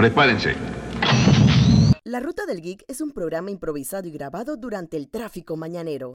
Prepárense. 0.00 0.54
La 2.04 2.20
Ruta 2.20 2.46
del 2.46 2.62
Geek 2.62 2.84
es 2.88 3.02
un 3.02 3.10
programa 3.10 3.50
improvisado 3.50 4.08
y 4.08 4.10
grabado 4.10 4.56
durante 4.56 4.96
el 4.96 5.10
tráfico 5.10 5.58
mañanero. 5.58 6.14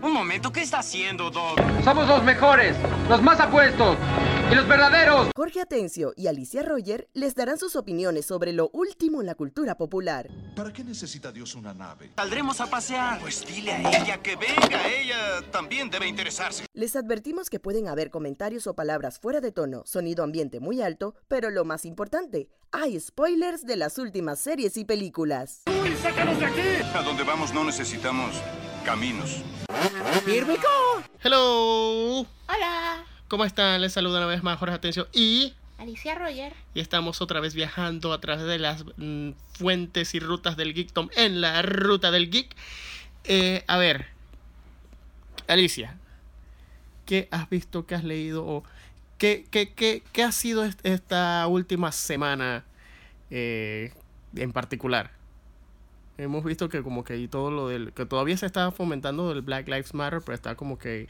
Un 0.00 0.12
momento, 0.12 0.52
¿qué 0.52 0.62
está 0.62 0.78
haciendo, 0.78 1.28
Doc? 1.28 1.58
Somos 1.82 2.06
los 2.06 2.22
mejores, 2.22 2.76
los 3.08 3.20
más 3.20 3.40
apuestos 3.40 3.96
y 4.50 4.54
los 4.54 4.68
verdaderos. 4.68 5.28
Jorge 5.34 5.60
Atencio 5.60 6.12
y 6.16 6.26
Alicia 6.26 6.62
Roger 6.62 7.08
les 7.14 7.34
darán 7.34 7.58
sus 7.58 7.76
opiniones 7.76 8.26
sobre 8.26 8.52
lo 8.52 8.70
último 8.72 9.20
en 9.20 9.26
la 9.26 9.34
cultura 9.34 9.76
popular. 9.76 10.28
¿Para 10.54 10.72
qué 10.72 10.84
necesita 10.84 11.32
Dios 11.32 11.54
una 11.54 11.74
nave? 11.74 12.12
Saldremos 12.16 12.60
a 12.60 12.66
pasear. 12.66 13.20
Pues 13.20 13.44
dile 13.46 13.72
a 13.72 14.02
ella 14.02 14.22
que 14.22 14.36
venga, 14.36 14.88
ella 14.88 15.42
también 15.50 15.90
debe 15.90 16.06
interesarse. 16.06 16.66
Les 16.72 16.96
advertimos 16.96 17.50
que 17.50 17.60
pueden 17.60 17.88
haber 17.88 18.10
comentarios 18.10 18.66
o 18.66 18.74
palabras 18.74 19.18
fuera 19.18 19.40
de 19.40 19.52
tono, 19.52 19.82
sonido 19.86 20.24
ambiente 20.24 20.60
muy 20.60 20.82
alto, 20.82 21.14
pero 21.28 21.50
lo 21.50 21.64
más 21.64 21.84
importante, 21.84 22.48
hay 22.72 22.98
spoilers 23.00 23.64
de 23.64 23.76
las 23.76 23.98
últimas 23.98 24.38
series 24.38 24.76
y 24.76 24.84
películas. 24.84 25.62
¡Uy, 25.82 25.94
sácanos 26.02 26.38
de 26.38 26.46
aquí! 26.46 26.82
A 26.94 27.02
donde 27.02 27.24
vamos 27.24 27.52
no 27.52 27.64
necesitamos 27.64 28.36
caminos. 28.84 29.42
Here 30.26 30.44
we 30.44 30.56
go. 30.56 31.02
Hello. 31.22 32.26
Hola. 32.48 33.04
¿Cómo 33.28 33.44
están? 33.44 33.80
Les 33.80 33.92
saludo 33.92 34.18
una 34.18 34.26
vez 34.26 34.44
más 34.44 34.56
Jorge 34.56 34.76
Atencio 34.76 35.08
y 35.12 35.52
Alicia 35.78 36.14
Roger. 36.14 36.52
Y 36.74 36.80
estamos 36.80 37.20
otra 37.20 37.40
vez 37.40 37.56
viajando 37.56 38.12
a 38.12 38.20
través 38.20 38.44
de 38.44 38.60
las 38.60 38.84
mm, 38.96 39.30
fuentes 39.52 40.14
y 40.14 40.20
rutas 40.20 40.56
del 40.56 40.72
Geekdom 40.72 41.08
en 41.16 41.40
la 41.40 41.60
ruta 41.62 42.12
del 42.12 42.30
geek. 42.30 42.54
Eh, 43.24 43.64
a 43.66 43.78
ver, 43.78 44.06
Alicia, 45.48 45.98
¿qué 47.04 47.26
has 47.32 47.50
visto, 47.50 47.84
qué 47.84 47.96
has 47.96 48.04
leído 48.04 48.46
o 48.46 48.62
qué, 49.18 49.44
qué, 49.50 49.72
qué, 49.72 50.04
qué 50.12 50.22
ha 50.22 50.30
sido 50.30 50.64
esta 50.84 51.48
última 51.48 51.90
semana 51.90 52.64
eh, 53.30 53.92
en 54.36 54.52
particular? 54.52 55.10
Hemos 56.16 56.44
visto 56.44 56.68
que 56.68 56.80
como 56.84 57.02
que 57.02 57.26
todo 57.26 57.50
lo 57.50 57.68
del 57.68 57.92
que 57.92 58.06
todavía 58.06 58.36
se 58.36 58.46
está 58.46 58.70
fomentando 58.70 59.32
el 59.32 59.42
Black 59.42 59.66
Lives 59.66 59.94
Matter, 59.94 60.22
pero 60.24 60.36
está 60.36 60.54
como 60.54 60.78
que 60.78 61.08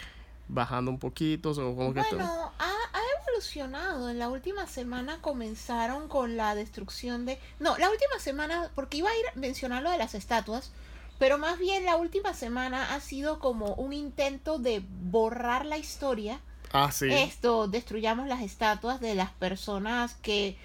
bajando 0.48 0.90
un 0.90 0.98
poquito. 0.98 1.50
O 1.50 1.54
como 1.54 1.94
que 1.94 2.00
bueno, 2.00 2.52
ha, 2.58 2.64
ha, 2.64 3.00
evolucionado. 3.28 4.08
En 4.08 4.18
la 4.18 4.28
última 4.28 4.66
semana 4.66 5.20
comenzaron 5.20 6.08
con 6.08 6.36
la 6.36 6.54
destrucción 6.54 7.26
de... 7.26 7.38
No, 7.60 7.76
la 7.78 7.90
última 7.90 8.18
semana, 8.18 8.70
porque 8.74 8.98
iba 8.98 9.10
a 9.10 9.18
ir 9.18 9.26
a 9.26 9.38
mencionar 9.38 9.82
lo 9.82 9.90
de 9.90 9.98
las 9.98 10.14
estatuas, 10.14 10.70
pero 11.18 11.38
más 11.38 11.58
bien 11.58 11.84
la 11.84 11.96
última 11.96 12.34
semana 12.34 12.94
ha 12.94 13.00
sido 13.00 13.38
como 13.38 13.74
un 13.74 13.92
intento 13.92 14.58
de 14.58 14.82
borrar 15.10 15.66
la 15.66 15.78
historia. 15.78 16.40
Ah, 16.72 16.90
sí. 16.92 17.08
Esto, 17.10 17.68
destruyamos 17.68 18.26
las 18.26 18.42
estatuas 18.42 19.00
de 19.00 19.14
las 19.14 19.30
personas 19.30 20.14
que 20.22 20.56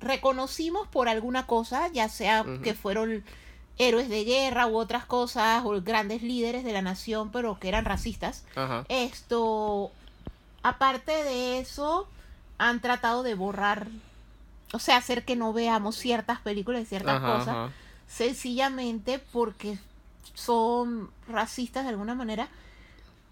reconocimos 0.00 0.86
por 0.88 1.08
alguna 1.08 1.46
cosa, 1.46 1.88
ya 1.88 2.08
sea 2.08 2.42
uh 2.42 2.46
-huh. 2.46 2.62
que 2.62 2.74
fueron 2.74 3.24
héroes 3.78 4.08
de 4.08 4.24
guerra 4.24 4.66
u 4.66 4.76
otras 4.76 5.04
cosas, 5.04 5.62
o 5.64 5.80
grandes 5.82 6.22
líderes 6.22 6.64
de 6.64 6.72
la 6.72 6.82
nación, 6.82 7.30
pero 7.30 7.58
que 7.58 7.68
eran 7.68 7.84
racistas. 7.84 8.44
Ajá. 8.54 8.84
Esto, 8.88 9.90
aparte 10.62 11.12
de 11.12 11.58
eso, 11.58 12.08
han 12.58 12.80
tratado 12.80 13.22
de 13.22 13.34
borrar, 13.34 13.88
o 14.72 14.78
sea, 14.78 14.96
hacer 14.96 15.24
que 15.24 15.36
no 15.36 15.52
veamos 15.52 15.96
ciertas 15.96 16.40
películas 16.40 16.82
y 16.82 16.86
ciertas 16.86 17.16
Ajá, 17.16 17.32
cosas, 17.32 17.48
ajá. 17.48 17.70
sencillamente 18.06 19.18
porque 19.18 19.78
son 20.34 21.10
racistas 21.28 21.84
de 21.84 21.90
alguna 21.90 22.14
manera, 22.14 22.48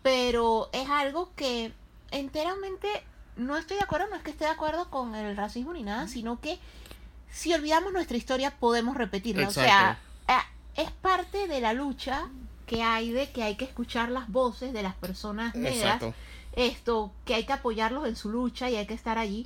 pero 0.02 0.68
es 0.72 0.88
algo 0.88 1.30
que 1.36 1.72
enteramente 2.10 2.88
no 3.36 3.56
estoy 3.56 3.76
de 3.76 3.84
acuerdo, 3.84 4.08
no 4.08 4.16
es 4.16 4.22
que 4.22 4.30
esté 4.30 4.44
de 4.44 4.50
acuerdo 4.50 4.90
con 4.90 5.14
el 5.14 5.36
racismo 5.36 5.72
ni 5.72 5.82
nada, 5.82 6.08
sino 6.08 6.40
que 6.40 6.58
si 7.30 7.52
olvidamos 7.54 7.92
nuestra 7.92 8.16
historia 8.16 8.50
podemos 8.58 8.96
repetirla, 8.96 9.44
Exacto. 9.44 9.60
o 9.60 9.64
sea, 9.64 9.98
es 10.74 10.90
parte 10.90 11.48
de 11.48 11.60
la 11.60 11.72
lucha 11.72 12.28
que 12.66 12.82
hay 12.82 13.10
de 13.10 13.30
que 13.30 13.42
hay 13.42 13.56
que 13.56 13.64
escuchar 13.64 14.08
las 14.08 14.30
voces 14.30 14.72
de 14.72 14.82
las 14.82 14.94
personas 14.94 15.54
negras, 15.54 16.02
esto, 16.54 17.12
que 17.24 17.34
hay 17.34 17.44
que 17.44 17.52
apoyarlos 17.52 18.06
en 18.06 18.16
su 18.16 18.30
lucha 18.30 18.70
y 18.70 18.76
hay 18.76 18.86
que 18.86 18.94
estar 18.94 19.18
allí. 19.18 19.44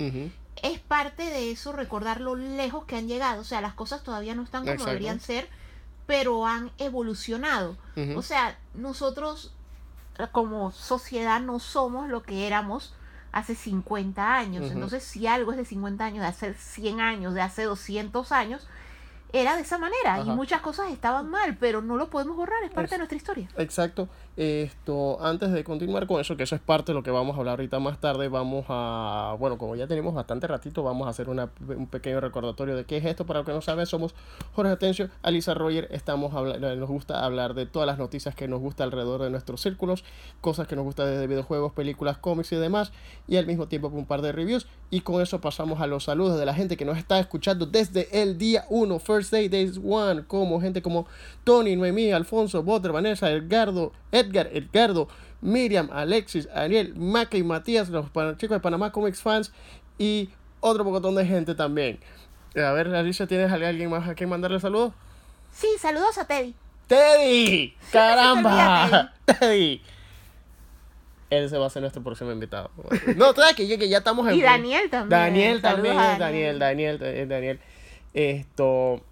Es 0.63 0.79
parte 0.79 1.25
de 1.25 1.51
eso 1.51 1.73
recordar 1.73 2.21
lo 2.21 2.35
lejos 2.37 2.85
que 2.85 2.97
han 2.97 3.09
llegado, 3.09 3.41
o 3.41 3.45
sea, 3.45 3.61
las 3.61 3.75
cosas 3.75 4.03
todavía 4.03 4.35
no 4.35 4.43
están 4.43 4.63
como 4.63 4.73
Exacto. 4.73 4.91
deberían 4.91 5.21
ser, 5.21 5.49
pero 6.07 6.47
han 6.47 6.71
evolucionado. 6.79 7.77
O 8.15 8.23
sea, 8.23 8.59
nosotros 8.75 9.53
como 10.33 10.73
sociedad 10.73 11.41
no 11.41 11.59
somos 11.59 12.09
lo 12.09 12.23
que 12.23 12.47
éramos 12.47 12.95
hace 13.33 13.55
50 13.55 14.35
años. 14.35 14.71
Entonces, 14.71 15.05
si 15.05 15.27
algo 15.27 15.51
es 15.53 15.59
de 15.59 15.65
50 15.65 16.05
años, 16.05 16.21
de 16.21 16.29
hace 16.29 16.55
100 16.55 17.01
años, 17.01 17.35
de 17.35 17.43
hace 17.43 17.65
200 17.65 18.33
años, 18.33 18.67
era 19.41 19.57
de 19.57 19.63
esa 19.63 19.79
manera 19.79 20.15
Ajá. 20.15 20.23
y 20.25 20.31
muchas 20.35 20.61
cosas 20.61 20.91
estaban 20.91 21.29
mal, 21.29 21.57
pero 21.59 21.83
no 21.83 21.97
lo 21.97 22.09
podemos 22.11 22.37
borrar, 22.37 22.63
es 22.65 22.71
parte 22.71 22.87
Es- 22.87 22.91
de 22.93 22.99
nuestra 22.99 23.17
historia. 23.17 23.49
Exacto. 23.57 24.09
Esto, 24.37 25.19
antes 25.25 25.51
de 25.51 25.65
continuar 25.65 26.07
con 26.07 26.21
eso, 26.21 26.37
que 26.37 26.43
eso 26.43 26.55
es 26.55 26.61
parte 26.61 26.93
de 26.93 26.95
lo 26.95 27.03
que 27.03 27.11
vamos 27.11 27.37
a 27.37 27.39
hablar 27.39 27.53
ahorita 27.59 27.79
más 27.81 27.99
tarde, 28.01 28.29
vamos 28.29 28.67
a, 28.69 29.35
bueno, 29.41 29.57
como 29.57 29.77
ya 29.77 29.87
tenemos 29.87 30.13
bastante 30.13 30.47
ratito, 30.47 30.83
vamos 30.83 31.07
a 31.07 31.11
hacer 31.11 31.31
una- 31.31 31.49
un 31.67 31.87
pequeño 31.87 32.21
recordatorio 32.21 32.77
de 32.77 32.85
qué 32.85 32.99
es 32.99 33.05
esto. 33.07 33.25
Para 33.25 33.39
los 33.41 33.47
que 33.47 33.53
no 33.55 33.63
saben, 33.63 33.87
somos 33.87 34.15
Jorge 34.55 34.73
Atencio, 34.73 35.09
Alisa 35.23 35.55
Roger, 35.55 35.89
estamos 35.91 36.35
habla- 36.35 36.59
nos 36.59 36.89
gusta 36.91 37.25
hablar 37.25 37.55
de 37.55 37.65
todas 37.65 37.87
las 37.87 37.97
noticias 37.97 38.35
que 38.35 38.47
nos 38.47 38.61
gusta 38.61 38.85
alrededor 38.85 39.23
de 39.23 39.31
nuestros 39.31 39.63
círculos, 39.63 40.05
cosas 40.43 40.69
que 40.69 40.77
nos 40.77 40.85
gusta 40.85 41.07
desde 41.07 41.27
videojuegos, 41.27 41.73
películas, 41.73 42.19
cómics 42.19 42.53
y 42.53 42.57
demás, 42.57 42.93
y 43.27 43.37
al 43.37 43.47
mismo 43.47 43.69
tiempo 43.69 43.89
un 43.89 44.05
par 44.05 44.21
de 44.21 44.33
reviews. 44.33 44.67
Y 44.91 45.01
con 45.01 45.23
eso 45.23 45.41
pasamos 45.41 45.81
a 45.81 45.87
los 45.87 46.05
saludos 46.05 46.39
de 46.39 46.45
la 46.45 46.53
gente 46.53 46.77
que 46.77 46.85
nos 46.85 46.99
está 46.99 47.19
escuchando 47.19 47.65
desde 47.65 48.23
el 48.23 48.37
día 48.37 48.67
1, 48.69 48.99
First 48.99 49.33
Day, 49.33 49.49
Days 49.49 49.81
1, 49.83 50.25
como 50.29 50.61
gente 50.61 50.83
como 50.83 51.07
Tony, 51.43 51.75
Noemí, 51.75 52.13
Alfonso, 52.13 52.63
Botter, 52.63 52.93
Vanessa, 52.93 53.31
Edgardo, 53.31 53.93
Edgar, 54.27 54.49
Edgardo, 54.53 55.09
Miriam, 55.41 55.89
Alexis, 55.93 56.49
Ariel, 56.55 56.95
Maca 56.97 57.37
y 57.37 57.43
Matías, 57.43 57.89
los 57.89 58.07
chicos 58.37 58.57
de 58.57 58.61
Panamá 58.61 58.93
Comics 58.93 59.23
Fans 59.23 59.53
y 59.99 60.31
otro 60.61 60.85
pocotón 60.85 61.15
de 61.15 61.25
gente 61.25 61.55
también. 61.55 61.99
A 62.57 62.73
ver, 62.73 62.95
Alicia, 62.95 63.27
¿tienes 63.27 63.51
a 63.51 63.55
alguien 63.55 63.91
más 63.91 64.09
a 64.09 64.15
quien 64.15 64.31
mandarle 64.31 64.61
saludos? 64.61 64.95
Sí, 65.53 65.69
saludos 65.79 66.19
a 66.19 66.27
Teddy. 66.27 66.55
¡Teddy! 66.87 67.75
¡Caramba! 67.93 69.13
¡Teddy! 69.25 69.83
Él 71.29 71.51
se 71.51 71.59
va 71.59 71.67
a 71.67 71.71
ser 71.71 71.83
nuestro 71.83 72.03
próximo 72.03 72.31
invitado. 72.31 72.71
No, 73.17 73.33
sabes 73.33 73.55
que 73.55 73.67
ya, 73.67 73.77
que 73.77 73.89
ya 73.89 73.99
estamos 73.99 74.29
en... 74.29 74.37
Y 74.37 74.43
Daniel 74.43 74.89
también. 74.91 75.09
Daniel 75.09 75.61
también, 75.61 75.99
es 75.99 76.19
Daniel, 76.19 76.59
Daniel, 76.59 77.03
es 77.03 77.29
Daniel. 77.29 77.61
Esto... 78.15 79.03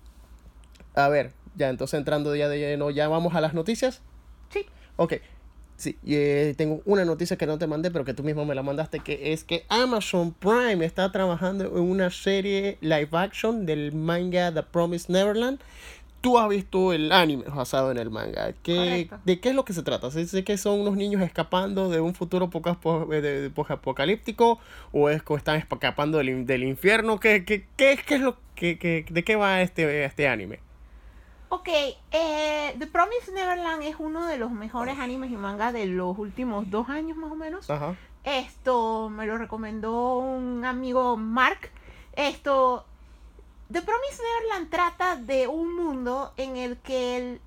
A 0.94 1.08
ver, 1.08 1.32
ya 1.56 1.70
entonces 1.70 1.98
entrando 1.98 2.36
ya 2.36 2.48
de 2.48 2.58
lleno, 2.58 2.90
ya 2.90 3.08
vamos 3.08 3.34
a 3.34 3.40
las 3.40 3.52
noticias. 3.52 4.00
Sí. 4.50 4.66
Ok. 4.96 5.14
Sí, 5.76 5.96
eh, 6.06 6.54
tengo 6.56 6.82
una 6.84 7.04
noticia 7.04 7.36
que 7.36 7.46
no 7.46 7.58
te 7.58 7.66
mandé, 7.66 7.90
pero 7.90 8.04
que 8.04 8.14
tú 8.14 8.22
mismo 8.22 8.44
me 8.44 8.54
la 8.54 8.62
mandaste, 8.62 9.00
que 9.00 9.32
es 9.32 9.42
que 9.42 9.64
Amazon 9.68 10.32
Prime 10.32 10.84
está 10.84 11.10
trabajando 11.10 11.64
en 11.64 11.82
una 11.82 12.10
serie 12.10 12.78
live 12.80 13.08
action 13.12 13.66
del 13.66 13.92
manga 13.92 14.54
The 14.54 14.62
Promised 14.62 15.10
Neverland. 15.12 15.58
Tú 16.20 16.38
has 16.38 16.48
visto 16.48 16.92
el 16.92 17.10
anime 17.12 17.44
basado 17.52 17.90
en 17.90 17.98
el 17.98 18.08
manga. 18.08 18.52
¿Qué. 18.62 19.10
¿De 19.26 19.40
qué 19.40 19.48
es 19.50 19.54
lo 19.54 19.64
que 19.66 19.72
se 19.74 19.82
trata? 19.82 20.10
¿Se 20.12 20.20
dice 20.20 20.42
que 20.44 20.56
son 20.56 20.80
unos 20.80 20.96
niños 20.96 21.20
escapando 21.22 21.90
de 21.90 22.00
un 22.00 22.14
futuro 22.14 22.48
eh, 23.12 23.50
apocalíptico? 23.68 24.58
¿O 24.92 25.10
es 25.10 25.22
que 25.22 25.34
están 25.34 25.56
escapando 25.56 26.18
del, 26.18 26.46
del 26.46 26.62
infierno? 26.64 27.18
¿Qué, 27.20 27.44
qué, 27.44 27.66
qué, 27.76 27.98
qué 28.06 28.14
es 28.14 28.20
lo 28.20 28.36
que- 28.54 29.04
¿De 29.10 29.24
qué 29.24 29.36
va 29.36 29.60
este, 29.60 30.04
este 30.04 30.28
anime? 30.28 30.60
Ok, 31.50 31.68
eh, 31.68 32.74
The 32.78 32.86
Promised 32.86 33.32
Neverland 33.34 33.82
es 33.82 33.96
uno 33.98 34.26
de 34.26 34.38
los 34.38 34.50
mejores 34.50 34.98
animes 34.98 35.30
y 35.30 35.36
mangas 35.36 35.72
de 35.72 35.86
los 35.86 36.18
últimos 36.18 36.68
dos 36.70 36.88
años 36.88 37.16
más 37.16 37.30
o 37.30 37.36
menos. 37.36 37.70
Ajá. 37.70 37.94
Esto 38.24 39.08
me 39.10 39.26
lo 39.26 39.38
recomendó 39.38 40.16
un 40.18 40.64
amigo 40.64 41.16
Mark. 41.16 41.70
Esto, 42.16 42.84
The 43.70 43.82
Promised 43.82 44.20
Neverland 44.22 44.70
trata 44.70 45.16
de 45.16 45.46
un 45.46 45.74
mundo 45.76 46.32
en 46.36 46.56
el 46.56 46.76
que 46.78 47.16
el- 47.18 47.40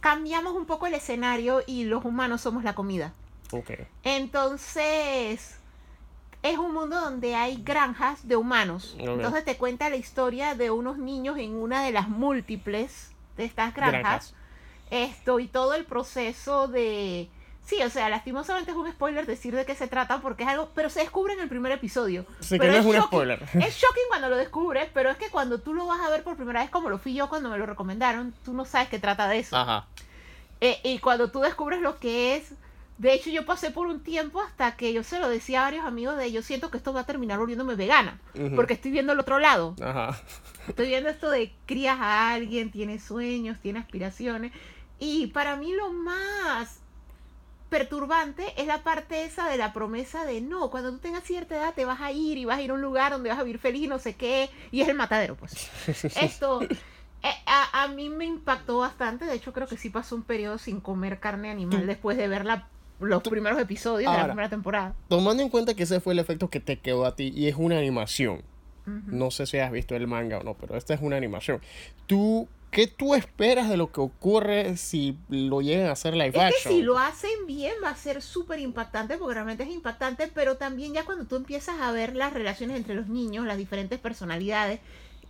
cambiamos 0.00 0.54
un 0.54 0.64
poco 0.64 0.86
el 0.86 0.94
escenario 0.94 1.62
y 1.66 1.84
los 1.84 2.04
humanos 2.04 2.40
somos 2.40 2.64
la 2.64 2.74
comida. 2.74 3.12
Ok. 3.52 3.70
Entonces, 4.04 5.59
es 6.42 6.58
un 6.58 6.72
mundo 6.72 7.00
donde 7.00 7.34
hay 7.34 7.62
granjas 7.62 8.26
de 8.26 8.36
humanos. 8.36 8.94
Entonces 8.98 9.44
te 9.44 9.56
cuenta 9.56 9.90
la 9.90 9.96
historia 9.96 10.54
de 10.54 10.70
unos 10.70 10.98
niños 10.98 11.38
en 11.38 11.54
una 11.54 11.82
de 11.84 11.92
las 11.92 12.08
múltiples 12.08 13.12
de 13.36 13.44
estas 13.44 13.74
granjas. 13.74 14.00
Granjas. 14.00 14.34
Esto 14.90 15.38
y 15.38 15.46
todo 15.46 15.74
el 15.74 15.84
proceso 15.84 16.66
de... 16.66 17.28
Sí, 17.64 17.80
o 17.82 17.90
sea, 17.90 18.08
lastimosamente 18.08 18.72
es 18.72 18.76
un 18.76 18.90
spoiler 18.90 19.26
decir 19.26 19.54
de 19.54 19.64
qué 19.64 19.76
se 19.76 19.86
trata 19.86 20.20
porque 20.20 20.42
es 20.42 20.48
algo, 20.48 20.70
pero 20.74 20.90
se 20.90 21.00
descubre 21.00 21.34
en 21.34 21.40
el 21.40 21.48
primer 21.48 21.70
episodio. 21.70 22.24
Sí, 22.40 22.58
que 22.58 22.66
no 22.66 22.72
es 22.72 22.84
un 22.84 22.92
shocking. 22.92 23.06
spoiler. 23.06 23.42
Es 23.54 23.76
shocking 23.76 24.08
cuando 24.08 24.28
lo 24.28 24.36
descubres, 24.36 24.88
pero 24.92 25.10
es 25.10 25.16
que 25.18 25.28
cuando 25.28 25.60
tú 25.60 25.74
lo 25.74 25.86
vas 25.86 26.00
a 26.00 26.10
ver 26.10 26.24
por 26.24 26.36
primera 26.36 26.62
vez, 26.62 26.70
como 26.70 26.88
lo 26.88 26.98
fui 26.98 27.14
yo 27.14 27.28
cuando 27.28 27.48
me 27.48 27.58
lo 27.58 27.66
recomendaron, 27.66 28.34
tú 28.44 28.54
no 28.54 28.64
sabes 28.64 28.88
que 28.88 28.98
trata 28.98 29.28
de 29.28 29.40
eso. 29.40 29.56
Ajá. 29.56 29.86
Eh, 30.60 30.80
y 30.82 30.98
cuando 30.98 31.30
tú 31.30 31.40
descubres 31.40 31.80
lo 31.80 31.98
que 31.98 32.36
es, 32.36 32.54
De 33.00 33.14
hecho, 33.14 33.30
yo 33.30 33.46
pasé 33.46 33.70
por 33.70 33.86
un 33.86 34.00
tiempo 34.02 34.42
hasta 34.42 34.76
que 34.76 34.92
yo 34.92 35.02
se 35.02 35.18
lo 35.18 35.30
decía 35.30 35.60
a 35.60 35.64
varios 35.64 35.86
amigos 35.86 36.18
de 36.18 36.30
yo 36.32 36.42
siento 36.42 36.70
que 36.70 36.76
esto 36.76 36.92
va 36.92 37.00
a 37.00 37.06
terminar 37.06 37.38
volviéndome 37.38 37.74
vegana, 37.74 38.20
porque 38.54 38.74
estoy 38.74 38.90
viendo 38.90 39.14
el 39.14 39.20
otro 39.20 39.38
lado. 39.38 39.74
Ajá. 39.82 40.20
Estoy 40.68 40.88
viendo 40.88 41.08
esto 41.08 41.30
de 41.30 41.50
crías 41.64 41.96
a 41.98 42.32
alguien, 42.34 42.70
tiene 42.70 42.98
sueños, 43.00 43.58
tiene 43.62 43.78
aspiraciones. 43.78 44.52
Y 44.98 45.28
para 45.28 45.56
mí 45.56 45.72
lo 45.72 45.90
más 45.94 46.80
perturbante 47.70 48.52
es 48.60 48.66
la 48.66 48.82
parte 48.82 49.24
esa 49.24 49.48
de 49.48 49.56
la 49.56 49.72
promesa 49.72 50.24
de 50.26 50.40
no, 50.40 50.70
cuando 50.70 50.90
tú 50.92 50.98
tengas 50.98 51.24
cierta 51.24 51.56
edad 51.56 51.72
te 51.72 51.84
vas 51.84 52.00
a 52.00 52.12
ir 52.12 52.36
y 52.36 52.44
vas 52.44 52.58
a 52.58 52.62
ir 52.62 52.70
a 52.70 52.74
un 52.74 52.82
lugar 52.82 53.12
donde 53.12 53.30
vas 53.30 53.38
a 53.38 53.44
vivir 53.44 53.60
feliz 53.60 53.84
y 53.84 53.88
no 53.88 53.98
sé 53.98 54.14
qué. 54.14 54.50
Y 54.72 54.80
es 54.82 54.88
el 54.88 54.96
matadero, 54.96 55.36
pues. 55.36 55.70
Esto 56.16 56.60
eh, 56.62 57.32
a, 57.46 57.84
a 57.84 57.88
mí 57.88 58.08
me 58.10 58.24
impactó 58.26 58.78
bastante. 58.78 59.24
De 59.24 59.34
hecho, 59.34 59.52
creo 59.52 59.68
que 59.68 59.76
sí 59.76 59.88
pasó 59.88 60.16
un 60.16 60.22
periodo 60.22 60.58
sin 60.58 60.80
comer 60.80 61.20
carne 61.20 61.50
animal 61.50 61.86
después 61.86 62.16
de 62.18 62.28
ver 62.28 62.44
la- 62.44 62.68
los 63.00 63.22
primeros 63.22 63.58
episodios 63.60 64.00
de 64.00 64.06
Ahora, 64.06 64.22
la 64.22 64.28
primera 64.28 64.48
temporada. 64.48 64.94
Tomando 65.08 65.42
en 65.42 65.48
cuenta 65.48 65.74
que 65.74 65.84
ese 65.84 66.00
fue 66.00 66.12
el 66.12 66.18
efecto 66.18 66.48
que 66.48 66.60
te 66.60 66.78
quedó 66.78 67.06
a 67.06 67.16
ti 67.16 67.32
y 67.34 67.48
es 67.48 67.56
una 67.56 67.78
animación. 67.78 68.42
No 69.06 69.30
sé 69.30 69.46
si 69.46 69.58
has 69.58 69.70
visto 69.70 69.94
el 69.94 70.08
manga 70.08 70.38
o 70.38 70.42
no, 70.42 70.54
pero 70.54 70.76
esta 70.76 70.94
es 70.94 71.00
una 71.00 71.16
animación. 71.16 71.60
¿Tú, 72.08 72.48
¿Qué 72.72 72.88
tú 72.88 73.14
esperas 73.14 73.68
de 73.68 73.76
lo 73.76 73.92
que 73.92 74.00
ocurre 74.00 74.76
si 74.76 75.16
lo 75.28 75.60
llegan 75.60 75.86
a 75.86 75.92
hacer 75.92 76.14
live 76.14 76.28
Es 76.28 76.34
que 76.34 76.40
action? 76.40 76.74
si 76.74 76.82
lo 76.82 76.98
hacen 76.98 77.46
bien 77.46 77.74
va 77.84 77.90
a 77.90 77.96
ser 77.96 78.22
súper 78.22 78.58
impactante 78.60 79.16
porque 79.16 79.34
realmente 79.34 79.62
es 79.64 79.70
impactante, 79.70 80.28
pero 80.34 80.56
también 80.56 80.92
ya 80.92 81.04
cuando 81.04 81.24
tú 81.24 81.36
empiezas 81.36 81.80
a 81.80 81.92
ver 81.92 82.16
las 82.16 82.32
relaciones 82.32 82.76
entre 82.76 82.94
los 82.94 83.08
niños, 83.08 83.44
las 83.46 83.58
diferentes 83.58 83.98
personalidades, 83.98 84.80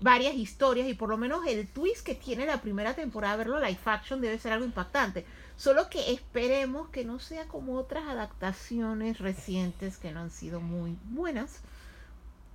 varias 0.00 0.34
historias 0.34 0.88
y 0.88 0.94
por 0.94 1.08
lo 1.08 1.16
menos 1.16 1.46
el 1.46 1.66
twist 1.66 2.04
que 2.04 2.14
tiene 2.14 2.46
la 2.46 2.60
primera 2.62 2.94
temporada, 2.94 3.36
verlo 3.36 3.58
live 3.58 3.78
action 3.84 4.20
debe 4.20 4.38
ser 4.38 4.52
algo 4.52 4.64
impactante. 4.64 5.24
Solo 5.60 5.90
que 5.90 6.10
esperemos 6.14 6.88
que 6.88 7.04
no 7.04 7.18
sea 7.18 7.44
como 7.46 7.74
otras 7.74 8.08
adaptaciones 8.08 9.18
recientes 9.18 9.98
que 9.98 10.10
no 10.10 10.20
han 10.20 10.30
sido 10.30 10.58
muy 10.58 10.96
buenas. 11.10 11.60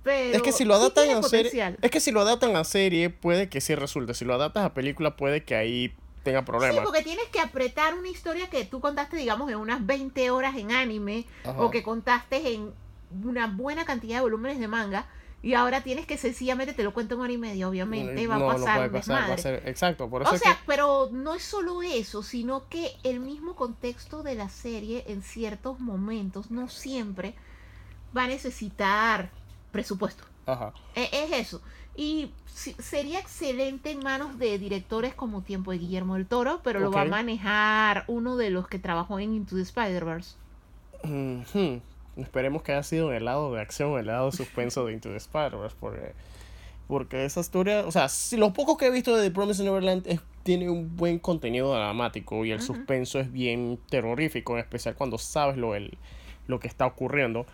Pero 0.02 0.34
es 0.36 0.42
que 0.42 0.50
si 0.50 0.64
lo 0.64 0.74
sí 0.74 0.80
adaptan 0.80 1.04
tiene 1.04 1.20
a 1.20 1.22
serie, 1.22 1.76
es 1.82 1.90
que 1.92 2.00
si 2.00 2.10
lo 2.10 2.20
adaptan 2.22 2.56
a 2.56 2.64
serie 2.64 3.08
puede 3.10 3.48
que 3.48 3.60
sí 3.60 3.76
resulte. 3.76 4.12
Si 4.14 4.24
lo 4.24 4.34
adaptas 4.34 4.64
a 4.64 4.74
película 4.74 5.14
puede 5.16 5.44
que 5.44 5.54
ahí 5.54 5.94
tenga 6.24 6.40
Sí, 6.40 6.46
problemas. 6.46 6.84
porque 6.84 7.02
tienes 7.04 7.26
que 7.28 7.38
apretar 7.38 7.94
una 7.94 8.08
historia 8.08 8.50
que 8.50 8.64
tú 8.64 8.80
contaste, 8.80 9.16
digamos, 9.16 9.48
en 9.52 9.58
unas 9.58 9.86
20 9.86 10.30
horas 10.32 10.56
en 10.56 10.72
anime 10.72 11.26
Ajá. 11.44 11.62
o 11.62 11.70
que 11.70 11.84
contaste 11.84 12.54
en 12.54 12.72
una 13.24 13.46
buena 13.46 13.84
cantidad 13.84 14.16
de 14.16 14.22
volúmenes 14.22 14.58
de 14.58 14.66
manga 14.66 15.06
y 15.42 15.54
ahora 15.54 15.82
tienes 15.82 16.06
que 16.06 16.16
sencillamente 16.16 16.72
te 16.72 16.82
lo 16.82 16.92
cuento 16.92 17.14
en 17.14 17.20
hora 17.20 17.32
y 17.32 17.38
media, 17.38 17.68
obviamente, 17.68 18.26
va 18.26 18.38
no, 18.38 18.50
a 18.50 18.54
no 18.54 18.58
pasar 18.58 18.76
puede 18.76 18.88
un 18.88 18.92
pasar, 18.94 19.30
va 19.30 19.34
a 19.34 19.38
ser- 19.38 19.62
exacto, 19.68 20.08
por 20.10 20.22
eso 20.22 20.30
O 20.32 20.34
es 20.34 20.40
sea, 20.40 20.54
que 20.54 20.60
pero 20.66 21.08
no 21.12 21.34
es 21.34 21.42
solo 21.44 21.82
eso, 21.82 22.22
sino 22.22 22.68
que 22.68 22.90
el 23.04 23.20
mismo 23.20 23.54
contexto 23.54 24.22
de 24.22 24.34
la 24.34 24.48
serie 24.48 25.04
en 25.06 25.22
ciertos 25.22 25.78
momentos, 25.78 26.50
no 26.50 26.68
siempre, 26.68 27.34
va 28.16 28.24
a 28.24 28.26
necesitar 28.28 29.30
presupuesto. 29.72 30.24
ajá. 30.46 30.72
E- 30.94 31.10
Es 31.12 31.32
eso. 31.32 31.60
Y 31.98 32.30
si- 32.52 32.74
sería 32.74 33.18
excelente 33.20 33.90
en 33.90 34.00
manos 34.00 34.38
de 34.38 34.58
directores 34.58 35.14
como 35.14 35.42
Tiempo 35.42 35.70
de 35.70 35.78
Guillermo 35.78 36.14
del 36.14 36.26
Toro, 36.26 36.60
pero 36.64 36.80
lo 36.80 36.90
va 36.90 37.02
a 37.02 37.04
manejar 37.10 38.04
uno 38.08 38.36
de 38.36 38.50
los 38.50 38.68
que 38.68 38.78
trabajó 38.78 39.18
en 39.18 39.32
Into 39.34 39.56
the 39.56 39.62
Spider-Verse. 39.62 40.34
Esperemos 42.16 42.62
que 42.62 42.72
haya 42.72 42.82
sido 42.82 43.12
el 43.12 43.24
lado 43.26 43.52
de 43.52 43.60
acción, 43.60 43.98
el 43.98 44.06
lado 44.06 44.30
de 44.30 44.36
suspenso 44.36 44.86
de 44.86 44.92
Into 44.94 45.10
the 45.10 45.16
Spider-Verse, 45.16 45.76
porque, 45.78 46.12
porque 46.88 47.24
esa 47.24 47.40
historia, 47.40 47.84
o 47.86 47.90
sea, 47.92 48.08
si 48.08 48.36
lo 48.36 48.52
poco 48.52 48.76
que 48.76 48.86
he 48.86 48.90
visto 48.90 49.16
de 49.16 49.28
The 49.28 49.34
Promised 49.34 49.64
Neverland 49.64 50.06
es- 50.06 50.20
tiene 50.42 50.70
un 50.70 50.96
buen 50.96 51.18
contenido 51.18 51.74
dramático 51.74 52.44
y 52.44 52.52
el 52.52 52.60
suspenso 52.62 53.18
es 53.20 53.32
bien 53.32 53.78
terrorífico, 53.90 54.52
en 54.54 54.60
especial 54.60 54.94
cuando 54.94 55.18
sabes 55.18 55.56
lo, 55.56 55.74
el, 55.74 55.98
lo 56.46 56.60
que 56.60 56.68
está 56.68 56.86
ocurriendo. 56.86 57.46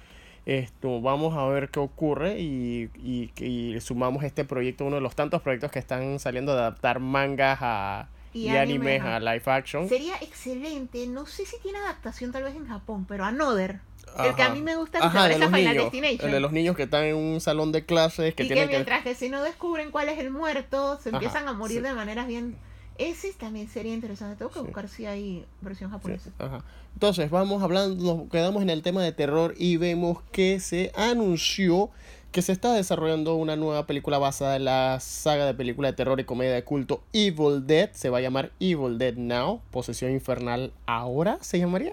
Esto, 0.44 1.00
vamos 1.00 1.36
a 1.36 1.44
ver 1.46 1.70
qué 1.70 1.78
ocurre 1.80 2.40
y, 2.40 2.90
y, 3.02 3.30
y 3.42 3.80
sumamos 3.80 4.24
este 4.24 4.44
proyecto, 4.44 4.84
uno 4.84 4.96
de 4.96 5.00
los 5.02 5.14
tantos 5.14 5.40
proyectos 5.40 5.70
que 5.70 5.78
están 5.78 6.18
saliendo 6.18 6.52
de 6.54 6.60
adaptar 6.60 6.98
mangas 6.98 7.58
a, 7.62 8.08
Y 8.34 8.46
y, 8.46 8.48
anime, 8.56 8.96
animes 8.96 9.02
a 9.02 9.20
live 9.20 9.42
action. 9.46 9.88
Sería 9.88 10.16
excelente, 10.20 11.06
no 11.06 11.26
sé 11.26 11.46
si 11.46 11.58
tiene 11.60 11.78
adaptación 11.78 12.32
tal 12.32 12.42
vez 12.42 12.56
en 12.56 12.66
Japón, 12.66 13.04
pero 13.08 13.24
Another. 13.24 13.78
El 14.18 14.34
que 14.34 14.42
a 14.42 14.46
Ajá. 14.46 14.54
mí 14.54 14.60
me 14.62 14.76
gusta 14.76 14.98
que 15.00 15.06
Ajá, 15.06 15.28
de 15.28 15.38
los 15.38 15.48
Final 15.48 15.64
niños. 15.64 15.84
Destination. 15.84 16.26
El 16.28 16.32
de 16.34 16.40
los 16.40 16.52
niños 16.52 16.76
que 16.76 16.82
están 16.84 17.04
en 17.04 17.16
un 17.16 17.40
salón 17.40 17.72
de 17.72 17.84
clases 17.84 18.34
que 18.34 18.44
y 18.44 18.48
que 18.48 18.54
tienen 18.54 18.68
que... 18.68 18.74
mientras 18.76 19.02
que 19.02 19.14
si 19.14 19.28
no 19.28 19.42
descubren 19.42 19.90
cuál 19.90 20.08
es 20.08 20.18
el 20.18 20.30
muerto, 20.30 20.98
se 21.02 21.08
Ajá, 21.10 21.18
empiezan 21.18 21.48
a 21.48 21.52
morir 21.52 21.78
sí. 21.78 21.82
de 21.84 21.94
maneras 21.94 22.26
bien... 22.26 22.56
Ese 22.98 23.32
también 23.32 23.68
sería 23.68 23.94
interesante. 23.94 24.36
Tengo 24.36 24.50
que 24.50 24.58
Sí. 24.60 24.64
buscar 24.66 24.86
si 24.88 25.06
hay 25.06 25.46
versión 25.62 25.90
japonesa. 25.90 26.30
Ajá. 26.38 26.62
Entonces, 26.92 27.30
vamos 27.30 27.62
hablando, 27.62 28.16
nos 28.16 28.30
quedamos 28.30 28.62
en 28.62 28.68
el 28.68 28.82
tema 28.82 29.02
de 29.02 29.12
terror 29.12 29.54
y 29.56 29.78
vemos 29.78 30.18
que 30.30 30.60
se 30.60 30.92
anunció 30.94 31.90
que 32.32 32.40
se 32.42 32.52
está 32.52 32.72
desarrollando 32.72 33.34
una 33.34 33.56
nueva 33.56 33.86
película 33.86 34.16
basada 34.18 34.56
en 34.56 34.64
la 34.64 34.98
saga 35.00 35.44
de 35.44 35.52
película 35.52 35.88
de 35.88 35.94
terror 35.94 36.18
y 36.18 36.24
comedia 36.24 36.52
de 36.54 36.64
culto 36.64 37.02
Evil 37.12 37.66
Dead. 37.66 37.90
Se 37.92 38.08
va 38.08 38.18
a 38.18 38.20
llamar 38.22 38.52
Evil 38.60 38.96
Dead 38.98 39.14
Now, 39.16 39.60
Posesión 39.70 40.12
Infernal 40.12 40.72
ahora, 40.86 41.38
se 41.42 41.58
llamaría. 41.58 41.92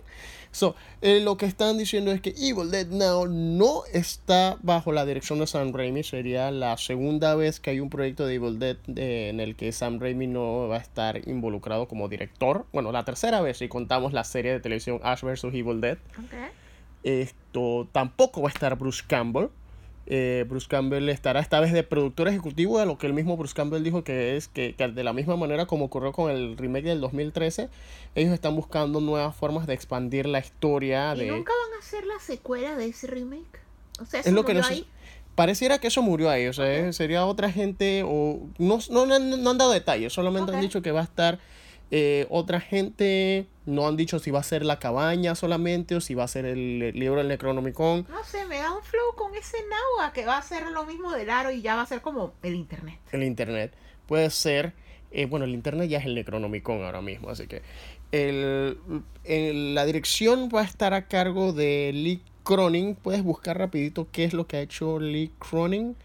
So, 0.52 0.76
eh, 1.02 1.20
lo 1.22 1.38
que 1.38 1.46
están 1.46 1.78
diciendo 1.78 2.12
es 2.12 2.22
que 2.22 2.32
Evil 2.32 2.72
Dead 2.72 2.88
Now 2.88 3.28
no 3.28 3.84
está 3.94 4.58
bajo 4.62 4.92
la 4.92 5.06
dirección 5.06 5.40
de 5.40 5.48
Sam 5.48 5.72
Raimi. 5.74 6.04
Sería 6.04 6.50
la 6.52 6.76
segunda 6.78 7.36
vez 7.36 7.60
que 7.60 7.70
hay 7.70 7.80
un 7.80 7.90
proyecto 7.90 8.26
de 8.26 8.36
Evil 8.36 8.60
Dead 8.60 8.78
eh, 8.96 9.30
en 9.30 9.40
el 9.40 9.56
que 9.56 9.72
Sam 9.72 10.00
Raimi 10.00 10.28
no 10.28 10.68
va 10.68 10.78
a 10.78 10.80
estar 10.80 11.28
involucrado 11.28 11.88
como 11.88 12.10
director. 12.10 12.66
Bueno, 12.74 12.92
la 12.92 13.06
tercera 13.06 13.42
vez 13.42 13.58
si 13.58 13.68
contamos 13.68 14.12
la 14.14 14.24
serie 14.24 14.52
de 14.52 14.60
televisión 14.60 15.00
Ash 15.04 15.22
vs. 15.22 15.44
Evil 15.46 15.82
Dead. 15.82 15.98
Esto 17.04 17.88
tampoco 17.92 18.42
va 18.42 18.50
a 18.50 18.52
estar 18.52 18.76
Bruce 18.78 19.04
Campbell. 19.08 19.48
Eh, 20.12 20.44
Bruce 20.50 20.68
Campbell 20.68 21.08
estará 21.10 21.40
esta 21.40 21.60
vez 21.60 21.72
de 21.72 21.84
productor 21.84 22.28
ejecutivo 22.28 22.80
de 22.80 22.88
lo 22.88 22.98
que 22.98 23.06
el 23.06 23.14
mismo 23.14 23.38
Bruce 23.38 23.54
Campbell 23.54 23.84
dijo 23.84 24.04
que 24.04 24.36
es 24.38 24.48
que, 24.48 24.74
que 24.76 24.88
de 24.88 25.04
la 25.04 25.14
misma 25.14 25.36
manera 25.36 25.68
como 25.68 25.86
ocurrió 25.86 26.12
con 26.14 26.32
el 26.32 26.58
remake 26.58 26.86
del 26.86 27.00
2013, 27.00 27.70
ellos 28.16 28.34
están 28.34 28.56
buscando 28.56 29.02
nuevas 29.02 29.36
formas 29.36 29.68
de 29.68 29.76
expandir 29.76 30.26
la 30.26 30.40
historia 30.40 31.14
¿Y 31.16 31.20
de... 31.20 31.28
nunca 31.28 31.54
van 31.64 31.76
a 31.76 31.80
hacer 31.80 32.08
la 32.08 32.18
secuela 32.20 32.76
de 32.76 32.88
ese 32.88 33.06
remake? 33.06 33.60
O 34.02 34.06
sea, 34.06 34.22
es 34.22 34.26
eso 34.26 34.36
lo 34.36 34.44
que 34.46 34.56
no 34.56 34.66
ahí. 34.66 34.88
Pareciera 35.36 35.78
que 35.78 35.88
eso 35.88 36.02
murió 36.02 36.30
ahí, 36.32 36.48
o 36.48 36.54
sea, 36.54 36.92
sería 36.92 37.26
otra 37.26 37.52
gente 37.52 38.02
o 38.04 38.40
no, 38.58 38.80
no, 38.90 39.06
no, 39.06 39.14
han- 39.16 39.44
no 39.44 39.50
han 39.52 39.58
dado 39.60 39.72
detalles, 39.72 40.12
solamente 40.12 40.52
han 40.52 40.60
dicho 40.60 40.82
que 40.82 40.92
va 40.92 41.02
a 41.02 41.04
estar 41.04 41.38
eh, 41.92 42.28
otra 42.30 42.60
gente, 42.60 43.48
no 43.66 43.88
han 43.88 43.98
dicho 43.98 44.20
si 44.20 44.30
va 44.32 44.40
a 44.40 44.44
ser 44.44 44.64
la 44.66 44.78
cabaña 44.80 45.34
solamente 45.36 45.96
o 45.96 46.02
si 46.02 46.14
va 46.14 46.24
a 46.24 46.28
ser 46.28 46.46
el, 46.46 46.82
el 46.82 47.00
libro 47.00 47.18
del 47.18 47.28
Necronomicon. 47.30 48.06
No 48.10 48.24
sé, 48.24 48.46
me 48.46 48.58
da 48.60 48.72
un 48.74 48.84
flow 48.84 49.16
con 49.16 49.34
ese 49.36 49.58
Nawa 49.70 50.14
que 50.14 50.26
va 50.26 50.38
a 50.38 50.42
ser 50.42 50.68
lo 50.72 50.86
mismo 50.86 51.12
del 51.12 51.30
aro 51.30 51.52
y 51.52 51.62
ya 51.62 51.76
va 51.76 51.82
a 51.84 51.86
ser 51.88 52.02
como 52.02 52.34
el 52.44 52.56
internet. 52.56 53.00
el 53.12 53.24
internet. 53.24 53.74
Puede 54.08 54.30
ser, 54.30 54.74
eh, 55.12 55.26
bueno, 55.26 55.46
el 55.46 55.52
internet 55.54 55.90
ya 55.90 55.98
es 56.00 56.06
el 56.06 56.16
Necronomicon 56.16 56.84
ahora 56.84 57.02
mismo, 57.02 57.30
así 57.30 57.48
que 57.48 57.62
el, 58.12 58.78
el- 59.24 59.76
la 59.76 59.86
dirección 59.86 60.50
va 60.54 60.62
a 60.62 60.66
estar 60.66 60.94
a 60.94 61.08
cargo 61.08 61.54
de 61.54 61.92
Lee 61.94 62.22
Cronin. 62.44 62.96
Puedes 62.96 63.24
buscar 63.24 63.58
rapidito 63.60 64.08
qué 64.12 64.24
es 64.24 64.34
lo 64.34 64.48
que 64.48 64.58
ha 64.58 64.62
hecho 64.62 65.00
Lee 65.00 65.32
Cronin. 65.38 65.96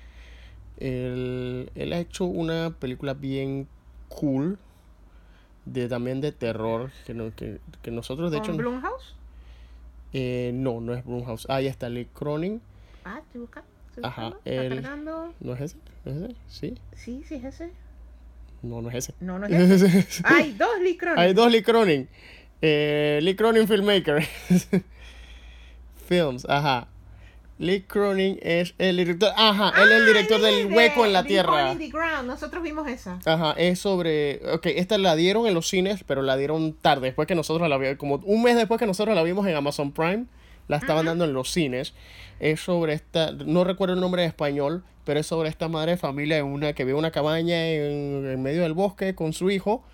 Él, 0.78 1.70
él 1.74 1.92
ha 1.92 1.98
hecho 2.00 2.24
una 2.24 2.74
película 2.78 3.14
bien 3.14 3.68
cool, 4.08 4.58
de 5.64 5.88
también 5.88 6.20
de 6.20 6.32
terror, 6.32 6.90
que, 7.06 7.14
no- 7.14 7.34
que, 7.34 7.58
que 7.82 7.90
nosotros 7.90 8.30
de 8.30 8.38
¿Con 8.38 8.46
hecho... 8.46 8.56
Blumhouse? 8.56 9.14
eh, 10.12 10.52
no, 10.54 10.80
no 10.80 10.94
es 10.94 11.04
Blumhouse. 11.04 11.46
Ah, 11.48 11.60
ya 11.60 11.70
está 11.70 11.88
Lee 11.88 12.06
Cronin. 12.12 12.60
Ah, 13.04 13.20
estoy 13.24 13.40
buscando. 13.42 13.68
estoy 13.88 14.04
Ajá, 14.04 14.36
el-. 14.44 14.82
¿No 15.40 15.54
es 15.54 15.60
ese? 15.60 15.76
¿No 16.04 16.12
es 16.12 16.18
ese? 16.22 16.36
¿Sí? 16.48 16.74
Sí, 16.94 17.22
sí 17.26 17.34
es 17.36 17.44
ese. 17.44 17.70
No, 18.62 18.80
no 18.80 18.88
es 18.90 18.94
ese. 18.96 19.14
No, 19.20 19.38
no 19.38 19.46
es 19.46 19.82
ese. 19.82 20.22
Hay 20.24 20.52
dos 20.52 20.80
Lee 20.80 20.96
Cronin. 20.96 21.18
Hay 21.18 21.34
dos 21.34 21.50
Lee 21.50 21.62
Cronin. 21.62 22.08
Eh, 22.62 23.18
Lee 23.22 23.36
Cronin 23.36 23.66
Filmmaker. 23.68 24.24
Films, 26.08 26.46
ajá. 26.48 26.88
Lee 27.58 27.82
Cronin 27.82 28.38
es 28.42 28.74
el 28.78 28.96
director. 28.96 29.30
Ajá, 29.36 29.72
él 29.80 29.92
es 29.92 29.98
el 30.00 30.06
director 30.06 30.40
Ah, 30.42 30.46
del 30.46 30.68
de 30.68 30.74
hueco 30.74 31.06
en 31.06 31.12
la 31.12 31.24
tierra. 31.24 31.72
In 31.72 31.78
the 31.78 31.88
Ground. 31.88 32.26
Nosotros 32.26 32.62
vimos 32.62 32.88
esa. 32.88 33.20
Ajá, 33.24 33.54
es 33.56 33.78
sobre. 33.78 34.40
Ok, 34.52 34.66
esta 34.66 34.98
la 34.98 35.14
dieron 35.14 35.46
en 35.46 35.54
los 35.54 35.68
cines, 35.68 36.02
pero 36.04 36.22
la 36.22 36.36
dieron 36.36 36.72
tarde, 36.72 37.06
después 37.06 37.28
que 37.28 37.34
nosotros 37.36 37.68
la 37.68 37.78
vimos. 37.78 37.96
Como 37.96 38.16
un 38.24 38.42
mes 38.42 38.56
después 38.56 38.78
que 38.80 38.86
nosotros 38.86 39.14
la 39.14 39.22
vimos 39.22 39.46
en 39.46 39.54
Amazon 39.54 39.92
Prime, 39.92 40.24
la 40.66 40.78
estaban 40.78 41.06
dando 41.06 41.24
en 41.24 41.32
los 41.32 41.50
cines. 41.52 41.94
Es 42.40 42.60
sobre 42.60 42.94
esta. 42.94 43.30
No 43.30 43.62
recuerdo 43.62 43.94
el 43.94 44.00
nombre 44.00 44.22
en 44.24 44.28
español, 44.28 44.82
pero 45.04 45.20
es 45.20 45.26
sobre 45.26 45.48
esta 45.48 45.68
madre 45.68 45.92
de 45.92 45.96
familia 45.96 46.38
en 46.38 46.46
una, 46.46 46.72
que 46.72 46.84
vive 46.84 46.94
en 46.94 46.98
una 46.98 47.12
cabaña 47.12 47.68
en, 47.68 48.26
en 48.28 48.42
medio 48.42 48.62
del 48.62 48.72
bosque 48.72 49.14
con 49.14 49.32
su 49.32 49.50
hijo. 49.52 49.84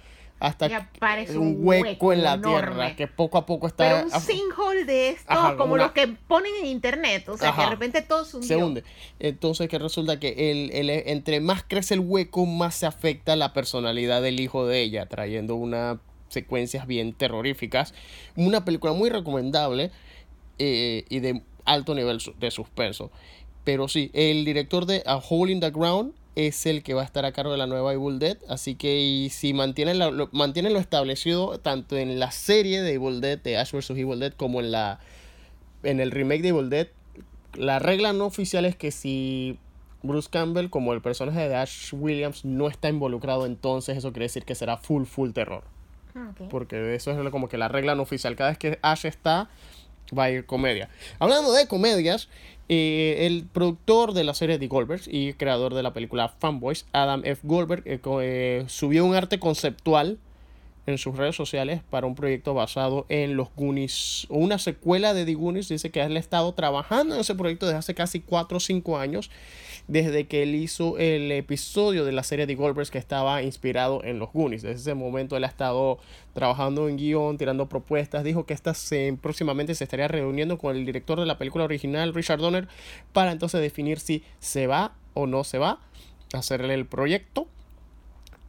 Hasta 0.40 0.66
aparece 0.75 1.32
que- 1.35 1.38
un 1.38 1.59
hueco, 1.61 1.82
hueco 1.87 2.12
en 2.14 2.23
la 2.25 2.32
enorme. 2.35 2.70
tierra 2.70 2.97
que 2.97 3.06
poco 3.06 3.37
a 3.38 3.47
poco 3.47 3.66
está. 3.66 3.85
Pero 3.85 4.04
un 4.06 4.20
sinkhole 4.20 4.85
de 4.87 5.11
estos, 5.11 5.26
Ajá, 5.37 5.56
como 5.56 5.75
una- 5.75 5.85
los 5.85 5.92
que 5.92 6.09
ponen 6.09 6.52
en 6.61 6.66
internet. 6.66 7.28
O 7.28 7.37
sea, 7.37 7.52
que 7.54 7.61
de 7.61 7.68
repente 7.68 8.02
todo 8.02 8.25
se 8.25 8.38
hundió. 8.38 8.49
se 8.49 8.56
hunde. 8.64 8.85
Entonces 9.18 9.68
que 9.68 9.78
resulta 9.78 10.18
que 10.18 10.50
el, 10.50 10.70
el- 10.73 10.88
entre 10.90 11.40
más 11.40 11.62
crece 11.62 11.94
el 11.94 12.00
hueco, 12.00 12.47
más 12.47 12.75
se 12.75 12.87
afecta 12.87 13.37
la 13.37 13.52
personalidad 13.52 14.23
del 14.23 14.40
hijo 14.40 14.66
de 14.66 14.80
ella, 14.80 15.06
trayendo 15.06 15.54
una 15.54 16.00
secuencias 16.28 16.87
bien 16.87 17.12
terroríficas. 17.12 17.92
Una 18.37 18.64
película 18.64 18.92
muy 18.92 19.11
recomendable 19.11 19.90
eh, 20.59 21.04
y 21.09 21.20
de 21.20 21.42
alto 21.64 21.94
nivel 21.94 22.18
de 22.38 22.50
suspenso. 22.50 23.11
Pero 23.64 23.88
sí, 23.88 24.11
el 24.14 24.44
director 24.44 24.87
de 24.87 25.02
A 25.06 25.16
Hole 25.16 25.52
in 25.52 25.61
the 25.61 25.70
Ground 25.70 26.12
es 26.37 26.64
el 26.66 26.82
que 26.82 26.94
va 26.94 27.02
a 27.02 27.04
estar 27.04 27.25
a 27.25 27.32
cargo 27.32 27.52
de 27.52 27.58
la 27.58 27.66
nueva 27.66 27.92
Evil 27.92 28.18
Dead. 28.18 28.38
Así 28.49 28.75
que 28.75 29.00
y 29.00 29.30
si 29.30 29.52
mantienen, 29.52 29.99
la- 29.99 30.10
lo, 30.10 30.28
mantienen 30.32 30.72
lo 30.72 30.78
establecido 30.78 31.58
tanto 31.58 31.96
en 31.96 32.18
la 32.20 32.30
serie 32.30 32.82
de 32.82 32.94
Evil 32.94 33.20
Dead, 33.20 33.38
de 33.38 33.58
Ash 33.58 33.72
vs. 33.72 33.90
Evil 33.90 34.20
Dead, 34.20 34.32
como 34.32 34.60
en, 34.60 34.70
la, 34.70 35.00
en 35.82 36.00
el 36.00 36.10
remake 36.10 36.42
de 36.42 36.49
Evil 36.49 36.70
Dead, 36.70 36.88
la 37.54 37.78
regla 37.80 38.12
no 38.12 38.26
oficial 38.26 38.64
es 38.64 38.76
que 38.76 38.90
si 38.92 39.58
Bruce 40.02 40.28
Campbell, 40.30 40.70
como 40.70 40.92
el 40.92 41.02
personaje 41.02 41.49
de 41.49 41.56
Ash 41.56 41.92
Williams, 41.92 42.44
no 42.44 42.68
está 42.68 42.88
involucrado, 42.88 43.44
entonces 43.44 43.99
eso 43.99 44.12
quiere 44.12 44.26
decir 44.26 44.44
que 44.44 44.54
será 44.54 44.76
full, 44.76 45.04
full 45.04 45.32
terror. 45.32 45.64
Ok. 46.14 46.49
Porque 46.49 46.94
eso 46.94 47.10
es 47.10 47.30
como 47.30 47.49
que 47.49 47.58
la 47.58 47.68
regla 47.68 47.94
no 47.94 48.02
oficial. 48.02 48.34
Cada 48.37 48.50
vez 48.50 48.58
que 48.58 48.78
Ash 48.82 49.04
está, 49.04 49.49
va 50.16 50.24
a 50.24 50.30
ir 50.30 50.46
comedia. 50.46 50.88
Hablando 51.18 51.52
de 51.52 51.66
comedias, 51.66 52.28
eh, 52.68 53.26
el 53.26 53.46
productor 53.52 54.12
de 54.12 54.22
la 54.22 54.32
serie 54.32 54.58
The 54.58 54.68
Goldbergs 54.68 55.08
y 55.10 55.32
creador 55.32 55.74
de 55.74 55.82
la 55.82 55.92
película 55.92 56.28
Fanboys, 56.28 56.86
Adam 56.92 57.22
F. 57.24 57.40
Goldberg, 57.42 57.82
eh, 57.84 58.00
eh, 58.04 58.64
subió 58.68 59.04
un 59.04 59.16
arte 59.16 59.40
conceptual 59.40 60.18
en 60.86 60.98
sus 60.98 61.16
redes 61.16 61.34
sociales 61.34 61.80
para 61.90 62.06
un 62.06 62.14
proyecto 62.14 62.54
basado 62.54 63.06
en 63.08 63.36
los 63.36 63.48
Goonies, 63.56 64.26
o 64.30 64.38
una 64.38 64.58
secuela 64.58 65.14
de 65.14 65.24
The 65.24 65.34
Goonies. 65.34 65.68
Dice 65.68 65.90
que 65.90 66.00
él 66.00 66.16
ha 66.16 66.20
estado 66.20 66.52
trabajando 66.54 67.14
en 67.14 67.22
ese 67.22 67.34
proyecto 67.34 67.66
desde 67.66 67.78
hace 67.78 67.94
casi 67.94 68.20
4 68.20 68.56
o 68.56 68.60
5 68.60 68.98
años, 68.98 69.30
desde 69.90 70.28
que 70.28 70.44
él 70.44 70.54
hizo 70.54 70.99
el 70.99 71.32
episodio 71.32 72.04
de 72.04 72.12
la 72.12 72.23
serie 72.23 72.47
The 72.47 72.54
Goldbergs 72.54 72.92
que 72.92 72.99
estaba 72.99 73.42
inspirado 73.42 74.04
en 74.04 74.20
los 74.20 74.32
Goonies. 74.32 74.62
Desde 74.62 74.80
ese 74.80 74.94
momento 74.94 75.37
él 75.37 75.42
ha 75.42 75.49
estado 75.49 75.99
trabajando 76.32 76.88
en 76.88 76.97
guion, 76.97 77.37
tirando 77.38 77.68
propuestas. 77.68 78.23
Dijo 78.23 78.47
que 78.47 78.54
esta 78.54 78.73
se- 78.73 79.18
próximamente 79.20 79.75
se 79.75 79.82
estaría 79.85 80.06
reuniendo 80.06 80.59
con 80.59 80.76
el 80.76 80.87
director 80.87 81.18
de 81.18 81.26
la 81.26 81.38
película 81.38 81.64
original, 81.64 82.14
Richard 82.14 82.38
Donner, 82.38 82.68
para 83.12 83.32
entonces 83.32 83.61
definir 83.61 83.99
si 83.99 84.23
se 84.38 84.68
va 84.68 84.94
o 85.14 85.26
no 85.26 85.42
se 85.42 85.59
va 85.59 85.80
a 86.32 86.38
hacerle 86.38 86.75
el 86.75 86.87
proyecto. 86.87 87.49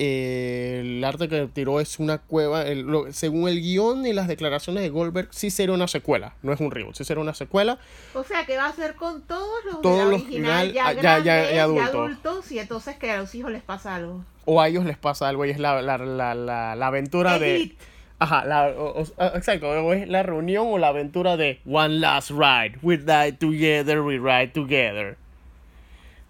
Eh, 0.04 0.80
el 0.82 1.04
arte 1.04 1.28
que 1.30 1.48
tiró 1.54 1.80
es 1.80 2.00
una 2.00 2.18
cueva. 2.18 2.64
el- 2.68 2.82
lo- 2.88 3.14
según 3.14 3.48
el 3.48 3.62
guion 3.62 4.04
y 4.08 4.14
las 4.14 4.28
declaraciones 4.28 4.82
de 4.82 4.90
Goldberg, 4.90 5.28
sí 5.32 5.52
será 5.52 5.74
una 5.74 5.88
secuela, 5.88 6.34
no 6.42 6.52
es 6.54 6.60
un 6.60 6.72
reboot, 6.72 6.96
sí 6.96 7.04
será 7.04 7.22
una 7.22 7.36
secuela. 7.36 7.78
O 8.16 8.24
sea, 8.24 8.44
que 8.48 8.58
va 8.58 8.66
a 8.66 8.74
ser 8.74 8.96
con 8.96 9.22
todos 9.22 9.64
los 9.64 9.76
de 9.76 9.82
Todos 9.84 10.10
los 10.12 10.22
original 10.24 10.74
ya, 10.74 10.88
ah, 10.88 10.94
ya- 10.94 11.02
ya- 11.02 11.24
grandes, 11.24 11.54
ya 11.56 11.64
adultos. 11.86 12.52
y 12.52 12.58
entonces 12.58 12.96
que 12.98 13.12
a 13.12 13.18
los 13.18 13.36
hijos 13.36 13.52
les 13.52 13.62
pasa 13.62 13.94
algo. 13.96 14.26
O 14.46 14.60
a 14.60 14.68
ellos 14.70 14.86
les 14.86 14.98
pasa 14.98 15.30
algo 15.30 15.46
y 15.46 15.52
es 15.52 15.60
la, 15.60 15.84
la, 15.84 16.00
la, 16.00 16.34
la, 16.34 16.76
la 16.76 16.88
aventura 16.88 17.38
de. 17.38 17.76
Ajá, 18.18 18.44
la, 18.46 18.70
o- 18.70 19.02
o- 19.02 19.06
ah, 19.20 19.34
exacto, 19.36 19.70
o 19.70 19.94
es 19.94 20.08
la 20.08 20.24
reunión 20.24 20.66
o 20.68 20.80
la 20.80 20.88
aventura 20.88 21.38
de 21.38 21.60
One 21.70 22.00
Last 22.00 22.32
Ride. 22.32 22.80
We 22.82 22.98
die 22.98 23.34
together, 23.34 24.02
we 24.02 24.18
ride 24.18 24.48
together. 24.48 25.16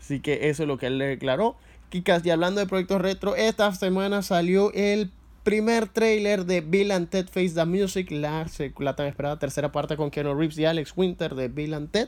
Así 0.02 0.20
que 0.20 0.50
eso 0.50 0.64
es 0.64 0.68
lo 0.68 0.78
que 0.78 0.88
él 0.88 0.98
le 0.98 1.06
declaró. 1.06 1.56
Y 1.94 2.30
hablando 2.30 2.62
de 2.62 2.68
proyectos 2.68 3.02
retro, 3.02 3.36
esta 3.36 3.74
semana 3.74 4.22
salió 4.22 4.72
el 4.74 5.12
primer 5.44 5.90
trailer 5.90 6.46
de 6.46 6.62
Bill 6.62 6.92
and 6.92 7.10
Ted 7.10 7.28
Face 7.28 7.52
the 7.54 7.66
Music, 7.66 8.10
la, 8.12 8.48
la 8.80 8.96
tan 8.96 9.08
esperada 9.08 9.38
tercera 9.40 9.74
parte 9.74 9.98
con 9.98 10.10
Keanu 10.10 10.34
Reeves 10.34 10.58
y 10.58 10.66
Alex 10.66 10.94
Winter 10.96 11.36
de 11.36 11.50
Bill 11.50 11.74
and 11.74 11.92
Ted. 11.92 12.08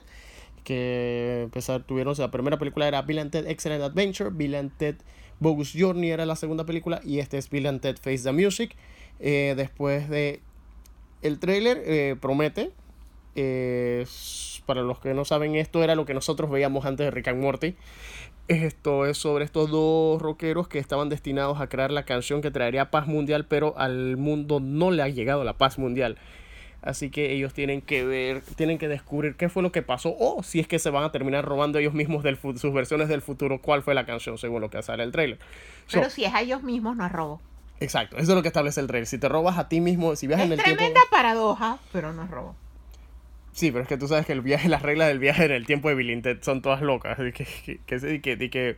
Que 0.63 1.41
empezar, 1.43 1.83
tuvieron, 1.83 2.15
la 2.17 2.31
primera 2.31 2.57
película 2.57 2.87
era 2.87 3.01
Bill 3.01 3.19
and 3.19 3.31
Ted 3.31 3.45
Excellent 3.47 3.83
Adventure, 3.83 4.29
Bill 4.29 4.55
and 4.55 4.71
Ted 4.77 4.95
Bogus 5.39 5.73
Journey 5.73 6.11
era 6.11 6.25
la 6.25 6.37
segunda 6.37 6.65
película 6.65 7.01
y 7.03 7.19
este 7.19 7.37
es 7.37 7.49
Bill 7.49 7.67
and 7.67 7.81
Ted 7.81 7.97
Face 7.97 8.23
the 8.23 8.31
Music. 8.31 8.75
Eh, 9.19 9.53
después 9.57 10.09
de 10.09 10.39
el 11.21 11.39
trailer 11.39 11.81
eh, 11.85 12.15
promete. 12.19 12.71
eh, 13.35 14.05
para 14.65 14.81
los 14.81 14.99
que 14.99 15.13
no 15.13 15.25
saben, 15.25 15.55
esto 15.55 15.83
era 15.83 15.95
lo 15.95 16.05
que 16.05 16.13
nosotros 16.13 16.49
veíamos 16.49 16.85
antes 16.85 17.05
de 17.05 17.11
Rick 17.11 17.27
and 17.27 17.41
Morty. 17.41 17.75
Esto 18.49 19.05
es 19.05 19.17
sobre 19.17 19.45
estos 19.45 19.71
dos 19.71 20.21
rockeros 20.21 20.67
que 20.67 20.79
estaban 20.79 21.07
destinados 21.07 21.61
a 21.61 21.67
crear 21.67 21.91
la 21.91 22.03
canción 22.03 22.41
que 22.41 22.51
traería 22.51 22.91
paz 22.91 23.07
mundial, 23.07 23.45
pero 23.45 23.73
al 23.77 24.17
mundo 24.17 24.59
no 24.59 24.91
le 24.91 25.01
ha 25.01 25.07
llegado 25.07 25.43
la 25.43 25.53
paz 25.53 25.79
mundial. 25.79 26.17
Así 26.81 27.09
que 27.09 27.31
ellos 27.31 27.53
tienen 27.53 27.81
que 27.81 28.03
ver, 28.03 28.41
tienen 28.57 28.77
que 28.77 28.89
descubrir 28.89 29.35
qué 29.35 29.47
fue 29.47 29.63
lo 29.63 29.71
que 29.71 29.81
pasó 29.81 30.13
o 30.19 30.43
si 30.43 30.59
es 30.59 30.67
que 30.67 30.79
se 30.79 30.89
van 30.89 31.05
a 31.05 31.11
terminar 31.13 31.45
robando 31.45 31.79
ellos 31.79 31.93
mismos 31.93 32.23
del 32.23 32.37
sus 32.37 32.73
versiones 32.73 33.07
del 33.07 33.21
futuro, 33.21 33.61
cuál 33.61 33.81
fue 33.81 33.93
la 33.93 34.05
canción 34.05 34.37
según 34.37 34.59
lo 34.59 34.69
que 34.69 34.83
sale 34.83 35.03
el 35.03 35.13
trailer. 35.13 35.39
So, 35.87 35.99
Pero 35.99 36.09
si 36.09 36.25
es 36.25 36.33
a 36.33 36.41
ellos 36.41 36.61
mismos, 36.63 36.97
no 36.97 37.05
es 37.05 37.11
robo. 37.13 37.39
Exacto, 37.79 38.17
eso 38.17 38.31
es 38.33 38.35
lo 38.35 38.41
que 38.41 38.49
establece 38.49 38.81
el 38.81 38.87
trailer. 38.87 39.07
Si 39.07 39.17
te 39.17 39.29
robas 39.29 39.57
a 39.57 39.69
ti 39.69 39.79
mismo, 39.79 40.17
si 40.17 40.27
viajas 40.27 40.45
Es 40.45 40.51
en 40.51 40.59
el 40.59 40.59
tremenda 40.59 40.85
tiempo... 40.85 41.09
paradoja, 41.09 41.77
pero 41.93 42.11
no 42.11 42.23
es 42.23 42.29
robo. 42.29 42.55
Sí, 43.53 43.71
pero 43.71 43.83
es 43.83 43.87
que 43.87 43.97
tú 43.97 44.07
sabes 44.07 44.25
que 44.25 44.33
el 44.33 44.41
viaje, 44.41 44.67
las 44.69 44.81
reglas 44.81 45.07
del 45.07 45.19
viaje 45.19 45.45
en 45.45 45.51
el 45.51 45.65
tiempo 45.65 45.89
de 45.93 46.21
Ted 46.21 46.39
son 46.41 46.61
todas 46.61 46.81
locas. 46.81 47.17
Y 47.19 47.31
que, 47.31 47.45
que, 47.45 47.79
que, 48.21 48.21
que, 48.37 48.49
que- 48.49 48.77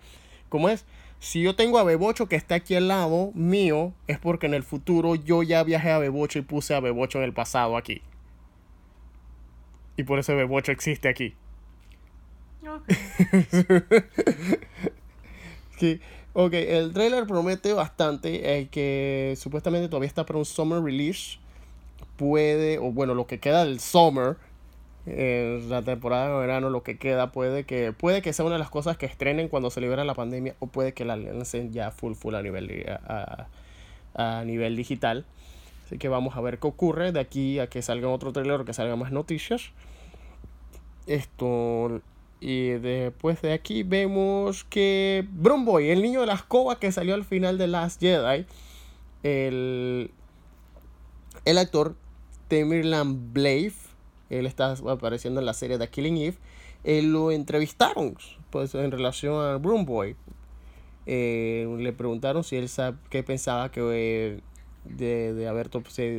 ¿Cómo 0.49 0.69
es? 0.69 0.85
Si 1.19 1.41
yo 1.41 1.55
tengo 1.55 1.79
a 1.79 1.83
Bebocho 1.83 2.27
que 2.27 2.35
está 2.35 2.55
aquí 2.55 2.75
al 2.75 2.87
lado 2.87 3.31
mío, 3.33 3.93
es 4.07 4.19
porque 4.19 4.45
en 4.47 4.53
el 4.53 4.63
futuro 4.63 5.15
yo 5.15 5.43
ya 5.43 5.63
viajé 5.63 5.91
a 5.91 5.97
Bebocho 5.99 6.39
y 6.39 6.43
puse 6.43 6.75
a 6.75 6.79
Bebocho 6.81 7.17
en 7.19 7.23
el 7.25 7.33
pasado 7.33 7.77
aquí. 7.77 8.01
Y 9.97 10.03
por 10.03 10.19
eso 10.19 10.35
Bebocho 10.35 10.71
existe 10.71 11.07
aquí. 11.09 11.35
Sí, 15.77 15.99
ok, 16.33 16.53
el 16.53 16.93
trailer 16.93 17.25
promete 17.27 17.73
bastante 17.73 18.59
eh, 18.59 18.67
que 18.69 19.35
supuestamente 19.37 19.87
todavía 19.89 20.07
está 20.07 20.25
para 20.25 20.39
un 20.39 20.45
summer 20.45 20.81
release. 20.81 21.37
Puede, 22.17 22.79
o 22.79 22.91
bueno, 22.91 23.15
lo 23.15 23.27
que 23.27 23.39
queda 23.39 23.65
del 23.65 23.79
summer, 23.79 24.37
eh, 25.05 25.63
la 25.67 25.81
temporada 25.81 26.29
de 26.29 26.39
verano, 26.39 26.69
lo 26.69 26.83
que 26.83 26.97
queda, 26.97 27.31
puede 27.31 27.63
que, 27.63 27.93
puede 27.93 28.21
que 28.21 28.33
sea 28.33 28.45
una 28.45 28.55
de 28.55 28.59
las 28.59 28.69
cosas 28.69 28.97
que 28.97 29.05
estrenen 29.05 29.47
cuando 29.49 29.69
se 29.69 29.81
libera 29.81 30.03
la 30.03 30.15
pandemia, 30.15 30.55
o 30.59 30.67
puede 30.67 30.93
que 30.93 31.05
la 31.05 31.15
lancen 31.15 31.71
ya 31.73 31.91
full 31.91 32.13
full 32.13 32.35
a 32.35 32.41
nivel, 32.41 32.67
di- 32.67 32.83
a, 32.87 33.47
a- 34.15 34.43
nivel 34.45 34.75
digital. 34.75 35.25
Así 35.85 35.97
que 35.99 36.07
vamos 36.07 36.35
a 36.35 36.41
ver 36.41 36.57
qué 36.57 36.67
ocurre 36.67 37.11
de 37.11 37.19
aquí 37.19 37.59
a 37.59 37.67
que 37.67 37.81
salga 37.81 38.07
otro 38.07 38.33
trailer 38.33 38.61
o 38.61 38.65
que 38.65 38.73
salgan 38.73 38.97
más 38.97 39.11
noticias. 39.11 39.71
Esto. 41.05 42.01
Y 42.41 42.69
después 42.71 43.41
de 43.41 43.53
aquí 43.53 43.83
vemos 43.83 44.65
que 44.65 45.25
Brumboy, 45.31 45.89
el 45.89 46.01
niño 46.01 46.21
de 46.21 46.27
la 46.27 46.33
escoba 46.33 46.79
que 46.79 46.91
salió 46.91 47.13
al 47.15 47.23
final 47.23 47.57
de 47.57 47.67
Last 47.67 48.01
Jedi, 48.01 48.45
el, 49.23 50.11
el 51.45 51.57
actor 51.57 51.95
Tamerlan 52.47 53.33
Blave, 53.33 53.73
él 54.29 54.45
está 54.45 54.75
apareciendo 54.87 55.39
en 55.39 55.45
la 55.45 55.53
serie 55.53 55.77
de 55.77 55.87
Killing 55.89 56.17
Eve, 56.17 56.37
él 56.83 57.11
lo 57.11 57.31
entrevistaron 57.31 58.15
pues, 58.49 58.75
en 58.75 58.91
relación 58.91 59.43
a 59.43 59.57
Brumboy. 59.57 60.15
Eh, 61.07 61.67
le 61.79 61.93
preguntaron 61.93 62.43
si 62.43 62.55
él 62.55 62.67
sabe 62.67 62.97
qué 63.09 63.21
pensaba 63.21 63.69
que 63.71 63.81
eh, 63.93 64.41
de, 64.85 65.33
de 65.33 65.47
haber 65.47 65.69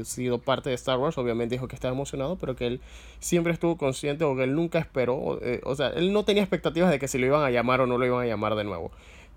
sido 0.04 0.38
parte 0.38 0.70
de 0.70 0.74
Star 0.74 0.98
Wars. 0.98 1.18
Obviamente 1.18 1.54
dijo 1.54 1.68
que 1.68 1.74
estaba 1.74 1.94
emocionado, 1.94 2.36
pero 2.36 2.56
que 2.56 2.66
él 2.66 2.80
siempre 3.20 3.52
estuvo 3.52 3.76
consciente 3.76 4.24
o 4.24 4.36
que 4.36 4.44
él 4.44 4.54
nunca 4.54 4.78
esperó. 4.78 5.38
eh, 5.42 5.60
o 5.64 5.74
sea, 5.74 5.88
él 5.88 6.12
no 6.12 6.24
tenía 6.24 6.42
expectativas 6.42 6.90
de 6.90 6.98
que 6.98 7.08
si 7.08 7.18
lo 7.18 7.26
iban 7.26 7.42
a 7.42 7.50
llamar 7.50 7.80
o 7.80 7.86
no 7.86 7.98
lo 7.98 8.06
iban 8.06 8.22
a 8.22 8.26
llamar 8.26 8.54
de 8.54 8.64
nuevo. 8.64 8.90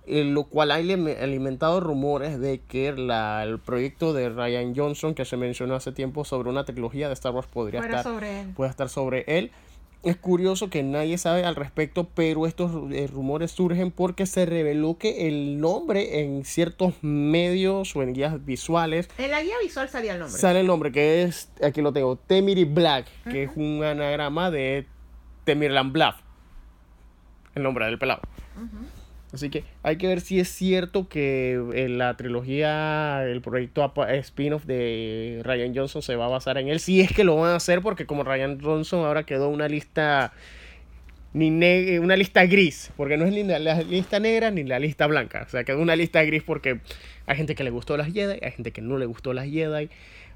Eh, 0.08 0.24
lo 0.24 0.46
cual 0.46 0.72
ha 0.72 0.76
alime- 0.76 1.18
alimentado 1.22 1.80
rumores 1.80 2.40
de 2.40 2.62
que 2.62 2.92
la- 2.94 3.44
el 3.44 3.60
proyecto 3.60 4.12
de 4.14 4.30
Ryan 4.30 4.74
Johnson 4.76 5.14
que 5.14 5.24
se 5.26 5.38
mencionó 5.38 5.76
hace 5.76 5.92
tiempo 5.92 6.26
sobre 6.26 6.50
una 6.50 6.66
trilogía 6.66 7.08
de 7.08 7.14
Star 7.14 7.32
Wars 7.34 7.48
podría 7.48 7.80
Fuera 7.82 7.98
estar 7.98 8.14
sobre 8.14 8.42
él. 8.42 8.50
pueda 8.56 8.70
estar 8.72 8.90
sobre 8.90 9.24
él. 9.28 9.52
Es 10.02 10.16
curioso 10.16 10.70
que 10.70 10.82
nadie 10.82 11.18
sabe 11.18 11.44
al 11.44 11.56
respecto, 11.58 12.08
pero 12.16 12.48
estos 12.48 12.72
eh, 12.94 13.06
rumores 13.08 13.52
surgen 13.52 13.92
porque 13.92 14.26
se 14.26 14.46
reveló 14.46 14.98
que 14.98 15.28
el 15.28 15.60
nombre 15.60 16.22
en 16.22 16.46
ciertos 16.46 16.94
medios 17.02 17.94
o 17.98 18.02
en 18.02 18.14
guías 18.14 18.44
visuales 18.46 19.10
En 19.18 19.30
la 19.30 19.44
guía 19.44 19.56
visual 19.62 19.90
salía 19.90 20.14
el 20.14 20.20
nombre. 20.20 20.40
sale 20.40 20.62
el 20.62 20.68
nombre 20.68 20.92
que 20.94 21.24
es, 21.24 21.52
aquí 21.62 21.82
lo 21.82 21.92
tengo, 21.92 22.16
Temiri 22.16 22.64
Black, 22.64 23.08
que 23.30 23.44
es 23.44 23.52
un 23.58 23.84
anagrama 23.84 24.50
de 24.50 24.88
Temirlan 25.44 25.92
Bluff, 25.92 26.16
el 27.56 27.64
nombre 27.64 27.86
del 27.86 28.00
pelado. 28.00 28.22
Así 29.32 29.50
que 29.50 29.64
hay 29.84 29.98
que 29.98 30.08
ver 30.08 30.22
si 30.22 30.40
es 30.40 30.50
cierto 30.50 31.08
que 31.08 31.54
en 31.74 32.00
la 32.00 32.18
trilogía, 32.18 33.24
el 33.26 33.42
proyecto 33.42 33.94
spin-off 34.08 34.66
de 34.66 35.42
Ryan 35.44 35.76
Johnson 35.76 36.02
se 36.02 36.16
va 36.16 36.26
a 36.26 36.30
basar 36.30 36.58
en 36.58 36.68
él. 36.68 36.80
Si 36.80 37.00
es 37.00 37.14
que 37.14 37.24
lo 37.24 37.36
van 37.36 37.52
a 37.52 37.56
hacer, 37.58 37.82
porque 37.82 38.08
como 38.08 38.24
Ryan 38.24 38.60
Johnson 38.60 39.06
ahora 39.06 39.24
quedó 39.24 39.50
una 39.50 39.68
lista 39.68 40.34
ni 41.32 41.98
una 42.00 42.16
lista 42.16 42.44
gris, 42.46 42.92
porque 42.98 43.18
no 43.18 43.26
es 43.26 43.32
ni 43.32 43.44
la, 43.44 43.60
lista 43.84 44.20
negra 44.20 44.50
ni 44.50 44.64
la 44.64 44.80
lista 44.80 45.06
blanca. 45.06 45.44
O 45.46 45.50
sea, 45.50 45.64
quedó 45.64 45.80
una 45.80 45.96
lista 45.96 46.24
gris 46.24 46.42
porque 46.42 46.80
hay 47.28 47.38
gente 47.38 47.54
que 47.54 47.64
le 47.64 47.70
gustó 47.70 47.98
las 47.98 48.12
Jedi, 48.12 48.40
hay 48.42 48.52
gente 48.52 48.72
que 48.72 48.82
no 48.82 48.98
le 48.98 49.06
gustó 49.06 49.34
las 49.34 49.46
Jedi, 49.46 49.90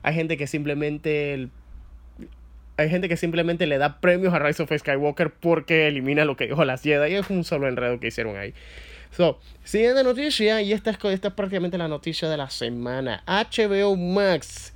hay 0.04 0.14
gente 0.14 0.38
que 0.38 0.46
simplemente 0.46 1.50
hay 2.78 2.90
gente 2.90 3.08
que 3.10 3.18
simplemente 3.18 3.68
le 3.68 3.78
da 3.78 4.00
premios 4.00 4.34
a 4.34 4.40
Rise 4.40 4.64
of 4.64 4.72
Skywalker 4.76 5.32
porque 5.32 5.88
elimina 5.88 6.26
lo 6.26 6.36
que 6.36 6.46
dijo 6.48 6.64
las 6.66 6.82
Jedi. 6.84 7.12
Y 7.12 7.16
es 7.16 7.30
un 7.30 7.44
solo 7.44 7.68
enredo 7.68 8.00
que 8.00 8.08
hicieron 8.08 8.36
ahí. 8.38 8.54
So, 9.12 9.40
siguiente 9.64 10.04
noticia, 10.04 10.62
y 10.62 10.74
esta 10.74 10.90
es, 10.90 10.98
esta 11.06 11.28
es 11.28 11.34
prácticamente 11.36 11.78
la 11.78 11.88
noticia 11.88 12.28
de 12.30 12.38
la 12.38 12.50
semana. 12.50 13.24
HBO 13.28 13.96
Max. 13.96 14.74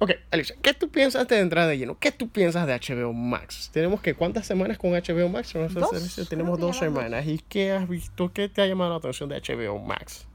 Ok, 0.00 0.10
Alicia, 0.32 0.56
¿qué 0.60 0.74
tú 0.74 0.88
piensas 0.88 1.20
antes 1.22 1.38
de 1.38 1.42
entrar 1.42 1.68
de 1.68 1.78
lleno? 1.78 1.96
¿Qué 1.96 2.10
tú 2.10 2.28
piensas 2.28 2.66
de 2.66 2.74
HBO 2.74 3.12
Max? 3.12 3.70
Tenemos 3.72 4.00
que 4.00 4.14
cuántas 4.14 4.44
semanas 4.46 4.76
con 4.76 4.90
HBO 4.90 5.28
Max? 5.28 5.54
No 5.54 5.68
sé, 5.68 5.78
Dos, 5.78 6.28
tenemos 6.28 6.58
dos. 6.58 6.76
semanas. 6.76 7.24
¿Y 7.28 7.38
qué 7.48 7.70
has 7.70 7.88
visto? 7.88 8.32
¿Qué 8.32 8.48
te 8.48 8.62
ha 8.62 8.66
llamado 8.66 8.90
la 8.90 8.96
atención 8.96 9.28
de 9.28 9.40
HBO 9.40 9.78
Max? 9.78 10.26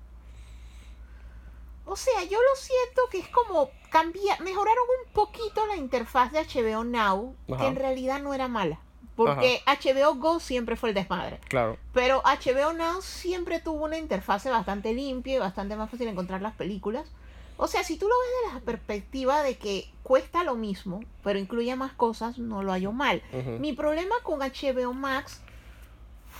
O 1.88 1.96
sea, 1.96 2.24
yo 2.24 2.38
lo 2.40 2.56
siento 2.56 3.02
que 3.10 3.20
es 3.20 3.28
como 3.30 3.72
cambiar, 3.90 4.42
mejoraron 4.42 4.84
un 5.06 5.14
poquito 5.14 5.66
la 5.68 5.78
interfaz 5.78 6.32
de 6.32 6.42
HBO 6.42 6.84
Now, 6.84 7.36
Ajá. 7.50 7.58
que 7.62 7.68
en 7.68 7.76
realidad 7.78 8.22
no 8.22 8.34
era 8.34 8.48
mala. 8.48 8.80
Porque 9.16 9.64
HBO 9.66 10.14
Go 10.16 10.40
siempre 10.40 10.76
fue 10.76 10.90
el 10.90 10.96
desmadre. 10.96 11.40
Claro. 11.48 11.78
Pero 11.92 12.22
HBO 12.22 12.74
Now 12.74 13.02
siempre 13.02 13.60
tuvo 13.60 13.86
una 13.86 13.98
interfase 13.98 14.52
bastante 14.52 14.94
limpia 14.94 15.36
y 15.36 15.40
bastante 15.40 15.76
más 15.76 15.90
fácil 15.90 16.08
encontrar 16.08 16.44
las 16.44 16.54
películas. 16.54 17.10
O 17.58 17.66
sea, 17.68 17.84
si 17.84 17.98
tú 17.98 18.08
lo 18.08 18.14
ves 18.20 18.52
de 18.52 18.60
la 18.60 18.66
perspectiva 18.66 19.42
de 19.42 19.58
que 19.58 19.90
cuesta 20.04 20.44
lo 20.44 20.54
mismo, 20.54 21.00
pero 21.24 21.40
incluye 21.40 21.76
más 21.76 21.94
cosas, 21.94 22.38
no 22.38 22.62
lo 22.62 22.72
hallo 22.72 22.92
mal. 22.92 23.24
Mi 23.60 23.74
problema 23.74 24.14
con 24.22 24.40
HBO 24.42 24.94
Max 24.94 25.42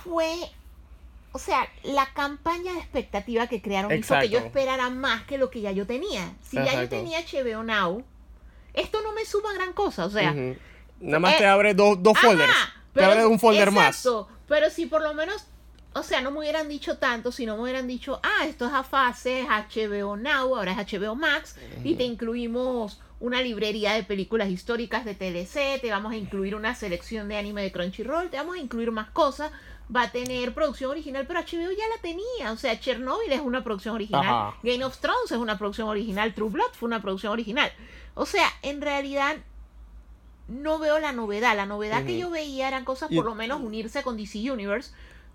fue, 0.04 0.36
o 1.38 1.40
sea, 1.40 1.70
la 1.84 2.12
campaña 2.16 2.74
de 2.74 2.80
expectativa 2.80 3.46
que 3.46 3.62
crearon 3.62 3.92
hizo 3.92 4.16
que 4.20 4.28
yo 4.28 4.40
Exacto. 4.40 4.48
esperara 4.48 4.90
más 4.90 5.22
que 5.26 5.38
lo 5.38 5.52
que 5.52 5.62
ya 5.62 5.72
yo 5.72 5.86
tenía. 5.86 6.34
Si 6.42 6.56
ya 6.56 6.64
yo 6.64 6.70
Exacto. 6.82 6.96
tenía 6.96 7.20
HBO 7.20 7.62
Now, 7.64 8.04
esto 8.74 9.04
no 9.04 9.14
me 9.14 9.24
suma 9.24 9.54
gran 9.54 9.72
cosa, 9.74 10.06
o 10.06 10.10
sea. 10.10 10.34
Nada 11.00 11.20
más 11.20 11.36
eh, 11.36 11.38
te 11.38 11.46
abre 11.46 11.76
dos, 11.76 12.02
dos 12.02 12.18
Ajá, 12.18 12.28
folders. 12.28 12.54
Te 12.92 13.04
abre 13.04 13.24
un 13.28 13.40
folder 13.40 13.70
más. 13.70 13.98
exacto, 13.98 14.28
Pero 14.48 14.72
si 14.72 14.88
por 14.88 15.04
lo 15.04 15.14
menos, 15.14 15.46
o 15.94 16.02
sea, 16.02 16.22
no 16.22 16.32
me 16.32 16.40
hubieran 16.40 16.68
dicho 16.68 16.98
tanto, 16.98 17.32
si 17.32 17.46
no 17.46 17.56
me 17.56 17.62
hubieran 17.62 17.86
dicho, 17.86 18.20
ah, 18.24 18.48
esto 18.48 18.66
es 18.66 18.74
a 18.74 18.84
fase, 18.84 19.42
es 19.42 19.48
HBO 19.48 20.18
Now, 20.18 20.56
ahora 20.56 20.72
es 20.72 20.92
HBO 20.92 21.14
Max, 21.14 21.56
y 21.84 21.94
te 21.94 22.04
incluimos 22.04 23.00
una 23.20 23.44
librería 23.44 23.94
de 23.94 24.04
películas 24.04 24.50
históricas 24.50 25.06
de 25.06 25.14
TLC, 25.14 25.80
te 25.82 25.92
vamos 25.92 26.14
a 26.14 26.16
incluir 26.16 26.56
una 26.56 26.74
selección 26.74 27.28
de 27.28 27.38
anime 27.38 27.62
de 27.62 27.72
Crunchyroll, 27.72 28.32
te 28.32 28.38
vamos 28.38 28.56
a 28.56 28.60
incluir 28.60 28.92
más 28.92 29.12
cosas, 29.12 29.52
va 29.96 30.04
a 30.04 30.12
tener 30.12 30.54
producción 30.54 30.92
original, 30.92 31.26
pero 31.28 31.40
HBO 31.40 31.72
ya 31.72 31.88
la 31.88 32.02
tenía, 32.02 32.52
o 32.52 32.58
sea, 32.58 32.80
Chernobyl 32.80 33.32
es 33.32 33.40
una 33.42 33.64
producción 33.64 33.96
original, 33.96 34.26
Ajá. 34.26 34.56
Game 34.64 34.84
of 34.84 34.98
Thrones 35.00 35.32
es 35.32 35.38
una 35.38 35.58
producción 35.58 35.88
original, 35.88 36.34
True 36.34 36.50
Blood 36.50 36.72
fue 36.74 36.88
una 36.88 37.02
producción 37.02 37.32
original. 37.34 37.72
O 38.16 38.26
sea, 38.26 38.48
en 38.64 38.82
realidad 38.82 39.38
no 40.48 40.80
veo 40.80 41.00
la 41.00 41.12
novedad. 41.12 41.56
La 41.56 41.66
novedad 41.66 42.04
que 42.06 42.14
Ujú. 42.14 42.22
yo 42.22 42.30
veía 42.30 42.68
eran 42.68 42.86
cosas, 42.86 43.12
Y- 43.12 43.16
por 43.16 43.26
lo 43.26 43.36
menos, 43.36 43.62
unirse 43.62 44.02
con 44.04 44.18
DC 44.18 44.50
Universe, 44.52 44.92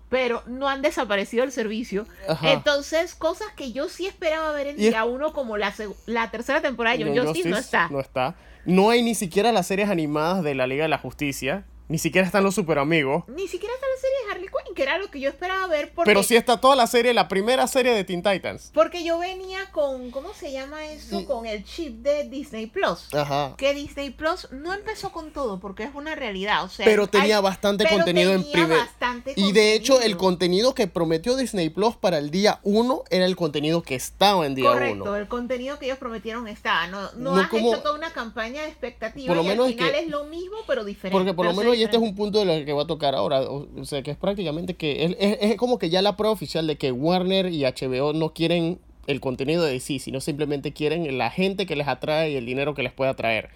pero 0.09 0.43
no 0.47 0.67
han 0.69 0.81
desaparecido 0.81 1.43
el 1.43 1.51
servicio. 1.51 2.05
Ajá. 2.27 2.51
Entonces, 2.51 3.15
cosas 3.15 3.47
que 3.55 3.71
yo 3.71 3.89
sí 3.89 4.05
esperaba 4.07 4.51
ver 4.53 4.67
en 4.67 4.79
Y 4.79 4.85
es- 4.85 4.89
día 4.91 5.05
uno, 5.05 5.33
como 5.33 5.57
la, 5.57 5.73
la 6.05 6.29
tercera 6.31 6.61
temporada 6.61 6.97
de 6.97 7.03
John 7.05 7.13
Young 7.13 7.27
Justice, 7.27 7.49
no 7.49 7.57
está. 7.57 7.87
No 7.89 7.99
está. 7.99 8.35
No 8.65 8.89
hay 8.89 9.03
ni 9.03 9.13
siquiera 9.15 9.51
las 9.51 9.67
series 9.67 9.89
animadas 9.89 10.43
de 10.43 10.55
la 10.55 10.67
Liga 10.67 10.83
de 10.83 10.89
la 10.89 10.97
Justicia. 10.97 11.65
Ni 11.89 11.97
siquiera 11.99 12.25
están 12.25 12.43
los 12.43 12.55
super 12.55 12.79
amigos. 12.79 13.23
Ni 13.27 13.47
siquiera 13.47 13.73
está 13.75 13.85
la 13.87 13.97
serie 14.01 14.17
de 14.25 14.31
Harley 14.31 14.47
Quinn, 14.47 14.62
que 14.73 14.83
era 14.83 14.97
lo 14.97 15.09
que 15.09 15.19
yo 15.19 15.29
esperaba 15.29 15.67
ver. 15.67 15.91
Porque, 15.93 16.09
Pero 16.09 16.23
sí 16.23 16.35
está 16.35 16.59
toda 16.59 16.75
la 16.75 16.87
serie, 16.87 17.13
la 17.13 17.27
primera 17.27 17.67
serie 17.67 17.93
de 17.93 18.03
Teen 18.03 18.23
Titans. 18.23 18.71
porque 18.73 19.03
yo 19.03 19.19
venía 19.19 19.69
con, 19.71 20.11
¿cómo 20.11 20.33
se 20.33 20.51
llama 20.51 20.85
eso? 20.85 21.21
Y- 21.21 21.25
Con 21.25 21.45
el 21.45 21.63
chip 21.63 22.01
de 22.03 22.23
Disney 22.29 22.67
Plus. 22.67 23.13
Ajá. 23.13 23.55
que 23.57 23.73
Disney 23.73 24.09
Plus 24.09 24.47
no 24.51 24.73
empezó 24.73 25.11
con 25.11 25.31
todo 25.31 25.59
porque 25.59 25.83
es 25.83 25.91
una 25.95 26.15
realidad, 26.15 26.63
o 26.63 26.69
sea, 26.69 26.85
Pero 26.85 27.07
tenía 27.07 27.37
hay- 27.37 27.43
bastante 27.43 27.83
pero 27.85 27.97
contenido 27.97 28.31
en 28.33 28.41
tenía 28.43 28.51
primer. 28.53 28.77
bastante 28.77 29.33
Y 29.35 29.51
de 29.51 29.73
hecho, 29.73 30.01
el 30.01 30.17
contenido. 30.17 30.73
que 30.75 30.87
prometió 30.87 31.35
Disney 31.35 31.69
Plus 31.69 31.95
para 31.95 32.17
el 32.17 32.29
día 32.31 32.59
1 32.63 33.03
era 33.09 33.25
el 33.25 33.35
contenido 33.35 33.81
que 33.83 33.95
estaba 33.95 34.45
en 34.45 34.55
día 34.55 34.65
1. 34.71 34.73
Correcto, 34.73 35.15
el 35.15 35.27
contenido 35.27 35.79
que 35.79 35.85
ellos 35.85 35.97
prometieron 35.97 36.47
está, 36.47 36.87
no, 36.87 37.11
no, 37.13 37.35
No 37.35 37.41
has 37.41 37.49
como- 37.49 37.73
hecho 37.73 37.81
toda 37.81 37.95
una 37.95 38.11
campaña 38.13 38.61
de 38.63 38.67
expectativa 38.69 39.27
Por 39.27 39.37
lo 39.37 39.43
y 39.43 39.47
menos 39.47 39.65
al 39.65 39.71
es 39.71 39.77
final 39.77 39.91
que- 39.93 39.99
es 39.99 40.07
lo 40.07 40.23
mismo 40.25 40.57
pero 40.67 40.83
diferente. 40.85 41.17
Porque 41.17 41.33
por 41.33 41.45
lo 41.45 41.53
menos, 41.53 41.75
y 41.75 41.83
este 41.83 41.97
es 41.97 42.01
un 42.03 42.15
punto 42.15 42.39
de 42.39 42.59
lo 42.59 42.65
que 42.65 42.71
va 42.73 42.83
a 42.83 42.87
tocar 42.87 43.15
ahora, 43.15 43.41
o 43.41 43.67
sea, 43.83 44.01
que 44.03 44.11
es 44.11 44.17
prácticamente 44.17 44.62
que 44.77 45.05
es, 45.05 45.15
es- 45.19 45.37
es 45.41 45.55
como 45.57 45.77
que 45.79 45.89
ya 45.89 46.01
la 46.01 46.15
prueba 46.17 46.33
oficial 46.33 46.65
de 46.67 46.77
que 46.77 46.91
Warner 46.91 47.47
y 47.51 47.63
HBO 47.63 48.13
no 48.13 48.33
quieren 48.33 48.79
el 49.07 49.19
contenido 49.19 49.63
de 49.63 49.73
DC, 49.73 49.99
sino 49.99 50.21
simplemente 50.21 50.71
quieren 50.71 51.17
la 51.17 51.29
gente 51.29 51.65
que 51.65 51.75
les 51.75 51.87
atrae 51.87 52.31
y 52.31 52.35
el 52.35 52.45
dinero 52.45 52.73
que 52.73 52.83
les 52.83 52.93
pueda 52.93 53.13
traer. 53.15 53.49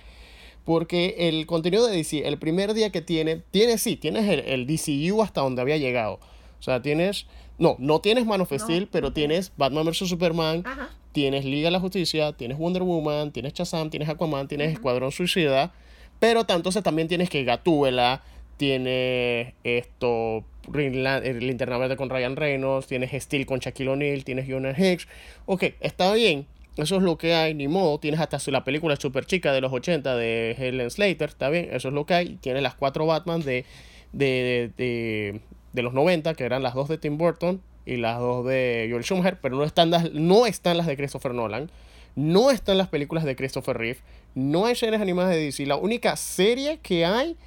Porque 0.66 1.16
el 1.30 1.46
contenido 1.46 1.88
de 1.88 1.96
DC, 1.96 2.28
el 2.28 2.38
primer 2.38 2.74
día 2.74 2.90
que 2.92 3.02
tiene, 3.02 3.38
tienes 3.52 3.82
sí, 3.82 3.96
tienes 3.96 4.28
el, 4.28 4.40
el 4.42 4.68
DCU 4.68 5.22
hasta 5.22 5.40
donde 5.42 5.62
había 5.62 5.78
llegado. 5.78 6.20
O 6.60 6.64
sea, 6.64 6.82
tienes, 6.82 7.26
no, 7.58 7.78
no 7.80 8.02
tienes 8.02 8.26
Man 8.26 8.42
of 8.42 8.52
No, 8.52 8.60
Steel, 8.60 8.88
pero 8.92 9.14
tienes 9.14 9.54
Batman 9.56 9.86
vs. 9.86 10.10
Superman, 10.10 10.64
Ajá. 10.66 10.90
tienes 11.14 11.46
Liga 11.46 11.68
de 11.68 11.72
la 11.72 11.80
Justicia, 11.80 12.34
tienes 12.34 12.58
Wonder 12.58 12.84
Woman, 12.84 13.32
tienes 13.32 13.54
Shazam, 13.54 13.90
tienes 13.90 14.10
Aquaman, 14.10 14.50
tienes 14.50 14.74
Escuadrón 14.74 15.12
Suicida, 15.14 15.72
pero 16.20 16.42
tanto 16.42 16.56
entonces 16.58 16.84
también 16.84 17.08
tienes 17.08 17.30
que 17.30 17.46
Gatúbela, 17.46 18.24
tienes 18.58 19.54
esto, 19.64 20.44
El 20.74 21.40
Linterna 21.40 21.78
Verde 21.78 21.96
con 21.96 22.10
Ryan 22.10 22.36
Reynolds, 22.36 22.88
tienes 22.88 23.12
Steel 23.24 23.46
con 23.46 23.60
Shaquille 23.60 23.90
O'Neal, 23.90 24.24
tienes 24.24 24.48
Jonah 24.48 24.74
Hicks. 24.78 25.08
Ok, 25.46 25.64
está 25.80 26.14
bien, 26.14 26.46
eso 26.76 26.98
es 26.98 27.04
lo 27.04 27.18
que 27.18 27.34
hay, 27.34 27.54
ni 27.54 27.68
modo. 27.68 28.00
Tienes 28.00 28.20
hasta 28.20 28.38
la 28.52 28.64
película 28.64 28.96
super 28.98 29.26
chica 29.26 29.54
de 29.54 29.62
los 29.62 29.72
80 29.72 30.16
de 30.16 30.56
Helen 30.58 30.90
Slater, 30.92 31.30
está 31.30 31.50
bien, 31.50 31.70
eso 31.72 31.88
es 31.88 31.94
lo 31.94 32.06
que 32.06 32.14
hay. 32.14 32.36
Tienes 32.42 32.62
las 32.64 32.76
cuatro 32.76 33.06
Batman 33.06 33.42
de, 33.42 33.66
de, 34.12 34.72
de, 34.78 34.84
de- 34.86 35.42
de 35.74 35.82
los 35.84 35.94
90, 35.94 36.34
que 36.34 36.44
eran 36.44 36.64
las 36.64 36.74
dos 36.74 36.88
de 36.90 36.98
Tim 36.98 37.18
Burton 37.18 37.62
y 37.86 37.98
las 37.98 38.20
dos 38.20 38.46
de 38.46 38.88
Joel 38.90 39.04
Schumacher, 39.04 39.38
pero 39.42 39.56
no 39.58 39.64
están 39.64 39.92
las, 39.92 40.12
no 40.12 40.46
están 40.48 40.76
las 40.78 40.88
de 40.88 40.98
Christopher 40.98 41.34
Nolan. 41.34 41.70
No 42.16 42.50
están 42.50 42.80
las 42.80 42.88
películas 42.88 43.26
de 43.26 43.36
Christopher 43.36 43.78
Reeve. 43.78 44.00
No 44.34 44.66
hay 44.66 44.76
series 44.76 45.00
animadas 45.00 45.36
de 45.36 45.40
DC. 45.42 45.68
La 45.68 45.76
única 45.76 46.16
serie 46.16 46.80
que 46.82 47.06
hay 47.06 47.38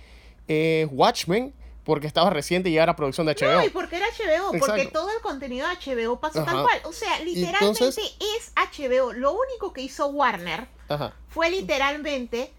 es 0.46 0.86
Watchmen, 0.92 1.52
porque 1.84 2.06
estaba 2.06 2.30
reciente 2.30 2.68
y 2.70 2.74
ya 2.74 2.82
era 2.82 2.94
producción 2.96 3.26
de 3.26 3.34
HBO. 3.34 3.52
No, 3.60 3.64
y 3.66 3.70
porque 3.70 3.96
era 3.96 4.06
HBO, 4.06 4.58
porque 4.58 4.86
todo 4.86 5.10
el 5.10 5.20
contenido 5.22 5.66
de 5.68 5.74
HBO 5.76 6.20
pasó 6.20 6.40
Ajá. 6.42 6.52
tal 6.52 6.62
cual. 6.62 6.80
O 6.84 6.92
sea, 6.92 7.18
literalmente 7.20 7.66
entonces- 7.84 8.14
es 8.38 8.52
HBO. 8.54 9.12
Lo 9.12 9.32
único 9.32 9.72
que 9.72 9.80
hizo 9.82 10.06
Warner 10.08 10.68
Ajá. 10.88 11.14
fue 11.28 11.50
literalmente 11.50 12.52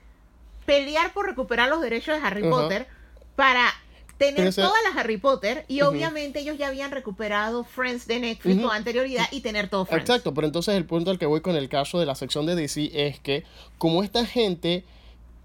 pelear 0.65 1.13
por 1.13 1.25
recuperar 1.27 1.69
los 1.69 1.81
derechos 1.81 2.19
de 2.19 2.25
Harry 2.25 2.41
Ajá. 2.41 2.49
Potter 2.49 2.87
para 3.35 3.71
tener 4.17 4.47
ese- 4.47 4.61
todas 4.61 4.77
las 4.83 4.95
Harry 4.97 5.17
Potter 5.17 5.65
y 5.67 5.81
obviamente 5.81 6.39
ellos 6.41 6.57
ya 6.57 6.67
habían 6.67 6.91
recuperado 6.91 7.63
Friends 7.63 8.05
de 8.07 8.19
Netflix 8.19 8.57
Ujú. 8.57 8.67
con 8.67 8.75
anterioridad 8.75 9.25
y 9.31 9.41
tener 9.41 9.67
todo 9.69 9.85
Friends. 9.85 10.07
Exacto, 10.09 10.33
pero 10.33 10.45
entonces 10.45 10.75
el 10.75 10.85
punto 10.85 11.09
al 11.09 11.17
que 11.17 11.25
voy 11.25 11.41
con 11.41 11.55
el 11.55 11.69
caso 11.69 11.99
de 11.99 12.05
la 12.05 12.13
sección 12.15 12.45
de 12.45 12.55
DC 12.55 12.91
es 12.93 13.19
que 13.19 13.43
como 13.79 14.03
esta 14.03 14.25
gente 14.25 14.83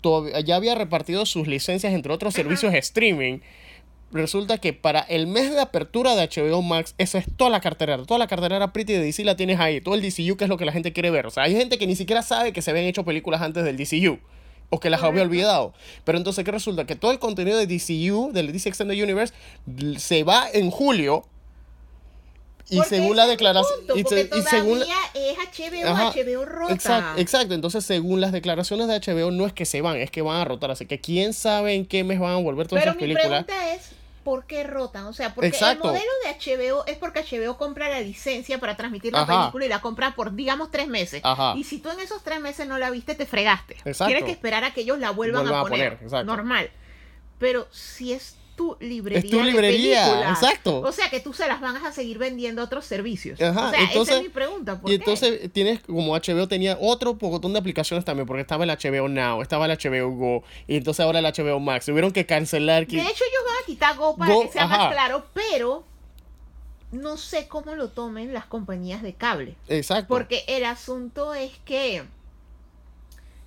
todavía 0.02 0.40
ya 0.40 0.56
había 0.56 0.74
repartido 0.74 1.24
sus 1.24 1.48
licencias 1.48 1.94
entre 1.94 2.12
otros 2.12 2.34
servicios 2.34 2.70
de 2.72 2.78
streaming, 2.78 3.38
resulta 4.16 4.59
que 4.59 4.72
para 4.72 5.00
el 5.00 5.26
mes 5.26 5.50
de 5.52 5.61
apertura 5.61 6.14
de 6.14 6.29
HBO 6.29 6.62
Max, 6.62 6.94
esa 6.98 7.18
es 7.18 7.26
toda 7.37 7.50
la 7.50 7.61
cartera, 7.61 7.96
toda 8.05 8.18
la 8.18 8.26
cartera 8.26 8.72
pretty 8.72 8.92
de 8.94 9.00
DC 9.00 9.24
la 9.24 9.37
tienes 9.37 9.59
ahí, 9.61 9.81
todo 9.81 9.94
el 9.94 10.02
DCU 10.02 10.37
que 10.37 10.44
es 10.44 10.48
lo 10.50 10.57
que 10.59 10.64
la 10.64 10.72
gente 10.72 10.92
quiere 10.92 11.11
ver. 11.11 11.26
O 11.26 11.31
sea, 11.31 11.44
hay 11.44 11.55
gente 11.57 11.79
que 11.79 11.87
ni 11.87 11.96
siquiera 11.96 12.22
sabe 12.22 12.52
que 12.52 12.62
se 12.62 12.70
habían 12.70 12.87
hecho 12.87 13.05
películas 13.05 13.42
antes 13.42 13.64
del 13.64 13.76
DCU. 13.76 14.18
O 14.68 14.81
que 14.81 14.90
las 14.90 15.00
había 15.05 15.22
olvidado. 15.22 15.74
Pero 16.02 16.18
entonces, 16.18 16.44
¿qué 16.44 16.50
resulta? 16.50 16.87
Que 16.87 16.96
todo 16.96 17.12
el 17.12 17.20
contenido 17.20 17.57
de 17.57 17.68
DCU, 17.68 18.33
del 18.33 18.50
DC 18.52 18.68
Extended 18.68 19.00
Universe, 19.00 19.33
se 19.98 20.24
va 20.24 20.48
en 20.52 20.72
julio. 20.72 21.24
Y 22.68 22.79
Porque 22.79 22.88
según 22.96 23.16
la 23.16 23.26
declaración. 23.29 23.79
punto, 23.79 23.96
y, 23.96 24.02
porque 24.02 24.29
se- 24.29 24.38
y 24.38 24.42
según 24.42 24.83
es 24.83 24.88
HBO, 24.88 25.88
Ajá, 25.88 26.11
HBO 26.12 26.44
rota. 26.44 26.74
Exacto, 26.74 27.20
exacto. 27.20 27.55
Entonces, 27.55 27.85
según 27.85 28.20
las 28.20 28.33
declaraciones 28.33 28.88
de 28.88 28.94
HBO, 28.98 29.31
no 29.31 29.46
es 29.46 29.52
que 29.52 29.64
se 29.66 29.83
van, 29.83 29.98
es 29.98 30.11
que 30.11 30.20
van 30.20 30.40
a 30.40 30.44
rotar. 30.44 30.72
Así 30.72 30.85
que 30.85 30.98
quién 31.00 31.33
sabe 31.33 31.74
en 31.74 31.87
qué 31.87 32.02
mes 32.02 32.18
van 32.18 32.33
a 32.33 32.37
volver 32.38 32.66
todas 32.66 32.83
Pero 32.83 32.90
esas 32.90 33.00
mi 33.00 33.14
películas. 33.14 33.44
pregunta 33.44 33.72
es, 33.72 33.90
¿por 34.26 34.44
qué 34.44 34.64
rotan? 34.64 35.06
O 35.06 35.12
sea, 35.12 35.32
porque 35.36 35.46
Exacto. 35.46 35.84
el 35.84 35.90
modelo 35.92 36.10
de 36.24 36.32
HBO 36.34 36.84
es 36.86 36.98
porque 36.98 37.20
HBO 37.22 37.56
compra 37.56 37.88
la 37.88 38.00
licencia 38.00 38.58
para 38.58 38.76
transmitir 38.76 39.12
la 39.12 39.20
Ajá. 39.20 39.38
película 39.42 39.66
y 39.66 39.68
la 39.68 39.80
compra 39.80 40.16
por, 40.16 40.34
digamos, 40.34 40.72
tres 40.72 40.88
meses. 40.88 41.20
Ajá. 41.22 41.54
Y 41.56 41.62
si 41.62 41.78
tú 41.78 41.90
en 41.90 42.00
esos 42.00 42.24
tres 42.24 42.40
meses 42.40 42.66
no 42.66 42.76
la 42.76 42.90
viste, 42.90 43.14
te 43.14 43.24
fregaste. 43.24 43.74
Exacto. 43.84 44.06
Tienes 44.06 44.24
que 44.24 44.32
esperar 44.32 44.64
a 44.64 44.74
que 44.74 44.80
ellos 44.80 44.98
la 44.98 45.12
vuelvan, 45.12 45.42
Vuelvan 45.42 45.58
a 45.58 45.60
a 45.60 45.62
poner. 45.62 46.26
Normal. 46.26 46.70
Pero 47.38 47.68
si 47.70 48.14
es 48.14 48.36
tu 48.57 48.77
librería. 48.81 49.21
Es 49.25 49.31
tu 49.31 49.37
de 49.38 49.45
librería, 49.45 50.05
películas, 50.07 50.42
exacto. 50.42 50.81
O 50.81 50.90
sea, 50.90 51.09
que 51.11 51.21
tú 51.21 51.33
se 51.33 51.47
las 51.47 51.61
van 51.61 51.77
a 51.77 51.92
seguir 51.92 52.19
vendiendo 52.19 52.62
a 52.62 52.64
otros 52.64 52.85
servicios. 52.87 53.40
Ajá, 53.40 53.69
o 53.69 53.71
sea, 53.71 53.79
esa 53.81 53.88
entonces- 53.92 54.16
es 54.16 54.23
mi 54.23 54.29
pregunta. 54.31 54.81
¿por 54.81 54.90
Y 54.90 54.95
qué? 54.95 55.05
entonces 55.05 55.53
tienes, 55.53 55.81
como 55.81 56.14
HBO 56.16 56.49
tenía 56.49 56.77
otro 56.81 57.16
montón 57.21 57.53
de 57.53 57.59
aplicaciones 57.59 58.05
también, 58.05 58.27
porque 58.27 58.40
estaba 58.40 58.64
el 58.64 58.71
HBO 58.71 59.09
Now, 59.09 59.42
estaba 59.42 59.66
el 59.66 59.73
HBO 59.73 60.11
Go, 60.11 60.42
y 60.66 60.77
entonces 60.79 61.05
ahora 61.05 61.19
el 61.21 61.27
HBO 61.27 61.61
Max. 61.61 61.87
Tuvieron 61.87 62.11
que 62.12 62.27
cancelar. 62.27 62.87
que- 62.87 62.97
De 62.97 63.03
hecho, 63.03 63.25
ellos 63.25 63.42
van 63.47 63.62
a 63.62 63.66
quitar 63.66 63.97
Go 63.97 64.16
para 64.16 64.33
Go, 64.35 64.42
que 64.42 64.49
sea 64.49 64.64
ajá. 64.64 64.77
más 64.79 64.92
claro, 64.92 65.27
pero 65.35 65.85
no 66.92 67.16
sé 67.19 67.49
cómo 67.49 67.75
lo 67.75 67.88
tomen 67.90 68.33
las 68.33 68.47
compañías 68.47 69.03
de 69.03 69.12
cable. 69.14 69.55
Exacto. 69.69 70.09
Porque 70.09 70.45
el 70.49 70.64
asunto 70.64 71.35
es 71.35 71.53
que 71.64 72.03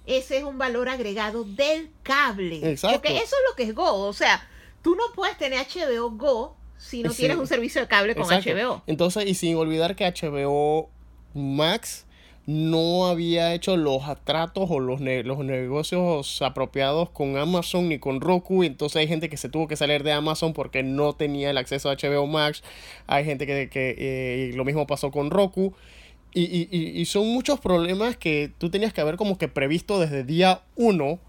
ese 0.05 0.37
es 0.37 0.43
un 0.43 0.57
valor 0.57 0.89
agregado 0.89 1.43
del 1.43 1.89
cable. 2.03 2.59
Exacto. 2.71 2.97
Porque 3.01 3.17
eso 3.17 3.35
es 3.35 3.41
lo 3.49 3.55
que 3.55 3.63
es 3.63 3.75
Go. 3.75 3.91
O 4.07 4.13
sea, 4.13 4.47
tú 4.81 4.95
no 4.95 5.03
puedes 5.15 5.37
tener 5.37 5.59
HBO 5.65 6.11
Go 6.11 6.55
si 6.77 7.03
no 7.03 7.11
Sí. 7.11 7.17
tienes 7.17 7.37
un 7.37 7.47
servicio 7.47 7.81
de 7.81 7.87
cable 7.87 8.15
con 8.15 8.23
Exacto. 8.23 8.49
HBO. 8.51 8.83
Entonces, 8.87 9.25
y 9.27 9.33
sin 9.33 9.55
olvidar 9.57 9.95
que 9.95 10.05
HBO 10.05 10.89
Max 11.33 12.05
no 12.45 13.05
había 13.05 13.53
hecho 13.53 13.77
los 13.77 14.01
tratos 14.23 14.69
o 14.71 14.79
los, 14.79 15.01
ne- 15.01 15.21
los 15.23 15.37
negocios 15.39 16.41
apropiados 16.41 17.09
con 17.11 17.37
Amazon 17.37 17.89
ni 17.89 17.99
con 17.99 18.21
Roku. 18.21 18.63
Entonces 18.63 18.95
hay 18.95 19.07
gente 19.07 19.29
que 19.29 19.37
se 19.37 19.49
tuvo 19.49 19.67
que 19.67 19.75
salir 19.75 20.01
de 20.03 20.13
Amazon 20.13 20.53
porque 20.53 20.81
no 20.81 21.13
tenía 21.13 21.51
el 21.51 21.57
acceso 21.57 21.89
a 21.91 21.95
HBO 21.95 22.25
Max. 22.25 22.63
Hay 23.05 23.23
gente 23.25 23.45
que, 23.45 23.69
que, 23.69 23.95
eh, 23.99 24.51
lo 24.55 24.65
mismo 24.65 24.87
pasó 24.87 25.11
con 25.11 25.29
Roku. 25.29 25.73
Y, 26.33 26.41
y- 26.43 26.67
y- 26.71 27.01
y 27.01 27.05
son 27.05 27.27
muchos 27.27 27.59
problemas 27.59 28.15
que 28.15 28.51
tú 28.59 28.69
tenías 28.69 28.93
que 28.93 29.01
haber 29.01 29.15
como 29.15 29.37
que 29.37 29.47
previsto 29.47 29.99
desde 29.99 30.23
día 30.23 30.61
uno 30.75 31.19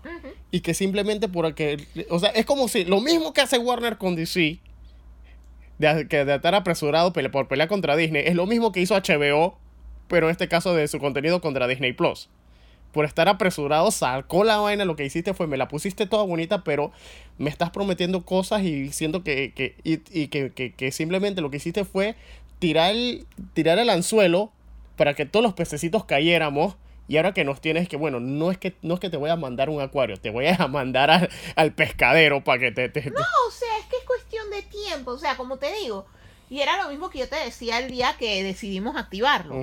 y 0.50 0.60
que 0.60 0.74
simplemente 0.74 1.26
porque, 1.28 1.78
o 2.10 2.18
sea, 2.18 2.28
es 2.30 2.44
como 2.44 2.68
si 2.68 2.84
lo 2.84 3.00
mismo 3.00 3.32
que 3.32 3.40
hace 3.40 3.56
Warner 3.58 3.96
con 3.96 4.14
DC, 4.14 4.58
de, 5.78 6.06
que 6.08 6.24
de 6.24 6.34
estar 6.34 6.54
apresurado 6.54 7.12
pele- 7.12 7.30
por 7.30 7.48
pelear 7.48 7.68
contra 7.68 7.96
Disney, 7.96 8.24
es 8.26 8.34
lo 8.34 8.46
mismo 8.46 8.72
que 8.72 8.80
hizo 8.80 8.94
HBO, 8.94 9.56
pero 10.08 10.26
en 10.26 10.32
este 10.32 10.48
caso 10.48 10.74
de 10.74 10.86
su 10.88 10.98
contenido 10.98 11.40
contra 11.40 11.66
Disney 11.66 11.92
Plus. 11.92 12.28
Por 12.92 13.04
estar 13.04 13.28
apresurado, 13.28 13.90
sacó 13.92 14.42
la 14.44 14.56
vaina, 14.58 14.84
lo 14.84 14.96
que 14.96 15.04
hiciste 15.04 15.32
fue, 15.32 15.46
me 15.46 15.56
la 15.56 15.68
pusiste 15.68 16.06
toda 16.06 16.24
bonita, 16.24 16.64
pero 16.64 16.90
me 17.38 17.48
estás 17.48 17.70
prometiendo 17.70 18.24
cosas 18.26 18.62
y 18.64 18.90
siento 18.92 19.22
que, 19.22 19.52
que, 19.54 19.76
y, 19.84 20.00
y 20.10 20.26
que, 20.28 20.50
que- 20.52 20.72
que 20.72 20.90
simplemente 20.90 21.40
lo 21.40 21.50
que 21.50 21.58
hiciste 21.58 21.84
fue 21.84 22.16
tirar 22.58 22.90
el, 22.90 23.26
tirar 23.54 23.78
el 23.78 23.88
anzuelo 23.88 24.50
para 24.96 25.14
que 25.14 25.26
todos 25.26 25.42
los 25.42 25.54
pececitos 25.54 26.04
cayéramos. 26.04 26.76
Y 27.08 27.16
ahora 27.16 27.34
que 27.34 27.44
nos 27.44 27.60
tienes 27.60 27.88
que, 27.88 27.96
bueno, 27.96 28.20
no 28.20 28.52
es 28.52 28.58
que, 28.58 28.76
no 28.82 28.94
es 28.94 29.00
que 29.00 29.10
te 29.10 29.16
voy 29.16 29.30
a 29.30 29.36
mandar 29.36 29.68
un 29.68 29.80
acuario, 29.80 30.16
te 30.16 30.30
voy 30.30 30.46
a 30.46 30.56
mandar 30.68 31.10
al, 31.10 31.28
al 31.56 31.72
pescadero 31.72 32.44
para 32.44 32.60
que 32.60 32.70
te... 32.70 32.88
te- 32.88 33.00
te- 33.02 33.10
O 33.10 33.50
sea, 33.50 33.78
es 33.78 33.86
que 33.86 33.96
es 33.96 34.04
cuestión 34.04 34.48
de 34.50 34.62
tiempo, 34.62 35.10
o 35.12 35.18
sea, 35.18 35.36
como 35.36 35.56
te 35.56 35.72
digo. 35.82 36.06
Y 36.48 36.60
era 36.60 36.80
lo 36.82 36.88
mismo 36.88 37.10
que 37.10 37.18
yo 37.18 37.28
te 37.28 37.36
decía 37.36 37.78
el 37.78 37.90
día 37.90 38.14
que 38.18 38.42
decidimos 38.44 38.96
activarlo. 38.96 39.56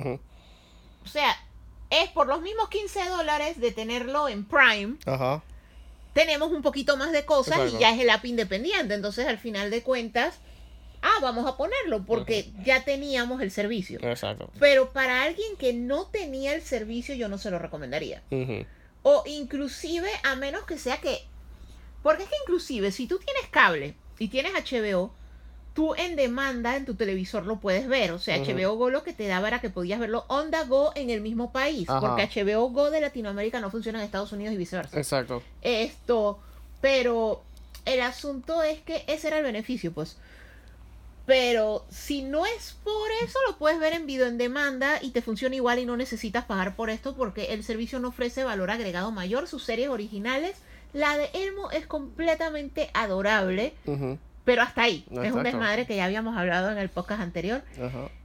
O 1.04 1.08
sea, 1.08 1.34
es 1.90 2.10
por 2.10 2.26
los 2.26 2.42
mismos 2.42 2.68
15 2.68 3.08
dólares 3.08 3.58
de 3.58 3.72
tenerlo 3.72 4.28
en 4.28 4.44
Prime, 4.44 4.96
Ajá. 5.06 5.42
tenemos 6.12 6.50
un 6.52 6.60
poquito 6.60 6.98
más 6.98 7.12
de 7.12 7.24
cosas 7.24 7.56
Exacto. 7.56 7.76
y 7.76 7.80
ya 7.80 7.94
es 7.94 8.00
el 8.00 8.10
app 8.10 8.24
independiente. 8.26 8.92
Entonces, 8.94 9.26
al 9.26 9.38
final 9.38 9.70
de 9.70 9.82
cuentas, 9.82 10.38
ah, 11.02 11.18
vamos 11.22 11.46
a 11.46 11.56
ponerlo 11.56 12.04
porque 12.04 12.50
ya 12.64 12.84
teníamos 12.84 13.40
el 13.42 13.50
servicio. 13.50 13.98
Exacto. 14.02 14.50
Pero 14.58 14.90
para 14.90 15.22
alguien 15.22 15.56
que 15.56 15.72
no 15.72 16.06
tenía 16.06 16.54
el 16.54 16.62
servicio, 16.62 17.14
yo 17.14 17.28
no 17.28 17.38
se 17.38 17.50
lo 17.50 17.58
recomendaría. 17.58 18.22
Ujú, 18.30 18.64
O 19.02 19.22
inclusive, 19.26 20.08
a 20.24 20.34
menos 20.36 20.64
que 20.64 20.78
sea 20.78 20.98
que... 20.98 21.18
Porque 22.02 22.24
es 22.24 22.28
que 22.28 22.36
inclusive, 22.44 22.92
si 22.92 23.06
tú 23.06 23.18
tienes 23.18 23.48
cable 23.50 23.94
y 24.18 24.28
tienes 24.28 24.52
HBO, 24.52 25.12
tú 25.74 25.94
en 25.94 26.16
demanda 26.16 26.76
en 26.76 26.84
tu 26.84 26.94
televisor 26.94 27.46
lo 27.46 27.60
puedes 27.60 27.86
ver. 27.88 28.10
O 28.12 28.18
sea, 28.18 28.40
Ujú. 28.40 28.52
HBO 28.52 28.74
Go 28.76 28.90
lo 28.90 29.04
que 29.04 29.12
te 29.12 29.26
daba 29.28 29.48
era 29.48 29.60
que 29.60 29.70
podías 29.70 30.00
verlo 30.00 30.24
on 30.28 30.50
the 30.50 30.64
go 30.64 30.92
en 30.94 31.10
el 31.10 31.20
mismo 31.20 31.52
país. 31.52 31.88
Ajá. 31.88 32.00
Porque 32.00 32.28
HBO 32.42 32.70
Go 32.70 32.90
de 32.90 33.00
Latinoamérica 33.00 33.60
no 33.60 33.70
funciona 33.70 33.98
en 33.98 34.04
Estados 34.04 34.32
Unidos 34.32 34.54
y 34.54 34.56
viceversa. 34.56 34.96
Exacto. 34.98 35.42
Esto, 35.62 36.40
pero 36.80 37.42
el 37.84 38.00
asunto 38.00 38.62
es 38.62 38.80
que 38.80 39.04
ese 39.06 39.28
era 39.28 39.38
el 39.38 39.44
beneficio, 39.44 39.92
pues. 39.92 40.16
Pero 41.28 41.84
si 41.90 42.22
no 42.22 42.46
es 42.46 42.78
por 42.82 43.10
eso, 43.22 43.38
lo 43.46 43.58
puedes 43.58 43.78
ver 43.78 43.92
en 43.92 44.06
video 44.06 44.26
en 44.26 44.38
demanda 44.38 44.98
y 45.02 45.10
te 45.10 45.20
funciona 45.20 45.54
igual 45.54 45.78
y 45.78 45.84
no 45.84 45.94
necesitas 45.94 46.46
pagar 46.46 46.74
por 46.74 46.88
esto 46.88 47.14
porque 47.14 47.52
el 47.52 47.62
servicio 47.62 47.98
no 47.98 48.08
ofrece 48.08 48.44
valor 48.44 48.70
agregado 48.70 49.10
mayor. 49.10 49.46
Sus 49.46 49.62
series 49.62 49.90
originales, 49.90 50.56
la 50.94 51.18
de 51.18 51.28
Elmo 51.34 51.70
es 51.70 51.86
completamente 51.86 52.88
adorable, 52.94 53.74
pero 54.46 54.62
hasta 54.62 54.84
ahí. 54.84 55.04
Es 55.22 55.32
un 55.32 55.42
desmadre 55.42 55.86
que 55.86 55.96
ya 55.96 56.06
habíamos 56.06 56.34
hablado 56.34 56.70
en 56.70 56.78
el 56.78 56.88
podcast 56.88 57.20
anterior. 57.20 57.62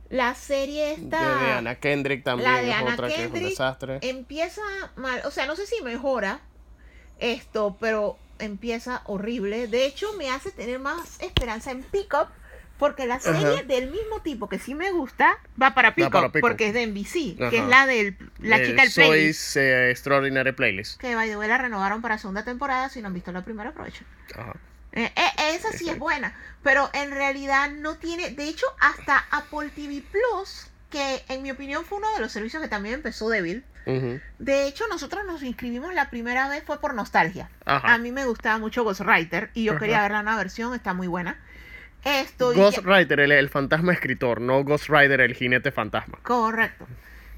La 0.09 0.33
serie 0.33 0.85
De, 0.85 0.93
está... 0.93 1.43
de 1.43 1.51
Ana 1.51 1.75
Kendrick 1.75 2.23
también 2.23 2.49
La 2.49 2.61
de 2.61 2.69
es 2.69 2.75
Anna 2.75 2.93
otra 2.93 3.09
que 3.09 3.25
es 3.25 3.31
un 3.31 3.33
desastre. 3.33 3.99
empieza 4.01 4.61
mal, 4.95 5.21
o 5.25 5.31
sea, 5.31 5.45
no 5.45 5.57
sé 5.57 5.65
si 5.65 5.81
mejora 5.81 6.39
esto, 7.19 7.75
pero 7.81 8.17
empieza 8.39 9.01
horrible. 9.07 9.67
De 9.67 9.85
hecho, 9.85 10.13
me 10.13 10.29
hace 10.29 10.51
tener 10.51 10.79
más 10.79 11.19
esperanza 11.21 11.71
en 11.71 11.83
Pickup, 11.83 12.27
porque 12.77 13.05
la 13.05 13.19
serie 13.19 13.47
Ajá. 13.47 13.63
del 13.63 13.91
mismo 13.91 14.21
tipo 14.23 14.49
que 14.49 14.59
sí 14.59 14.75
me 14.75 14.91
gusta 14.91 15.37
va 15.61 15.73
para 15.73 15.89
Up. 15.89 16.39
porque 16.41 16.67
es 16.67 16.73
de 16.73 16.87
NBC, 16.87 17.37
que 17.37 17.45
Ajá. 17.45 17.55
es 17.55 17.67
la 17.67 17.85
de 17.85 18.17
la 18.39 18.57
El 18.57 18.67
chica 18.67 18.81
del 18.81 18.91
playlist. 18.91 19.39
Soy's 19.39 19.55
eh, 19.57 19.91
Extraordinary 19.91 20.51
Playlist. 20.51 20.99
Que 20.99 21.15
by 21.15 21.29
the 21.29 21.37
way 21.37 21.47
la 21.47 21.57
renovaron 21.57 22.01
para 22.01 22.17
segunda 22.17 22.43
temporada, 22.43 22.89
si 22.89 23.01
no 23.01 23.07
han 23.07 23.13
visto 23.13 23.31
la 23.31 23.43
primera, 23.43 23.69
aprovechen. 23.69 24.05
Ajá. 24.35 24.53
Eh, 24.91 25.11
eh, 25.15 25.55
esa 25.55 25.71
sí 25.71 25.89
es 25.89 25.97
buena, 25.97 26.35
pero 26.61 26.89
en 26.93 27.11
realidad 27.11 27.71
no 27.71 27.95
tiene, 27.95 28.29
de 28.31 28.47
hecho, 28.47 28.65
hasta 28.79 29.25
Apple 29.31 29.69
TV 29.75 30.03
Plus, 30.11 30.67
que 30.91 31.23
en 31.29 31.41
mi 31.41 31.49
opinión 31.49 31.83
fue 31.85 31.97
uno 31.97 32.13
de 32.13 32.19
los 32.19 32.31
servicios 32.31 32.61
que 32.61 32.69
también 32.69 32.95
empezó 32.95 33.29
débil. 33.29 33.63
De 34.39 34.65
hecho, 34.67 34.87
nosotros 34.87 35.25
nos 35.25 35.43
inscribimos 35.43 35.93
la 35.93 36.09
primera 36.09 36.47
vez 36.47 36.63
fue 36.63 36.79
por 36.79 36.93
nostalgia. 36.93 37.49
Ajá. 37.65 37.93
A 37.93 37.97
mí 37.97 38.11
me 38.13 38.25
gustaba 38.25 38.57
mucho 38.57 38.83
Ghostwriter 38.83 39.49
y 39.53 39.65
yo 39.65 39.71
Ajá. 39.73 39.79
quería 39.79 40.01
ver 40.03 40.11
la 40.11 40.23
nueva 40.23 40.37
versión, 40.37 40.73
está 40.73 40.93
muy 40.93 41.07
buena. 41.07 41.37
Ghost 42.37 42.79
Rider, 42.83 43.19
el, 43.19 43.31
el 43.31 43.49
fantasma 43.49 43.93
escritor, 43.93 44.41
no 44.41 44.63
Ghost 44.63 44.89
Rider, 44.89 45.21
el 45.21 45.33
jinete 45.35 45.71
fantasma. 45.71 46.19
correcto. 46.23 46.87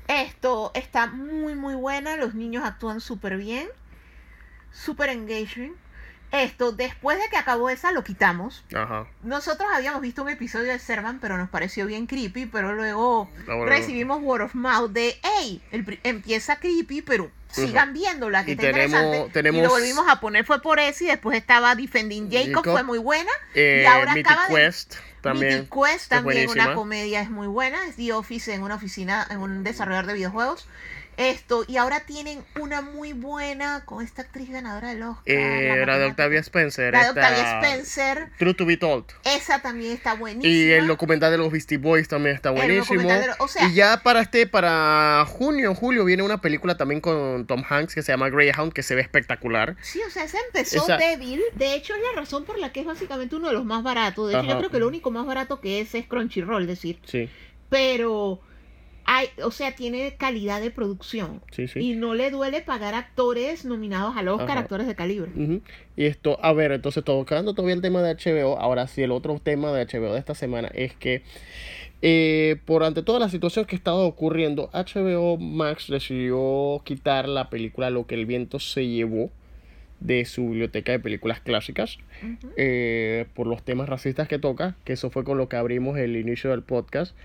Esto 0.07 0.71
está 0.75 1.07
muy 1.07 1.55
muy 1.55 1.73
buena, 1.73 2.15
los 2.17 2.35
niños 2.35 2.63
actúan 2.63 3.01
súper 3.01 3.37
bien, 3.37 3.67
súper 4.71 5.09
engaging. 5.09 5.73
Esto, 6.31 6.71
después 6.73 7.17
de 7.17 7.29
que 7.29 7.37
acabó 7.37 7.69
esa, 7.69 7.91
lo 7.91 8.03
quitamos. 8.03 8.63
Ajá. 8.73 9.07
Nosotros 9.23 9.69
habíamos 9.73 10.01
visto 10.01 10.23
un 10.23 10.29
episodio 10.29 10.71
de 10.71 10.79
Servan, 10.79 11.19
pero 11.19 11.37
nos 11.37 11.49
pareció 11.49 11.85
bien 11.85 12.07
creepy, 12.07 12.45
pero 12.47 12.73
luego 12.73 13.29
Ah, 13.47 13.55
bueno. 13.55 13.65
recibimos 13.65 14.19
word 14.21 14.41
of 14.43 14.55
mouth 14.55 14.91
de, 14.91 15.17
hey, 15.23 15.61
el 15.71 15.99
empieza 16.03 16.57
creepy, 16.59 17.01
pero 17.01 17.31
sigan 17.49 17.93
viéndola, 17.93 18.43
que 18.43 18.51
Y 18.51 18.53
está 18.55 18.63
tenemos- 18.63 18.99
interesante. 18.99 19.27
Y 19.29 19.31
tenemos- 19.31 19.63
lo 19.63 19.69
volvimos 19.69 20.05
a 20.09 20.19
poner, 20.19 20.43
fue 20.45 20.61
por 20.61 20.79
eso, 20.79 21.05
y 21.05 21.07
después 21.07 21.37
estaba 21.37 21.73
Defending 21.75 22.29
Jacob, 22.29 22.55
Jacob. 22.55 22.71
fue 22.73 22.83
muy 22.83 22.97
buena. 22.97 23.31
Eh, 23.53 23.81
y 23.83 23.85
ahora 23.85 24.13
Mythic 24.13 24.29
acaba 24.31 24.47
de... 24.49 24.55
Quest 24.55 24.95
también. 25.21 25.53
Mythic 25.59 25.73
Quest 25.73 25.95
es 26.03 26.09
también, 26.09 26.49
una 26.49 26.73
comedia 26.75 27.21
es 27.21 27.29
muy 27.29 27.47
buena, 27.47 27.85
es 27.87 27.95
The 27.95 28.11
Office 28.11 28.53
en 28.53 28.61
una 28.63 28.75
oficina, 28.75 29.25
en 29.29 29.37
un 29.37 29.63
desarrollador 29.63 30.07
de 30.07 30.13
videojuegos. 30.15 30.67
Esto, 31.17 31.63
y 31.67 31.77
ahora 31.77 32.01
tienen 32.05 32.43
una 32.59 32.81
muy 32.81 33.13
buena 33.13 33.83
con 33.85 34.03
esta 34.03 34.23
actriz 34.23 34.49
ganadora 34.49 34.89
del 34.89 35.03
Oscar. 35.03 35.23
Eh, 35.25 35.75
la 35.79 35.85
la 35.85 35.97
de. 35.99 36.05
Octavia 36.07 36.39
Spencer. 36.39 36.93
La 36.93 37.03
de 37.03 37.09
Octavia 37.09 37.61
Spencer. 37.61 38.29
True 38.37 38.53
to 38.53 38.65
be 38.65 38.77
told. 38.77 39.05
Esa 39.23 39.61
también 39.61 39.93
está 39.93 40.13
buenísima. 40.15 40.53
Y 40.53 40.71
el 40.71 40.87
documental 40.87 41.31
de 41.31 41.37
los 41.37 41.51
Beastie 41.51 41.77
Boys 41.77 42.07
también 42.07 42.35
está 42.35 42.51
buenísimo. 42.51 43.07
o 43.39 43.47
sea- 43.47 43.67
y 43.67 43.73
ya 43.73 44.01
para 44.03 44.21
este, 44.21 44.45
para 44.47 45.25
junio, 45.27 45.73
julio, 45.75 46.03
viene 46.05 46.23
una 46.23 46.41
película 46.41 46.75
también 46.77 47.01
con 47.01 47.45
Tom 47.47 47.63
Hanks 47.67 47.95
que 47.95 48.01
se 48.01 48.11
llama 48.11 48.29
Greyhound, 48.29 48.73
que 48.73 48.83
se 48.83 48.95
ve 48.95 49.01
espectacular. 49.01 49.75
Sí, 49.81 50.01
o 50.05 50.09
sea, 50.09 50.23
ese 50.25 50.37
empezó 50.47 50.83
Esa- 50.83 50.97
débil. 50.97 51.41
De 51.55 51.75
hecho, 51.75 51.93
es 51.95 52.01
la 52.13 52.19
razón 52.21 52.45
por 52.45 52.59
la 52.59 52.71
que 52.71 52.81
es 52.81 52.85
básicamente 52.85 53.35
uno 53.35 53.47
de 53.47 53.53
los 53.53 53.65
más 53.65 53.83
baratos. 53.83 54.29
De 54.31 54.37
hecho, 54.37 54.47
yo 54.47 54.57
creo 54.57 54.69
que 54.69 54.79
lo 54.79 54.87
único 54.87 55.11
más 55.11 55.25
barato 55.25 55.61
que 55.61 55.81
es 55.81 55.95
es 55.95 56.05
Crunchyroll, 56.07 56.67
decir. 56.67 56.99
Sí, 57.05 57.29
Pero, 57.69 58.39
hay, 59.05 59.27
o 59.43 59.51
sea, 59.51 59.75
tiene 59.75 60.15
calidad 60.17 60.61
de 60.61 60.71
producción. 60.71 61.41
sí, 61.51 61.67
sí. 61.67 61.79
Y 61.79 61.95
no 61.95 62.13
le 62.15 62.31
duele 62.31 62.61
pagar 62.61 62.93
actores 62.93 63.65
nominados 63.65 64.17
al 64.17 64.27
Oscar, 64.27 64.51
Ajá. 64.51 64.59
actores 64.61 64.87
de 64.87 64.95
calibre. 64.95 65.31
Y 65.95 66.05
esto, 66.05 66.37
a 66.43 66.53
ver, 66.53 66.71
entonces 66.71 67.03
tocando 67.03 67.53
todavía 67.53 67.75
el 67.75 67.81
tema 67.81 68.01
de 68.01 68.15
HBO, 68.15 68.59
ahora 68.59 68.87
sí, 68.87 69.01
el 69.01 69.11
otro 69.11 69.39
tema 69.39 69.71
de 69.71 69.85
HBO 69.85 70.13
de 70.13 70.19
esta 70.19 70.35
semana 70.35 70.69
es 70.73 70.93
que 70.95 71.23
eh, 72.01 72.57
por 72.65 72.83
ante 72.83 73.03
toda 73.03 73.19
la 73.19 73.29
situación 73.29 73.65
que 73.65 73.75
estaba 73.75 73.99
ocurriendo, 73.99 74.69
HBO 74.73 75.37
Max 75.37 75.87
decidió 75.87 76.81
quitar 76.83 77.27
la 77.27 77.49
película 77.49 77.89
Lo 77.89 78.05
que 78.05 78.15
el 78.15 78.25
viento 78.25 78.59
se 78.59 78.87
llevó 78.87 79.31
de 79.99 80.25
su 80.25 80.49
biblioteca 80.49 80.91
de 80.91 80.99
películas 80.99 81.39
clásicas 81.39 81.97
eh, 82.57 83.25
por 83.33 83.47
los 83.47 83.63
temas 83.63 83.87
racistas 83.87 84.27
que 84.27 84.37
toca, 84.39 84.75
que 84.83 84.93
eso 84.93 85.09
fue 85.09 85.23
con 85.23 85.37
lo 85.37 85.47
que 85.47 85.55
abrimos 85.55 85.97
el 85.97 86.15
inicio 86.17 86.49
del 86.51 86.63
podcast. 86.63 87.15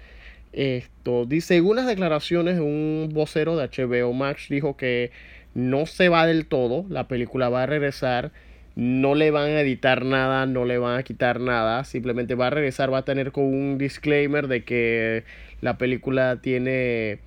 Esto 0.52 1.26
según 1.40 1.76
las 1.76 1.86
declaraciones 1.86 2.56
de 2.56 2.60
un 2.60 3.10
vocero 3.12 3.56
de 3.56 3.68
HBO 3.68 4.12
Max, 4.12 4.46
dijo 4.48 4.76
que 4.76 5.10
no 5.54 5.86
se 5.86 6.08
va 6.08 6.26
del 6.26 6.46
todo, 6.46 6.86
la 6.88 7.08
película 7.08 7.48
va 7.48 7.64
a 7.64 7.66
regresar, 7.66 8.32
no 8.76 9.14
le 9.14 9.30
van 9.30 9.50
a 9.50 9.60
editar 9.60 10.04
nada, 10.04 10.46
no 10.46 10.64
le 10.64 10.78
van 10.78 10.98
a 10.98 11.02
quitar 11.02 11.40
nada, 11.40 11.84
simplemente 11.84 12.34
va 12.34 12.48
a 12.48 12.50
regresar, 12.50 12.92
va 12.92 12.98
a 12.98 13.04
tener 13.04 13.32
con 13.32 13.44
un 13.44 13.78
disclaimer 13.78 14.48
de 14.48 14.64
que 14.64 15.24
la 15.60 15.78
película 15.78 16.40
tiene 16.40 17.18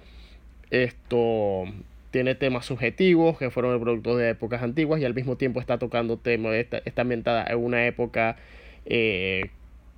esto 0.72 1.66
tiene 2.12 2.36
temas 2.36 2.66
subjetivos 2.66 3.40
que 3.40 3.50
fueron 3.50 3.74
el 3.74 3.80
producto 3.80 4.16
de 4.16 4.32
épocas 4.32 4.62
antiguas 4.62 5.02
y 5.02 5.06
al 5.06 5.16
mismo 5.16 5.36
tiempo 5.36 5.60
está 5.60 5.80
tocando 5.80 6.18
temas, 6.18 6.54
está, 6.54 6.78
está 6.86 7.02
ambientada 7.02 7.46
en 7.48 7.58
una 7.58 7.88
época 7.88 8.38
eh, 8.86 9.50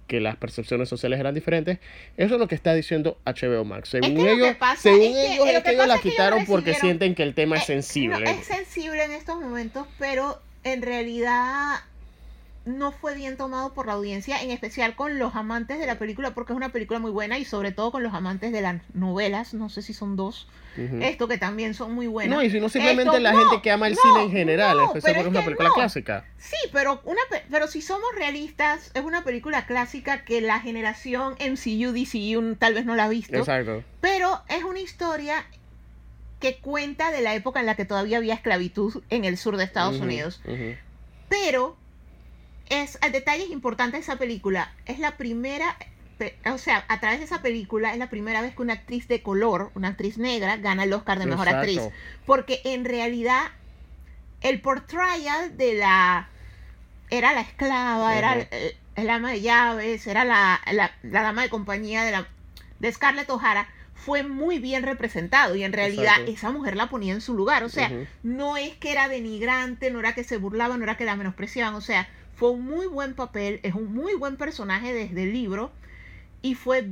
que 0.08 0.20
las 0.20 0.36
percepciones 0.36 0.88
sociales 0.90 1.20
eran 1.20 1.34
diferentes. 1.34 1.80
Eso 2.18 2.36
es 2.36 2.40
lo 2.40 2.48
que 2.48 2.56
está 2.56 2.74
diciendo 2.74 3.18
HBO 3.26 3.66
Max. 3.66 3.90
Según 3.90 4.16
que 4.16 4.22
lo 4.24 4.30
ellos, 4.30 4.56
que 4.58 4.78
según 4.78 5.02
es 5.02 5.08
que- 5.14 5.34
ellos, 5.34 5.38
lo 5.40 5.46
es 5.46 5.58
que 5.58 5.64
que 5.64 5.70
ellos 5.72 5.88
la 5.88 5.94
que 5.96 6.00
ellos 6.02 6.14
quitaron 6.14 6.46
porque 6.46 6.74
sienten 6.76 7.16
que 7.16 7.24
el 7.24 7.34
tema 7.34 7.56
es 7.58 7.64
Eh, 7.64 7.66
sensible. 7.66 8.26
no, 8.26 8.30
es 8.32 8.46
sensible 8.46 9.04
en 9.04 9.12
estos 9.14 9.40
momentos, 9.42 9.88
pero 9.98 10.40
en 10.64 10.82
realidad 10.82 11.78
no 12.66 12.92
fue 12.92 13.14
bien 13.14 13.38
tomado 13.38 13.74
por 13.74 13.86
la 13.86 13.94
audiencia, 13.94 14.42
en 14.42 14.50
especial 14.52 14.96
con 14.96 15.20
los 15.20 15.36
amantes 15.36 15.78
de 15.80 15.86
la 15.86 16.00
película, 16.00 16.34
porque 16.34 16.52
es 16.54 16.58
una 16.58 16.70
película 16.70 17.00
muy 17.00 17.12
buena 17.12 17.38
y 17.38 17.46
sobre 17.46 17.72
todo 17.72 17.92
con 17.92 18.02
los 18.02 18.14
amantes 18.14 18.52
de 18.52 18.62
las 18.62 18.82
novelas, 18.94 19.54
no 19.54 19.70
sé 19.70 19.84
si 19.84 19.94
son 19.94 20.16
dos, 20.16 20.48
esto 21.00 21.28
que 21.28 21.38
también 21.38 21.74
son 21.74 21.94
muy 21.94 22.08
buenas. 22.08 22.36
No, 22.36 22.44
y 22.44 22.50
si 22.50 22.60
no 22.60 22.68
simplemente 22.68 23.12
Esto, 23.12 23.20
la 23.22 23.32
no, 23.34 23.40
gente 23.40 23.62
que 23.62 23.72
ama 23.72 23.88
el 23.88 23.94
no, 23.94 24.02
cine 24.02 24.24
en 24.24 24.32
general, 24.32 24.76
no, 24.78 24.84
especialmente 24.88 25.24
porque 25.24 25.38
es 25.38 25.44
una 25.44 25.46
película 25.46 25.70
clásica. 25.76 26.26
Sí, 26.38 26.58
pero 26.74 27.02
una 27.06 27.22
pe- 27.30 27.44
pero 27.50 27.68
si 27.68 27.82
somos 27.82 28.10
realistas, 28.16 28.92
es 28.94 29.04
una 29.04 29.24
película 29.24 29.66
clásica 29.68 30.26
que 30.26 30.42
la 30.42 30.60
generación 30.60 31.36
MCU, 31.40 31.92
DCU 31.94 32.56
tal 32.56 32.74
vez 32.74 32.84
no 32.86 32.96
la 32.96 33.06
ha 33.06 33.10
visto, 33.10 33.38
Exacto. 33.38 33.84
pero 34.02 34.42
es 34.50 34.64
una 34.64 34.80
historia 34.80 35.46
que 36.40 36.58
cuenta 36.58 37.12
de 37.12 37.22
la 37.22 37.36
época 37.36 37.60
en 37.62 37.68
la 37.68 37.76
que 37.76 37.86
todavía 37.86 38.18
había 38.18 38.34
esclavitud 38.34 39.02
en 39.10 39.24
el 39.24 39.38
sur 39.38 39.56
de 39.58 39.64
Estados 39.64 40.00
Unidos. 40.02 40.42
Pero 41.30 41.78
es 42.70 42.98
el 43.02 43.12
detalle 43.12 43.44
es 43.44 43.52
importante 43.52 43.98
de 43.98 44.04
esa 44.04 44.18
película. 44.18 44.74
Es 44.86 45.00
la 45.00 45.18
primera, 45.18 45.78
o 46.52 46.58
sea, 46.58 46.86
a 46.88 47.00
través 47.00 47.20
de 47.20 47.26
esa 47.26 47.42
película 47.42 47.94
es 47.94 48.00
la 48.00 48.10
primera 48.10 48.42
vez 48.42 48.56
que 48.56 48.62
una 48.62 48.74
actriz 48.74 49.08
de 49.08 49.22
color, 49.22 49.72
una 49.76 49.90
actriz 49.90 50.18
negra, 50.18 50.58
gana 50.58 50.84
el 50.84 50.94
Oscar 50.94 51.20
de 51.20 51.26
mejor 51.26 51.48
Exacto. 51.48 51.72
actriz. 51.72 51.94
Porque 52.26 52.62
en 52.64 52.86
realidad 52.86 53.44
el 54.42 54.62
portrayal 54.62 55.58
de 55.58 55.76
la 55.76 56.30
era 57.10 57.34
la 57.34 57.42
esclava, 57.42 58.18
era 58.18 58.34
el, 58.34 58.48
el 58.96 59.10
ama 59.10 59.32
de 59.32 59.42
llaves, 59.42 60.08
era 60.08 60.26
la, 60.26 60.60
la, 60.72 60.92
la 61.04 61.22
dama 61.22 61.44
de 61.44 61.50
compañía 61.50 62.04
de 62.04 62.12
la 62.12 62.28
de 62.80 62.92
Scarlett 62.92 63.30
O'Hara 63.30 63.68
fue 63.94 64.24
muy 64.24 64.60
bien 64.60 64.84
representado 64.84 65.56
y 65.56 65.64
en 65.64 65.74
realidad 65.74 66.14
Exacto. 66.20 66.32
esa 66.32 66.52
mujer 66.52 66.76
la 66.76 66.90
ponía 66.90 67.14
en 67.14 67.22
su 67.22 67.34
lugar, 67.34 67.64
o 67.64 67.70
sea, 67.70 67.92
no 68.24 68.58
es 68.58 68.76
que 68.76 68.92
era 68.92 69.08
denigrante, 69.08 69.90
no 69.90 70.00
era 70.00 70.14
que 70.14 70.24
se 70.24 70.38
burlaban, 70.38 70.80
no 70.80 70.84
era 70.84 70.98
que 70.98 71.06
la 71.06 71.16
menospreciaban, 71.16 71.74
o 71.74 71.82
sea, 71.82 72.08
fue 72.36 72.52
un 72.52 72.66
muy 72.66 72.88
buen 72.88 73.16
papel, 73.16 73.60
es 73.64 73.74
un 73.74 73.94
muy 73.94 74.14
buen 74.16 74.36
personaje 74.36 74.94
desde 74.94 75.24
el 75.24 75.34
libro 75.34 75.72
y 76.42 76.56
fue 76.56 76.88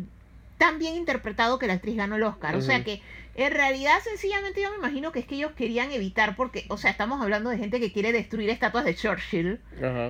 tan 0.57 0.79
bien 0.79 0.95
interpretado 0.95 1.59
que 1.59 1.67
la 1.67 1.73
actriz 1.73 1.97
ganó 1.97 2.15
el 2.15 2.23
Oscar, 2.23 2.55
o 2.55 2.61
sea 2.61 2.83
que 2.83 3.01
en 3.35 3.51
realidad 3.51 3.99
sencillamente 4.03 4.61
yo 4.61 4.71
me 4.71 4.77
imagino 4.77 5.11
que 5.11 5.19
es 5.19 5.25
que 5.25 5.35
ellos 5.35 5.51
querían 5.57 5.91
evitar 5.91 6.35
porque, 6.35 6.65
o 6.69 6.77
sea, 6.77 6.91
estamos 6.91 7.21
hablando 7.21 7.49
de 7.49 7.57
gente 7.57 7.79
que 7.79 7.91
quiere 7.91 8.11
destruir 8.13 8.49
estatuas 8.49 8.85
de 8.85 8.95
Churchill, 8.95 9.59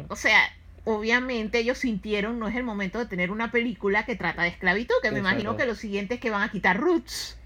o 0.08 0.16
sea, 0.16 0.40
obviamente 0.86 1.60
ellos 1.60 1.80
sintieron 1.80 2.38
no 2.38 2.48
es 2.48 2.56
el 2.56 2.64
momento 2.64 3.00
de 3.00 3.06
tener 3.06 3.32
una 3.32 3.52
película 3.52 4.06
que 4.06 4.16
trata 4.16 4.44
de 4.44 4.50
esclavitud, 4.50 4.96
que 5.02 5.10
me 5.10 5.20
Exacto. 5.20 5.40
imagino 5.40 5.58
que 5.58 5.66
lo 5.66 5.76
siguiente 5.76 6.16
es 6.16 6.20
que 6.20 6.30
van 6.30 6.44
a 6.44 6.52
quitar 6.52 6.80
Roots, 6.80 7.40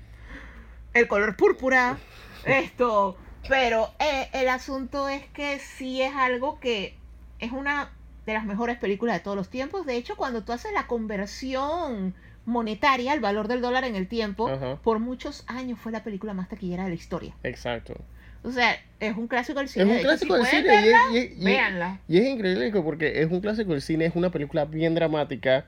el 0.93 1.08
color 1.08 1.38
púrpura, 1.38 1.97
esto, 2.45 3.17
pero 3.47 3.93
eh, 4.00 4.28
el 4.34 4.50
asunto 4.50 5.08
es 5.08 5.26
que 5.28 5.60
sí 5.60 6.02
es 6.02 6.13
algo 6.13 6.60
que 6.60 6.96
es 7.39 7.52
una 7.52 7.89
de 8.26 8.34
las 8.34 8.45
mejores 8.45 8.78
películas 8.78 9.15
de 9.15 9.19
todos 9.21 9.38
los 9.38 9.50
tiempos. 9.50 9.86
De 9.86 9.95
hecho, 9.95 10.15
cuando 10.15 10.43
tú 10.43 10.52
haces 10.52 10.71
la 10.73 10.88
conversión 10.88 12.13
monetaria, 12.45 13.13
el 13.13 13.19
valor 13.19 13.47
del 13.47 13.62
dólar 13.62 13.84
en 13.84 13.95
el 13.95 14.08
tiempo, 14.08 14.47
Ajá. 14.50 14.78
por 14.84 15.00
muchos 15.00 15.43
años 15.47 15.80
fue 15.80 15.91
la 15.91 16.04
película 16.04 16.34
más 16.34 16.47
taquillera 16.50 16.84
de 16.84 16.89
la 16.89 16.95
historia. 16.95 17.34
Exacto. 17.43 17.95
O 18.43 18.52
sea, 18.52 18.78
es 19.00 19.17
un 19.17 19.28
clásico 19.28 19.60
del 19.60 19.67
cine. 19.67 19.84
Es 19.86 19.89
un 19.91 19.97
De 19.97 20.04
clásico 20.04 20.36
si 20.36 20.39
del 20.41 20.50
cine 20.50 20.62
y 20.62 20.84
verla, 20.84 21.00
es, 21.10 21.13
y 21.13 21.17
es- 21.17 21.32
y 21.32 21.36
es- 21.39 21.43
véanla. 21.43 22.00
y 22.08 22.17
es 22.17 22.28
increíble 22.28 22.71
que 22.71 22.82
porque 22.82 23.21
es 23.21 23.32
un 23.32 23.41
clásico 23.41 23.71
del 23.73 23.82
cine, 23.82 24.06
es 24.06 24.15
una 24.15 24.30
película 24.32 24.65
bien 24.65 24.95
dramática. 24.95 25.65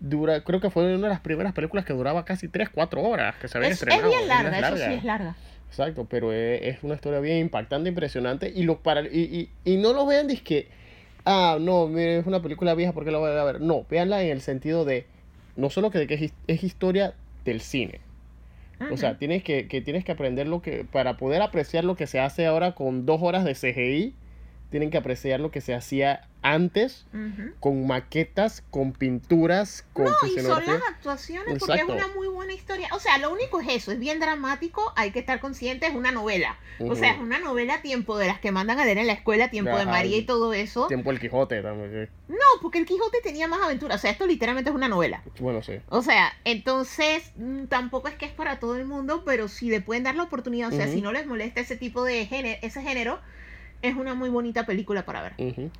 Dura, 0.00 0.42
creo 0.44 0.60
que 0.60 0.68
fue 0.68 0.82
una 0.94 1.06
de 1.06 1.08
las 1.08 1.20
primeras 1.20 1.52
películas 1.54 1.84
que 1.84 1.92
duraba 1.94 2.24
casi 2.24 2.48
3, 2.48 2.68
4 2.68 3.00
horas 3.02 3.34
que 3.36 3.48
se 3.48 3.56
habían 3.56 3.72
Es, 3.72 3.80
es 3.82 3.86
bien 3.88 4.28
larga, 4.28 4.58
es 4.58 4.64
eso 4.66 4.76
sí 4.76 4.92
es 4.94 5.04
larga. 5.04 5.36
Exacto, 5.68 6.06
pero 6.08 6.32
es, 6.32 6.60
es 6.62 6.82
una 6.82 6.94
historia 6.96 7.18
bien 7.20 7.38
impactante, 7.38 7.88
impresionante. 7.88 8.52
Y 8.54 8.64
lo 8.64 8.80
para 8.80 9.02
y, 9.02 9.50
y, 9.64 9.72
y 9.72 9.76
no 9.78 9.92
lo 9.92 10.04
vean 10.04 10.26
que 10.28 10.68
ah, 11.26 11.58
no, 11.60 11.86
mire, 11.88 12.18
es 12.18 12.26
una 12.26 12.40
película 12.40 12.74
vieja, 12.74 12.92
¿por 12.92 13.04
qué 13.04 13.10
la 13.10 13.18
voy 13.18 13.30
a 13.30 13.44
ver? 13.44 13.60
No, 13.60 13.84
véanla 13.90 14.22
en 14.22 14.30
el 14.30 14.40
sentido 14.40 14.86
de, 14.86 15.06
no 15.56 15.68
solo 15.68 15.90
que, 15.90 15.98
de 15.98 16.06
que 16.06 16.14
es, 16.14 16.32
es 16.46 16.64
historia 16.64 17.14
del 17.44 17.60
cine. 17.60 18.00
O 18.90 18.96
sea, 18.98 19.16
tienes 19.16 19.42
que, 19.42 19.68
que 19.68 19.80
tienes 19.80 20.04
que 20.04 20.12
aprender 20.12 20.46
lo 20.46 20.60
que, 20.60 20.84
para 20.84 21.16
poder 21.16 21.40
apreciar 21.40 21.84
lo 21.84 21.96
que 21.96 22.06
se 22.06 22.20
hace 22.20 22.46
ahora 22.46 22.72
con 22.72 23.06
dos 23.06 23.22
horas 23.22 23.44
de 23.44 23.54
CGI, 23.54 24.14
tienen 24.70 24.90
que 24.90 24.98
apreciar 24.98 25.40
lo 25.40 25.50
que 25.50 25.60
se 25.60 25.74
hacía 25.74 26.28
antes 26.42 27.06
con 27.58 27.86
maquetas, 27.86 28.62
con 28.70 28.92
pinturas, 28.92 29.84
con 29.92 30.04
No, 30.04 30.12
y 30.28 30.40
son 30.40 30.64
las 30.64 30.82
actuaciones 30.88 31.58
porque 31.58 31.80
es 31.80 31.88
una 31.88 32.06
muy 32.08 32.28
buena 32.28 32.52
historia. 32.52 32.88
O 32.92 33.00
sea, 33.00 33.18
lo 33.18 33.32
único 33.32 33.60
es 33.60 33.68
eso, 33.68 33.90
es 33.90 33.98
bien 33.98 34.20
dramático, 34.20 34.92
hay 34.94 35.10
que 35.10 35.18
estar 35.18 35.40
consciente, 35.40 35.86
es 35.86 35.94
una 35.94 36.12
novela. 36.12 36.56
O 36.78 36.94
sea, 36.94 37.12
es 37.12 37.18
una 37.18 37.38
novela 37.38 37.82
tiempo 37.82 38.16
de 38.16 38.26
las 38.26 38.38
que 38.38 38.52
mandan 38.52 38.78
a 38.78 38.84
leer 38.84 38.98
en 38.98 39.06
la 39.06 39.14
escuela, 39.14 39.50
tiempo 39.50 39.76
de. 39.76 39.86
María 39.86 40.18
y 40.18 40.22
todo 40.22 40.52
eso. 40.52 40.88
Tiempo 40.88 41.10
el 41.10 41.20
Quijote 41.20 41.62
también. 41.62 42.10
No, 42.28 42.36
porque 42.60 42.78
el 42.78 42.86
Quijote 42.86 43.18
tenía 43.22 43.48
más 43.48 43.62
aventura. 43.62 43.94
O 43.94 43.98
sea, 43.98 44.10
esto 44.10 44.26
literalmente 44.26 44.70
es 44.70 44.76
una 44.76 44.88
novela. 44.88 45.22
sí. 45.24 45.42
Bueno, 45.42 45.62
sí. 45.62 45.74
O 45.88 46.02
sea, 46.02 46.32
entonces 46.44 47.32
mm, 47.36 47.64
tampoco 47.64 48.08
es 48.08 48.14
que 48.14 48.26
es 48.26 48.32
para 48.32 48.58
todo 48.58 48.76
el 48.76 48.84
mundo, 48.84 49.22
pero 49.24 49.48
si 49.48 49.70
le 49.70 49.80
pueden 49.80 50.02
dar 50.02 50.16
la 50.16 50.24
oportunidad, 50.24 50.72
o 50.72 50.76
sea, 50.76 50.88
si 50.88 51.00
no 51.00 51.12
les 51.12 51.26
molesta 51.26 51.60
ese 51.60 51.76
tipo 51.76 52.04
de 52.04 52.26
género, 52.26 52.58
ese 52.62 52.82
género, 52.82 53.20
es 53.82 53.94
una 53.96 54.14
muy 54.14 54.28
bonita 54.28 54.66
película 54.66 55.04
para 55.04 55.22
ver. 55.22 55.32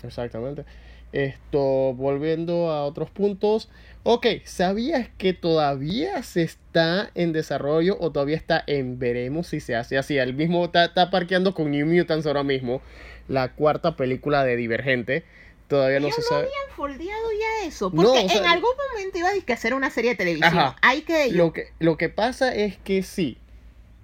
Exactamente. 0.03 0.65
Esto, 1.13 1.95
volviendo 1.95 2.71
a 2.71 2.85
otros 2.85 3.11
puntos. 3.11 3.69
Ok, 4.03 4.27
¿sabías 4.45 5.09
que 5.19 5.33
todavía 5.33 6.23
se 6.23 6.43
está 6.43 7.11
en 7.15 7.33
desarrollo 7.33 7.97
o 8.01 8.13
todavía 8.13 8.37
está 8.37 8.63
en 8.67 8.99
veremos 8.99 9.49
si 9.49 9.61
se 9.61 9.75
hace 9.77 9.99
así? 9.99 10.19
El 10.19 10.35
mismo 10.35 10.65
está, 10.65 10.85
está 10.87 11.11
parqueando 11.11 11.55
con 11.55 11.71
New 11.71 11.87
Mutants 11.87 12.27
ahora 12.27 12.43
mismo, 12.43 12.83
la 13.29 13.53
cuarta 13.55 13.97
película 13.97 14.45
de 14.45 14.57
Divergente. 14.57 15.25
Todavía 15.69 15.99
no 15.99 16.07
Ellos 16.07 16.17
se 16.17 16.23
no 16.23 16.29
sabe. 16.29 16.41
habían 16.43 16.77
foldeado 16.77 17.29
ya 17.33 17.67
eso, 17.67 17.91
No, 17.93 18.03
porque 18.05 18.27
o 18.27 18.29
sea, 18.29 18.39
en 18.41 18.47
algún 18.47 18.71
momento 18.93 19.19
iba 19.19 19.29
a 19.31 19.53
hacer 19.55 19.75
una 19.75 19.91
serie 19.91 20.11
de 20.11 20.17
televisión. 20.17 20.57
Ajá. 20.59 20.77
Hay 20.83 21.03
que 21.03 21.33
Lo 21.33 21.53
que, 21.53 21.69
lo 21.81 21.97
que 21.97 22.09
pasa 22.09 22.55
es 22.55 22.77
que 22.79 23.03
sí, 23.03 23.39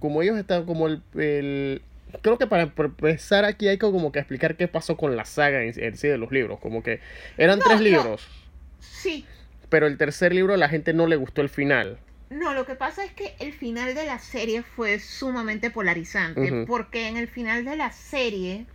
como 0.01 0.23
ellos 0.23 0.37
están 0.39 0.65
como 0.67 0.89
el, 0.89 1.03
el- 1.15 1.83
creo 2.21 2.39
que 2.39 2.47
para 2.47 2.63
empezar 2.65 3.45
aquí 3.45 3.69
hay 3.69 3.79
que 3.79 3.91
como 3.91 4.13
que 4.13 4.19
explicar 4.21 4.57
qué 4.57 4.69
pasó 4.69 4.97
con 4.97 5.17
la 5.17 5.25
saga 5.25 5.63
en, 5.63 5.73
en 5.83 5.97
sí 5.97 6.09
de 6.09 6.19
los 6.19 6.31
libros, 6.33 6.59
como 6.61 6.83
que 6.83 7.01
eran 7.39 7.59
No, 7.59 7.65
tres 7.65 7.79
no. 7.79 7.85
libros, 7.85 8.29
Sí, 8.81 9.27
pero 9.69 9.87
el 9.87 9.97
tercer 9.97 10.35
libro 10.35 10.55
a 10.55 10.57
la 10.57 10.69
gente 10.69 10.93
no 10.93 11.07
le 11.07 11.17
gustó 11.17 11.41
el 11.41 11.49
final. 11.49 11.99
no, 12.31 12.55
lo 12.55 12.65
que 12.65 12.75
pasa 12.75 13.05
es 13.05 13.13
que 13.13 13.35
el 13.41 13.53
final 13.53 13.95
de 13.95 14.07
la 14.07 14.19
serie 14.19 14.63
fue 14.63 14.99
sumamente 14.99 15.71
polarizante, 15.71 16.65
porque 16.67 17.09
en 17.09 17.17
el 17.17 17.29
final 17.29 17.65
de 17.65 17.77
la 17.77 17.93
serie 17.93 18.67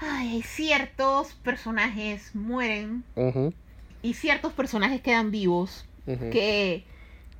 ay, 0.00 0.42
ciertos 0.42 1.34
personajes 1.34 2.34
mueren 2.34 3.04
y 4.02 4.14
ciertos 4.14 4.52
personajes 4.52 5.00
quedan 5.00 5.30
vivos 5.30 5.84
ujú. 6.06 6.30
que 6.32 6.84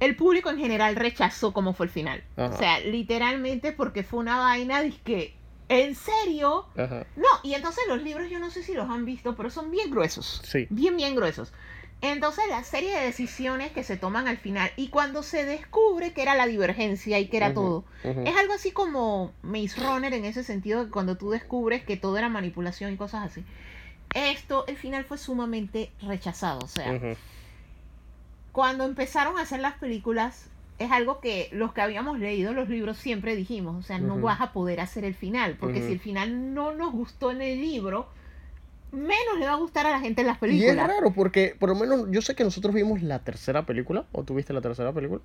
el 0.00 0.16
público 0.16 0.50
en 0.50 0.58
general 0.58 0.96
rechazó 0.96 1.52
como 1.52 1.72
fue 1.72 1.86
el 1.86 1.92
final. 1.92 2.24
Ajá. 2.36 2.54
O 2.54 2.58
sea, 2.58 2.80
literalmente 2.80 3.72
porque 3.72 4.02
fue 4.02 4.20
una 4.20 4.38
vaina 4.38 4.82
que, 5.04 5.34
¿en 5.68 5.94
serio? 5.94 6.66
Ajá. 6.76 7.06
No, 7.16 7.28
y 7.42 7.54
entonces 7.54 7.84
los 7.88 8.02
libros 8.02 8.30
yo 8.30 8.38
no 8.38 8.50
sé 8.50 8.62
si 8.62 8.74
los 8.74 8.88
han 8.90 9.04
visto, 9.04 9.34
pero 9.36 9.50
son 9.50 9.70
bien 9.70 9.90
gruesos. 9.90 10.42
Sí. 10.44 10.66
Bien, 10.70 10.96
bien 10.96 11.14
gruesos. 11.14 11.52
Entonces 12.00 12.44
la 12.50 12.62
serie 12.64 12.94
de 12.94 13.06
decisiones 13.06 13.72
que 13.72 13.82
se 13.82 13.96
toman 13.96 14.28
al 14.28 14.36
final 14.36 14.70
y 14.76 14.88
cuando 14.88 15.22
se 15.22 15.46
descubre 15.46 16.12
que 16.12 16.20
era 16.20 16.34
la 16.34 16.46
divergencia 16.46 17.18
y 17.18 17.28
que 17.28 17.38
era 17.38 17.54
todo, 17.54 17.84
ujú. 18.04 18.22
es 18.26 18.36
algo 18.36 18.52
así 18.52 18.72
como 18.72 19.32
Maze 19.42 19.80
Runner 19.80 20.12
en 20.12 20.26
ese 20.26 20.44
sentido, 20.44 20.84
que 20.84 20.90
cuando 20.90 21.16
tú 21.16 21.30
descubres 21.30 21.82
que 21.82 21.96
todo 21.96 22.18
era 22.18 22.28
manipulación 22.28 22.92
y 22.92 22.96
cosas 22.98 23.24
así. 23.24 23.42
Esto, 24.14 24.66
el 24.66 24.76
final 24.76 25.04
fue 25.04 25.16
sumamente 25.16 25.92
rechazado. 26.02 26.60
O 26.60 26.68
sea, 26.68 26.92
Ujú. 26.92 27.16
Cuando 28.54 28.84
empezaron 28.84 29.36
a 29.36 29.42
hacer 29.42 29.58
las 29.58 29.74
películas, 29.74 30.48
es 30.78 30.92
algo 30.92 31.18
que 31.18 31.48
los 31.50 31.72
que 31.72 31.80
habíamos 31.80 32.20
leído 32.20 32.52
los 32.52 32.68
libros 32.68 32.96
siempre 32.96 33.34
dijimos, 33.34 33.74
o 33.74 33.82
sea, 33.82 33.98
no 33.98 34.16
vas 34.20 34.40
a 34.40 34.52
poder 34.52 34.80
hacer 34.80 35.04
el 35.04 35.16
final, 35.16 35.56
porque 35.58 35.82
si 35.82 35.90
el 35.92 35.98
final 35.98 36.54
no 36.54 36.72
nos 36.72 36.92
gustó 36.92 37.32
en 37.32 37.42
el 37.42 37.60
libro, 37.60 38.06
menos 38.92 39.40
le 39.40 39.46
va 39.46 39.54
a 39.54 39.56
gustar 39.56 39.86
a 39.88 39.90
la 39.90 39.98
gente 39.98 40.20
en 40.20 40.28
las 40.28 40.36
Y 40.36 40.36
es 40.36 40.40
películas. 40.40 40.86
raro 40.86 41.12
porque 41.12 41.56
por 41.58 41.68
lo 41.68 41.74
menos 41.74 42.06
yo 42.12 42.22
sé 42.22 42.36
que 42.36 42.44
nosotros 42.44 42.72
vimos 42.72 43.02
la 43.02 43.18
tercera 43.24 43.66
película, 43.66 44.06
o 44.12 44.22
tuviste 44.22 44.52
la 44.52 44.60
tercera 44.60 44.92
película. 44.92 45.20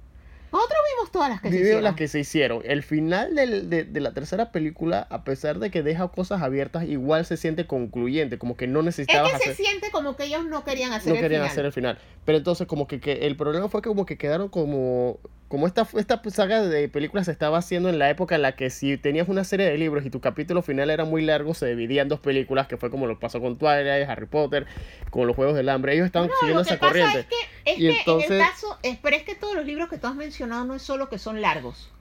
Nosotros 0.52 0.80
vimos 0.96 1.12
todas 1.12 1.30
las 1.30 1.42
que 1.42 1.50
se 1.52 1.56
hicieron. 1.60 1.84
las 1.84 1.96
que 1.96 2.08
se 2.08 2.20
hicieron. 2.20 2.62
El 2.66 2.84
final 2.84 3.36
del- 3.36 3.70
de, 3.70 3.84
de 3.84 4.00
la 4.00 4.14
tercera 4.14 4.52
película, 4.52 5.06
a 5.10 5.24
pesar 5.24 5.60
de 5.60 5.70
que 5.72 5.84
deja 5.84 6.08
cosas 6.08 6.42
abiertas, 6.42 6.86
igual 6.86 7.26
se 7.26 7.38
siente 7.38 7.68
concluyente, 7.68 8.38
como 8.40 8.58
que 8.58 8.68
no 8.68 8.80
Es 8.80 8.86
necesitabas 8.86 9.34
que 9.34 9.50
se 9.50 9.56
siente 9.56 9.92
como 9.92 10.16
que 10.16 10.26
ellos 10.26 10.46
no 10.46 10.64
querían 10.64 10.92
hacer 10.94 11.10
no 11.10 11.16
el 11.16 11.22
querían 11.22 11.42
final. 11.42 11.52
hacer 11.52 11.66
el 11.66 11.74
final. 11.74 11.98
Pero 12.26 12.38
entonces 12.40 12.66
como 12.68 12.88
que, 12.88 13.00
que 13.00 13.28
el 13.28 13.36
problema 13.38 13.70
fue 13.70 13.82
que 13.82 13.90
como 13.90 14.06
que 14.06 14.18
quedaron 14.18 14.50
como... 14.50 15.20
Como 15.50 15.66
esta, 15.66 15.86
esta 15.98 16.22
saga 16.30 16.62
de 16.62 16.88
películas 16.90 17.26
se 17.26 17.32
estaba 17.32 17.58
haciendo 17.58 17.90
en 17.90 17.98
la 17.98 18.10
época 18.10 18.36
en 18.36 18.44
la 18.44 18.56
que 18.56 18.70
si 18.70 18.98
tenías 18.98 19.28
una 19.30 19.44
serie 19.44 19.66
de 19.68 19.78
libros 19.80 20.06
y 20.06 20.12
tu 20.12 20.22
capítulo 20.22 20.62
final 20.62 20.92
era 20.92 21.06
muy 21.06 21.24
largo, 21.24 21.56
se 21.56 21.66
dividía 21.66 22.04
en 22.04 22.08
dos 22.08 22.20
películas, 22.20 22.68
que 22.68 22.78
fue 22.78 22.92
como 22.92 23.08
lo 23.08 23.20
pasó 23.20 23.42
con 23.42 23.58
Twilight, 23.58 24.08
Harry 24.08 24.28
Potter, 24.28 24.68
con 25.10 25.26
los 25.26 25.36
Juegos 25.36 25.56
del 25.56 25.68
Hambre. 25.70 25.96
Ellos 25.96 26.06
estaban 26.06 26.30
No, 26.30 26.36
siguiendo 26.40 26.62
esa 26.62 26.78
corriente. 26.78 27.22
es 27.22 27.26
que, 27.26 27.36
es 27.72 27.78
Y 27.78 27.82
que 27.82 27.90
en 27.90 27.96
entonces- 27.98 28.32
el 28.32 28.40
caso, 28.40 28.78
es, 28.84 28.98
pero 29.02 29.16
es 29.16 29.24
que 29.24 29.34
todos 29.34 29.56
los 29.56 29.66
libros 29.66 29.90
que 29.90 29.98
tú 29.98 30.06
has 30.06 30.16
mencionado 30.16 30.66
no 30.66 30.76
es 30.76 30.84
solo 30.84 31.10
que 31.10 31.18
son 31.18 31.42
largos. 31.42 31.92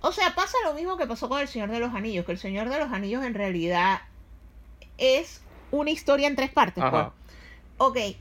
O 0.00 0.10
sea, 0.10 0.34
pasa 0.34 0.56
lo 0.64 0.74
mismo 0.74 0.96
que 0.98 1.06
pasó 1.06 1.28
con 1.28 1.40
El 1.40 1.46
Señor 1.48 1.70
de 1.70 1.78
los 1.78 1.94
Anillos, 1.94 2.26
que 2.26 2.32
El 2.32 2.38
Señor 2.38 2.68
de 2.68 2.78
los 2.78 2.92
Anillos 2.92 3.24
en 3.24 3.34
realidad 3.34 4.00
es 4.98 5.40
una 5.70 5.90
historia 5.90 6.26
en 6.26 6.34
tres 6.34 6.50
partes. 6.50 6.82
Ajá. 6.82 7.12
Pues. 7.78 8.10
Ok, 8.12 8.16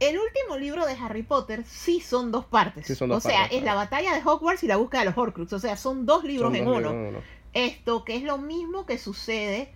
el 0.00 0.18
último 0.18 0.56
libro 0.58 0.86
de 0.86 0.94
Harry 0.94 1.22
Potter 1.22 1.62
sí 1.66 2.00
son 2.00 2.32
dos 2.32 2.46
partes. 2.46 2.86
Sí 2.86 2.94
son 2.94 3.10
dos 3.10 3.24
o 3.24 3.28
sea, 3.28 3.44
es 3.46 3.62
la 3.62 3.74
batalla 3.74 4.14
de 4.14 4.22
Hogwarts 4.24 4.64
y 4.64 4.66
la 4.66 4.76
búsqueda 4.76 5.00
de 5.00 5.06
los 5.06 5.18
Horcrux. 5.18 5.52
O 5.52 5.58
sea, 5.58 5.76
son 5.76 6.06
dos 6.06 6.24
libros 6.24 6.48
Son 6.48 6.56
en 6.56 6.64
dos 6.64 6.76
uno. 6.78 6.88
libros 6.88 6.94
en 7.08 7.14
uno. 7.16 7.18
Esto 7.52 8.04
que 8.04 8.16
es 8.16 8.22
lo 8.22 8.38
mismo 8.38 8.86
que 8.86 8.96
sucede 8.98 9.72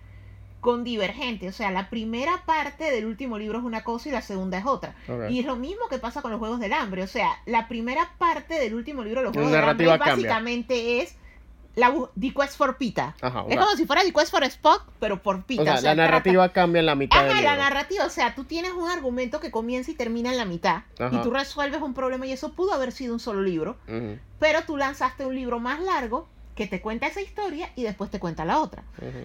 con 0.61 0.83
Divergente. 0.83 1.47
O 1.47 1.51
sea, 1.51 1.69
la 1.69 1.91
primera 1.91 2.43
parte 2.45 2.85
del 2.91 3.05
último 3.05 3.37
libro 3.37 3.59
es 3.59 3.63
una 3.63 3.83
cosa 3.83 4.09
y 4.09 4.11
la 4.11 4.21
segunda 4.23 4.57
es 4.57 4.65
otra. 4.65 4.95
Y 5.29 5.39
es 5.39 5.45
lo 5.45 5.55
mismo 5.57 5.87
que 5.89 5.99
pasa 5.99 6.23
con 6.23 6.31
los 6.31 6.39
Juegos 6.39 6.59
del 6.59 6.73
Hambre. 6.73 7.03
O 7.03 7.07
sea, 7.07 7.29
la 7.45 7.67
primera 7.67 8.09
parte 8.17 8.55
del 8.55 8.73
último 8.73 9.03
libro 9.03 9.19
de 9.21 9.25
los 9.25 9.35
La 9.35 9.41
Juegos 9.43 9.51
del 9.51 9.69
Hambre 9.69 9.85
cambia. 9.87 10.07
básicamente 10.15 11.01
es 11.01 11.15
la 11.75 11.93
The 12.19 12.33
Quest 12.33 12.55
for 12.57 12.77
Pita. 12.77 13.15
Ajá, 13.21 13.45
Es 13.49 13.57
como 13.57 13.71
si 13.75 13.85
fuera 13.85 14.01
The 14.03 14.13
Quest 14.13 14.31
for 14.31 14.43
Spock, 14.45 14.83
pero 14.99 15.21
por 15.21 15.43
Pita. 15.43 15.61
O 15.61 15.65
sea, 15.65 15.75
la 15.75 15.81
trata- 15.81 15.95
narrativa 15.95 16.49
cambia 16.49 16.79
en 16.79 16.85
la 16.85 16.95
mitad 16.95 17.19
Ajá, 17.19 17.27
del 17.27 17.43
la 17.43 17.51
libro. 17.51 17.63
narrativa, 17.63 18.05
o 18.05 18.09
sea, 18.09 18.33
tú 18.35 18.45
tienes 18.45 18.71
un 18.71 18.89
argumento 18.89 19.39
que 19.39 19.51
comienza 19.51 19.91
y 19.91 19.95
termina 19.95 20.31
en 20.31 20.37
la 20.37 20.45
mitad 20.45 20.83
Ajá. 20.99 21.09
y 21.15 21.21
tú 21.21 21.31
resuelves 21.31 21.81
un 21.81 21.93
problema 21.93 22.25
y 22.25 22.31
eso 22.31 22.53
pudo 22.53 22.73
haber 22.73 22.91
sido 22.91 23.13
un 23.13 23.19
solo 23.19 23.41
libro, 23.41 23.77
pero 24.39 24.61
tú 24.63 24.77
lanzaste 24.77 25.25
un 25.25 25.35
libro 25.35 25.59
más 25.59 25.79
largo 25.81 26.27
que 26.55 26.67
te 26.67 26.79
cuenta 26.81 27.07
esa 27.07 27.19
historia 27.21 27.69
y 27.75 27.83
después 27.83 28.09
te 28.09 28.19
cuenta 28.19 28.45
la 28.45 28.59
otra. 28.59 28.83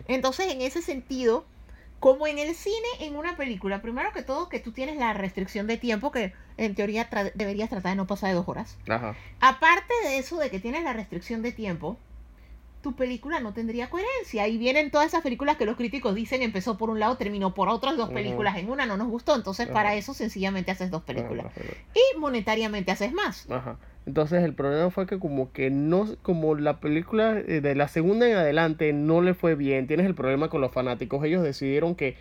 Entonces, 0.08 0.52
en 0.52 0.62
ese 0.62 0.82
sentido, 0.82 1.44
como 2.00 2.26
en 2.26 2.38
el 2.38 2.54
cine, 2.56 2.88
en 3.00 3.14
una 3.14 3.36
película, 3.36 3.82
primero 3.82 4.10
que 4.12 4.22
todo 4.22 4.48
que 4.48 4.58
tú 4.58 4.72
tienes 4.72 4.96
la 4.96 5.12
restricción 5.12 5.66
de 5.66 5.76
tiempo 5.76 6.10
que 6.10 6.32
en 6.56 6.74
teoría 6.74 7.08
tra- 7.10 7.30
deberías 7.34 7.68
tratar 7.68 7.92
de 7.92 7.96
no 7.96 8.06
pasar 8.06 8.30
de 8.30 8.34
dos 8.36 8.48
horas. 8.48 8.76
Ajá. 8.88 9.14
Aparte 9.40 9.92
de 10.04 10.18
eso 10.18 10.38
de 10.38 10.50
que 10.50 10.58
tienes 10.60 10.82
la 10.82 10.92
restricción 10.94 11.42
de 11.42 11.52
tiempo, 11.52 11.98
tu 12.82 12.94
película 12.94 13.40
no 13.40 13.52
tendría 13.52 13.90
coherencia. 13.90 14.48
Y 14.48 14.58
vienen 14.58 14.90
todas 14.90 15.08
esas 15.08 15.22
películas 15.22 15.56
que 15.56 15.66
los 15.66 15.76
críticos 15.76 16.14
dicen 16.14 16.42
empezó 16.42 16.78
por 16.78 16.90
un 16.90 16.98
lado, 16.98 17.16
terminó 17.16 17.54
por 17.54 17.68
otras 17.68 17.96
dos 17.96 18.10
películas 18.10 18.56
en 18.56 18.70
una, 18.70 18.86
no 18.86 18.96
nos 18.96 19.08
gustó. 19.08 19.34
Entonces, 19.34 19.68
para 19.68 19.94
eso 19.94 20.14
sencillamente 20.14 20.70
haces 20.70 20.90
dos 20.90 21.02
películas. 21.02 21.46
Y 21.94 22.18
monetariamente 22.18 22.90
haces 22.90 23.12
más. 23.12 23.50
Ajá. 23.50 23.76
Entonces 24.06 24.42
el 24.42 24.54
problema 24.54 24.90
fue 24.90 25.06
que 25.06 25.18
como 25.18 25.52
que 25.52 25.70
no, 25.70 26.16
como 26.22 26.54
la 26.54 26.80
película 26.80 27.38
eh, 27.38 27.60
de 27.60 27.74
la 27.74 27.86
segunda 27.86 28.28
en 28.28 28.36
adelante 28.36 28.92
no 28.92 29.20
le 29.20 29.34
fue 29.34 29.54
bien, 29.54 29.86
tienes 29.86 30.06
el 30.06 30.14
problema 30.14 30.48
con 30.48 30.60
los 30.60 30.72
fanáticos, 30.72 31.22
ellos 31.24 31.42
decidieron 31.42 31.94
que 31.94 32.16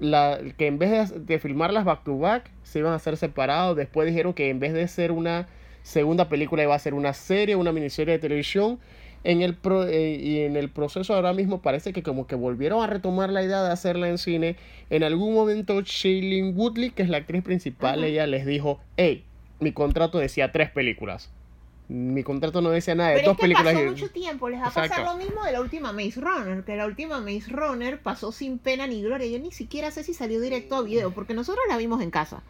la, 0.00 0.40
que 0.56 0.66
en 0.66 0.78
vez 0.78 1.10
de, 1.10 1.20
de 1.20 1.38
filmarlas 1.38 1.84
back 1.84 2.02
to 2.02 2.18
back, 2.18 2.50
se 2.62 2.78
iban 2.78 2.92
a 2.92 2.96
hacer 2.96 3.16
separados, 3.16 3.76
después 3.76 4.08
dijeron 4.08 4.32
que 4.32 4.48
en 4.48 4.58
vez 4.58 4.72
de 4.72 4.88
ser 4.88 5.12
una 5.12 5.48
segunda 5.82 6.28
película 6.28 6.62
iba 6.62 6.74
a 6.74 6.78
ser 6.78 6.94
una 6.94 7.12
serie, 7.12 7.56
una 7.56 7.72
miniserie 7.72 8.14
de 8.14 8.18
televisión, 8.18 8.78
en 9.24 9.42
el 9.42 9.54
pro- 9.54 9.86
eh, 9.86 10.14
y 10.14 10.40
en 10.40 10.56
el 10.56 10.68
proceso 10.68 11.14
ahora 11.14 11.32
mismo 11.32 11.62
parece 11.62 11.92
que 11.92 12.02
como 12.02 12.26
que 12.26 12.34
volvieron 12.34 12.82
a 12.82 12.86
retomar 12.86 13.30
la 13.30 13.42
idea 13.42 13.62
de 13.62 13.70
hacerla 13.70 14.08
en 14.08 14.18
cine, 14.18 14.56
en 14.90 15.02
algún 15.04 15.34
momento 15.34 15.80
Shailene 15.80 16.50
Woodley, 16.52 16.90
que 16.90 17.02
es 17.02 17.08
la 17.08 17.18
actriz 17.18 17.42
principal, 17.42 18.02
ella 18.04 18.26
les 18.26 18.44
dijo, 18.46 18.80
hey, 18.96 19.24
mi 19.60 19.72
contrato 19.72 20.18
decía 20.18 20.50
tres 20.52 20.70
películas. 20.70 21.30
Mi 21.88 22.22
contrato 22.22 22.62
no 22.62 22.70
decía 22.70 22.94
nada 22.94 23.10
de 23.10 23.16
Pero 23.16 23.28
dos 23.28 23.34
es 23.34 23.36
que 23.38 23.42
películas. 23.42 23.74
pasó 23.74 23.84
y- 23.86 23.90
mucho 23.90 24.10
tiempo. 24.10 24.48
Les 24.48 24.60
va 24.60 24.68
a 24.68 24.70
pasar 24.72 25.04
lo 25.04 25.16
mismo 25.16 25.44
de 25.44 25.52
la 25.52 25.60
última 25.60 25.92
Maze 25.92 26.20
Runner. 26.20 26.64
Que 26.64 26.74
la 26.76 26.86
última 26.86 27.20
Maze 27.20 27.50
Runner 27.50 28.00
pasó 28.00 28.32
sin 28.32 28.58
pena 28.58 28.86
ni 28.86 29.02
gloria. 29.02 29.26
Yo 29.26 29.38
ni 29.38 29.50
siquiera 29.52 29.90
sé 29.90 30.02
si 30.02 30.14
salió 30.14 30.40
directo 30.40 30.76
a 30.76 30.82
video. 30.82 31.10
Porque 31.10 31.34
nosotros 31.34 31.62
la 31.68 31.76
vimos 31.76 32.00
en 32.00 32.10
casa. 32.10 32.42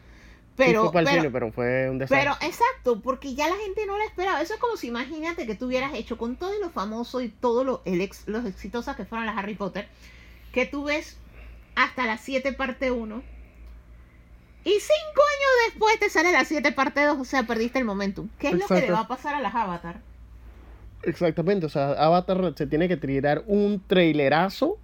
Sí 0.52 0.64
Pero, 0.66 0.82
fue 0.82 0.92
para 0.92 1.00
el 1.00 1.06
pero, 1.06 1.22
cine, 1.22 1.32
pero 1.32 1.52
fue 1.52 1.90
un 1.90 1.98
desastre. 1.98 2.18
Pero 2.18 2.46
exacto, 2.46 3.00
porque 3.00 3.34
ya 3.34 3.48
la 3.48 3.56
gente 3.56 3.86
no 3.86 3.96
la 3.96 4.04
esperaba. 4.04 4.42
Eso 4.42 4.54
es 4.54 4.60
como 4.60 4.76
si 4.76 4.88
imagínate 4.88 5.46
que 5.46 5.54
tú 5.54 5.66
hubieras 5.66 5.94
hecho 5.94 6.18
con 6.18 6.36
todo 6.36 6.52
lo 6.60 6.68
famoso 6.68 7.22
y 7.22 7.28
todo 7.28 7.64
lo 7.64 7.82
ex, 7.86 8.28
los 8.28 8.44
exitosas 8.44 8.96
que 8.96 9.06
fueron 9.06 9.26
las 9.26 9.36
Harry 9.38 9.54
Potter, 9.54 9.88
que 10.52 10.66
tú 10.66 10.84
ves 10.84 11.16
hasta 11.74 12.06
las 12.06 12.20
7 12.20 12.52
parte 12.52 12.90
1 12.90 13.22
y 14.64 14.70
5 14.70 14.76
años 14.76 15.50
después 15.66 15.98
te 15.98 16.10
sale 16.10 16.32
la 16.32 16.44
7 16.44 16.70
parte 16.72 17.02
2, 17.02 17.18
o 17.18 17.24
sea, 17.24 17.44
perdiste 17.44 17.78
el 17.78 17.84
momentum. 17.84 18.28
¿Qué 18.38 18.48
es 18.48 18.54
lo 18.54 18.66
que 18.66 18.80
le 18.80 18.92
va 18.92 19.00
a 19.00 19.08
pasar 19.08 19.34
a 19.34 19.40
las 19.40 19.54
Avatar? 19.54 20.00
Exactamente, 21.02 21.66
o 21.66 21.68
sea, 21.68 21.92
Avatar 21.92 22.52
se 22.56 22.66
tiene 22.66 22.86
que 22.86 22.96
tirar 22.96 23.42
un 23.46 23.82
trailerazo 23.86 24.78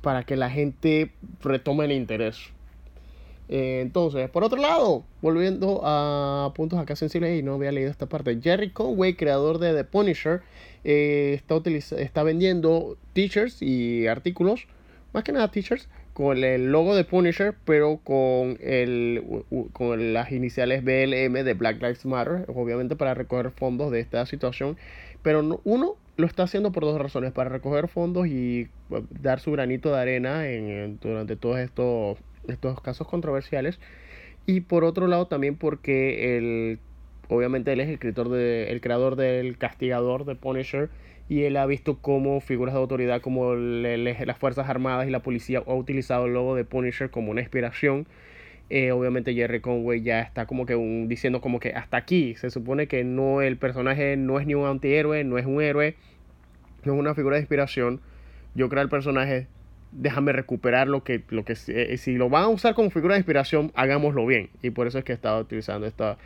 para 0.00 0.24
que 0.24 0.36
la 0.36 0.48
gente 0.48 1.12
retome 1.42 1.84
el 1.84 1.92
interés. 1.92 2.50
Eh, 3.52 3.80
entonces, 3.82 4.30
por 4.30 4.44
otro 4.44 4.60
lado, 4.60 5.02
volviendo 5.20 5.80
a 5.82 6.52
puntos 6.54 6.78
acá 6.78 6.94
sensibles, 6.94 7.36
y 7.38 7.42
no 7.42 7.54
había 7.54 7.72
leído 7.72 7.90
esta 7.90 8.06
parte, 8.06 8.38
Jerry 8.40 8.70
Conway, 8.70 9.14
creador 9.14 9.58
de 9.58 9.74
The 9.74 9.82
Punisher, 9.84 10.40
eh, 10.84 11.32
está, 11.34 11.60
está 12.00 12.22
vendiendo 12.22 12.96
t-shirts 13.12 13.60
y 13.60 14.06
artículos, 14.06 14.66
más 15.12 15.24
que 15.24 15.32
nada 15.32 15.50
t-shirts, 15.50 15.88
con 16.12 16.44
el 16.44 16.70
logo 16.70 16.94
de 16.94 17.04
Punisher, 17.04 17.54
pero 17.64 17.98
con, 18.04 18.56
el, 18.60 19.24
con 19.72 20.12
las 20.12 20.30
iniciales 20.32 20.84
BLM 20.84 21.42
de 21.44 21.54
Black 21.54 21.80
Lives 21.82 22.04
Matter, 22.06 22.44
obviamente 22.48 22.94
para 22.94 23.14
recoger 23.14 23.50
fondos 23.50 23.90
de 23.90 24.00
esta 24.00 24.26
situación. 24.26 24.76
Pero 25.22 25.42
no- 25.42 25.60
uno 25.64 25.96
lo 26.16 26.26
está 26.26 26.42
haciendo 26.44 26.70
por 26.72 26.84
dos 26.84 27.00
razones, 27.00 27.32
para 27.32 27.48
recoger 27.50 27.88
fondos 27.88 28.26
y 28.26 28.68
eh, 28.90 29.02
dar 29.22 29.40
su 29.40 29.50
granito 29.52 29.90
de 29.92 29.98
arena 30.00 30.48
en, 30.50 30.68
en- 30.68 30.98
durante 31.00 31.36
todos 31.36 31.58
estos, 31.58 32.18
estos 32.48 32.80
casos 32.80 33.06
controversiales. 33.06 33.78
Y 34.46 34.62
por 34.62 34.84
otro 34.84 35.06
lado 35.06 35.26
también 35.26 35.56
porque 35.56 36.36
el, 36.36 36.78
obviamente 37.28 37.72
él 37.72 37.80
es 37.80 37.88
el 37.88 37.94
escritor 37.94 38.28
de, 38.28 38.70
el 38.70 38.80
creador 38.80 39.16
del 39.16 39.58
castigador 39.58 40.24
de 40.24 40.34
Punisher 40.34 40.90
y 41.28 41.44
él 41.44 41.56
ha 41.56 41.66
visto 41.66 41.98
cómo 41.98 42.40
figuras 42.40 42.74
de 42.74 42.80
autoridad 42.80 43.20
como 43.20 43.54
las 43.54 44.38
Fuerzas 44.38 44.68
Armadas 44.68 45.06
y 45.06 45.10
la 45.10 45.20
policía 45.20 45.62
ha 45.64 45.74
utilizado 45.74 46.26
el 46.26 46.34
logo 46.34 46.56
de 46.56 46.64
Punisher 46.64 47.10
como 47.10 47.30
una 47.30 47.40
inspiración. 47.40 48.06
Eh, 48.68 48.90
obviamente 48.92 49.34
Jerry 49.34 49.60
Conway 49.60 50.02
ya 50.02 50.20
está 50.22 50.46
como 50.46 50.66
que 50.66 50.74
diciendo 51.06 51.40
como 51.40 51.60
que 51.60 51.70
hasta 51.70 51.96
aquí 51.96 52.34
se 52.34 52.50
supone 52.50 52.88
que 52.88 53.04
no 53.04 53.42
el 53.42 53.56
personaje 53.56 54.16
no 54.16 54.40
es 54.40 54.46
ni 54.46 54.54
un 54.54 54.66
antihéroe, 54.66 55.22
no 55.22 55.38
es 55.38 55.46
un 55.46 55.62
héroe, 55.62 55.94
no 56.84 56.94
es 56.94 56.98
una 56.98 57.14
figura 57.14 57.36
de 57.36 57.42
inspiración. 57.42 58.00
Yo 58.56 58.68
creo 58.68 58.82
el 58.82 58.88
personaje, 58.88 59.46
déjame 59.92 60.32
recuperar 60.32 60.88
lo 60.88 61.02
que, 61.04 61.22
lo 61.30 61.44
que 61.44 61.56
eh, 61.68 61.96
si 61.98 62.14
lo 62.14 62.28
van 62.28 62.44
a 62.44 62.48
usar 62.48 62.74
como 62.74 62.90
figura 62.90 63.14
de 63.14 63.20
inspiración, 63.20 63.72
hagámoslo 63.74 64.26
bien. 64.26 64.50
Y 64.62 64.70
por 64.70 64.86
eso 64.86 64.98
es 64.98 65.04
que 65.04 65.12
estaba 65.12 65.38
utilizando 65.40 65.86
esta, 65.86 66.16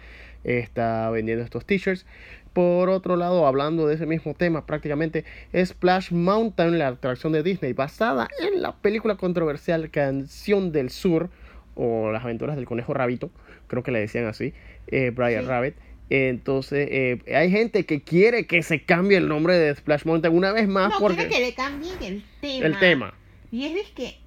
está 0.45 1.11
vendiendo 1.11 1.45
estos 1.45 1.65
t-shirts. 1.65 2.07
Por 2.53 2.89
otro 2.89 3.17
lado, 3.17 3.47
hablando 3.49 3.89
de 3.89 3.97
ese 3.97 4.07
mismo 4.07 4.35
tema, 4.35 4.65
prácticamente 4.65 5.25
Splash 5.57 6.13
Mountain, 6.13 6.79
la 6.79 6.89
atracción 6.89 7.33
de 7.33 7.43
Disney, 7.43 7.73
basada 7.73 8.29
en 8.41 8.63
la 8.63 8.77
película 8.77 9.17
controversial 9.17 9.91
Canción 9.91 10.71
del 10.71 10.91
Sur, 10.91 11.31
o 11.75 12.13
Las 12.13 12.23
aventuras 12.23 12.55
del 12.55 12.67
conejo 12.67 12.95
Rabito, 12.95 13.33
creo 13.67 13.83
que 13.83 13.91
le 13.91 13.99
decían 13.99 14.27
así, 14.27 14.55
eh, 14.87 15.11
Brian 15.11 15.43
Sí. 15.43 15.49
Rabbit. 15.49 15.75
Entonces, 16.11 16.87
eh, 16.93 17.19
hay 17.35 17.51
gente 17.51 17.87
que 17.87 18.03
quiere 18.03 18.47
que 18.47 18.63
se 18.63 18.85
cambie 18.85 19.17
el 19.17 19.27
nombre 19.27 19.55
de 19.55 19.75
Splash 19.75 20.05
Mountain 20.05 20.33
una 20.33 20.53
vez 20.53 20.69
más 20.69 20.91
no, 20.93 20.99
porque 21.01 21.27
quiere 21.27 21.35
que 21.35 21.41
le 21.41 21.55
cambien 21.55 21.99
el 22.13 22.23
tema. 22.41 22.67
el 22.67 22.79
tema. 22.79 23.15
Y 23.55 23.67
es 23.67 23.75
de 23.75 23.83
que. 23.95 24.19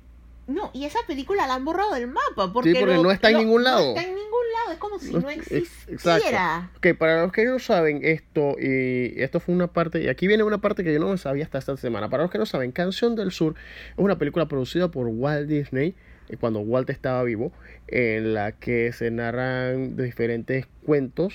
No, 0.48 0.72
y 0.74 0.86
esa 0.86 1.00
película 1.06 1.46
la 1.46 1.56
han 1.56 1.66
borrado 1.66 1.94
del 1.94 2.08
mapa. 2.08 2.54
Porque, 2.54 2.74
porque 2.80 2.96
lo- 2.96 3.04
no 3.04 3.12
está 3.12 3.30
en 3.32 3.40
ningún 3.40 3.66
lado. 3.66 3.82
No 3.84 3.90
está 3.90 4.04
en 4.04 4.16
ningún 4.16 4.40
lado. 4.54 4.72
Es 4.72 4.78
como 4.78 4.98
si 5.00 5.12
No- 5.12 5.20
no 5.20 5.30
ex- 5.30 5.52
existiera. 5.52 6.72
Ok, 6.78 6.88
para 6.98 7.22
los 7.24 7.34
que 7.34 7.44
no 7.44 7.60
saben 7.60 8.00
esto, 8.04 8.56
y 8.58 9.22
esto 9.22 9.42
fue 9.42 9.54
una 9.54 9.68
parte, 9.68 10.02
y 10.02 10.08
aquí 10.08 10.26
viene 10.28 10.44
una 10.44 10.60
parte 10.60 10.86
que 10.86 10.94
yo 10.94 11.00
no 11.00 11.18
sabía 11.18 11.44
hasta 11.44 11.58
esta 11.58 11.76
semana. 11.76 12.10
Para 12.10 12.24
los 12.24 12.32
que 12.32 12.38
no 12.38 12.46
saben, 12.46 12.72
Canción 12.72 13.18
del 13.18 13.32
Sur 13.32 13.56
es 13.92 13.98
una 13.98 14.18
película 14.18 14.48
producida 14.48 14.90
por 14.90 15.08
Walt 15.08 15.50
Disney, 15.50 15.96
eh, 16.30 16.38
cuando 16.40 16.60
Walt 16.62 16.90
estaba 16.90 17.22
vivo, 17.24 17.52
en 17.90 18.34
la 18.34 18.54
que 18.54 18.94
se 18.94 19.12
narran 19.12 19.98
diferentes 19.98 20.66
cuentos 20.86 21.34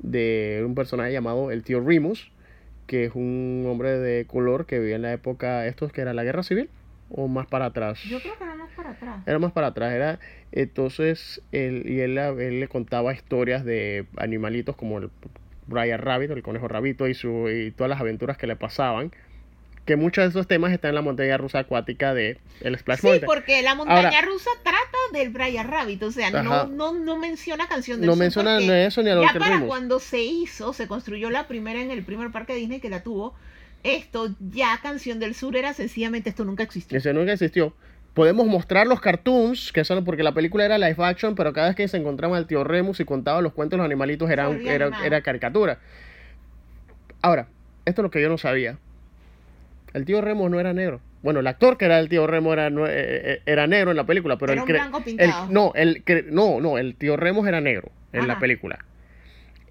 de 0.00 0.62
un 0.66 0.74
personaje 0.74 1.12
llamado 1.12 1.50
el 1.50 1.62
tío 1.62 1.80
Remus, 1.80 2.30
que 2.86 3.06
es 3.06 3.12
un 3.14 3.64
hombre 3.66 3.98
de 3.98 4.26
color 4.26 4.66
que 4.66 4.78
vivía 4.78 4.96
en 4.96 5.02
la 5.02 5.12
época, 5.14 5.66
estos 5.66 5.92
que 5.92 6.02
era 6.02 6.12
la 6.12 6.24
guerra 6.24 6.42
civil, 6.42 6.68
o 7.10 7.28
más 7.28 7.46
para 7.46 7.66
atrás. 7.66 8.00
Yo 8.02 8.20
creo 8.20 8.36
que 8.38 8.44
era 8.44 8.54
más 8.54 8.70
para 8.76 8.90
atrás. 8.90 9.22
Era 9.26 9.38
más 9.38 9.52
para 9.52 9.66
atrás, 9.68 9.92
era 9.92 10.18
entonces 10.52 11.42
él, 11.52 11.82
y 11.86 12.00
él, 12.00 12.16
él 12.18 12.60
le 12.60 12.68
contaba 12.68 13.12
historias 13.12 13.64
de 13.64 14.06
animalitos 14.16 14.76
como 14.76 14.98
el 14.98 15.10
Brian 15.66 16.00
Rabbit, 16.00 16.30
el 16.30 16.42
conejo 16.42 16.68
rabito 16.68 17.08
y, 17.08 17.14
su, 17.14 17.48
y 17.48 17.70
todas 17.70 17.88
las 17.90 18.00
aventuras 18.00 18.36
que 18.36 18.46
le 18.46 18.56
pasaban. 18.56 19.12
Que 19.86 19.96
muchos 19.96 20.24
de 20.24 20.30
esos 20.30 20.46
temas 20.46 20.72
están 20.72 20.90
en 20.90 20.94
la 20.94 21.02
montaña 21.02 21.36
rusa 21.36 21.58
acuática 21.58 22.14
de 22.14 22.38
el 22.62 22.78
Splash 22.78 23.00
Sí, 23.00 23.06
Mountain. 23.06 23.26
porque 23.26 23.60
la 23.62 23.74
montaña 23.74 24.08
Ahora- 24.08 24.22
rusa 24.22 24.48
trata 24.62 24.78
del 25.12 25.28
Brian 25.28 25.68
Rabbit, 25.68 26.02
o 26.04 26.10
sea, 26.10 26.30
no, 26.30 26.66
no, 26.68 26.94
no 26.94 27.18
menciona 27.18 27.68
canción 27.68 28.00
del 28.00 28.06
No 28.06 28.14
Sur 28.14 28.20
menciona 28.22 28.58
ni 28.60 28.70
eso 28.70 29.02
ni 29.02 29.10
a 29.10 29.14
lo 29.14 29.22
ya 29.24 29.34
que 29.34 29.38
para 29.40 29.56
rimos. 29.56 29.68
cuando 29.68 29.98
se 30.00 30.22
hizo, 30.22 30.72
se 30.72 30.88
construyó 30.88 31.28
la 31.28 31.46
primera 31.48 31.82
en 31.82 31.90
el 31.90 32.02
primer 32.02 32.30
parque 32.30 32.54
de 32.54 32.60
Disney 32.60 32.80
que 32.80 32.88
la 32.88 33.02
tuvo, 33.02 33.34
esto 33.84 34.34
ya 34.40 34.78
canción 34.82 35.20
del 35.20 35.34
sur 35.34 35.54
era 35.56 35.72
sencillamente 35.74 36.30
esto 36.30 36.44
nunca 36.44 36.62
existió. 36.64 36.98
Ese 36.98 37.12
nunca 37.12 37.32
existió. 37.32 37.74
Podemos 38.14 38.46
mostrar 38.46 38.86
los 38.86 39.00
cartoons, 39.00 39.72
que 39.72 39.84
son 39.84 40.04
porque 40.04 40.22
la 40.22 40.32
película 40.32 40.64
era 40.64 40.78
live 40.78 40.96
action, 40.98 41.34
pero 41.34 41.52
cada 41.52 41.68
vez 41.68 41.76
que 41.76 41.86
se 41.88 41.96
encontraba 41.96 42.38
el 42.38 42.46
tío 42.46 42.64
Remus 42.64 43.00
y 43.00 43.04
contaba 43.04 43.42
los 43.42 43.52
cuentos 43.52 43.76
de 43.76 43.78
los 43.78 43.84
animalitos 43.86 44.30
era, 44.30 44.46
animado. 44.46 45.04
era 45.04 45.20
caricatura. 45.20 45.78
Ahora, 47.22 47.48
esto 47.84 48.02
es 48.02 48.04
lo 48.04 48.10
que 48.10 48.22
yo 48.22 48.28
no 48.28 48.38
sabía. 48.38 48.78
El 49.92 50.04
tío 50.04 50.20
Remus 50.20 50.50
no 50.50 50.60
era 50.60 50.72
negro. 50.72 51.00
bueno, 51.22 51.40
el 51.40 51.46
actor 51.46 51.76
que 51.78 51.84
era 51.86 51.98
el 51.98 52.08
tío 52.08 52.26
Remo 52.26 52.52
era, 52.52 52.68
eh, 52.68 52.72
eh, 52.88 53.42
era 53.46 53.66
negro 53.66 53.90
en 53.90 53.96
la 53.96 54.04
película, 54.04 54.36
pero 54.38 54.52
Era 54.52 54.62
el, 54.64 54.80
un 54.80 55.20
el- 55.20 55.30
no, 55.48 55.72
el 55.74 56.02
no, 56.30 56.60
no, 56.60 56.78
el 56.78 56.94
tío 56.96 57.16
Remo 57.16 57.46
era 57.46 57.60
negro 57.60 57.90
en 58.12 58.26
la 58.28 58.38
película. 58.38 58.84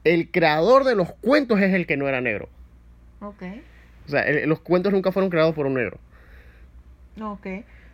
El 0.04 0.32
creador 0.32 0.84
de 0.84 0.96
los 0.96 1.14
cuentos 1.14 1.62
es 1.62 1.74
el 1.74 1.86
que 1.86 1.96
no 1.96 2.08
era 2.10 2.22
negro. 2.22 2.50
Ok. 3.22 3.44
O 4.08 4.10
sea, 4.10 4.22
el- 4.24 4.50
los 4.50 4.60
cuentos 4.62 4.92
nunca 4.94 5.12
fueron 5.12 5.30
creados 5.30 5.56
por 5.56 5.66
un 5.66 5.76
negro. 5.76 6.00
Ok. 7.20 7.48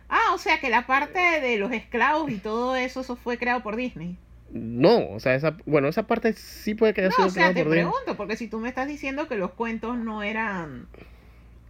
Ah, 0.08 0.34
o 0.34 0.38
sea 0.38 0.60
que 0.60 0.70
la 0.70 0.86
parte 0.86 1.18
de 1.40 1.56
los 1.58 1.72
esclavos 1.72 2.30
y 2.30 2.38
todo 2.38 2.74
eso, 2.76 3.00
eso 3.00 3.16
fue 3.16 3.38
creado 3.38 3.62
por 3.62 3.76
Disney. 3.76 4.16
No, 4.52 5.10
o 5.10 5.20
sea, 5.20 5.34
esa, 5.36 5.56
bueno, 5.64 5.86
esa 5.88 6.06
parte 6.08 6.32
sí 6.32 6.74
puede 6.74 6.92
que 6.92 7.02
haya 7.02 7.10
No, 7.10 7.16
sido 7.16 7.26
o 7.26 7.30
sea, 7.30 7.54
te 7.54 7.62
por 7.62 7.72
Disney. 7.72 7.84
pregunto, 7.84 8.16
porque 8.16 8.36
si 8.36 8.48
tú 8.48 8.58
me 8.58 8.68
estás 8.68 8.88
diciendo 8.88 9.28
que 9.28 9.36
los 9.36 9.52
cuentos 9.52 9.96
no 9.96 10.22
eran... 10.22 10.86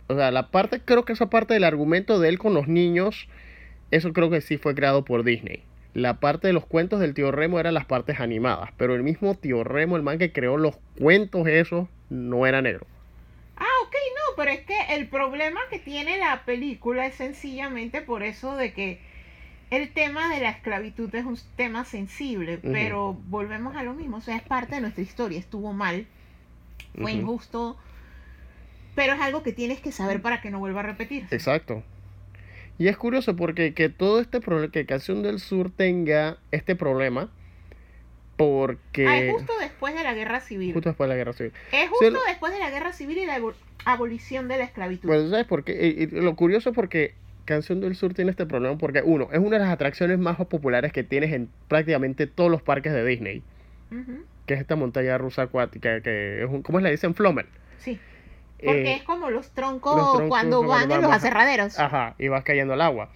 O 0.08 0.14
sea, 0.14 0.30
la 0.30 0.50
parte, 0.50 0.80
creo 0.80 1.04
que 1.04 1.12
esa 1.12 1.30
parte 1.30 1.54
del 1.54 1.64
argumento 1.64 2.18
de 2.18 2.28
él 2.28 2.38
con 2.38 2.52
los 2.54 2.68
niños, 2.68 3.28
eso 3.90 4.12
creo 4.12 4.30
que 4.30 4.40
sí 4.40 4.56
fue 4.58 4.74
creado 4.74 5.04
por 5.04 5.24
Disney. 5.24 5.62
La 5.94 6.20
parte 6.20 6.46
de 6.48 6.52
los 6.52 6.66
cuentos 6.66 7.00
del 7.00 7.14
tío 7.14 7.32
Remo 7.32 7.60
eran 7.60 7.74
las 7.74 7.84
partes 7.86 8.20
animadas, 8.20 8.70
pero 8.76 8.94
el 8.94 9.02
mismo 9.02 9.34
tío 9.34 9.64
Remo, 9.64 9.96
el 9.96 10.02
man 10.02 10.18
que 10.18 10.32
creó 10.32 10.56
los 10.56 10.76
cuentos 10.98 11.46
esos, 11.48 11.88
no 12.08 12.46
era 12.46 12.62
negro. 12.62 12.86
Ah, 13.60 13.84
ok, 13.84 13.92
no, 13.92 14.36
pero 14.36 14.50
es 14.50 14.60
que 14.60 14.94
el 14.94 15.06
problema 15.08 15.60
que 15.68 15.78
tiene 15.78 16.16
la 16.16 16.44
película 16.44 17.06
es 17.06 17.14
sencillamente 17.14 18.00
por 18.00 18.22
eso 18.22 18.56
de 18.56 18.72
que 18.72 19.00
el 19.70 19.92
tema 19.92 20.34
de 20.34 20.40
la 20.40 20.50
esclavitud 20.50 21.14
es 21.14 21.26
un 21.26 21.38
tema 21.56 21.84
sensible, 21.84 22.58
pero 22.58 23.12
volvemos 23.28 23.76
a 23.76 23.82
lo 23.82 23.92
mismo, 23.92 24.16
o 24.16 24.20
sea, 24.20 24.36
es 24.36 24.42
parte 24.42 24.76
de 24.76 24.80
nuestra 24.80 25.02
historia, 25.02 25.38
estuvo 25.38 25.72
mal, 25.74 26.06
fue 26.98 27.12
injusto, 27.12 27.76
pero 28.94 29.12
es 29.12 29.20
algo 29.20 29.42
que 29.42 29.52
tienes 29.52 29.80
que 29.80 29.92
saber 29.92 30.22
para 30.22 30.40
que 30.40 30.50
no 30.50 30.58
vuelva 30.58 30.80
a 30.80 30.84
repetirse. 30.84 31.34
Exacto. 31.34 31.84
Y 32.78 32.88
es 32.88 32.96
curioso 32.96 33.36
porque 33.36 33.74
que 33.74 33.90
todo 33.90 34.20
este 34.20 34.40
problema, 34.40 34.72
que 34.72 34.86
Canción 34.86 35.22
del 35.22 35.38
Sur 35.38 35.70
tenga 35.70 36.38
este 36.50 36.74
problema, 36.74 37.30
porque... 38.40 39.06
Ah, 39.06 39.18
es 39.18 39.32
justo 39.32 39.52
después 39.60 39.94
de 39.94 40.02
la 40.02 40.14
guerra 40.14 40.40
civil. 40.40 40.72
justo 40.72 40.88
después 40.88 41.08
de 41.08 41.14
la 41.14 41.18
guerra 41.18 41.32
civil. 41.34 41.52
Es 41.72 41.88
justo 41.90 42.18
después 42.26 42.52
de 42.54 42.58
la 42.58 42.70
guerra 42.70 42.92
civil 42.94 43.18
y 43.18 43.26
la 43.26 43.36
abo- 43.38 43.52
abolición 43.84 44.48
de 44.48 44.56
la 44.56 44.64
esclavitud. 44.64 45.06
Bueno, 45.08 45.28
¿sabes 45.28 45.44
por 45.46 45.62
qué? 45.62 45.72
Y- 45.98 46.02
y 46.04 46.06
lo 46.06 46.34
curioso 46.36 46.70
es 46.70 46.74
porque 46.74 47.14
Canción 47.44 47.80
del 47.80 47.96
Sur 47.96 48.14
tiene 48.14 48.30
este 48.30 48.46
problema 48.46 48.78
porque, 48.78 49.02
uno, 49.04 49.28
es 49.32 49.38
una 49.38 49.58
de 49.58 49.64
las 49.64 49.68
atracciones 49.72 50.18
más 50.18 50.36
populares 50.46 50.92
que 50.92 51.02
tienes 51.04 51.32
en 51.32 51.50
prácticamente 51.68 52.26
todos 52.26 52.50
los 52.50 52.62
parques 52.62 52.92
de 52.92 53.04
Disney, 53.04 53.42
que 54.46 54.54
es 54.54 54.60
esta 54.60 54.76
montaña 54.76 55.18
rusa 55.18 55.42
acuática, 55.42 56.00
que 56.00 56.42
es 56.42 56.48
un, 56.48 56.62
¿cómo 56.62 56.80
le 56.80 56.90
dicen? 56.90 57.14
Flomer. 57.14 57.46
Sí. 57.78 57.98
Porque 58.64 58.92
Eh, 58.92 58.94
es 58.96 59.02
como 59.02 59.30
los 59.30 59.50
troncos, 59.50 59.96
los 59.96 60.12
troncos 60.12 60.28
cuando 60.28 60.62
van 60.66 60.90
en 60.92 61.00
los 61.02 61.10
aserraderos. 61.12 61.78
Ajá, 61.78 62.14
y 62.18 62.28
vas 62.28 62.44
cayendo 62.44 62.74
al 62.74 62.80
agua. 62.82 63.10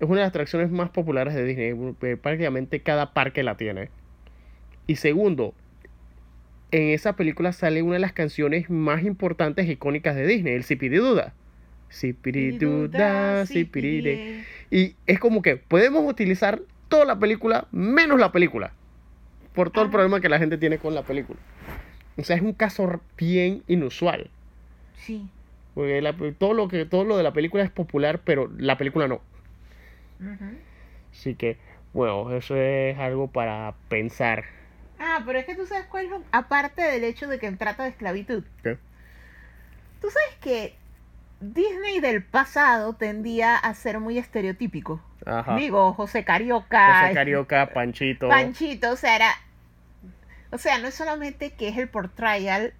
Es 0.00 0.06
una 0.08 0.16
de 0.16 0.20
las 0.22 0.28
atracciones 0.30 0.70
más 0.70 0.90
populares 0.90 1.34
de 1.34 1.44
Disney, 1.44 1.74
eh, 2.02 2.16
prácticamente 2.16 2.80
cada 2.82 3.12
parque 3.14 3.42
la 3.42 3.56
tiene. 3.56 3.88
Y 4.86 4.96
segundo, 4.96 5.54
en 6.70 6.90
esa 6.90 7.14
película 7.16 7.52
sale 7.52 7.82
una 7.82 7.94
de 7.94 8.00
las 8.00 8.12
canciones 8.12 8.70
más 8.70 9.02
importantes 9.04 9.68
e 9.68 9.72
icónicas 9.72 10.14
de 10.16 10.26
Disney, 10.26 10.54
el 10.54 10.64
Sipiriduda. 10.64 11.34
Sipiriduda, 11.88 13.46
Sipiride. 13.46 14.44
Y 14.70 14.94
es 15.06 15.18
como 15.18 15.42
que 15.42 15.56
podemos 15.56 16.08
utilizar 16.10 16.60
toda 16.88 17.04
la 17.04 17.18
película 17.18 17.66
menos 17.72 18.18
la 18.18 18.32
película. 18.32 18.72
Por 19.54 19.70
todo 19.70 19.84
el 19.84 19.90
problema 19.90 20.20
que 20.20 20.28
la 20.28 20.38
gente 20.38 20.58
tiene 20.58 20.78
con 20.78 20.94
la 20.94 21.02
película. 21.02 21.38
O 22.16 22.24
sea, 22.24 22.36
es 22.36 22.42
un 22.42 22.52
caso 22.52 23.00
bien 23.16 23.62
inusual. 23.68 24.30
Sí. 24.96 25.28
Porque 25.74 26.00
la- 26.02 26.14
todo, 26.38 26.54
lo 26.54 26.68
que, 26.68 26.84
todo 26.86 27.04
lo 27.04 27.16
de 27.16 27.22
la 27.22 27.32
película 27.32 27.62
es 27.62 27.70
popular, 27.70 28.20
pero 28.24 28.50
la 28.58 28.76
película 28.78 29.08
no. 29.08 29.20
Así 31.12 31.34
que, 31.34 31.56
bueno, 31.92 32.34
eso 32.34 32.56
es 32.56 32.98
algo 32.98 33.28
para 33.28 33.74
pensar. 33.88 34.44
Ah, 34.98 35.22
pero 35.26 35.38
es 35.38 35.44
que 35.46 35.54
tú 35.54 35.66
sabes 35.66 35.86
cuál 35.86 36.06
es. 36.06 36.12
Aparte 36.32 36.82
del 36.82 37.04
hecho 37.04 37.26
de 37.28 37.38
que 37.38 37.50
trata 37.52 37.82
de 37.84 37.90
esclavitud. 37.90 38.44
¿Qué? 38.62 38.78
Tú 40.00 40.08
sabes 40.10 40.36
que 40.40 40.74
Disney 41.40 42.00
del 42.00 42.22
pasado 42.22 42.94
tendía 42.94 43.56
a 43.56 43.74
ser 43.74 44.00
muy 44.00 44.18
estereotípico. 44.18 45.02
Ajá. 45.24 45.56
Digo, 45.56 45.92
José 45.94 46.24
Carioca. 46.24 47.00
José 47.02 47.14
Carioca, 47.14 47.70
Panchito. 47.74 48.28
Panchito, 48.28 48.92
o 48.92 48.96
sea, 48.96 49.16
era... 49.16 49.30
O 50.52 50.58
sea, 50.58 50.78
no 50.78 50.88
es 50.88 50.94
solamente 50.94 51.50
que 51.50 51.68
es 51.68 51.76
el 51.76 51.88
portrayal 51.88 52.72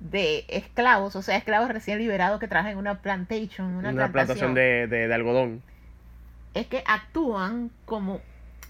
de 0.00 0.44
esclavos, 0.48 1.14
o 1.14 1.22
sea, 1.22 1.36
esclavos 1.36 1.68
recién 1.70 1.98
liberados 1.98 2.40
que 2.40 2.48
trabajan 2.48 2.72
en 2.72 2.78
una 2.78 3.00
plantation, 3.00 3.74
una, 3.74 3.90
una 3.90 4.10
plantación 4.10 4.54
de, 4.54 4.86
de- 4.88 5.06
de 5.08 5.14
algodón. 5.14 5.62
es 6.54 6.66
que 6.66 6.82
actúan 6.86 7.70
como 7.84 8.20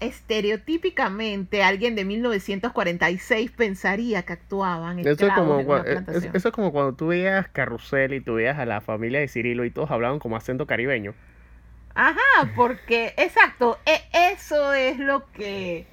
estereotípicamente 0.01 1.63
alguien 1.63 1.95
de 1.95 2.03
1946 2.05 3.51
pensaría 3.51 4.23
que 4.23 4.33
actuaban 4.33 4.99
Eso 4.99 5.27
es, 5.27 5.33
como, 5.33 5.59
en 5.59 5.67
una 5.69 5.83
plantación. 5.83 6.35
eso 6.35 6.47
es 6.49 6.53
como 6.53 6.71
cuando 6.71 6.93
tú 6.93 7.07
veías 7.07 7.47
Carrusel 7.47 8.13
y 8.13 8.21
tú 8.21 8.33
veías 8.35 8.59
a 8.59 8.65
la 8.65 8.81
familia 8.81 9.19
de 9.19 9.27
Cirilo 9.27 9.63
y 9.63 9.71
todos 9.71 9.91
hablaban 9.91 10.19
como 10.19 10.35
acento 10.35 10.65
caribeño. 10.67 11.13
Ajá, 11.93 12.19
porque, 12.55 13.13
exacto, 13.17 13.77
e- 13.85 14.31
eso 14.33 14.73
es 14.73 14.97
lo 14.97 15.29
que 15.31 15.85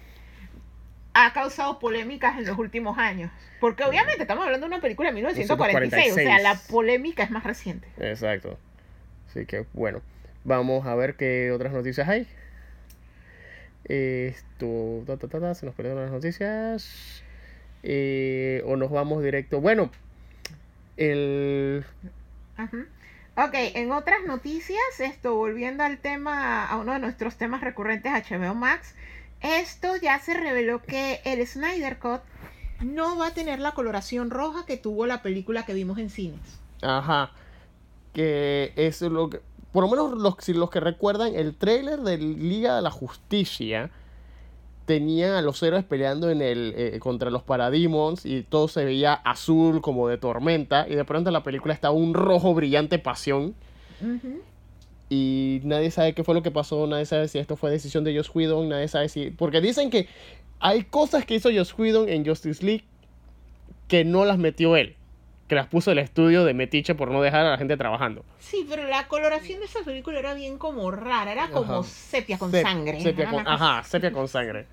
ha 1.14 1.32
causado 1.32 1.78
polémicas 1.78 2.38
en 2.38 2.46
los 2.46 2.58
últimos 2.58 2.98
años. 2.98 3.30
Porque 3.60 3.82
obviamente 3.84 4.22
estamos 4.22 4.44
hablando 4.44 4.66
de 4.68 4.72
una 4.74 4.80
película 4.80 5.08
de 5.08 5.14
1946, 5.16 6.12
o 6.12 6.14
sea, 6.14 6.22
1946. 6.24 6.42
la 6.42 6.72
polémica 6.72 7.22
es 7.24 7.30
más 7.30 7.42
reciente. 7.42 7.88
Exacto. 7.98 8.56
Así 9.28 9.44
que, 9.46 9.66
bueno, 9.72 10.00
vamos 10.44 10.86
a 10.86 10.94
ver 10.94 11.16
qué 11.16 11.50
otras 11.52 11.72
noticias 11.72 12.08
hay. 12.08 12.28
Esto, 13.84 15.02
ta, 15.06 15.16
ta, 15.16 15.28
ta, 15.28 15.40
ta, 15.40 15.54
se 15.54 15.66
nos 15.66 15.74
perdieron 15.74 16.02
las 16.02 16.12
noticias. 16.12 17.22
Eh, 17.82 18.62
o 18.66 18.76
nos 18.76 18.90
vamos 18.90 19.22
directo. 19.22 19.60
Bueno, 19.60 19.90
el. 20.96 21.84
Ajá. 22.56 22.86
Ok, 23.36 23.54
en 23.54 23.92
otras 23.92 24.18
noticias, 24.26 24.98
esto, 24.98 25.36
volviendo 25.36 25.84
al 25.84 25.98
tema, 25.98 26.66
a 26.66 26.76
uno 26.76 26.92
de 26.92 26.98
nuestros 26.98 27.36
temas 27.36 27.60
recurrentes 27.60 28.12
HBO 28.12 28.54
Max, 28.56 28.96
esto 29.40 29.94
ya 29.96 30.18
se 30.18 30.34
reveló 30.34 30.82
que 30.82 31.20
el 31.24 31.46
Snyder 31.46 31.98
Cut 32.00 32.20
no 32.80 33.16
va 33.16 33.28
a 33.28 33.34
tener 33.34 33.60
la 33.60 33.72
coloración 33.72 34.30
roja 34.30 34.66
que 34.66 34.76
tuvo 34.76 35.06
la 35.06 35.22
película 35.22 35.64
que 35.64 35.72
vimos 35.72 35.98
en 35.98 36.10
cines. 36.10 36.40
Ajá. 36.82 37.30
Que 38.12 38.72
es 38.74 39.00
lo 39.02 39.30
que. 39.30 39.40
Por 39.72 39.84
lo 39.84 39.90
menos 39.90 40.18
los, 40.18 40.34
si 40.40 40.54
los 40.54 40.70
que 40.70 40.80
recuerdan, 40.80 41.34
el 41.34 41.54
trailer 41.54 42.00
de 42.00 42.18
Liga 42.18 42.76
de 42.76 42.82
la 42.82 42.90
Justicia 42.90 43.90
tenía 44.88 45.36
a 45.36 45.42
los 45.42 45.62
héroes 45.62 45.84
peleando 45.84 46.30
en 46.30 46.40
el 46.40 46.72
eh, 46.74 46.98
contra 46.98 47.30
los 47.30 47.42
Parademons 47.42 48.24
y 48.24 48.42
todo 48.42 48.68
se 48.68 48.86
veía 48.86 49.12
azul 49.12 49.82
como 49.82 50.08
de 50.08 50.16
tormenta 50.16 50.86
y 50.88 50.94
de 50.94 51.04
pronto 51.04 51.28
en 51.28 51.34
la 51.34 51.42
película 51.42 51.74
está 51.74 51.90
un 51.90 52.14
rojo 52.14 52.54
brillante 52.54 52.98
pasión. 52.98 53.54
Y 55.10 55.60
nadie 55.64 55.90
sabe 55.90 56.14
qué 56.14 56.24
fue 56.24 56.34
lo 56.34 56.42
que 56.42 56.50
pasó, 56.50 56.86
nadie 56.86 57.04
sabe 57.04 57.28
si 57.28 57.38
esto 57.38 57.56
fue 57.56 57.70
decisión 57.70 58.02
de 58.02 58.16
Joss 58.16 58.30
Whedon, 58.34 58.70
nadie 58.70 58.88
sabe 58.88 59.10
si 59.10 59.30
porque 59.30 59.60
dicen 59.60 59.90
que 59.90 60.08
hay 60.58 60.84
cosas 60.84 61.26
que 61.26 61.34
hizo 61.34 61.50
Joss 61.52 61.78
Whedon 61.78 62.08
en 62.08 62.24
Justice 62.24 62.64
League 62.64 62.84
que 63.88 64.06
no 64.06 64.24
las 64.24 64.38
metió 64.38 64.74
él, 64.74 64.96
que 65.48 65.54
las 65.54 65.66
puso 65.66 65.90
el 65.90 65.98
estudio 65.98 66.44
de 66.44 66.54
Metiche 66.54 66.94
por 66.94 67.10
no 67.10 67.22
dejar 67.22 67.46
a 67.46 67.50
la 67.50 67.58
gente 67.58 67.76
trabajando. 67.76 68.24
Sí, 68.38 68.66
pero 68.68 68.84
la 68.86 69.08
coloración 69.08 69.60
de 69.60 69.66
esa 69.66 69.80
película 69.82 70.18
era 70.18 70.34
bien 70.34 70.58
como 70.58 70.90
rara, 70.90 71.32
era 71.32 71.48
como 71.50 71.72
Ajá. 71.80 71.82
sepia 71.88 72.38
con 72.38 72.52
Sep- 72.52 72.62
sangre. 72.62 73.00
sepia 73.00 73.30
con- 73.30 73.48
ajá, 73.48 73.82
sepia 73.84 74.12
con 74.12 74.28
sangre. 74.28 74.66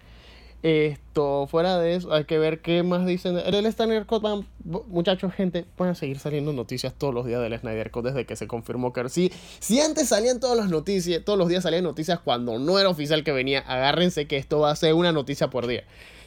Esto, 0.63 1.45
fuera 1.47 1.77
de 1.77 1.95
eso, 1.95 2.11
hay 2.11 2.25
que 2.25 2.39
ver 2.39 2.59
qué 2.59 2.81
más 2.81 3.05
dicen. 3.05 3.37
En 3.37 3.53
el 3.53 3.71
Snyder 3.71 4.05
Cut, 4.07 4.23
van- 4.23 4.47
muchachos, 4.87 5.31
gente, 5.31 5.65
van 5.77 5.89
a 5.89 5.95
seguir 5.95 6.17
saliendo 6.17 6.53
noticias 6.53 6.91
todos 6.97 7.13
los 7.13 7.25
días 7.27 7.39
del 7.41 7.57
Snyder 7.59 7.91
Cut 7.91 8.05
desde 8.05 8.25
que 8.25 8.35
se 8.35 8.47
confirmó 8.47 8.91
que 8.91 9.07
sí. 9.09 9.31
Si 9.59 9.79
antes 9.79 10.07
salían 10.09 10.39
todas 10.39 10.57
las 10.57 10.69
noticias, 10.69 11.23
todos 11.23 11.37
los 11.37 11.49
días 11.49 11.61
salían 11.61 11.83
noticias 11.83 12.19
cuando 12.19 12.57
no 12.57 12.79
era 12.79 12.89
oficial 12.89 13.23
que 13.23 13.31
venía, 13.31 13.59
agárrense 13.59 14.27
que 14.27 14.37
esto 14.37 14.59
va 14.59 14.71
a 14.71 14.75
ser 14.75 14.95
una 14.95 15.11
noticia 15.11 15.49
por 15.51 15.67
día. 15.67 15.83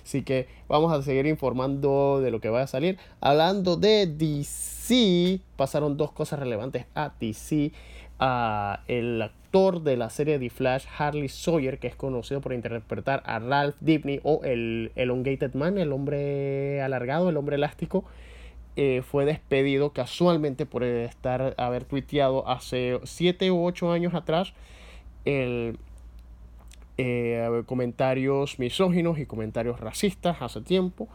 Así 0.09 0.23
que 0.23 0.47
vamos 0.69 0.91
a 0.91 1.03
seguir 1.03 1.27
informando 1.27 2.23
de 2.23 2.31
lo 2.31 2.41
que 2.41 2.49
va 2.49 2.63
a 2.63 2.67
salir. 2.67 2.97
Hablando 3.21 3.77
de 3.77 4.07
DC, 4.07 5.41
pasaron 5.55 5.99
dos 5.99 6.13
cosas 6.13 6.39
relevantes 6.39 6.87
a 6.95 7.13
DC. 7.21 7.73
Ah, 8.19 8.81
el 8.89 9.21
actor 9.21 9.83
de 9.83 9.99
la 9.99 10.09
serie 10.09 10.39
de 10.39 10.49
Flash, 10.49 10.87
Harley 10.97 11.29
Sawyer, 11.29 11.79
que 11.79 11.89
es 11.89 11.95
conocido 11.95 12.41
por 12.41 12.55
interpretar 12.55 13.23
a 13.27 13.39
Ralph 13.39 13.77
Dibny 13.81 14.21
o 14.23 14.41
el 14.45 14.93
Elongated 14.97 15.53
Man, 15.53 15.77
el 15.77 15.93
hombre 15.93 16.81
alargado, 16.81 17.29
el 17.29 17.37
hombre 17.37 17.57
elástico, 17.57 18.05
eh, 18.77 19.03
fue 19.03 19.27
despedido 19.27 19.93
casualmente 19.93 20.65
por 20.65 20.85
estar 20.85 21.55
haber 21.59 21.85
tuiteado 21.85 22.49
hace 22.49 22.99
7 23.05 23.51
u 23.51 23.63
8 23.63 23.93
años 23.93 24.15
atrás 24.15 24.55
el, 25.27 25.79
eh, 26.99 27.63
comentarios 27.67 28.59
misóginos 28.59 29.19
y 29.19 29.27
comentarios 29.27 29.81
racistas 29.81 30.43
hace 30.43 30.61
tiempo. 30.61 31.09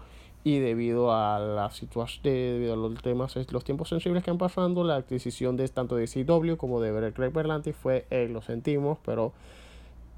Y 0.46 0.60
debido 0.60 1.14
a 1.14 1.40
la 1.40 1.72
situación, 1.72 2.24
debido 2.24 2.74
a 2.74 2.76
los 2.76 3.02
temas, 3.02 3.36
los 3.52 3.64
tiempos 3.64 3.90
sensibles 3.90 4.24
que 4.24 4.32
han 4.32 4.38
pasado, 4.38 4.84
la 4.84 4.96
adquisición 4.96 5.56
de 5.56 5.68
tanto 5.70 5.96
de 5.96 6.08
CW 6.08 6.58
como 6.58 6.82
de 6.82 6.92
Greg 7.12 7.32
Berlanti 7.32 7.72
fue, 7.72 8.06
eh, 8.10 8.28
lo 8.30 8.42
sentimos, 8.42 8.98
pero 9.06 9.32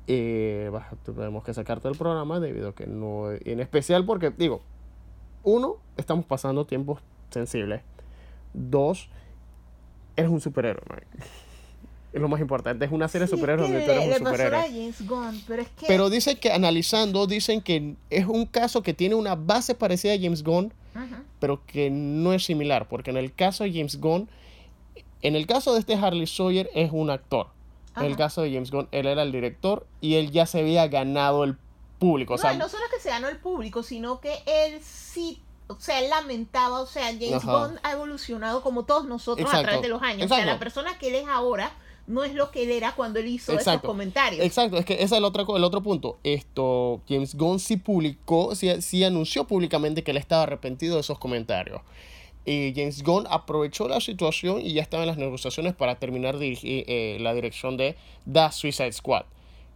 eh, 0.07 0.71
tenemos 1.03 1.43
que 1.43 1.53
sacarte 1.53 1.87
del 1.87 1.97
programa 1.97 2.39
debido 2.39 2.69
a 2.69 2.75
que 2.75 2.87
no, 2.87 3.31
en 3.31 3.59
especial 3.59 4.03
porque, 4.05 4.31
digo, 4.31 4.61
uno, 5.43 5.77
estamos 5.95 6.25
pasando 6.25 6.65
tiempos 6.65 7.01
sensibles. 7.29 7.81
Dos, 8.53 9.09
eres 10.15 10.31
un 10.31 10.41
superhéroe, 10.41 11.03
Es 12.15 12.21
lo 12.21 12.29
más 12.29 12.39
importante, 12.39 12.85
es 12.85 12.91
una 12.93 13.09
serie 13.09 13.27
de 13.27 13.35
superhéroes 13.35 13.69
donde 13.69 13.85
tú 13.85 13.91
eres 13.91 14.07
un 14.07 14.25
superhéroe. 14.25 14.93
pero, 15.45 15.61
es 15.61 15.67
que... 15.67 15.85
pero 15.85 16.09
dicen 16.09 16.37
que 16.37 16.49
analizando, 16.49 17.27
dicen 17.27 17.59
que 17.61 17.95
es 18.09 18.25
un 18.25 18.45
caso 18.45 18.81
que 18.83 18.93
tiene 18.93 19.15
una 19.15 19.35
base 19.35 19.75
parecida 19.75 20.13
a 20.13 20.17
James 20.17 20.41
Gunn, 20.41 20.73
pero 21.41 21.61
que 21.65 21.89
no 21.89 22.31
es 22.31 22.45
similar, 22.45 22.87
porque 22.87 23.09
en 23.09 23.17
el 23.17 23.33
caso 23.33 23.65
de 23.65 23.73
James 23.73 23.99
Gunn, 23.99 24.29
en 25.23 25.35
el 25.35 25.45
caso 25.45 25.73
de 25.73 25.81
este 25.81 25.95
Harley 25.95 26.25
Sawyer 26.25 26.69
es 26.73 26.89
un 26.93 27.09
actor. 27.09 27.47
En 27.97 28.05
el 28.05 28.15
caso 28.15 28.43
de 28.43 28.53
James 28.53 28.71
Gunn, 28.71 28.87
él 28.93 29.07
era 29.07 29.21
el 29.21 29.33
director 29.33 29.85
y 29.99 30.15
él 30.15 30.31
ya 30.31 30.45
se 30.45 30.59
había 30.59 30.87
ganado 30.87 31.43
el 31.43 31.57
público. 31.99 32.35
No, 32.35 32.35
o 32.35 32.41
sea, 32.41 32.53
no 32.53 32.69
solo 32.69 32.85
que 32.93 33.01
se 33.01 33.09
ganó 33.09 33.27
el 33.27 33.39
público, 33.39 33.83
sino 33.83 34.21
que 34.21 34.41
él 34.45 34.79
sí 34.81 35.41
o 35.67 35.75
sea, 35.79 35.99
él 35.99 36.09
lamentaba, 36.09 36.79
o 36.79 36.85
sea, 36.85 37.07
James 37.07 37.43
Bond 37.43 37.79
ha 37.83 37.91
evolucionado 37.91 38.61
como 38.61 38.85
todos 38.85 39.05
nosotros 39.05 39.53
a 39.53 39.63
través 39.63 39.81
de 39.81 39.89
los 39.89 40.01
años. 40.01 40.31
O 40.31 40.35
sea, 40.35 40.45
la 40.45 40.59
persona 40.59 40.97
que 40.97 41.09
él 41.09 41.15
es 41.15 41.27
ahora 41.27 41.71
no 42.07 42.23
es 42.23 42.33
lo 42.33 42.51
que 42.51 42.63
él 42.63 42.71
era 42.71 42.93
cuando 42.93 43.19
él 43.19 43.27
hizo 43.27 43.57
esos 43.57 43.81
comentarios. 43.81 44.45
Exacto, 44.45 44.77
es 44.77 44.85
que 44.85 44.93
ese 44.95 45.03
es 45.03 45.11
el 45.13 45.23
otro, 45.23 45.55
el 45.55 45.63
otro 45.63 45.81
punto. 45.81 46.19
Esto, 46.23 47.01
James 47.07 47.35
Gunn 47.35 47.59
sí 47.59 47.77
publicó, 47.77 48.53
sí, 48.55 49.03
anunció 49.03 49.45
públicamente 49.45 50.03
que 50.03 50.11
él 50.11 50.17
estaba 50.17 50.43
arrepentido 50.43 50.95
de 50.95 51.01
esos 51.01 51.17
comentarios. 51.17 51.81
Y 52.45 52.73
James 52.75 53.01
Gunn 53.01 53.25
aprovechó 53.29 53.87
la 53.87 53.99
situación 53.99 54.61
y 54.61 54.73
ya 54.73 54.83
estaba 54.83 55.03
en 55.03 55.07
las 55.07 55.17
negociaciones 55.17 55.73
para 55.73 55.95
terminar 55.95 56.35
eh, 56.41 57.17
la 57.19 57.33
dirección 57.33 57.75
de 57.75 57.95
The 58.31 58.51
Suicide 58.51 58.93
Squad 58.93 59.25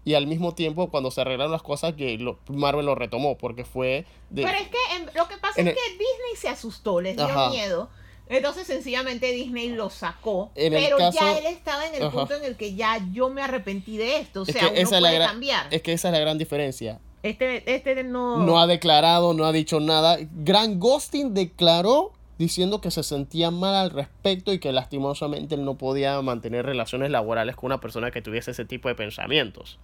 y 0.05 0.13
al 0.13 0.27
mismo 0.27 0.53
tiempo 0.55 0.89
cuando 0.89 1.11
se 1.11 1.21
arreglaron 1.21 1.51
las 1.51 1.61
cosas 1.61 1.93
que 1.93 2.17
Marvel 2.47 2.85
lo 2.85 2.95
retomó 2.95 3.37
porque 3.37 3.65
fue 3.65 4.05
pero 4.33 4.47
es 4.47 4.69
que 4.69 4.77
lo 5.13 5.27
que 5.27 5.37
pasa 5.37 5.61
es 5.61 5.65
que 5.65 5.91
Disney 5.91 6.35
se 6.37 6.47
asustó 6.47 7.01
les 7.01 7.17
dio 7.17 7.49
miedo 7.49 7.89
entonces 8.29 8.67
sencillamente 8.67 9.31
Disney 9.31 9.69
lo 9.69 9.89
sacó 9.89 10.51
pero 10.55 10.97
ya 11.11 11.37
él 11.37 11.47
estaba 11.47 11.87
en 11.87 11.95
el 12.01 12.09
punto 12.09 12.35
en 12.35 12.45
el 12.45 12.55
que 12.55 12.75
ya 12.75 12.99
yo 13.11 13.29
me 13.29 13.41
arrepentí 13.41 13.97
de 13.97 14.17
esto 14.17 14.41
o 14.41 14.45
sea 14.45 14.69
uno 14.69 14.89
puede 14.89 15.19
cambiar 15.19 15.67
es 15.71 15.81
que 15.81 15.93
esa 15.93 16.09
es 16.09 16.13
la 16.13 16.19
gran 16.19 16.37
diferencia 16.37 16.99
este, 17.23 17.75
este 17.75 18.03
no 18.03 18.37
no 18.37 18.61
ha 18.61 18.67
declarado 18.67 19.33
no 19.33 19.45
ha 19.45 19.51
dicho 19.51 19.79
nada 19.79 20.17
Grant 20.31 20.79
Ghosting 20.79 21.33
declaró 21.33 22.13
diciendo 22.39 22.79
que 22.79 22.89
se 22.89 23.03
sentía 23.03 23.51
mal 23.51 23.75
al 23.75 23.91
respecto 23.91 24.53
y 24.53 24.59
que 24.59 24.71
lastimosamente 24.71 25.55
él 25.55 25.65
no 25.65 25.77
podía 25.77 26.19
mantener 26.21 26.65
relaciones 26.65 27.11
laborales 27.11 27.57
con 27.57 27.67
una 27.67 27.81
persona 27.81 28.11
que 28.11 28.21
tuviese 28.21 28.51
ese 28.51 28.63
tipo 28.63 28.87
de 28.87 28.95
pensamientos. 28.95 29.77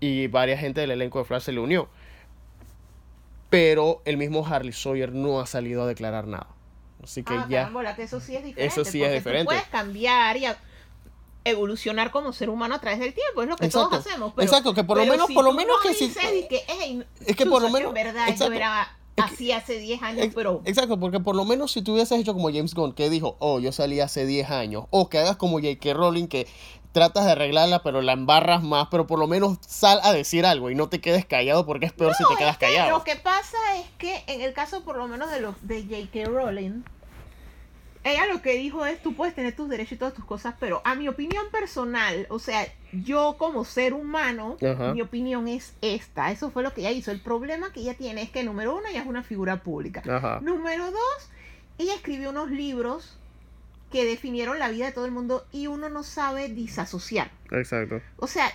Y 0.00 0.26
varias 0.28 0.60
gente 0.60 0.80
del 0.80 0.90
elenco 0.90 1.18
de 1.18 1.26
Flash 1.26 1.42
se 1.42 1.52
le 1.52 1.60
unió. 1.60 1.90
Pero 3.50 4.00
el 4.06 4.16
mismo 4.16 4.46
Harley 4.46 4.72
Sawyer 4.72 5.12
no 5.12 5.40
ha 5.40 5.46
salido 5.46 5.82
a 5.82 5.86
declarar 5.86 6.26
nada. 6.26 6.48
Así 7.02 7.22
que 7.22 7.34
ah, 7.34 7.46
ya. 7.48 7.70
que 7.96 8.02
eso 8.02 8.20
sí 8.20 8.36
es 8.36 8.44
diferente. 8.44 8.80
Eso 8.80 8.84
sí 8.84 9.02
es 9.02 9.12
diferente. 9.12 9.46
puedes 9.46 9.66
cambiar 9.66 10.36
y 10.36 10.46
evolucionar 11.44 12.10
como 12.10 12.32
ser 12.32 12.50
humano 12.50 12.74
a 12.74 12.80
través 12.80 12.98
del 13.00 13.14
tiempo, 13.14 13.42
es 13.42 13.48
lo 13.48 13.56
que 13.56 13.68
todos 13.68 13.92
hacemos. 13.92 14.32
exacto, 14.38 14.74
que 14.74 14.84
por 14.84 14.98
lo 14.98 15.06
menos, 15.06 15.30
por 15.32 15.44
lo 15.44 15.52
menos 15.52 15.76
que 15.82 15.94
si. 15.94 16.12
es 17.26 17.36
que 17.36 17.46
por 17.46 17.62
lo 17.62 17.70
menos. 17.70 17.92
verdad, 17.92 18.34
yo 18.36 18.52
era 18.52 18.98
Así 19.22 19.52
hace 19.52 19.78
10 19.78 20.02
años, 20.02 20.28
pero... 20.34 20.62
Exacto, 20.64 20.98
porque 20.98 21.20
por 21.20 21.34
lo 21.34 21.44
menos 21.44 21.72
si 21.72 21.82
tú 21.82 21.94
hubieses 21.94 22.18
hecho 22.20 22.34
como 22.34 22.48
James 22.48 22.74
Gunn, 22.74 22.92
que 22.92 23.10
dijo, 23.10 23.36
oh, 23.40 23.58
yo 23.58 23.72
salí 23.72 24.00
hace 24.00 24.26
10 24.26 24.50
años, 24.50 24.84
o 24.90 25.08
que 25.08 25.18
hagas 25.18 25.36
como 25.36 25.58
J.K. 25.58 25.94
Rowling, 25.94 26.26
que 26.28 26.46
tratas 26.92 27.24
de 27.26 27.32
arreglarla, 27.32 27.82
pero 27.82 28.02
la 28.02 28.12
embarras 28.12 28.62
más, 28.62 28.88
pero 28.90 29.06
por 29.06 29.18
lo 29.18 29.26
menos 29.26 29.58
sal 29.60 30.00
a 30.02 30.12
decir 30.12 30.46
algo 30.46 30.70
y 30.70 30.74
no 30.74 30.88
te 30.88 31.00
quedes 31.00 31.24
callado 31.24 31.66
porque 31.66 31.86
es 31.86 31.92
peor 31.92 32.14
si 32.14 32.24
te 32.24 32.36
quedas 32.36 32.58
callado. 32.58 32.90
Lo 32.90 33.04
que 33.04 33.16
pasa 33.16 33.58
es 33.76 33.86
que 33.98 34.24
en 34.26 34.40
el 34.40 34.52
caso 34.52 34.82
por 34.82 34.96
lo 34.96 35.08
menos 35.08 35.30
de 35.30 35.40
los 35.40 35.66
de 35.66 35.82
J.K. 35.82 36.30
Rowling, 36.30 36.82
ella 38.04 38.26
lo 38.26 38.40
que 38.42 38.56
dijo 38.56 38.86
es, 38.86 39.02
tú 39.02 39.14
puedes 39.14 39.34
tener 39.34 39.54
tus 39.54 39.68
derechos 39.68 39.92
y 39.92 39.96
todas 39.96 40.14
tus 40.14 40.24
cosas, 40.24 40.54
pero 40.58 40.80
a 40.84 40.94
mi 40.94 41.08
opinión 41.08 41.44
personal, 41.50 42.26
o 42.30 42.38
sea, 42.38 42.66
yo 42.92 43.36
como 43.38 43.64
ser 43.64 43.92
humano, 43.92 44.56
mi 44.94 45.02
opinión 45.02 45.48
es 45.48 45.74
esta. 45.82 46.30
Eso 46.30 46.50
fue 46.50 46.62
lo 46.62 46.72
que 46.72 46.82
ella 46.82 46.90
hizo. 46.90 47.10
El 47.10 47.20
problema 47.20 47.72
que 47.72 47.80
ella 47.80 47.94
tiene 47.94 48.22
es 48.22 48.30
que, 48.30 48.44
número 48.44 48.76
uno, 48.76 48.86
ella 48.88 49.00
es 49.00 49.06
una 49.06 49.22
figura 49.22 49.62
pública. 49.62 50.40
Número 50.40 50.90
dos, 50.90 51.30
ella 51.76 51.94
escribió 51.94 52.30
unos 52.30 52.50
libros 52.50 53.17
que 53.90 54.04
definieron 54.04 54.58
la 54.58 54.68
vida 54.68 54.86
de 54.86 54.92
todo 54.92 55.06
el 55.06 55.12
mundo 55.12 55.46
y 55.52 55.66
uno 55.66 55.88
no 55.88 56.02
sabe 56.02 56.48
disasociar. 56.48 57.30
Exacto. 57.50 58.00
O 58.16 58.26
sea, 58.26 58.48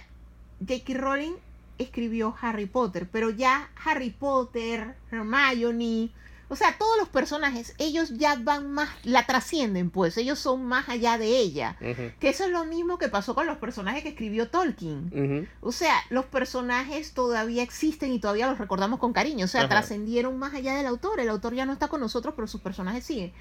J.K. 0.60 0.94
Rowling 0.94 1.34
escribió 1.78 2.36
Harry 2.42 2.66
Potter, 2.66 3.08
pero 3.12 3.30
ya 3.30 3.70
Harry 3.84 4.12
Potter, 4.12 4.96
Hermione, 5.12 6.12
o 6.50 6.56
sea, 6.56 6.78
todos 6.78 6.98
los 6.98 7.10
personajes, 7.10 7.74
ellos 7.78 8.12
ya 8.18 8.36
van 8.36 8.72
más, 8.72 8.90
la 9.04 9.26
trascienden, 9.26 9.90
pues, 9.90 10.18
ellos 10.18 10.40
son 10.40 10.66
más 10.66 10.90
allá 10.90 11.18
de 11.18 11.38
ella. 11.38 11.78
Que 12.20 12.30
eso 12.30 12.46
es 12.46 12.52
lo 12.52 12.66
mismo 12.66 12.98
que 12.98 13.10
pasó 13.10 13.34
con 13.34 13.48
los 13.48 13.58
personajes 13.58 14.04
que 14.04 14.10
escribió 14.10 14.50
Tolkien. 14.50 15.50
O 15.62 15.72
sea, 15.72 15.96
los 16.10 16.26
personajes 16.26 17.14
todavía 17.14 17.64
existen 17.64 18.12
y 18.12 18.20
todavía 18.20 18.48
los 18.48 18.58
recordamos 18.58 19.00
con 19.00 19.14
cariño. 19.14 19.46
O 19.46 19.48
sea, 19.48 19.68
trascendieron 19.68 20.38
más 20.38 20.54
allá 20.54 20.76
del 20.76 20.86
autor. 20.86 21.20
El 21.20 21.30
autor 21.30 21.56
ya 21.56 21.66
no 21.66 21.74
está 21.74 21.88
con 21.88 22.02
nosotros, 22.02 22.34
pero 22.36 22.48
sus 22.48 22.62
personajes 22.62 23.04
siguen. 23.04 23.34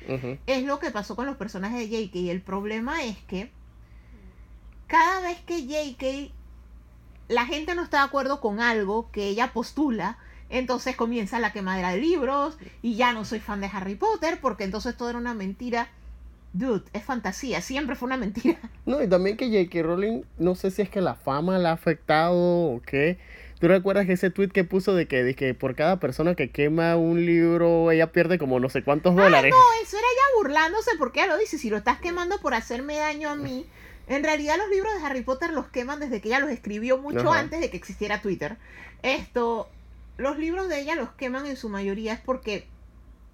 Es 0.47 0.65
lo 0.65 0.79
que 0.79 0.91
pasó 0.91 1.17
con 1.17 1.27
los 1.27 1.37
personajes 1.37 1.91
de 1.91 1.97
J.K. 1.97 2.19
Y 2.19 2.31
el 2.31 2.41
problema 2.41 3.03
es 3.03 3.19
que 3.27 3.51
cada 4.87 5.21
vez 5.21 5.41
que 5.41 5.63
J.K. 5.63 6.33
la 7.29 7.47
gente 7.47 7.75
no 7.75 7.83
está 7.83 7.99
de 7.99 8.05
acuerdo 8.05 8.41
con 8.41 8.61
algo 8.61 9.11
que 9.11 9.27
ella 9.29 9.53
postula, 9.53 10.19
entonces 10.53 10.95
comienza 10.95 11.41
la 11.41 11.53
quemadera 11.53 11.91
de 11.91 11.97
libros 11.97 12.59
y 12.83 12.95
ya 12.95 13.13
no 13.15 13.25
soy 13.25 13.41
fan 13.41 13.61
de 13.63 13.71
Harry 13.73 13.95
Potter 13.95 14.39
porque 14.41 14.65
entonces 14.65 14.97
todo 14.97 15.09
era 15.09 15.19
una 15.19 15.35
mentira. 15.35 15.89
Dude, 16.53 16.85
es 16.93 17.03
fantasía, 17.03 17.63
siempre 17.63 17.97
fue 17.97 18.07
una 18.07 18.19
mentira. 18.19 18.59
No, 18.85 19.03
y 19.03 19.09
también 19.09 19.37
que 19.37 19.47
J.K. 19.47 19.83
Rowling, 19.87 20.23
no 20.39 20.55
sé 20.55 20.71
si 20.71 20.83
es 20.83 20.91
que 20.91 21.01
la 21.01 21.15
fama 21.15 21.57
la 21.59 21.71
ha 21.71 21.73
afectado 21.73 22.37
o 22.37 22.83
qué. 22.85 23.17
¿Tú 23.61 23.69
recuerdas 23.69 24.09
ese 24.09 24.29
tweet 24.29 24.49
que 24.49 24.65
puso 24.65 24.93
de 24.95 25.07
que, 25.07 25.23
de 25.23 25.35
que 25.35 25.55
por 25.55 25.77
cada 25.77 26.01
persona 26.01 26.35
que 26.35 26.51
quema 26.51 26.97
un 26.97 27.25
libro 27.25 27.93
ella 27.93 28.11
pierde 28.11 28.37
como 28.37 28.59
no 28.59 28.69
sé 28.69 28.83
cuántos 28.83 29.15
dólares? 29.15 29.55
no, 29.55 29.83
eso 29.83 29.97
era 29.97 30.07
ya 30.07 30.39
burlándose 30.39 30.91
porque 30.99 31.21
ella 31.21 31.35
lo 31.35 31.39
dice. 31.39 31.59
Si 31.59 31.71
lo 31.71 31.77
estás 31.77 31.99
quemando 31.99 32.41
por 32.41 32.55
hacerme 32.55 32.99
daño 32.99 33.31
a 33.31 33.37
mí. 33.37 33.65
En 34.09 34.25
realidad 34.25 34.57
los 34.59 34.69
libros 34.69 34.93
de 34.95 35.07
Harry 35.07 35.23
Potter 35.23 35.53
los 35.53 35.69
queman 35.69 36.01
desde 36.01 36.21
que 36.21 36.29
ella 36.29 36.41
los 36.41 36.51
escribió 36.51 36.99
mucho 36.99 37.33
antes 37.33 37.61
de 37.61 37.71
que 37.71 37.77
existiera 37.77 38.21
Twitter. 38.21 38.57
Esto, 39.03 39.71
los 40.19 40.39
libros 40.39 40.69
de 40.69 40.81
ella 40.81 40.95
los 40.95 41.11
queman 41.13 41.47
en 41.47 41.57
su 41.57 41.69
mayoría 41.69 42.15
es 42.15 42.21
porque 42.21 42.69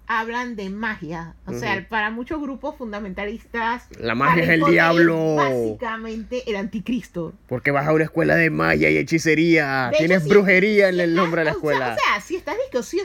hablan 0.09 0.55
de 0.55 0.71
magia. 0.71 1.35
O 1.45 1.53
sea, 1.53 1.87
para 1.87 2.09
muchos 2.09 2.41
grupos 2.41 2.75
fundamentalistas. 2.75 3.87
La 3.99 4.15
magia 4.15 4.43
es 4.43 4.49
el 4.49 4.63
diablo. 4.65 5.35
básicamente 5.35 6.43
el 6.49 6.55
anticristo. 6.55 7.33
Porque 7.47 7.69
vas 7.69 7.87
a 7.87 7.93
una 7.93 8.05
escuela 8.05 8.35
de 8.35 8.49
magia 8.49 8.89
y 8.89 8.97
hechicería. 8.97 9.91
Tienes 9.95 10.27
brujería 10.27 10.89
en 10.89 10.99
el 10.99 11.13
nombre 11.13 11.41
de 11.41 11.45
la 11.45 11.51
escuela. 11.51 11.95
O 11.95 12.03
sea, 12.03 12.21
si 12.21 12.35
estás 12.35 12.55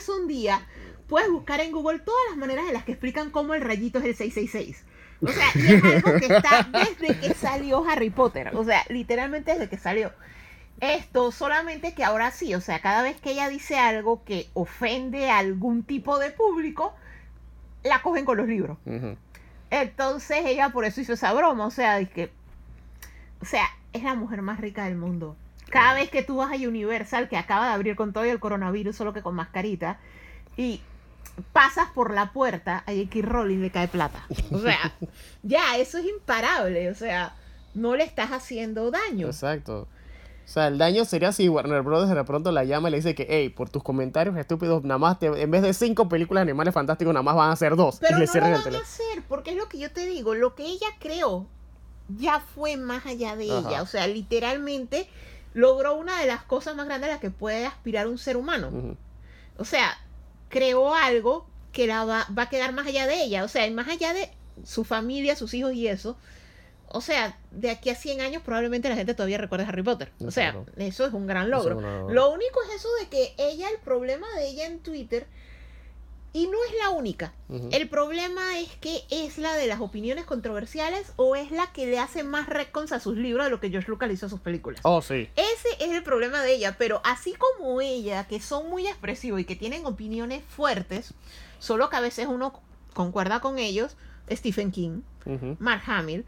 un 0.09 0.27
día, 0.27 0.67
puedes 1.07 1.31
buscar 1.31 1.61
en 1.61 1.73
Google 1.73 1.99
todas 1.99 2.23
las 2.31 2.39
maneras 2.39 2.65
en 2.69 2.73
las 2.73 2.85
que 2.85 2.93
explican 2.93 3.31
cómo 3.31 3.55
el 3.55 3.61
rayito 3.61 3.99
es 3.99 4.07
el 4.07 4.15
666. 4.17 4.85
O 5.21 5.29
sea, 5.29 5.47
y 5.55 5.75
es 5.75 5.85
algo 5.85 6.19
que 6.19 6.27
está 6.27 6.69
desde 6.73 7.21
que 7.21 7.35
salió 7.35 7.85
Harry 7.87 8.11
Potter. 8.11 8.51
O 8.55 8.65
sea, 8.65 8.83
literalmente 8.89 9.53
desde 9.53 9.69
que 9.69 9.77
salió. 9.77 10.11
Esto 10.81 11.31
solamente 11.33 11.95
que 11.95 12.05
ahora 12.05 12.31
sí, 12.31 12.55
o 12.55 12.61
sea, 12.61 12.81
cada 12.81 13.03
vez 13.03 13.21
que 13.21 13.33
ella 13.33 13.49
dice 13.49 13.79
algo 13.79 14.25
que 14.25 14.49
ofende 14.55 15.31
a 15.31 15.39
algún 15.39 15.83
tipo 15.85 16.19
de 16.19 16.31
público, 16.31 16.95
la 17.85 18.03
cogen 18.03 18.25
con 18.25 18.37
los 18.37 18.49
libros. 18.49 18.79
Entonces 19.71 20.39
ella 20.45 20.71
por 20.71 20.85
eso 20.85 21.01
hizo 21.01 21.13
esa 21.13 21.33
broma, 21.33 21.67
o 21.67 21.71
sea, 21.71 22.01
es 22.01 22.11
que, 22.11 22.31
o 23.41 23.45
sea, 23.45 23.67
es 23.93 24.03
la 24.03 24.15
mujer 24.15 24.43
más 24.43 24.61
rica 24.61 24.85
del 24.85 24.97
mundo. 24.97 25.37
Cada 25.71 25.95
vez 25.95 26.11
que 26.11 26.23
tú 26.23 26.37
vas 26.37 26.53
a 26.53 26.57
Universal, 26.57 27.29
que 27.29 27.37
acaba 27.37 27.69
de 27.69 27.73
abrir 27.73 27.97
con 27.97 28.13
todo 28.13 28.25
el 28.25 28.39
coronavirus, 28.39 28.95
solo 28.95 29.13
que 29.13 29.23
con 29.23 29.35
mascarita, 29.35 29.99
y 30.57 30.81
pasas 31.53 31.89
por 31.91 32.13
la 32.13 32.33
puerta, 32.33 32.85
a 32.87 32.93
J.K. 32.93 33.21
Rowling 33.23 33.61
le 33.61 33.71
cae 33.71 33.89
plata. 33.89 34.27
O 34.51 34.59
sea, 34.59 34.93
ya, 35.43 35.77
eso 35.79 35.99
es 35.99 36.07
imparable, 36.07 36.91
o 36.91 36.95
sea, 36.95 37.35
no 37.75 37.97
le 37.97 38.05
estás 38.05 38.31
haciendo 38.31 38.91
daño. 38.91 39.27
Exacto. 39.29 39.89
O 40.45 40.49
sea, 40.49 40.69
el 40.69 40.79
daño 40.79 41.05
sería 41.05 41.33
si 41.33 41.49
Warner 41.49 41.83
Brothers 41.83 42.15
de 42.15 42.25
pronto 42.25 42.53
la 42.53 42.65
llama 42.65 42.89
y 42.89 42.93
le 42.93 42.97
dice 42.99 43.15
que, 43.15 43.27
hey, 43.29 43.49
por 43.49 43.71
tus 43.71 43.83
comentarios 43.83 44.37
estúpidos, 44.37 44.85
nada 44.85 44.99
más, 44.99 45.17
en 45.21 45.51
vez 45.51 45.63
de 45.63 45.73
cinco 45.73 46.09
películas 46.09 46.41
de 46.41 46.51
animales 46.51 46.75
fantásticos, 46.75 47.15
nada 47.15 47.23
más 47.23 47.35
van 47.35 47.51
a 47.51 47.57
ser 47.57 47.77
dos. 47.77 47.99
Pero 48.01 48.19
no 48.19 48.25
lo 48.25 48.33
van 48.63 48.75
a 48.75 48.79
hacer, 48.79 49.23
porque 49.29 49.51
es 49.53 49.57
lo 49.57 49.69
que 49.69 49.79
yo 49.79 49.91
te 49.91 50.07
digo, 50.07 50.35
lo 50.35 50.55
que 50.55 50.65
ella 50.65 50.89
creó 50.99 51.47
ya 52.09 52.41
fue 52.41 52.77
más 52.77 53.07
allá 53.07 53.37
de 53.37 53.45
ella. 53.45 53.83
O 53.83 53.87
sea, 53.87 54.07
literalmente 54.07 55.09
logró 55.55 55.97
una 55.97 56.21
de 56.21 56.27
las 56.27 56.43
cosas 56.43 56.77
más 56.77 56.87
grandes 56.87 57.09
a 57.09 57.13
las 57.15 57.21
que 57.21 57.31
puede 57.31 57.65
aspirar 57.65 58.07
un 58.07 58.19
ser 58.19 58.37
humano. 58.37 58.97
O 59.57 59.65
sea, 59.65 59.97
creó 60.51 60.95
algo 60.95 61.47
que 61.73 61.87
la 61.87 62.05
va, 62.05 62.27
va 62.37 62.45
a 62.45 62.49
quedar 62.49 62.73
más 62.73 62.87
allá 62.87 63.07
de 63.07 63.23
ella, 63.23 63.45
o 63.45 63.49
sea, 63.49 63.67
y 63.67 63.71
más 63.73 63.89
allá 63.89 64.13
de 64.13 64.31
su 64.63 64.85
familia, 64.85 65.37
sus 65.37 65.55
hijos 65.55 65.73
y 65.73 65.89
eso. 65.89 66.17
O 66.95 67.01
sea, 67.01 67.37
de 67.51 67.71
aquí 67.71 67.91
a 67.91 67.95
100 67.97 68.21
años 68.21 68.43
probablemente 68.45 68.89
la 68.89 68.95
gente 68.95 69.15
todavía 69.15 69.37
recuerde 69.39 69.65
a 69.65 69.69
Harry 69.69 69.83
Potter. 69.83 70.13
O 70.25 70.31
sea, 70.31 70.53
Claro. 70.53 70.67
eso 70.77 71.05
es 71.07 71.13
un 71.13 71.27
gran 71.27 71.51
logro. 71.51 71.79
es. 72.09 72.15
Lo 72.15 72.31
único 72.33 72.63
es 72.63 72.77
eso 72.77 72.89
de 73.01 73.09
que 73.09 73.35
ella, 73.37 73.69
el 73.69 73.79
problema 73.79 74.27
de 74.37 74.49
ella 74.49 74.67
en 74.67 74.79
Twitter, 74.79 75.27
y 76.33 76.49
no 76.49 76.59
es 76.69 76.73
la 76.83 76.91
única. 76.91 77.33
El 77.71 77.89
problema 77.89 78.59
es 78.59 78.69
que 78.81 79.03
es 79.11 79.39
la 79.39 79.55
de 79.55 79.67
las 79.69 79.81
opiniones 79.81 80.25
controversiales 80.25 81.13
o 81.15 81.37
es 81.37 81.53
la 81.53 81.69
que 81.73 81.87
le 81.87 82.01
hace 82.01 82.25
más 82.25 82.49
recons 82.49 82.91
a 82.91 82.99
sus 82.99 83.17
libros 83.17 83.45
de 83.45 83.51
lo 83.51 83.61
que 83.61 83.71
George 83.71 83.89
Lucas 83.89 84.09
le 84.09 84.15
hizo 84.15 84.27
a 84.27 84.29
sus 84.29 84.41
películas. 84.41 84.81
Oh, 84.83 85.01
sí. 85.01 85.29
Ese 85.37 85.69
es 85.79 85.93
el 85.93 86.03
problema 86.03 86.43
de 86.43 86.55
ella, 86.55 86.75
pero 86.77 87.01
así 87.05 87.35
como 87.35 87.81
ella, 87.81 88.27
que 88.27 88.41
son 88.41 88.69
muy 88.69 88.89
expresivos 88.89 89.39
y 89.41 89.45
que 89.45 89.55
tienen 89.55 89.87
opiniones 89.87 90.43
fuertes, 90.45 91.15
solo 91.61 91.89
que 91.89 91.97
a 91.97 92.01
veces 92.01 92.27
uno 92.29 92.61
concuerda 92.95 93.39
con 93.41 93.61
ellos, 93.61 93.97
Stephen 94.31 94.71
King, 94.71 95.01
Mark 95.59 95.83
Hamill, 95.87 96.25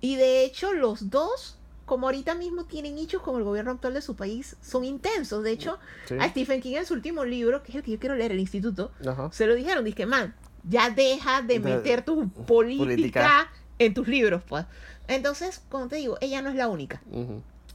y 0.00 0.16
de 0.16 0.44
hecho 0.44 0.72
los 0.72 1.10
dos, 1.10 1.58
como 1.84 2.06
ahorita 2.06 2.34
mismo 2.34 2.64
tienen 2.64 2.96
hechos 2.98 3.22
como 3.22 3.38
el 3.38 3.44
gobierno 3.44 3.72
actual 3.72 3.94
de 3.94 4.02
su 4.02 4.16
país, 4.16 4.56
son 4.62 4.84
intensos. 4.84 5.42
De 5.42 5.50
hecho, 5.52 5.78
Sí. 6.06 6.16
a 6.20 6.28
Stephen 6.28 6.60
King 6.60 6.76
en 6.76 6.86
su 6.86 6.94
último 6.94 7.24
libro, 7.24 7.62
que 7.62 7.72
es 7.72 7.76
el 7.76 7.82
que 7.82 7.90
yo 7.92 7.98
quiero 7.98 8.14
leer, 8.14 8.32
El 8.32 8.40
Instituto, 8.40 8.92
se 9.32 9.46
lo 9.46 9.54
dijeron, 9.54 9.84
dije, 9.84 10.06
man, 10.06 10.34
ya 10.68 10.90
deja 10.90 11.42
de 11.42 11.58
meter 11.60 12.04
tu 12.04 12.28
política, 12.46 12.84
política. 12.84 13.52
en 13.78 13.94
tus 13.94 14.08
libros, 14.08 14.42
pues. 14.48 14.64
Entonces, 15.08 15.62
como 15.68 15.88
te 15.88 15.96
digo, 15.96 16.16
ella 16.20 16.40
no 16.42 16.48
es 16.50 16.54
la 16.54 16.68
única. 16.68 17.02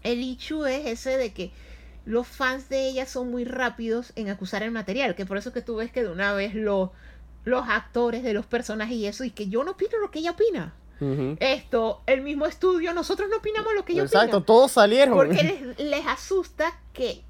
El 0.03 0.20
issue 0.22 0.66
es 0.66 0.86
ese 0.86 1.18
de 1.18 1.34
que 1.34 1.51
los 2.05 2.26
fans 2.26 2.70
de 2.70 2.88
ella 2.88 3.05
son 3.05 3.30
muy 3.30 3.43
rápidos 3.43 4.14
en 4.16 4.30
acusar 4.30 4.64
el 4.64 4.72
material, 4.72 5.14
que 5.16 5.26
por 5.26 5.36
eso 5.38 5.51
que 5.51 5.62
tú 5.62 5.76
ves 5.76 5.91
que 5.91 6.03
de 6.03 6.10
una 6.10 6.32
vez 6.34 6.55
los 6.55 6.91
los 7.48 7.68
actores 7.70 8.24
de 8.24 8.34
los 8.34 8.45
personajes 8.45 8.95
y 8.95 9.06
eso, 9.08 9.24
y 9.24 9.32
que 9.32 9.48
yo 9.48 9.64
no 9.64 9.72
opino 9.72 9.98
lo 10.00 10.12
que 10.12 10.20
ella 10.20 10.32
opina. 10.32 10.74
Esto, 11.39 12.02
el 12.08 12.22
mismo 12.22 12.48
estudio, 12.48 12.91
nosotros 12.93 13.30
no 13.30 13.38
opinamos 13.38 13.72
lo 13.76 13.86
que 13.86 13.93
ella 13.93 14.04
Exacto, 14.04 14.41
todos 14.41 14.72
salieron. 14.72 15.16
Porque 15.16 15.43
les, 15.43 15.80
les 15.80 16.08
asusta 16.08 16.74
que 16.91 17.22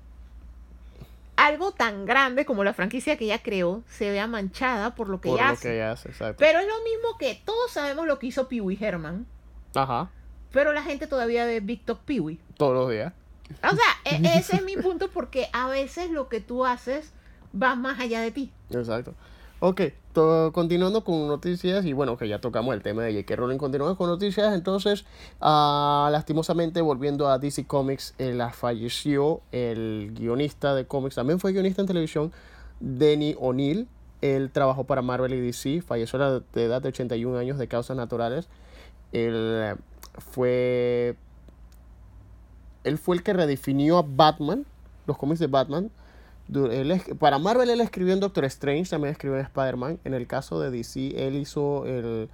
algo 1.35 1.71
tan 1.71 2.05
grande 2.05 2.45
como 2.45 2.63
la 2.63 2.73
franquicia 2.73 3.17
que 3.17 3.25
ella 3.25 3.43
creó 3.43 3.83
se 3.89 4.09
vea 4.09 4.25
manchada 4.25 4.95
por 4.95 5.09
lo 5.09 5.19
que 5.21 5.29
Por 5.29 5.37
ella 5.39 5.47
lo 5.49 5.53
hace. 5.53 5.67
que 5.67 5.75
ella 5.75 5.91
hace, 5.91 6.09
exacto. 6.09 6.37
Pero 6.39 6.59
es 6.59 6.65
lo 6.67 6.75
mismo 6.83 7.17
que 7.19 7.41
todos 7.45 7.71
sabemos 7.71 8.07
lo 8.07 8.17
que 8.19 8.27
hizo 8.27 8.47
Pee 8.47 8.61
Wee 8.61 8.77
Herman, 8.79 9.27
Ajá. 9.75 10.09
pero 10.51 10.73
la 10.73 10.81
gente 10.81 11.05
todavía 11.05 11.45
ve 11.45 11.59
Big 11.59 11.83
Top 11.85 11.99
Pee 12.05 12.19
Wee. 12.21 12.39
Todos 12.57 12.73
los 12.73 12.89
días. 12.89 13.13
O 13.63 13.75
sea, 13.75 14.17
e- 14.17 14.37
ese 14.39 14.55
es 14.57 14.63
mi 14.63 14.77
punto 14.77 15.09
porque 15.09 15.47
a 15.53 15.67
veces 15.67 16.09
lo 16.09 16.27
que 16.29 16.39
tú 16.41 16.65
haces 16.65 17.11
va 17.53 17.75
más 17.75 17.99
allá 17.99 18.21
de 18.21 18.31
ti. 18.31 18.51
Exacto. 18.71 19.13
Ok, 19.59 19.81
continuando 20.51 21.03
con 21.03 21.27
noticias, 21.27 21.83
y 21.83 21.93
bueno, 21.93 22.15
que 22.15 22.27
ya 22.27 22.39
tocamos 22.39 22.75
el 22.75 22.83
tema 22.83 23.01
de 23.01 23.11
J.K. 23.13 23.35
Rowling, 23.37 23.57
continuando 23.57 23.97
con 23.97 24.07
noticias, 24.07 24.53
entonces, 24.53 25.03
ah, 25.41 26.09
lastimosamente, 26.11 26.79
volviendo 26.79 27.27
a 27.27 27.39
DC 27.39 27.65
Comics, 27.65 28.13
eh, 28.19 28.37
falleció 28.53 29.41
el 29.51 30.11
guionista 30.13 30.75
de 30.75 30.85
cómics, 30.85 31.15
también 31.15 31.39
fue 31.39 31.53
guionista 31.53 31.81
en 31.81 31.87
televisión, 31.87 32.31
Denny 32.79 33.35
O'Neill, 33.39 33.87
él 34.21 34.51
trabajó 34.51 34.83
para 34.83 35.01
Marvel 35.01 35.33
y 35.33 35.41
DC, 35.41 35.81
falleció 35.81 36.21
a 36.21 36.43
la 36.53 36.61
edad 36.61 36.79
de 36.79 36.89
81 36.89 37.35
años 37.39 37.57
de 37.57 37.67
causas 37.67 37.97
naturales, 37.97 38.49
él 39.11 39.33
eh, 39.35 39.75
fue, 40.19 41.15
él 42.83 42.99
fue 42.99 43.15
el 43.15 43.23
que 43.23 43.33
redefinió 43.33 43.97
a 43.97 44.05
Batman, 44.07 44.67
los 45.07 45.17
cómics 45.17 45.39
de 45.39 45.47
Batman, 45.47 45.89
él 46.53 47.01
para 47.19 47.39
Marvel 47.39 47.69
él 47.69 47.81
escribió 47.81 48.13
en 48.13 48.19
Doctor 48.19 48.45
Strange, 48.45 48.89
también 48.89 49.11
escribió 49.11 49.37
en 49.37 49.45
Spider-Man. 49.45 49.99
En 50.03 50.13
el 50.13 50.27
caso 50.27 50.59
de 50.59 50.71
DC, 50.71 51.27
él 51.27 51.35
hizo 51.35 51.85
el... 51.85 52.29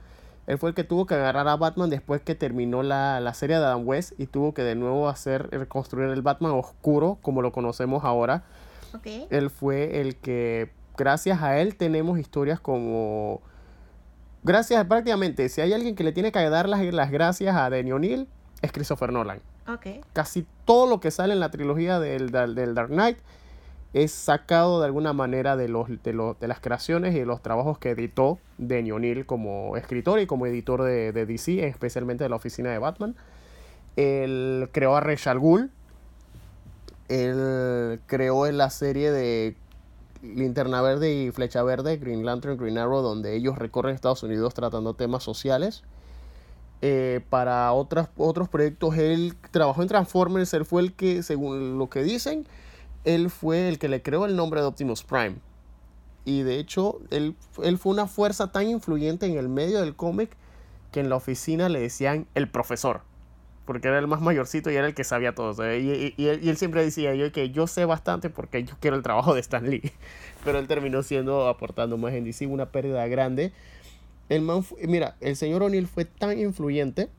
Él 0.46 0.58
fue 0.58 0.70
el 0.70 0.76
que 0.76 0.84
tuvo 0.84 1.06
que 1.06 1.14
agarrar 1.14 1.48
a 1.48 1.56
Batman 1.56 1.90
después 1.90 2.22
que 2.22 2.36
terminó 2.36 2.84
la, 2.84 3.22
la 3.22 3.34
serie 3.34 3.58
de 3.58 3.64
Adam 3.64 3.88
West 3.88 4.12
y 4.20 4.26
tuvo 4.26 4.54
que 4.54 4.62
de 4.62 4.76
nuevo 4.76 5.08
hacer, 5.08 5.50
reconstruir 5.52 6.10
el 6.10 6.22
Batman 6.22 6.52
oscuro 6.52 7.18
como 7.22 7.42
lo 7.42 7.54
conocemos 7.54 8.04
ahora. 8.04 8.44
Él 9.30 9.50
fue 9.50 10.02
el 10.02 10.18
que, 10.18 10.70
gracias 10.98 11.42
a 11.42 11.60
él, 11.60 11.76
tenemos 11.76 12.20
historias 12.20 12.60
como... 12.60 13.42
Gracias, 14.44 14.86
prácticamente, 14.86 15.48
si 15.48 15.62
hay 15.62 15.72
alguien 15.72 15.96
que 15.96 16.04
le 16.04 16.12
tiene 16.12 16.34
que 16.34 16.50
dar 16.50 16.68
las, 16.68 16.84
las 16.94 17.10
gracias 17.10 17.56
a 17.56 17.70
Denny 17.70 17.94
O'Neill, 17.94 18.28
es 18.62 18.74
Christopher 18.74 19.14
Nolan 19.14 19.40
casi 20.14 20.46
todo 20.66 20.88
lo 20.88 21.00
que 21.00 21.12
sale 21.12 21.34
en 21.34 21.40
la 21.40 21.52
trilogía 21.52 22.00
del, 22.00 22.32
del, 22.32 22.56
del 22.56 22.76
Dark 22.76 22.90
Knight 22.90 23.18
es 23.94 24.12
sacado 24.12 24.80
de 24.80 24.88
alguna 24.88 25.14
manera 25.14 25.56
de, 25.56 25.70
los, 25.70 25.88
de, 26.04 26.14
los, 26.14 26.40
de 26.40 26.48
las 26.48 26.60
creaciones 26.60 27.16
y 27.16 27.20
de 27.20 27.26
los 27.26 27.42
trabajos 27.42 27.78
que 27.78 27.92
editó 27.92 28.40
Denny 28.58 28.92
O'Neill 28.92 29.26
como 29.26 29.78
escritor 29.78 30.20
y 30.20 30.26
como 30.26 30.48
editor 30.48 30.84
de, 30.84 31.12
de 31.12 31.26
DC, 31.26 31.68
especialmente 31.68 32.24
de 32.24 32.30
la 32.30 32.36
oficina 32.36 32.72
de 32.72 32.80
Batman. 32.80 33.16
Él 33.96 34.70
creó 34.72 34.96
a 34.96 35.02
Ra's 35.02 35.28
al 35.28 35.40
Ghul. 35.40 35.70
Él 37.08 38.00
creó 38.08 38.48
en 38.48 38.58
la 38.58 38.72
serie 38.72 39.12
de 39.12 39.56
Linterna 40.24 40.82
Verde 40.82 41.14
y 41.14 41.32
Flecha 41.32 41.62
Verde, 41.64 41.98
Green 41.98 42.26
Lantern, 42.26 42.58
Green 42.58 42.78
Arrow, 42.78 43.02
donde 43.02 43.36
ellos 43.36 43.58
recorren 43.58 43.94
Estados 43.94 44.24
Unidos 44.24 44.54
tratando 44.54 44.96
temas 44.96 45.22
sociales. 45.24 45.84
Eh, 46.82 47.22
para 47.30 47.72
otras, 47.74 48.10
otros 48.18 48.50
proyectos, 48.50 48.98
él 48.98 49.36
trabajó 49.52 49.82
en 49.82 49.88
Transformers, 49.88 50.54
él 50.54 50.66
fue 50.66 50.82
el 50.82 50.94
que, 50.94 51.24
según 51.24 51.78
lo 51.78 51.90
que 51.90 52.04
dicen, 52.04 52.46
él 53.06 53.30
fue 53.30 53.68
el 53.70 53.80
que 53.80 53.88
le 53.90 54.02
creó 54.02 54.26
el 54.26 54.36
nombre 54.36 54.62
de 54.62 54.68
Optimus 54.68 55.04
Prime. 55.04 55.36
Y 56.26 56.42
de 56.44 56.58
hecho, 56.60 57.00
él, 57.10 57.36
él 57.62 57.78
fue 57.78 57.92
una 57.92 58.08
fuerza 58.08 58.52
tan 58.52 58.68
influyente 58.68 59.26
en 59.26 59.38
el 59.38 59.50
medio 59.50 59.82
del 59.82 59.96
cómic 59.96 60.32
que 60.92 61.00
en 61.02 61.10
la 61.10 61.16
oficina 61.18 61.70
le 61.70 61.80
decían 61.82 62.28
el 62.36 62.48
profesor. 62.50 63.02
Porque 63.66 63.88
era 63.88 64.00
el 64.00 64.08
más 64.08 64.22
mayorcito 64.22 64.70
y 64.72 64.76
era 64.76 64.88
el 64.88 64.94
que 64.94 65.04
sabía 65.04 65.36
todo. 65.36 65.54
y, 65.76 65.90
y- 65.90 66.14
y 66.22 66.28
él, 66.28 66.40
y 66.44 66.50
él 66.50 66.58
siempre 66.58 66.84
decía 66.84 67.16
yo 67.16 67.32
que 67.32 67.50
yo 67.52 67.66
sé 67.68 67.86
bastante 67.86 68.30
porque 68.30 68.64
yo 68.64 68.76
quiero 68.80 68.96
el 68.98 69.04
trabajo 69.04 69.34
de 69.34 69.40
Stan 69.42 69.70
Lee. 69.70 69.92
Pero 70.46 70.60
él 70.60 70.68
terminó 70.68 71.02
siendo, 71.04 71.48
aportando 71.48 71.98
más 71.98 72.14
en 72.14 72.26
DC, 72.26 72.46
una 72.48 72.68
pérdida 72.72 73.08
grande. 73.08 73.52
El 74.30 74.42
man 74.42 74.66
mira, 74.82 75.16
el 75.22 75.36
señor 75.36 75.64
O'Neill 75.64 75.88
fue 75.88 76.06
tan 76.06 76.38
influyente 76.40 77.10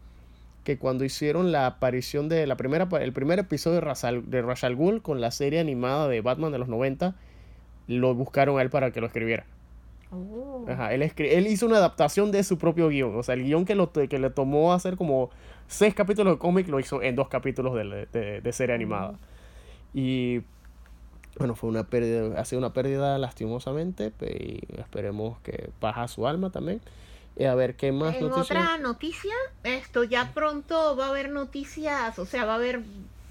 que 0.65 0.79
cuando 0.79 1.05
hicieron 1.05 1.53
la 1.53 1.67
aparición 1.67 2.29
de 2.29 2.47
la 2.47 2.57
primera, 2.57 2.89
el 3.01 3.12
primer 3.12 3.39
episodio 3.39 3.77
de 3.77 3.81
Ra's 3.83 4.05
al- 4.05 4.29
de 4.31 4.43
Ra's 4.43 4.65
al 4.65 4.77
Ghul 4.77 5.03
con 5.03 5.21
la 5.21 5.31
serie 5.31 5.61
animada 5.61 6.09
de 6.09 6.21
Batman 6.23 6.53
de 6.53 6.59
los 6.59 6.69
90, 6.69 7.15
lo 7.87 8.15
buscaron 8.15 8.59
a 8.59 8.62
él 8.62 8.71
para 8.71 8.91
que 8.91 9.01
lo 9.01 9.07
escribiera. 9.07 9.45
Oh. 10.11 10.65
Ajá, 10.69 10.95
él, 10.95 11.03
él 11.03 11.47
hizo 11.49 11.67
una 11.67 11.77
adaptación 11.79 12.31
de 12.33 12.43
su 12.45 12.57
propio 12.59 12.89
guion. 12.89 13.17
O 13.17 13.23
sea, 13.23 13.35
el 13.35 13.45
guion 13.45 13.65
que, 13.65 13.75
lo, 13.75 13.93
que 13.93 14.19
le 14.19 14.31
tomó 14.31 14.73
hacer 14.73 14.97
como 14.97 15.31
seis 15.67 15.95
capítulos 15.95 16.35
de 16.35 16.39
cómic 16.39 16.69
lo 16.69 16.79
hizo 16.81 17.03
en 17.03 17.17
dos 17.17 17.29
capítulos 17.29 17.75
de, 17.75 18.07
de- 18.12 18.41
de 18.41 18.53
serie 18.53 18.75
animada. 18.75 19.15
Y 19.93 20.41
bueno, 21.39 21.55
fue 21.57 21.69
una 21.69 21.85
pérdida, 21.85 22.41
ha 22.41 22.45
sido 22.45 22.61
una 22.61 22.73
pérdida 22.73 23.19
lastimosamente. 23.19 24.12
Y 24.23 24.61
esperemos 24.79 25.39
que 25.41 25.71
baja 25.81 26.07
su 26.09 26.27
alma 26.27 26.51
también. 26.51 26.81
Y 27.37 27.45
a 27.45 27.55
ver 27.55 27.74
qué 27.76 27.91
más 27.93 28.14
En 28.14 28.28
noticias. 28.28 28.51
otra 28.59 28.78
noticia, 28.78 29.32
esto 29.64 30.05
ya 30.05 30.32
pronto 30.35 30.97
va 30.97 31.07
a 31.07 31.09
haber 31.11 31.30
noticias, 31.30 32.18
o 32.18 32.26
sea, 32.26 32.45
va 32.45 32.53
a 32.53 32.57
haber 32.57 32.82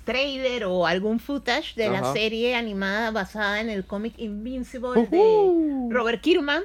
trailer 0.03 0.65
o 0.65 0.85
algún 0.85 1.19
footage 1.19 1.75
de 1.75 1.89
la 1.89 2.11
serie 2.11 2.55
animada 2.55 3.11
basada 3.11 3.61
en 3.61 3.69
el 3.69 3.85
cómic 3.85 4.15
Invincible 4.17 5.05
de. 5.09 5.87
Robert 5.89 6.19
Kirkman, 6.21 6.63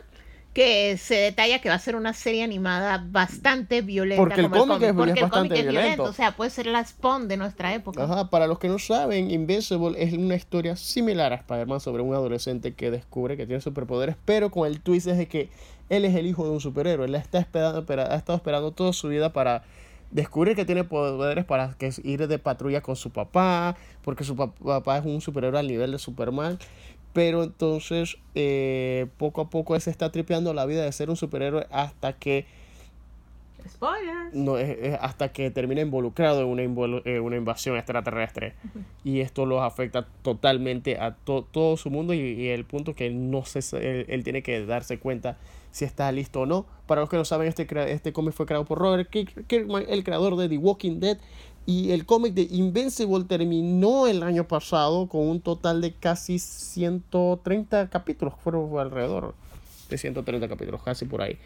que 0.52 0.96
se 0.96 1.14
detalla 1.14 1.60
que 1.60 1.68
va 1.68 1.76
a 1.76 1.78
ser 1.78 1.94
una 1.94 2.12
serie 2.14 2.42
animada 2.42 3.04
bastante 3.08 3.80
violenta. 3.82 4.20
Porque 4.20 4.40
el 4.40 4.50
cómic 4.50 4.82
es- 4.82 4.92
porque 4.92 5.10
es 5.12 5.16
el 5.18 5.22
bastante 5.22 5.48
cómic 5.50 5.52
es 5.66 5.70
violento. 5.70 6.02
o 6.04 6.12
sea, 6.12 6.32
puede 6.32 6.50
ser 6.50 6.66
la 6.66 6.84
Spawn 6.84 7.28
de 7.28 7.36
nuestra 7.36 7.72
época. 7.74 8.02
Ajá, 8.02 8.28
para 8.30 8.48
los 8.48 8.58
que 8.58 8.66
no 8.66 8.80
saben, 8.80 9.30
Invincible 9.30 10.02
es 10.02 10.12
una 10.14 10.34
historia 10.34 10.74
similar 10.74 11.32
a 11.32 11.36
Spider-Man 11.36 11.78
sobre 11.78 12.02
un 12.02 12.12
adolescente 12.14 12.74
que 12.74 12.90
descubre 12.90 13.36
que 13.36 13.46
tiene 13.46 13.60
superpoderes, 13.60 14.16
pero 14.24 14.50
con 14.50 14.66
el 14.66 14.80
twist 14.80 15.06
es 15.06 15.16
de 15.18 15.28
que 15.28 15.50
él 15.88 16.04
es 16.04 16.14
el 16.14 16.26
hijo 16.26 16.44
de 16.44 16.50
un 16.50 16.60
superhéroe. 16.60 17.06
Él 17.06 17.14
está 17.14 17.38
esperando, 17.38 17.80
espera- 17.80 18.12
ha 18.12 18.16
estado 18.16 18.36
esperando 18.36 18.72
toda 18.72 18.92
su 18.92 19.08
vida 19.08 19.32
para 19.32 19.62
descubrir 20.10 20.56
que 20.56 20.64
tiene 20.64 20.84
poderes 20.84 21.44
para 21.44 21.74
que 21.78 21.90
ir 22.02 22.26
de 22.28 22.38
patrulla 22.38 22.80
con 22.80 22.96
su 22.96 23.10
papá, 23.10 23.76
porque 24.02 24.24
su 24.24 24.34
pap- 24.36 24.54
papá 24.64 24.98
es 24.98 25.04
un 25.04 25.20
superhéroe 25.20 25.60
al 25.60 25.68
nivel 25.68 25.92
de 25.92 25.98
Superman. 25.98 26.58
Pero 27.12 27.42
entonces, 27.42 28.16
eh, 28.34 29.06
poco 29.16 29.40
a 29.40 29.50
poco 29.50 29.74
él 29.74 29.80
se 29.80 29.90
está 29.90 30.12
tripeando 30.12 30.52
la 30.54 30.66
vida 30.66 30.84
de 30.84 30.92
ser 30.92 31.10
un 31.10 31.16
superhéroe 31.16 31.66
hasta 31.70 32.12
que 32.12 32.46
Spoilers. 33.68 34.34
no, 34.34 34.56
es- 34.56 34.78
es 34.80 34.98
hasta 35.00 35.30
que 35.32 35.50
termina 35.50 35.80
involucrado 35.80 36.40
en 36.42 36.46
una, 36.48 36.62
eh, 37.04 37.20
una 37.20 37.36
invasión 37.36 37.76
extraterrestre. 37.76 38.54
Y 39.04 39.20
esto 39.20 39.46
los 39.46 39.62
afecta 39.62 40.06
totalmente 40.22 40.98
a 40.98 41.14
to- 41.16 41.46
todo 41.50 41.76
su 41.76 41.90
mundo 41.90 42.12
y, 42.14 42.18
y 42.20 42.48
el 42.48 42.64
punto 42.64 42.94
que 42.94 43.06
él 43.06 43.30
no 43.30 43.44
se, 43.44 43.60
él 44.12 44.22
tiene 44.24 44.42
que 44.42 44.64
darse 44.66 44.98
cuenta 44.98 45.38
si 45.78 45.84
está 45.84 46.10
listo 46.12 46.40
o 46.40 46.46
no. 46.46 46.66
Para 46.86 47.00
los 47.02 47.10
que 47.10 47.16
no 47.16 47.24
saben, 47.24 47.46
este, 47.48 47.66
este 47.92 48.12
cómic 48.12 48.34
fue 48.34 48.46
creado 48.46 48.64
por 48.64 48.78
Robert 48.78 49.08
Kirk- 49.10 49.46
Kirkman, 49.46 49.84
el 49.88 50.02
creador 50.04 50.36
de 50.36 50.48
The 50.48 50.58
Walking 50.58 51.00
Dead 51.00 51.18
Y 51.66 51.92
el 51.92 52.06
cómic 52.06 52.32
de 52.34 52.48
Invincible 52.50 53.24
terminó 53.24 54.06
el 54.06 54.22
año 54.22 54.44
pasado 54.48 55.06
con 55.06 55.28
un 55.28 55.40
total 55.40 55.80
de 55.82 55.92
casi 55.92 56.38
130 56.38 57.88
capítulos, 57.90 58.34
fueron 58.42 58.78
alrededor 58.78 59.34
de 59.90 59.98
130 59.98 60.48
capítulos, 60.48 60.82
casi 60.82 61.04
por 61.04 61.22
ahí. 61.22 61.38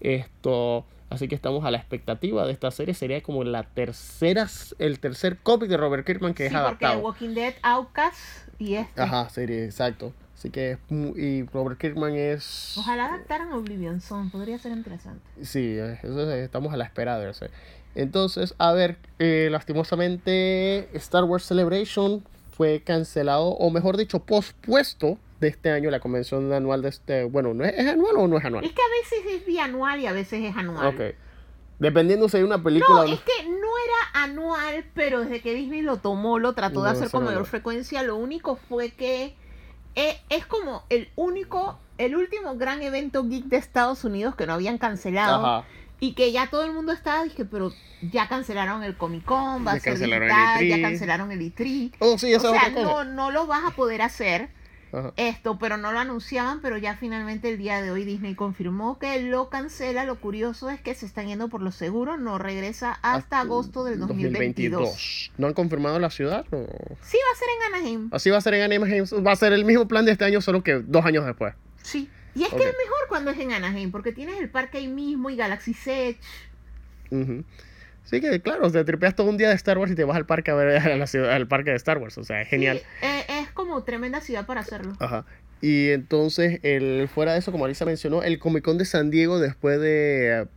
Esto, 0.00 0.84
así 1.10 1.28
que 1.28 1.34
estamos 1.34 1.64
a 1.64 1.70
la 1.70 1.78
expectativa 1.78 2.46
de 2.46 2.52
esta 2.52 2.70
serie. 2.70 2.94
Sería 2.94 3.22
como 3.22 3.42
la 3.44 3.62
tercera, 3.64 4.48
el 4.78 4.98
tercer 5.00 5.38
cómic 5.38 5.68
de 5.68 5.76
Robert 5.76 6.06
Kirkman 6.06 6.34
que 6.34 6.48
Sí, 6.48 6.54
es 6.54 6.60
porque 6.60 6.84
adaptado. 6.86 7.00
Walking 7.00 7.34
Dead, 7.34 7.54
Outcast 7.62 8.18
y 8.58 8.74
este. 8.74 9.00
Ajá, 9.00 9.28
serie, 9.30 9.64
exacto. 9.64 10.12
Así 10.40 10.48
que 10.48 10.78
y 11.16 11.42
Robert 11.52 11.78
Kirkman 11.78 12.14
es 12.14 12.74
Ojalá 12.78 13.08
adaptaran 13.08 13.52
Oblivion 13.52 14.00
Zone, 14.00 14.30
podría 14.32 14.58
ser 14.58 14.72
interesante. 14.72 15.20
Sí, 15.42 15.76
eh, 15.78 15.98
eso 16.02 16.22
es- 16.32 16.38
estamos 16.44 16.72
a 16.72 16.78
la 16.78 16.84
espera 16.84 17.18
de 17.18 17.28
eso. 17.28 17.44
Entonces, 17.94 18.54
a 18.56 18.72
ver, 18.72 18.96
eh, 19.18 19.48
lastimosamente 19.50 20.88
Star 20.96 21.24
Wars 21.24 21.44
Celebration 21.44 22.24
fue 22.52 22.80
cancelado, 22.82 23.48
o 23.48 23.70
mejor 23.70 23.98
dicho, 23.98 24.20
pospuesto 24.20 25.18
de 25.40 25.48
este 25.48 25.72
año, 25.72 25.90
la 25.90 26.00
convención 26.00 26.50
anual 26.54 26.80
de 26.80 26.88
este... 26.88 27.24
Bueno, 27.24 27.52
¿no 27.52 27.62
es, 27.66 27.74
¿es 27.76 27.86
anual 27.86 28.16
o 28.16 28.26
no 28.26 28.38
es 28.38 28.44
anual? 28.46 28.64
Es 28.64 28.72
que 28.72 28.80
a 28.80 28.88
veces 29.02 29.40
es 29.40 29.46
bianual 29.46 30.00
y 30.00 30.06
a 30.06 30.12
veces 30.12 30.42
es 30.42 30.56
anual. 30.56 30.86
Ok. 30.86 31.00
Dependiendo 31.78 32.30
si 32.30 32.38
hay 32.38 32.42
una 32.44 32.62
película 32.62 33.00
No, 33.04 33.12
es 33.12 33.20
que 33.20 33.44
no 33.44 33.52
era 33.58 34.24
anual, 34.24 34.86
pero 34.94 35.20
desde 35.20 35.42
que 35.42 35.52
Disney 35.52 35.82
lo 35.82 35.98
tomó, 35.98 36.38
lo 36.38 36.54
trató 36.54 36.82
de 36.82 36.90
No, 36.92 36.96
hacer 36.96 37.10
con 37.10 37.24
mayor 37.24 37.44
frecuencia. 37.44 38.02
Lo 38.02 38.16
único 38.16 38.56
fue 38.56 38.90
que 38.90 39.34
eh, 39.94 40.18
es 40.28 40.46
como 40.46 40.84
el 40.88 41.08
único, 41.16 41.78
el 41.98 42.16
último 42.16 42.56
gran 42.56 42.82
evento 42.82 43.24
geek 43.24 43.44
de 43.46 43.56
Estados 43.56 44.04
Unidos 44.04 44.34
que 44.36 44.46
no 44.46 44.54
habían 44.54 44.78
cancelado. 44.78 45.44
Ajá. 45.46 45.66
Y 46.02 46.14
que 46.14 46.32
ya 46.32 46.48
todo 46.48 46.64
el 46.64 46.72
mundo 46.72 46.92
estaba, 46.92 47.24
dije, 47.24 47.44
pero 47.44 47.72
ya 48.00 48.26
cancelaron 48.26 48.82
el 48.82 48.96
Comic 48.96 49.22
Con, 49.24 49.66
va 49.66 49.72
Ya 49.72 49.76
a 49.76 49.80
ser 49.80 49.92
cancelaron 49.92 50.30
el 50.30 50.34
digital, 50.34 50.66
ya 50.68 50.76
E3. 50.76 50.82
cancelaron 50.82 51.30
el 51.32 51.40
E3. 51.40 51.92
Oh, 51.98 52.16
sí, 52.16 52.32
O 52.32 52.36
es 52.36 52.42
sea, 52.42 52.70
no, 52.70 53.04
no 53.04 53.30
lo 53.30 53.46
vas 53.46 53.64
a 53.66 53.70
poder 53.72 54.00
hacer 54.00 54.48
Ajá. 54.92 55.12
esto, 55.16 55.58
pero 55.58 55.76
no 55.76 55.92
lo 55.92 55.98
anunciaban, 55.98 56.60
pero 56.60 56.76
ya 56.76 56.96
finalmente 56.96 57.48
el 57.48 57.58
día 57.58 57.80
de 57.82 57.90
hoy 57.90 58.04
Disney 58.04 58.34
confirmó 58.34 58.98
que 58.98 59.22
lo 59.22 59.48
cancela. 59.48 60.04
Lo 60.04 60.16
curioso 60.20 60.70
es 60.70 60.80
que 60.80 60.94
se 60.94 61.06
están 61.06 61.28
yendo 61.28 61.48
por 61.48 61.62
lo 61.62 61.72
seguro, 61.72 62.16
no 62.16 62.38
regresa 62.38 62.98
hasta 63.02 63.40
agosto 63.40 63.84
del 63.84 64.00
2022. 64.00 65.32
¿No 65.38 65.46
han 65.46 65.54
confirmado 65.54 65.98
la 65.98 66.10
ciudad? 66.10 66.44
o? 66.50 66.66
Sí, 67.02 67.18
va 67.18 67.32
a 67.32 67.38
ser 67.38 67.48
en 67.56 67.74
Anaheim. 67.74 68.08
Así 68.12 68.30
va 68.30 68.38
a 68.38 68.40
ser 68.40 68.54
en 68.54 68.62
Anaheim. 68.62 69.04
Va 69.26 69.32
a 69.32 69.36
ser 69.36 69.52
el 69.52 69.64
mismo 69.64 69.86
plan 69.88 70.04
de 70.04 70.12
este 70.12 70.24
año, 70.24 70.40
solo 70.40 70.62
que 70.62 70.74
dos 70.74 71.04
años 71.04 71.24
después. 71.26 71.54
Sí. 71.82 72.08
Y 72.34 72.44
es 72.44 72.48
que 72.50 72.56
es 72.62 72.76
mejor 72.78 73.08
cuando 73.08 73.32
es 73.32 73.38
en 73.38 73.52
Anaheim, 73.52 73.90
porque 73.90 74.12
tienes 74.12 74.38
el 74.38 74.50
parque 74.50 74.78
ahí 74.78 74.88
mismo 74.88 75.30
y 75.30 75.36
Galaxy 75.36 75.76
Edge. 75.86 76.18
Ujú. 77.10 77.44
Sí 78.04 78.20
que 78.20 78.40
claro, 78.40 78.70
te 78.70 78.82
tripeas 78.84 79.14
todo 79.14 79.28
un 79.28 79.36
día 79.36 79.48
de 79.48 79.54
Star 79.54 79.78
Wars 79.78 79.92
y 79.92 79.94
te 79.94 80.04
vas 80.04 80.16
al 80.16 80.26
parque 80.26 80.50
a 80.50 80.54
ver 80.54 80.78
a 80.92 80.96
la 80.96 81.06
ciudad, 81.06 81.32
al 81.32 81.46
parque 81.46 81.70
de 81.70 81.76
Star 81.76 81.98
Wars, 81.98 82.18
o 82.18 82.24
sea, 82.24 82.42
es 82.42 82.48
genial. 82.48 82.78
Sí, 82.78 83.06
eh, 83.06 83.39
es 83.50 83.54
como 83.54 83.82
tremenda 83.82 84.20
ciudad 84.20 84.46
para 84.46 84.60
hacerlo. 84.60 84.94
Ajá. 84.98 85.24
Y 85.60 85.90
entonces, 85.90 86.60
el, 86.62 87.08
fuera 87.08 87.34
de 87.34 87.40
eso, 87.40 87.52
como 87.52 87.66
Alisa 87.66 87.84
mencionó, 87.84 88.22
el 88.22 88.38
Comic 88.38 88.64
Con 88.64 88.78
de 88.78 88.86
San 88.86 89.10
Diego, 89.10 89.38
después 89.38 89.78
de, 89.78 90.48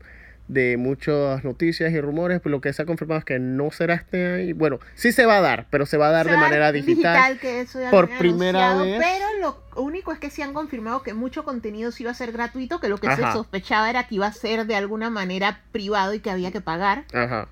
de 0.47 0.77
muchas 0.77 1.43
noticias 1.43 1.91
y 1.91 1.99
rumores, 1.99 2.39
pues 2.39 2.51
lo 2.51 2.61
que 2.61 2.71
se 2.71 2.81
ha 2.81 2.85
confirmado 2.85 3.19
es 3.19 3.25
que 3.25 3.37
no 3.37 3.69
será 3.71 3.95
este 3.95 4.25
año. 4.25 4.55
Bueno, 4.55 4.79
sí 4.95 5.11
se 5.11 5.25
va 5.25 5.39
a 5.39 5.41
dar, 5.41 5.67
pero 5.69 5.85
se 5.85 5.97
va 5.97 6.07
a 6.07 6.11
dar 6.11 6.25
Se 6.25 6.31
de 6.31 6.37
manera 6.37 6.71
digital. 6.71 7.37
que 7.39 7.61
eso 7.61 7.79
ya 7.81 7.85
lo 7.85 7.91
por 7.91 8.17
primera 8.17 8.81
vez. 8.81 9.01
Pero 9.03 9.25
lo 9.41 9.81
único 9.81 10.13
es 10.13 10.19
que 10.19 10.29
sí 10.29 10.41
han 10.41 10.53
confirmado 10.53 11.03
que 11.03 11.13
mucho 11.13 11.43
contenido 11.43 11.91
sí 11.91 12.03
iba 12.03 12.11
a 12.11 12.15
ser 12.15 12.31
gratuito, 12.31 12.79
que 12.79 12.87
lo 12.87 12.97
que 12.97 13.13
se 13.13 13.21
sospechaba 13.33 13.89
era 13.89 14.07
que 14.07 14.15
iba 14.15 14.27
a 14.27 14.33
ser 14.33 14.65
de 14.65 14.75
alguna 14.75 15.09
manera 15.09 15.63
privado 15.73 16.13
y 16.13 16.21
que 16.21 16.29
había 16.29 16.51
que 16.51 16.61
pagar. 16.61 17.03
Ajá. 17.13 17.49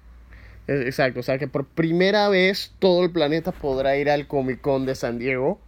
E- 0.72 0.88
Exacto, 0.88 1.20
o 1.20 1.24
sea 1.24 1.38
que 1.38 1.48
por 1.48 1.66
primera 1.66 2.30
vez 2.30 2.74
todo 2.80 3.04
el 3.04 3.12
planeta 3.12 3.52
podrá 3.52 3.98
ir 3.98 4.10
al 4.10 4.28
Comic 4.28 4.62
Con 4.62 4.86
de 4.86 4.96
San 4.96 5.20
Diego. 5.20 5.60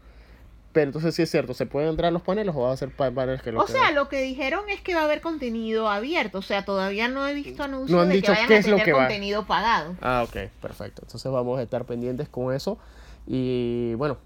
Pero 0.71 0.87
entonces 0.87 1.13
sí 1.13 1.21
es 1.21 1.29
cierto, 1.29 1.53
¿se 1.53 1.67
pueden 1.67 1.89
entrar 1.89 2.07
a 2.07 2.11
los 2.11 2.23
paneles 2.23 2.55
o 2.55 2.61
va 2.61 2.71
a 2.73 2.77
ser 2.77 2.89
pa- 2.89 3.11
paneles 3.11 3.43
que 3.43 3.51
lo 3.51 3.61
O 3.61 3.67
sea, 3.67 3.91
lo 3.91 4.09
que 4.09 4.23
dijeron 4.23 4.67
es 4.71 4.81
que 4.81 4.95
va 4.95 5.01
a 5.01 5.03
haber 5.03 5.21
contenido 5.21 5.87
abierto. 5.87 6.39
O 6.39 6.41
sea, 6.41 6.65
todavía 6.65 7.07
no 7.07 7.27
he 7.27 7.33
visto 7.35 7.61
anuncios 7.61 7.91
No 7.95 8.01
han 8.01 8.09
de 8.09 8.15
dicho 8.15 8.27
que 8.31 8.31
vayan 8.31 8.47
qué 8.47 8.55
a 8.55 8.57
es 8.57 8.67
lo 8.67 8.77
tener 8.77 8.95
va. 8.95 8.99
contenido 9.01 9.45
pagado. 9.45 9.95
Ah, 10.01 10.23
ok, 10.27 10.49
perfecto. 10.59 11.03
Entonces 11.05 11.31
vamos 11.31 11.59
a 11.59 11.61
estar 11.61 11.85
pendientes 11.85 12.27
con 12.27 12.51
eso. 12.55 12.79
Y 13.27 13.93
bueno, 13.95 14.17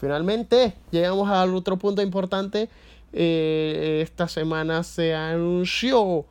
finalmente 0.00 0.72
llegamos 0.90 1.28
al 1.28 1.54
otro 1.54 1.76
punto 1.76 2.00
importante. 2.00 2.70
Eh, 3.12 4.00
esta 4.02 4.26
semana 4.26 4.82
se 4.84 5.14
anunció 5.14 6.24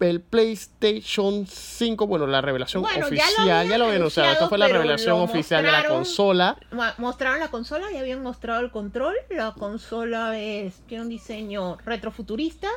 el 0.00 0.20
PlayStation 0.20 1.46
5. 1.46 2.06
Bueno, 2.06 2.26
la 2.26 2.40
revelación 2.40 2.82
Bueno, 2.82 2.96
ya 2.96 3.00
lo 3.00 3.06
oficial. 3.06 3.68
Ya 3.68 3.78
lo 3.78 3.84
habían 3.84 4.00
anunciado. 4.00 4.32
Esta 4.32 4.48
fue 4.48 4.58
la 4.58 4.68
revelación 4.68 5.20
oficial 5.20 5.62
de 5.62 5.72
la 5.72 5.86
consola. 5.86 6.56
Mostraron 6.98 7.40
la 7.40 7.48
consola 7.48 7.90
y 7.92 7.96
habían 7.96 8.22
mostrado 8.22 8.60
el 8.60 8.70
control. 8.70 9.14
La 9.30 9.52
consola 9.52 10.38
es, 10.38 10.80
tiene 10.86 11.02
un 11.04 11.08
diseño 11.08 11.78
retrofuturista. 11.84 12.68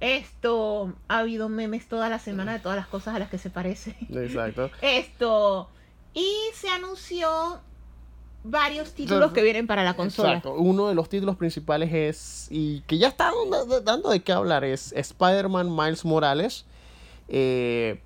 Esto 0.00 0.92
ha 1.08 1.18
habido 1.18 1.48
memes 1.48 1.88
toda 1.88 2.08
la 2.08 2.18
semana 2.18 2.52
de 2.52 2.58
todas 2.58 2.76
las 2.76 2.88
cosas 2.88 3.14
a 3.14 3.18
las 3.18 3.30
que 3.30 3.38
se 3.38 3.50
parece. 3.50 3.96
Exacto. 4.12 4.70
Esto. 4.82 5.70
Y 6.12 6.32
se 6.54 6.68
anunció 6.68 7.60
varios 8.44 8.92
títulos 8.92 9.32
que 9.32 9.42
vienen 9.42 9.66
para 9.66 9.82
la 9.82 9.94
consola. 9.94 10.28
Exacto. 10.28 10.54
Uno 10.54 10.88
de 10.88 10.94
los 10.94 11.08
títulos 11.08 11.36
principales 11.36 11.92
es, 11.92 12.46
y 12.50 12.82
que 12.82 12.98
ya 12.98 13.08
está 13.08 13.32
dando, 13.82 14.10
de 14.10 14.22
qué 14.22 14.32
hablar, 14.32 14.64
es 14.64 14.92
Spider-Man 14.92 15.74
Miles 15.74 16.04
Morales. 16.04 16.66
Eh, 17.28 18.00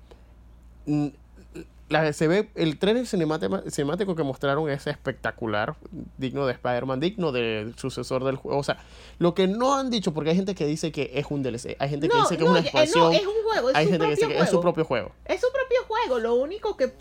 la, 1.89 2.13
se 2.13 2.27
ve, 2.27 2.49
el 2.55 2.77
trailer 2.77 3.05
cinemático, 3.05 4.15
que 4.15 4.23
mostraron 4.23 4.69
es 4.69 4.87
espectacular, 4.87 5.75
digno 6.17 6.45
de 6.45 6.53
Spider-Man, 6.53 6.99
digno 6.99 7.31
del 7.31 7.75
sucesor 7.77 8.23
del 8.23 8.37
juego. 8.37 8.59
O 8.59 8.63
sea, 8.63 8.77
lo 9.17 9.33
que 9.33 9.47
no 9.47 9.75
han 9.75 9.89
dicho, 9.89 10.13
porque 10.13 10.29
hay 10.29 10.35
gente 10.35 10.55
que 10.55 10.65
dice 10.65 10.91
que 10.91 11.11
es 11.15 11.25
un 11.29 11.43
DLC, 11.43 11.75
hay 11.79 11.89
gente 11.89 12.07
que 12.07 12.15
No, 12.15 12.21
dice 12.21 12.37
que 12.37 12.43
no, 12.43 12.51
es 12.51 12.51
una 12.51 12.59
eh, 12.59 12.63
expansión, 12.63 13.03
no, 13.05 13.11
es 13.11 13.25
un 13.25 13.43
juego, 13.43 13.69
es 13.71 13.75
hay 13.75 13.85
su 13.85 13.91
gente 13.91 14.05
que 14.05 14.15
dice 14.15 14.27
que 14.27 14.37
es 14.37 14.49
su 14.49 14.61
propio 14.61 14.85
juego. 14.85 15.11
Es 15.25 15.41
su 15.41 15.47
propio 15.51 15.79
juego. 15.87 16.19
Lo 16.19 16.35
único 16.35 16.77
que. 16.77 16.93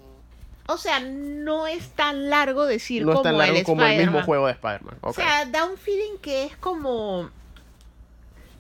O 0.70 0.76
sea, 0.76 1.00
no 1.00 1.66
es 1.66 1.88
tan 1.90 2.28
largo 2.30 2.66
decir 2.66 3.02
No 3.04 3.10
es 3.12 3.14
como 3.16 3.22
tan 3.22 3.38
largo 3.38 3.56
el 3.56 3.64
como 3.64 3.82
el 3.84 3.98
mismo 3.98 4.22
juego 4.22 4.46
de 4.46 4.52
Spider-Man. 4.52 4.98
O 5.00 5.12
sea, 5.12 5.46
da 5.46 5.64
un 5.64 5.76
feeling 5.78 6.18
que 6.20 6.44
es 6.44 6.56
como 6.56 7.30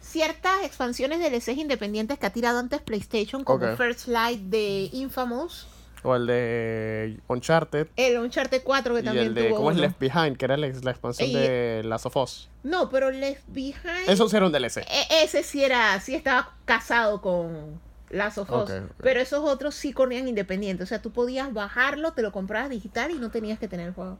ciertas 0.00 0.62
expansiones 0.64 1.18
de 1.20 1.30
DLCs 1.30 1.48
independientes 1.58 2.18
que 2.18 2.26
ha 2.26 2.30
tirado 2.30 2.58
antes 2.58 2.80
PlayStation, 2.80 3.44
como. 3.44 3.76
First 3.76 4.08
Light 4.08 4.40
de 4.40 4.88
Infamous, 4.92 5.66
O 6.02 6.14
el 6.14 6.26
de 6.26 7.20
Uncharted. 7.28 7.88
el 7.96 8.18
Uncharted 8.18 8.62
4 8.64 8.94
que 8.94 9.00
Y 9.00 9.04
también 9.04 9.26
el 9.26 9.34
de, 9.34 9.44
tuvo 9.48 9.56
¿cómo 9.58 9.70
es. 9.72 9.76
Left 9.76 9.98
Behind? 9.98 10.36
Que 10.36 10.44
era 10.46 10.56
la, 10.56 10.68
la 10.68 10.90
expansión 10.90 11.28
Y- 11.28 11.34
de 11.34 11.82
Last 11.84 12.06
of 12.06 12.16
Us. 12.16 12.48
No, 12.62 12.88
pero 12.88 13.10
Left 13.10 13.42
Behind. 13.48 14.08
Eso 14.08 14.28
sí 14.28 14.36
era 14.36 14.46
un 14.46 14.52
DLC. 14.52 14.78
e- 14.78 15.24
ese 15.24 15.42
sí 15.42 15.62
era, 15.62 16.00
sí 16.00 16.14
estaba 16.14 16.54
casado 16.64 17.20
con 17.20 17.80
Last 18.10 18.38
of 18.38 18.50
Us. 18.50 18.70
Pero 19.02 19.20
esos 19.20 19.44
otros 19.44 19.74
sí 19.74 19.92
corrían 19.92 20.28
independientes. 20.28 20.84
O 20.84 20.88
sea, 20.88 21.02
tú 21.02 21.10
podías 21.12 21.52
bajarlo, 21.52 22.12
te 22.12 22.22
lo 22.22 22.32
comprabas 22.32 22.70
digital 22.70 23.10
y 23.10 23.18
no 23.18 23.30
tenías 23.30 23.58
que 23.58 23.68
tener 23.68 23.88
el 23.88 23.94
juego. 23.94 24.18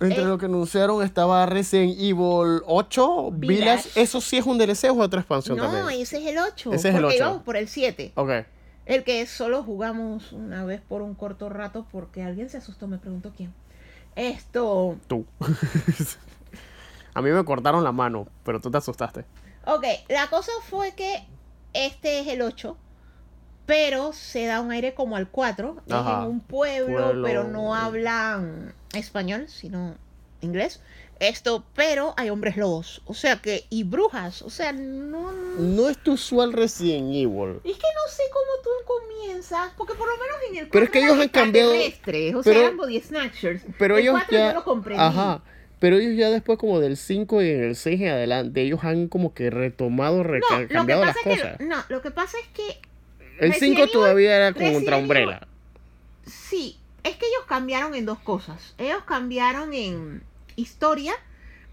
Entre 0.00 0.22
Eh. 0.22 0.24
lo 0.26 0.38
que 0.38 0.46
anunciaron 0.46 1.04
estaba 1.04 1.46
Resident 1.46 1.96
Evil 2.00 2.62
8, 2.66 3.30
Village. 3.32 3.60
Village. 3.60 3.90
¿Eso 4.02 4.20
sí 4.20 4.36
es 4.38 4.44
un 4.44 4.58
DLC 4.58 4.90
o 4.90 4.98
otra 4.98 5.20
expansión 5.20 5.56
No, 5.56 5.64
también? 5.70 6.00
ese 6.02 6.18
es 6.18 6.26
el 6.26 6.38
8. 6.38 6.72
Ese 6.72 6.88
es 6.88 6.94
el 6.96 7.02
porque 7.02 7.16
8. 7.16 7.24
íbamos 7.24 7.42
por 7.44 7.56
el 7.56 7.68
7. 7.68 8.12
Ok. 8.16 8.30
El 8.86 9.04
que 9.04 9.24
solo 9.26 9.62
jugamos 9.62 10.32
una 10.32 10.64
vez 10.64 10.80
por 10.80 11.00
un 11.02 11.14
corto 11.14 11.48
rato 11.48 11.86
porque 11.92 12.22
alguien 12.24 12.50
se 12.50 12.56
asustó, 12.58 12.88
me 12.88 12.98
pregunto 12.98 13.32
quién. 13.36 13.54
Esto. 14.16 14.96
Tú. 15.06 15.24
A 17.14 17.22
mí 17.22 17.30
me 17.30 17.44
cortaron 17.44 17.82
la 17.84 17.92
mano, 17.92 18.28
pero 18.44 18.60
tú 18.60 18.70
te 18.70 18.78
asustaste. 18.78 19.24
Ok, 19.64 19.84
la 20.08 20.28
cosa 20.28 20.52
fue 20.68 20.92
que 20.94 21.24
este 21.84 22.20
es 22.20 22.28
el 22.28 22.42
8, 22.42 22.76
pero 23.66 24.12
se 24.12 24.46
da 24.46 24.60
un 24.60 24.70
aire 24.70 24.94
como 24.94 25.16
al 25.16 25.28
4. 25.28 25.82
Es 25.86 25.92
en 25.92 26.28
un 26.28 26.40
pueblo, 26.40 26.96
Pueblo. 27.04 27.26
pero 27.26 27.44
no 27.44 27.74
hablan 27.74 28.74
español, 28.92 29.48
sino 29.48 29.96
inglés. 30.40 30.80
Esto, 31.18 31.64
pero 31.74 32.12
hay 32.18 32.28
hombres 32.28 32.58
lobos, 32.58 33.00
o 33.06 33.14
sea 33.14 33.36
que, 33.40 33.64
y 33.70 33.84
brujas, 33.84 34.42
o 34.42 34.50
sea, 34.50 34.72
no. 34.72 35.32
No 35.32 35.88
es 35.88 35.96
tu 35.96 36.12
usual 36.12 36.52
Resident 36.52 37.06
Evil. 37.14 37.56
Es 37.64 37.72
que 37.78 37.86
no 37.94 38.10
sé 38.12 38.22
cómo 38.30 38.52
tú 38.62 38.68
comienzas, 38.86 39.72
porque 39.78 39.94
por 39.94 40.06
lo 40.06 40.12
menos 40.18 40.36
en 40.50 40.56
el 40.58 40.68
Pero 40.68 40.84
es 40.84 40.90
4 40.90 40.92
que 40.92 40.98
ellos 41.06 41.18
han 41.22 41.28
cambiado- 41.30 41.72
O 42.38 42.42
sea, 42.42 42.52
eran 42.58 42.76
body 42.76 43.00
snatchers. 43.00 43.62
Pero 43.78 43.96
el 43.96 44.02
ellos 44.02 44.12
4 44.14 44.36
ya. 44.36 44.48
yo 44.48 44.54
lo 44.58 44.64
comprendí. 44.64 45.02
Ajá. 45.02 45.42
Pero 45.78 45.96
ellos 45.96 46.16
ya 46.16 46.30
después, 46.30 46.58
como 46.58 46.80
del 46.80 46.96
5 46.96 47.42
y 47.42 47.50
en 47.50 47.62
el 47.64 47.76
6 47.76 48.00
en 48.00 48.08
adelante, 48.08 48.62
ellos 48.62 48.82
han 48.82 49.08
como 49.08 49.34
que 49.34 49.50
retomado, 49.50 50.24
No, 50.24 50.32
cambiado 50.68 51.04
las 51.04 51.16
cosas. 51.18 51.58
que. 51.58 51.64
No, 51.64 51.76
lo 51.88 52.00
que 52.02 52.10
pasa 52.10 52.38
es 52.38 52.48
que 52.48 52.80
El 53.38 53.52
Resident 53.52 53.76
5 53.76 53.82
Evil- 53.82 53.92
todavía 53.92 54.36
era 54.36 54.52
contra 54.54 54.96
Umbrella. 54.96 55.46
Sí, 56.26 56.78
es 57.04 57.16
que 57.16 57.26
ellos 57.26 57.44
cambiaron 57.46 57.94
en 57.94 58.06
dos 58.06 58.18
cosas. 58.18 58.74
Ellos 58.78 59.02
cambiaron 59.06 59.74
en 59.74 60.22
historia, 60.56 61.12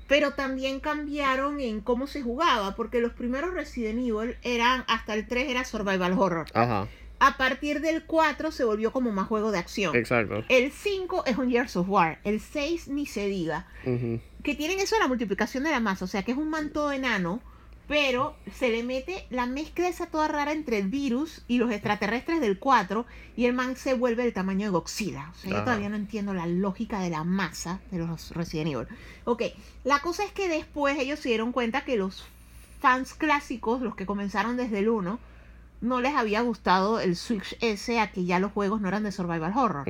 pero 0.08 0.32
también 0.34 0.80
cambiaron 0.82 1.60
en 1.62 1.80
cómo 1.80 2.06
se 2.08 2.22
jugaba, 2.22 2.76
porque 2.76 3.00
los 3.00 3.14
primeros 3.14 3.54
Resident 3.54 4.00
Evil 4.00 4.36
eran, 4.44 4.84
hasta 4.88 5.14
el 5.14 5.28
3 5.28 5.50
era 5.50 5.64
survival 5.64 6.14
horror. 6.20 6.46
Ajá. 6.54 6.88
A 7.26 7.38
partir 7.38 7.80
del 7.80 8.04
4 8.04 8.52
se 8.52 8.66
volvió 8.66 8.92
como 8.92 9.14
más 9.14 9.30
juego 9.30 9.52
de 9.52 9.58
acción. 9.58 9.96
Exacto. 9.96 10.44
El 10.50 10.74
5 10.74 11.24
es 11.26 11.38
un 11.38 11.50
Years 11.50 11.78
of 11.78 11.88
War. 11.88 12.20
El 12.26 12.42
6 12.42 12.90
ni 12.90 13.06
se 13.06 13.28
diga. 13.28 13.66
Ujú. 13.86 14.20
Que 14.44 14.56
tienen 14.56 14.82
eso 14.82 14.98
de 14.98 15.04
la 15.04 15.08
multiplicación 15.08 15.64
de 15.64 15.72
la 15.72 15.80
masa. 15.80 16.04
O 16.04 16.08
sea, 16.10 16.24
que 16.24 16.34
es 16.34 16.38
un 16.38 16.50
manto 16.50 16.92
enano. 16.92 17.40
Pero 17.88 18.36
se 18.54 18.72
le 18.72 18.84
mete 18.84 19.26
la 19.30 19.46
mezcla 19.46 19.88
esa 19.88 20.08
toda 20.08 20.28
rara 20.28 20.52
entre 20.52 20.80
el 20.80 20.90
virus 20.90 21.44
y 21.48 21.60
los 21.60 21.72
extraterrestres 21.72 22.42
del 22.42 22.60
4. 22.60 23.06
Y 23.38 23.46
el 23.46 23.54
man 23.54 23.78
se 23.78 23.94
vuelve 23.94 24.24
del 24.24 24.34
tamaño 24.34 24.66
de 24.66 24.72
Godzilla. 24.72 25.32
O 25.32 25.36
sea, 25.40 25.50
yo 25.50 25.64
todavía 25.64 25.88
no 25.88 25.96
entiendo 25.96 26.34
la 26.34 26.46
lógica 26.46 27.00
de 27.00 27.10
la 27.10 27.24
masa 27.24 27.80
de 27.90 28.00
los 28.00 28.32
Resident 28.32 28.74
Evil. 28.74 28.88
Ok, 29.24 29.44
la 29.86 30.00
cosa 30.00 30.26
es 30.26 30.34
que 30.34 30.50
después 30.50 31.00
ellos 31.00 31.20
se 31.20 31.30
dieron 31.30 31.54
cuenta 31.54 31.86
que 31.86 31.96
los 31.96 32.26
fans 32.82 33.14
clásicos, 33.14 33.82
los 33.82 33.96
que 33.96 34.06
comenzaron 34.06 34.58
desde 34.58 34.80
el 34.80 34.90
1, 34.90 35.20
no 35.84 36.02
les 36.02 36.16
había 36.16 36.42
gustado 36.42 37.00
el 37.00 37.16
switch 37.16 37.56
ese 37.62 38.00
a 38.00 38.12
que 38.12 38.24
ya 38.26 38.40
los 38.40 38.52
juegos 38.54 38.82
no 38.82 38.88
eran 38.88 39.04
de 39.04 39.12
survival 39.12 39.54
horror. 39.56 39.86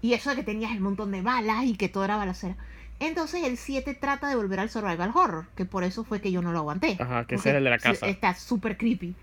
Y 0.00 0.14
eso 0.14 0.30
de 0.30 0.36
que 0.36 0.42
tenías 0.44 0.72
el 0.72 0.80
montón 0.80 1.10
de 1.10 1.22
balas 1.22 1.64
y 1.64 1.76
que 1.76 1.88
todo 1.88 2.04
era 2.04 2.16
balacera. 2.16 2.56
Entonces 3.00 3.44
el 3.44 3.56
7 3.56 3.94
trata 3.94 4.28
de 4.28 4.36
volver 4.36 4.60
al 4.60 4.70
survival 4.70 5.10
horror, 5.14 5.46
que 5.56 5.64
por 5.64 5.82
eso 5.84 6.04
fue 6.04 6.20
que 6.20 6.30
yo 6.32 6.40
no 6.40 6.52
lo 6.52 6.58
aguanté. 6.60 6.96
Ajá, 7.00 7.24
que 7.26 7.34
ese 7.34 7.50
es 7.50 7.56
el 7.56 7.64
de 7.64 7.70
la 7.70 7.78
casa. 7.78 8.06
Está 8.06 8.34
súper 8.34 8.76
creepy. 8.78 9.14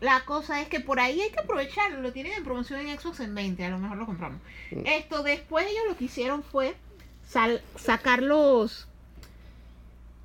La 0.00 0.24
cosa 0.24 0.60
es 0.60 0.68
que 0.68 0.80
por 0.80 1.00
ahí 1.00 1.20
hay 1.22 1.30
que 1.30 1.40
aprovecharlo. 1.40 2.02
Lo 2.02 2.12
tienen 2.12 2.32
en 2.34 2.44
promoción 2.44 2.80
en 2.80 2.98
Xbox 2.98 3.20
en 3.20 3.34
20, 3.34 3.64
a 3.64 3.70
lo 3.70 3.78
mejor 3.78 3.96
lo 3.96 4.06
compramos. 4.06 4.40
Mm. 4.70 4.80
Esto 4.84 5.22
después 5.22 5.64
ellos 5.66 5.82
lo 5.88 5.96
que 5.96 6.04
hicieron 6.04 6.42
fue 6.42 6.74
sal- 7.26 7.62
sacar 7.76 8.22
los, 8.22 8.86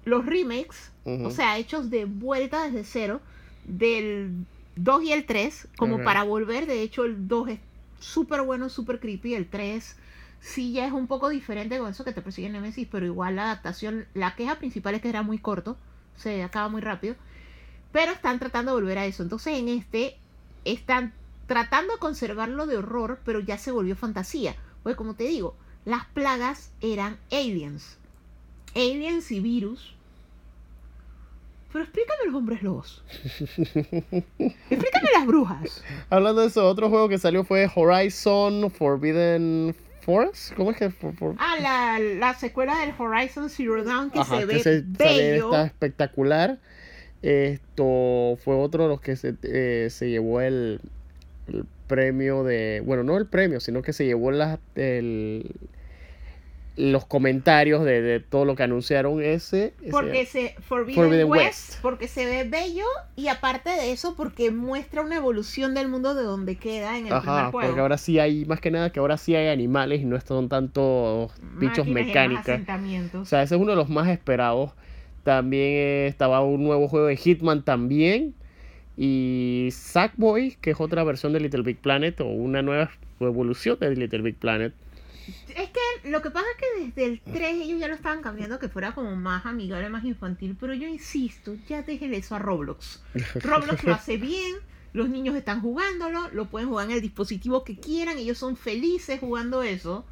los 0.05 0.25
remakes, 0.25 0.91
o 1.05 1.31
sea, 1.31 1.57
hechos 1.57 1.89
de 1.89 2.05
vuelta 2.05 2.63
desde 2.65 2.83
cero, 2.83 3.21
del 3.65 4.45
2 4.83 5.03
y 5.03 5.13
el 5.13 5.25
3, 5.25 5.69
como 5.77 6.03
para 6.03 6.23
volver. 6.23 6.65
De 6.65 6.81
hecho, 6.81 7.05
el 7.05 7.27
2 7.27 7.49
es 7.49 7.59
súper 7.99 8.41
bueno, 8.41 8.69
súper 8.69 8.99
creepy. 8.99 9.35
El 9.35 9.47
3 9.47 9.97
sí 10.39 10.73
ya 10.73 10.87
es 10.87 10.91
un 10.91 11.07
poco 11.07 11.29
diferente 11.29 11.77
con 11.77 11.89
eso 11.89 12.03
que 12.03 12.13
te 12.13 12.21
persigue 12.21 12.49
Nemesis, 12.49 12.87
pero 12.91 13.05
igual 13.05 13.35
la 13.35 13.43
adaptación, 13.43 14.07
la 14.13 14.35
queja 14.35 14.55
principal 14.55 14.95
es 14.95 15.01
que 15.01 15.09
era 15.09 15.21
muy 15.21 15.37
corto, 15.37 15.77
se 16.15 16.43
acaba 16.43 16.67
muy 16.67 16.81
rápido. 16.81 17.15
Pero 17.91 18.11
están 18.11 18.39
tratando 18.39 18.71
de 18.71 18.81
volver 18.81 18.97
a 18.97 19.05
eso. 19.05 19.23
Entonces 19.23 19.57
en 19.57 19.67
este 19.67 20.17
están 20.65 21.13
tratando 21.47 21.93
de 21.93 21.99
conservarlo 21.99 22.65
de 22.65 22.77
horror, 22.77 23.19
pero 23.25 23.39
ya 23.39 23.57
se 23.57 23.71
volvió 23.71 23.95
fantasía. 23.95 24.55
Porque 24.81 24.95
como 24.95 25.13
te 25.13 25.25
digo, 25.25 25.55
las 25.85 26.05
plagas 26.05 26.71
eran 26.81 27.17
aliens. 27.31 27.97
Aliens 28.73 29.31
y 29.31 29.41
virus. 29.41 29.95
Pero 31.71 31.83
explícame 31.85 32.25
los 32.25 32.35
hombres 32.35 32.61
lobos. 32.63 33.03
explícame 34.39 35.09
las 35.13 35.25
brujas. 35.25 35.83
Hablando 36.09 36.41
de 36.41 36.47
eso, 36.47 36.67
otro 36.67 36.89
juego 36.89 37.07
que 37.09 37.17
salió 37.17 37.43
fue 37.43 37.69
Horizon 37.73 38.69
Forbidden 38.71 39.75
Forest. 40.01 40.53
¿Cómo 40.55 40.71
es 40.71 40.77
que? 40.77 40.89
for- 40.89 41.15
for- 41.15 41.35
Ah, 41.37 41.55
la, 41.61 41.99
la 41.99 42.33
secuela 42.33 42.77
del 42.79 42.93
Horizon 42.97 43.49
Zero 43.49 43.83
Dawn 43.83 44.09
que 44.11 44.19
Ajá, 44.19 44.33
se 44.35 44.39
que 44.41 44.45
ve 44.45 44.59
se- 44.63 44.81
sale- 44.97 45.31
bello. 45.31 45.45
está 45.45 45.65
espectacular. 45.65 46.59
Esto 47.21 48.37
fue 48.43 48.55
otro 48.55 48.83
de 48.83 48.89
los 48.89 48.99
que 49.01 49.15
se, 49.15 49.35
eh, 49.43 49.87
se 49.91 50.09
llevó 50.09 50.41
el, 50.41 50.81
el 51.47 51.65
premio 51.87 52.43
de. 52.43 52.81
Bueno, 52.85 53.03
no 53.03 53.17
el 53.17 53.27
premio, 53.27 53.59
sino 53.59 53.81
que 53.83 53.93
se 53.93 54.05
llevó 54.05 54.31
la, 54.31 54.59
el- 54.75 55.51
los 56.81 57.05
comentarios 57.05 57.83
de, 57.85 58.01
de 58.01 58.19
todo 58.19 58.43
lo 58.45 58.55
que 58.55 58.63
anunciaron 58.63 59.21
ese. 59.21 59.73
ese- 59.81 59.91
Porque 59.91 60.25
se 60.25 60.55
Forbidden, 60.61 60.95
Forbidden 60.95 61.29
West, 61.29 61.43
West. 61.69 61.81
porque 61.81 62.07
se 62.07 62.25
ve 62.25 62.43
bello 62.43 62.85
y 63.15 63.27
aparte 63.27 63.69
de 63.69 63.91
eso 63.91 64.15
porque 64.15 64.49
muestra 64.51 65.01
una 65.01 65.15
evolución 65.17 65.73
del 65.75 65.87
mundo 65.89 66.15
de 66.15 66.23
donde 66.23 66.55
queda 66.55 66.97
en 66.97 67.07
el 67.07 67.13
Ajá, 67.13 67.21
primer 67.21 67.51
juego. 67.51 67.67
porque 67.67 67.81
ahora 67.81 67.97
sí 67.97 68.17
hay, 68.19 68.45
más 68.45 68.59
que 68.61 68.71
nada 68.71 68.91
que 68.91 68.99
ahora 68.99 69.17
sí 69.17 69.35
hay 69.35 69.49
animales 69.49 70.01
y 70.01 70.05
no 70.05 70.19
son 70.21 70.49
tanto 70.49 71.29
bichos 71.59 71.85
mecánicas. 71.87 72.61
O 73.15 73.25
sea, 73.25 73.43
ese 73.43 73.55
es 73.55 73.61
uno 73.61 73.71
de 73.71 73.77
los 73.77 73.89
más 73.89 74.07
esperados. 74.09 74.71
También 75.23 75.63
eh, 75.75 76.07
estaba 76.07 76.41
un 76.41 76.63
nuevo 76.63 76.87
juego 76.87 77.05
de 77.05 77.15
Hitman 77.15 77.63
también. 77.63 78.33
Y 78.97 79.69
Sackboy, 79.71 80.57
que 80.61 80.71
es 80.71 80.81
otra 80.81 81.03
versión 81.03 81.33
de 81.33 81.39
Little 81.39 81.61
Big 81.63 81.77
Planet 81.77 82.19
o 82.21 82.25
una 82.25 82.61
nueva 82.61 82.89
evolución 83.19 83.77
de 83.79 83.95
Little 83.95 84.21
Big 84.21 84.35
Planet. 84.37 84.73
Es 85.55 85.69
que 85.69 86.09
lo 86.09 86.21
que 86.21 86.31
pasa 86.31 86.45
es 86.51 86.57
que 86.57 86.85
desde 86.85 87.05
el 87.05 87.21
3 87.21 87.61
ellos 87.61 87.79
ya 87.79 87.87
lo 87.87 87.95
estaban 87.95 88.21
cambiando 88.21 88.59
que 88.59 88.69
fuera 88.69 88.93
como 88.93 89.15
más 89.15 89.45
amigable, 89.45 89.89
más 89.89 90.03
infantil, 90.03 90.57
pero 90.59 90.73
yo 90.73 90.87
insisto, 90.87 91.55
ya 91.67 91.83
déjenle 91.83 92.17
eso 92.17 92.35
a 92.35 92.39
Roblox. 92.39 93.01
Roblox 93.35 93.83
lo 93.83 93.93
hace 93.93 94.17
bien, 94.17 94.55
los 94.93 95.09
niños 95.09 95.35
están 95.35 95.61
jugándolo, 95.61 96.29
lo 96.31 96.45
pueden 96.49 96.69
jugar 96.69 96.87
en 96.87 96.95
el 96.95 97.01
dispositivo 97.01 97.63
que 97.63 97.77
quieran, 97.77 98.17
ellos 98.17 98.37
son 98.37 98.57
felices 98.57 99.19
jugando 99.19 99.63
eso. 99.63 100.05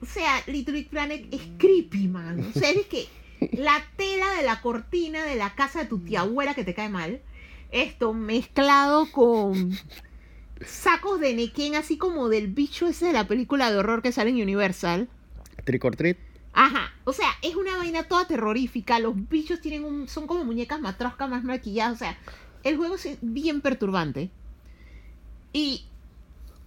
O 0.00 0.06
sea, 0.06 0.42
Little 0.46 0.74
Big 0.74 0.90
Planet 0.90 1.26
es 1.32 1.42
creepy, 1.58 2.08
man. 2.08 2.40
O 2.40 2.58
sea, 2.58 2.70
es 2.70 2.86
que 2.86 3.08
la 3.52 3.82
tela 3.96 4.34
de 4.34 4.42
la 4.42 4.60
cortina 4.60 5.24
de 5.24 5.36
la 5.36 5.54
casa 5.54 5.80
de 5.80 5.86
tu 5.86 5.98
tía 6.00 6.20
abuela 6.20 6.54
que 6.54 6.64
te 6.64 6.74
cae 6.74 6.88
mal, 6.88 7.20
esto 7.70 8.12
mezclado 8.12 9.10
con 9.10 9.72
sacos 10.66 11.20
de 11.20 11.34
Nequén, 11.34 11.74
así 11.74 11.96
como 11.96 12.28
del 12.28 12.48
bicho 12.48 12.86
ese 12.86 13.06
de 13.06 13.12
la 13.12 13.28
película 13.28 13.70
de 13.70 13.78
horror 13.78 14.02
que 14.02 14.12
sale 14.12 14.30
en 14.30 14.42
Universal. 14.42 15.08
Trick 15.64 15.84
or 15.84 15.96
Treat. 15.96 16.18
Ajá, 16.52 16.92
o 17.04 17.12
sea, 17.12 17.28
es 17.42 17.56
una 17.56 17.76
vaina 17.76 18.04
toda 18.04 18.26
terrorífica. 18.26 19.00
Los 19.00 19.14
bichos 19.28 19.60
tienen 19.60 19.84
un, 19.84 20.08
son 20.08 20.26
como 20.26 20.44
muñecas 20.44 20.80
matroscas 20.80 21.28
más 21.28 21.42
maquilladas. 21.42 21.94
O 21.94 21.98
sea, 21.98 22.16
el 22.62 22.76
juego 22.76 22.94
es 22.94 23.18
bien 23.22 23.60
perturbante. 23.60 24.30
Y 25.52 25.86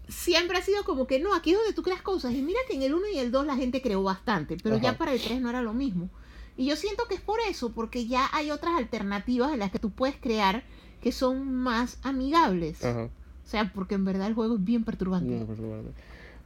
siempre 0.09 0.57
ha 0.57 0.61
sido 0.61 0.83
como 0.83 1.07
que 1.07 1.19
no, 1.19 1.33
aquí 1.33 1.51
es 1.51 1.57
donde 1.57 1.73
tú 1.73 1.83
creas 1.83 2.01
cosas. 2.01 2.33
Y 2.33 2.41
mira 2.41 2.59
que 2.67 2.75
en 2.75 2.83
el 2.83 2.93
1 2.93 3.07
y 3.13 3.19
el 3.19 3.31
2 3.31 3.45
la 3.45 3.55
gente 3.55 3.81
creó 3.81 4.03
bastante, 4.03 4.57
pero 4.61 4.77
ya 4.77 4.97
para 4.97 5.13
el 5.13 5.21
3 5.21 5.41
no 5.41 5.49
era 5.49 5.61
lo 5.61 5.73
mismo. 5.73 6.09
Y 6.57 6.65
yo 6.65 6.75
siento 6.75 7.07
que 7.07 7.15
es 7.15 7.21
por 7.21 7.39
eso, 7.49 7.71
porque 7.71 8.07
ya 8.07 8.29
hay 8.33 8.51
otras 8.51 8.75
alternativas 8.75 9.53
en 9.53 9.59
las 9.59 9.71
que 9.71 9.79
tú 9.79 9.91
puedes 9.91 10.17
crear 10.17 10.63
que 11.01 11.11
son 11.11 11.53
más 11.53 11.99
amigables. 12.03 12.83
Ajá. 12.83 13.09
O 13.47 13.49
sea, 13.49 13.71
porque 13.73 13.95
en 13.95 14.03
verdad 14.03 14.27
el 14.27 14.33
juego 14.33 14.55
es 14.55 14.63
bien 14.65 14.83
perturbante. 14.83 15.33
No, 15.33 15.45
perdón. 15.45 15.93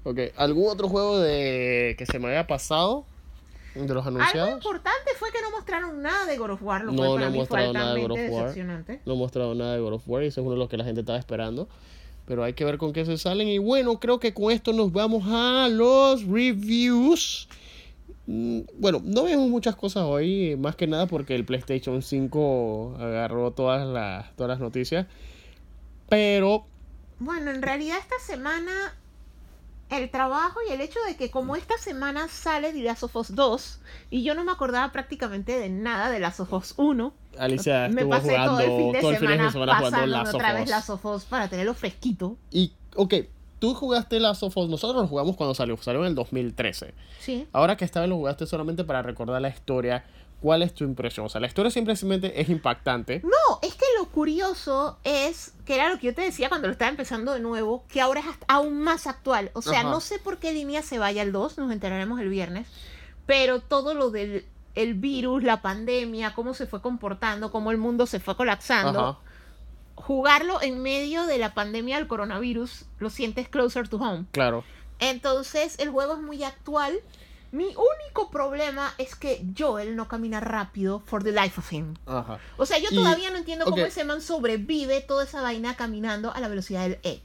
Ok, 0.04 0.20
¿algún 0.38 0.70
otro 0.70 0.88
juego 0.88 1.20
de 1.20 1.96
que 1.98 2.06
se 2.06 2.20
me 2.20 2.28
haya 2.30 2.46
pasado? 2.46 3.06
De 3.74 3.82
los 3.92 4.06
Algo 4.06 4.20
anunciados. 4.20 4.54
importante 4.54 5.10
fue 5.18 5.32
que 5.32 5.42
no 5.42 5.50
mostraron 5.50 6.02
nada 6.02 6.26
de 6.28 6.38
God 6.38 6.52
of 6.52 6.62
War, 6.62 6.84
lo 6.84 6.92
No, 6.92 6.98
cual 6.98 7.20
no 7.22 7.26
mí 7.26 7.32
fue 7.32 7.40
mostraron 7.40 7.74
nada 7.74 7.94
de 7.96 8.02
God 8.02 8.12
of 8.12 8.20
War. 8.30 8.58
No 9.06 9.14
he 9.14 9.18
mostrado 9.18 9.56
nada 9.56 9.74
de 9.74 9.80
God 9.80 9.94
of 9.94 10.04
War 10.08 10.24
y 10.24 10.28
eso 10.28 10.42
es 10.42 10.46
uno 10.46 10.54
de 10.54 10.60
los 10.60 10.70
que 10.70 10.78
la 10.78 10.84
gente 10.84 11.00
estaba 11.02 11.18
esperando. 11.18 11.68
Pero 12.28 12.44
hay 12.44 12.54
que 12.54 12.66
ver 12.66 12.78
con 12.78 12.94
qué 12.94 13.04
se 13.04 13.18
salen. 13.18 13.48
Y 13.48 13.58
bueno, 13.58 14.00
creo 14.00 14.20
que 14.20 14.32
con 14.34 14.52
esto 14.52 14.74
nos 14.74 14.92
vamos 14.92 15.24
a 15.28 15.68
los 15.70 16.24
reviews. 16.26 17.48
Mm, 18.28 18.60
Bueno, 18.78 19.02
no 19.04 19.24
vemos 19.24 19.50
muchas 19.50 19.76
cosas 19.76 20.04
hoy, 20.04 20.56
más 20.56 20.76
que 20.76 20.86
nada 20.86 21.08
porque 21.08 21.34
el 21.34 21.46
PlayStation 21.46 22.02
5 22.04 22.98
agarró 23.00 23.52
todas 23.52 23.88
las, 23.88 24.36
todas 24.36 24.50
las 24.50 24.60
noticias. 24.60 25.08
Pero, 26.10 26.66
Bueno, 27.22 27.52
en 27.52 27.62
realidad 27.62 28.00
esta 28.00 28.18
semana 28.20 28.96
el 29.92 30.10
trabajo 30.10 30.60
y 30.68 30.74
el 30.74 30.82
hecho 30.82 30.98
de 31.06 31.16
que 31.16 31.30
como 31.30 31.56
esta 31.56 31.78
semana 31.78 32.28
sale 32.28 32.74
The 32.74 32.82
Last 32.82 33.04
of 33.04 33.16
Us 33.16 33.36
2 33.36 33.80
y 34.10 34.24
yo 34.24 34.34
no 34.34 34.44
me 34.44 34.52
acordaba 34.52 34.92
práticamente 34.92 35.60
de 35.60 35.70
nada 35.70 36.10
de 36.10 36.20
Last 36.20 36.40
of 36.40 36.52
Us 36.52 36.74
1, 36.78 37.14
Alicia 37.38 37.90
me 37.90 38.02
estuvo 38.02 38.10
pasé 38.10 38.30
jugando 38.30 38.52
todo 38.52 38.60
el 38.62 38.72
fin 38.72 38.92
de 38.92 39.02
semana, 39.02 39.46
de 39.46 39.52
semana 39.52 39.76
jugando 39.76 40.06
Last 40.08 40.34
otra 40.34 40.54
vez. 40.54 40.68
Last 40.68 40.90
of 40.90 41.06
Us 41.06 41.26
para 41.26 41.48
tenerlo 41.48 41.76
fresquito. 41.76 42.38
Y, 42.50 42.74
ok, 42.96 43.14
tú 43.60 43.76
jugaste 43.76 44.20
Last 44.20 44.42
of 44.42 44.58
Us, 44.58 44.68
nosotros 44.68 45.04
lo 45.04 45.08
jugamos 45.08 45.36
cuando 45.36 45.54
salió, 45.54 45.78
salió 45.78 46.02
en 46.02 46.08
el 46.08 46.16
2013. 46.16 46.96
Sí. 47.20 47.48
Ahora 47.52 47.78
que 47.78 47.86
esta 47.86 48.00
vez 48.00 48.10
lo 48.10 48.16
jugaste 48.16 48.48
solamente 48.48 48.84
para 48.84 49.04
recordar 49.04 49.40
la 49.40 49.50
historia, 49.50 50.06
¿cuál 50.42 50.64
es 50.64 50.74
tu 50.74 50.84
impresión? 50.84 51.26
O 51.26 51.30
sea, 51.30 51.40
la 51.40 51.48
historia 51.48 51.72
simplemente 51.72 52.42
es 52.42 52.50
impactante. 52.50 53.22
No, 53.24 53.60
es 53.62 53.76
que 53.76 53.86
lo 53.98 54.06
curioso 54.08 54.98
es, 55.04 55.54
que 55.66 55.76
era 55.76 55.90
lo 55.90 56.00
que 56.00 56.08
yo 56.08 56.16
te 56.16 56.24
decía 56.24 56.50
cuando 56.50 56.68
lo 56.68 56.74
estaba 56.74 56.90
empezando 56.90 57.32
de 57.32 57.40
nuevo, 57.40 57.86
que 57.88 58.02
ahora 58.02 58.20
es 58.20 58.26
aún 58.48 58.82
más 58.82 59.08
actual. 59.08 59.52
O 59.54 59.62
sea, 59.62 59.82
Ajá. 59.82 59.90
no 59.90 60.02
sé 60.02 60.20
por 60.20 60.38
qué 60.38 60.52
línea 60.52 60.82
se 60.82 61.00
vaya 61.00 61.22
el 61.22 61.32
2, 61.32 61.60
nos 61.60 61.72
enteraremos 61.72 62.20
el 62.20 62.30
viernes, 62.30 62.68
pero 63.26 63.62
todo 63.62 63.94
lo 63.94 64.10
del 64.10 64.46
el 64.74 64.94
virus, 64.94 65.44
la 65.44 65.62
pandemia, 65.62 66.34
cómo 66.34 66.54
se 66.54 66.66
fue 66.66 66.82
comportando, 66.82 67.52
cómo 67.52 67.72
el 67.72 67.78
mundo 67.78 68.06
se 68.06 68.22
fue 68.22 68.38
colapsando, 68.38 69.00
Ajá. 69.00 69.20
jugarlo 69.96 70.62
en 70.62 70.82
medio 70.82 71.26
de 71.26 71.38
la 71.38 71.54
pandemia 71.54 71.98
del 71.98 72.08
coronavirus, 72.08 72.86
lo 73.00 73.10
sientes 73.10 73.50
closer 73.50 73.90
to 73.90 73.98
home. 73.98 74.26
Claro. 74.32 74.64
Entonces, 75.00 75.78
el 75.80 75.90
juego 75.90 76.14
es 76.14 76.20
muy 76.20 76.44
actual. 76.44 77.00
Mi 77.52 77.66
único 77.66 78.30
problema 78.32 78.94
es 78.98 79.16
que 79.16 79.46
Joel 79.58 79.96
no 79.96 80.08
camina 80.08 80.40
rápido 80.40 81.00
for 81.02 81.22
the 81.24 81.32
life 81.32 81.60
of 81.60 81.72
him. 81.74 81.96
Ajá. 82.06 82.40
O 82.58 82.66
sea, 82.66 82.78
yo 82.80 82.88
Y- 82.92 82.96
todavía 82.96 83.30
no 83.30 83.38
entiendo 83.38 83.66
cómo 83.66 83.78
ok. 83.82 83.88
ese 83.90 84.04
man 84.06 84.22
sobrevive 84.22 85.02
toda 85.02 85.26
esa 85.26 85.42
vaina 85.42 85.76
caminando 85.76 86.34
a 86.34 86.40
la 86.40 86.48
velocidad 86.48 86.84
del 86.84 87.00
egg. 87.04 87.22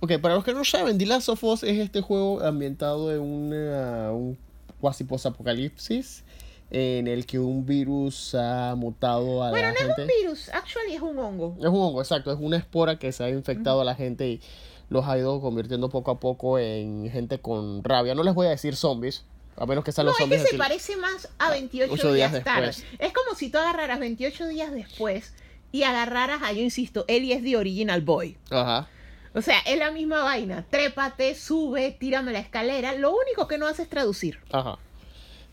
Ok, 0.00 0.18
para 0.20 0.34
los 0.34 0.44
que 0.44 0.52
no 0.54 0.64
saben, 0.64 0.98
The 0.98 1.06
Last 1.06 1.28
of 1.30 1.42
Us 1.44 1.62
es 1.62 1.78
este 1.78 2.00
juego 2.02 2.42
ambientado 2.42 3.12
en 3.14 3.20
una, 3.20 4.12
un 4.12 4.36
cuasi 4.80 5.04
apocalipsis 5.24 6.24
en 6.70 7.08
el 7.08 7.26
que 7.26 7.38
un 7.38 7.66
virus 7.66 8.34
ha 8.34 8.74
mutado 8.76 9.42
a 9.42 9.50
Bueno, 9.50 9.68
la 9.68 9.72
no 9.72 9.78
gente. 9.78 9.92
es 10.04 10.08
un 10.08 10.22
virus, 10.22 10.48
actually 10.50 10.94
es 10.94 11.02
un 11.02 11.18
hongo. 11.18 11.56
Es 11.58 11.66
un 11.66 11.76
hongo, 11.80 12.00
exacto, 12.00 12.32
es 12.32 12.38
una 12.40 12.56
espora 12.56 12.98
que 12.98 13.12
se 13.12 13.24
ha 13.24 13.30
infectado 13.30 13.80
a 13.80 13.84
la 13.84 13.94
gente 13.94 14.28
y 14.28 14.40
los 14.88 15.06
ha 15.06 15.18
ido 15.18 15.40
convirtiendo 15.40 15.88
poco 15.88 16.10
a 16.12 16.20
poco 16.20 16.58
en 16.58 17.10
gente 17.10 17.40
con 17.40 17.82
rabia. 17.82 18.14
No 18.14 18.22
les 18.22 18.34
voy 18.34 18.46
a 18.46 18.50
decir 18.50 18.76
zombies, 18.76 19.24
a 19.60 19.66
menos 19.66 19.84
que 19.84 19.92
sean 19.92 20.06
No, 20.06 20.12
los 20.12 20.20
es 20.20 20.26
que 20.26 20.34
zombies. 20.36 20.50
se 20.50 20.56
parece 20.58 20.96
más 20.96 21.28
a 21.38 21.50
28 21.50 21.92
ocho 21.92 22.12
días 22.12 22.32
días, 22.32 22.44
tarde. 22.44 22.66
después. 22.68 22.86
Es 22.98 23.12
como 23.12 23.36
si 23.36 23.50
tú 23.50 23.58
agarraras 23.58 24.00
28 24.00 24.48
días 24.48 24.72
después 24.72 25.32
y 25.70 25.84
agarraras 25.84 26.42
a, 26.42 26.52
yo 26.52 26.62
insisto, 26.62 27.04
Eli 27.06 27.32
es 27.32 27.42
the 27.44 27.56
original 27.56 28.00
boy. 28.00 28.36
Ajá. 28.50 28.88
O 29.34 29.42
sea, 29.42 29.60
es 29.60 29.78
la 29.78 29.92
misma 29.92 30.24
vaina. 30.24 30.66
Trépate, 30.70 31.36
sube, 31.36 31.92
tírame 31.92 32.32
la 32.32 32.40
escalera. 32.40 32.94
Lo 32.96 33.10
único 33.14 33.46
que 33.46 33.58
no 33.58 33.68
hace 33.68 33.82
es 33.82 33.88
traducir. 33.88 34.38
Ajá. 34.50 34.78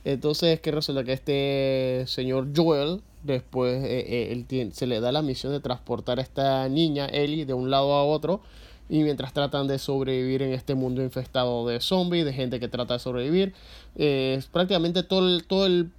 Entonces, 0.05 0.59
que 0.61 0.71
resulta 0.71 1.03
que 1.03 1.13
este 1.13 2.03
señor 2.07 2.47
Joel, 2.55 3.01
después 3.23 3.83
eh, 3.83 4.05
eh, 4.07 4.29
él 4.31 4.45
tiene- 4.45 4.73
se 4.73 4.87
le 4.87 4.99
da 5.01 5.11
la 5.11 5.21
misión 5.21 5.51
de 5.51 5.59
transportar 5.59 6.19
a 6.19 6.21
esta 6.21 6.67
niña, 6.69 7.07
Ellie, 7.07 7.45
de 7.45 7.53
un 7.53 7.69
lado 7.69 7.93
a 7.93 8.03
otro. 8.05 8.41
Y 8.89 9.03
mientras 9.03 9.33
tratan 9.33 9.67
de 9.67 9.79
sobrevivir 9.79 10.41
en 10.41 10.53
este 10.53 10.73
mundo 10.75 11.01
infestado 11.01 11.67
de 11.67 11.81
zombies, 11.81 12.23
de 12.25 12.33
gente 12.33 12.59
que 12.59 12.67
trata 12.67 12.93
de 12.95 12.99
sobrevivir, 12.99 13.53
eh, 13.95 14.41
prácticamente 14.51 15.03
todo 15.03 15.27
el, 15.27 15.43
todo 15.45 15.65
el 15.65 15.91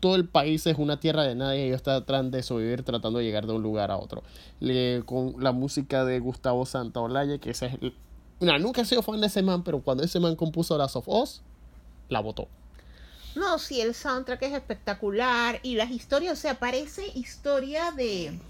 todo 0.00 0.16
el 0.16 0.26
país 0.26 0.66
es 0.66 0.78
una 0.78 0.98
tierra 0.98 1.22
de 1.22 1.36
nadie 1.36 1.60
y 1.64 1.68
ellos 1.68 1.84
tratan 1.84 2.32
de 2.32 2.42
sobrevivir 2.42 2.82
tratando 2.82 3.20
de 3.20 3.24
llegar 3.24 3.46
de 3.46 3.52
un 3.52 3.62
lugar 3.62 3.92
a 3.92 3.96
otro. 3.98 4.24
Le- 4.58 5.04
con 5.06 5.36
la 5.38 5.52
música 5.52 6.04
de 6.04 6.18
Gustavo 6.18 6.66
Santaolalla, 6.66 7.38
que 7.38 7.50
ese 7.50 7.66
es 7.66 7.74
el- 7.80 7.94
nunca 8.60 8.80
he 8.80 8.84
sido 8.84 9.02
fan 9.02 9.20
de 9.20 9.28
ese 9.28 9.42
man, 9.42 9.62
pero 9.62 9.80
cuando 9.80 10.02
ese 10.02 10.18
man 10.18 10.34
compuso 10.34 10.76
Last 10.76 10.96
of 10.96 11.06
Us, 11.06 11.42
la 12.08 12.18
votó. 12.18 12.48
No, 13.36 13.60
sí, 13.60 13.80
el 13.80 13.94
soundtrack 13.94 14.42
es 14.42 14.52
espectacular 14.54 15.60
y 15.62 15.76
las 15.76 15.92
historias, 15.92 16.36
o 16.36 16.40
sea, 16.40 16.58
parece 16.58 17.06
historia 17.14 17.92
de 17.92 18.40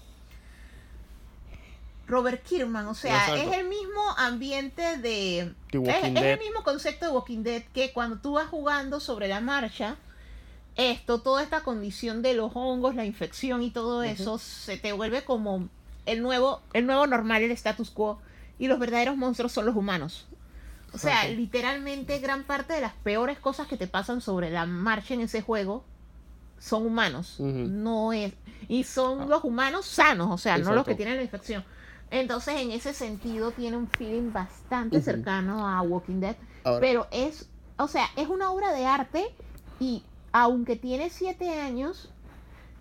Robert 2.13 2.43
Kierman, 2.43 2.85
o 2.85 2.93
sea, 2.93 3.25
Exacto. 3.25 3.51
es 3.51 3.57
el 3.57 3.67
mismo 3.67 4.01
ambiente 4.17 4.97
de... 4.97 5.51
The 5.71 5.77
Es, 5.79 6.03
el 6.03 6.39
mismo 6.39 6.63
concepto 6.63 7.07
de 7.07 7.11
Walking 7.11 7.41
Dead 7.41 7.63
que 7.73 7.91
cuando 7.91 8.17
tú 8.17 8.33
vas 8.33 8.47
jugando 8.49 8.99
sobre 8.99 9.27
la 9.27 9.41
marcha, 9.41 9.95
esto, 10.75 11.21
toda 11.21 11.41
esta 11.41 11.61
condición 11.61 12.21
de 12.21 12.35
los 12.35 12.51
hongos, 12.53 12.93
la 12.93 13.03
infección 13.03 13.63
y 13.63 13.71
todo 13.71 14.03
eso, 14.03 14.37
se 14.37 14.77
te 14.77 14.93
vuelve 14.93 15.23
como 15.23 15.69
el 16.05 16.21
nuevo, 16.21 16.61
el 16.73 16.85
nuevo 16.85 17.07
normal, 17.07 17.41
el 17.41 17.51
status 17.51 17.89
quo, 17.89 18.21
y 18.59 18.67
los 18.67 18.77
verdaderos 18.77 19.17
monstruos 19.17 19.51
son 19.51 19.65
los 19.65 19.75
humanos. 19.75 20.27
O 20.93 20.99
sea, 20.99 21.27
literalmente 21.27 22.19
gran 22.19 22.43
parte 22.43 22.73
de 22.73 22.81
las 22.81 22.93
peores 22.93 23.39
cosas 23.39 23.65
que 23.65 23.75
te 23.75 23.87
pasan 23.87 24.21
sobre 24.21 24.51
la 24.51 24.67
marcha 24.67 25.15
en 25.15 25.21
ese 25.21 25.41
juego 25.41 25.83
son 26.59 26.85
humanos. 26.85 27.39
No 27.39 28.13
es. 28.13 28.33
Y 28.67 28.83
son 28.83 29.27
los 29.27 29.43
humanos 29.43 29.87
sanos, 29.87 30.29
o 30.29 30.37
sea, 30.37 30.59
no 30.59 30.75
los 30.75 30.85
que 30.85 30.93
tienen 30.93 31.17
la 31.17 31.23
infección. 31.23 31.65
Entonces, 32.13 32.55
en 32.61 32.71
ese 32.71 32.93
sentido, 32.93 33.51
tiene 33.51 33.75
un 33.77 33.87
feeling 33.87 34.31
bastante 34.31 35.01
cercano 35.01 35.67
a 35.67 35.81
Walking 35.81 36.19
Dead. 36.19 36.35
Ahora- 36.63 36.79
Pero 36.79 37.07
es, 37.11 37.49
o 37.77 37.87
sea, 37.87 38.05
es 38.15 38.27
una 38.27 38.51
obra 38.51 38.71
de 38.71 38.85
arte 38.85 39.25
y 39.79 40.03
aunque 40.31 40.75
tiene 40.75 41.09
siete 41.09 41.49
años, 41.59 42.09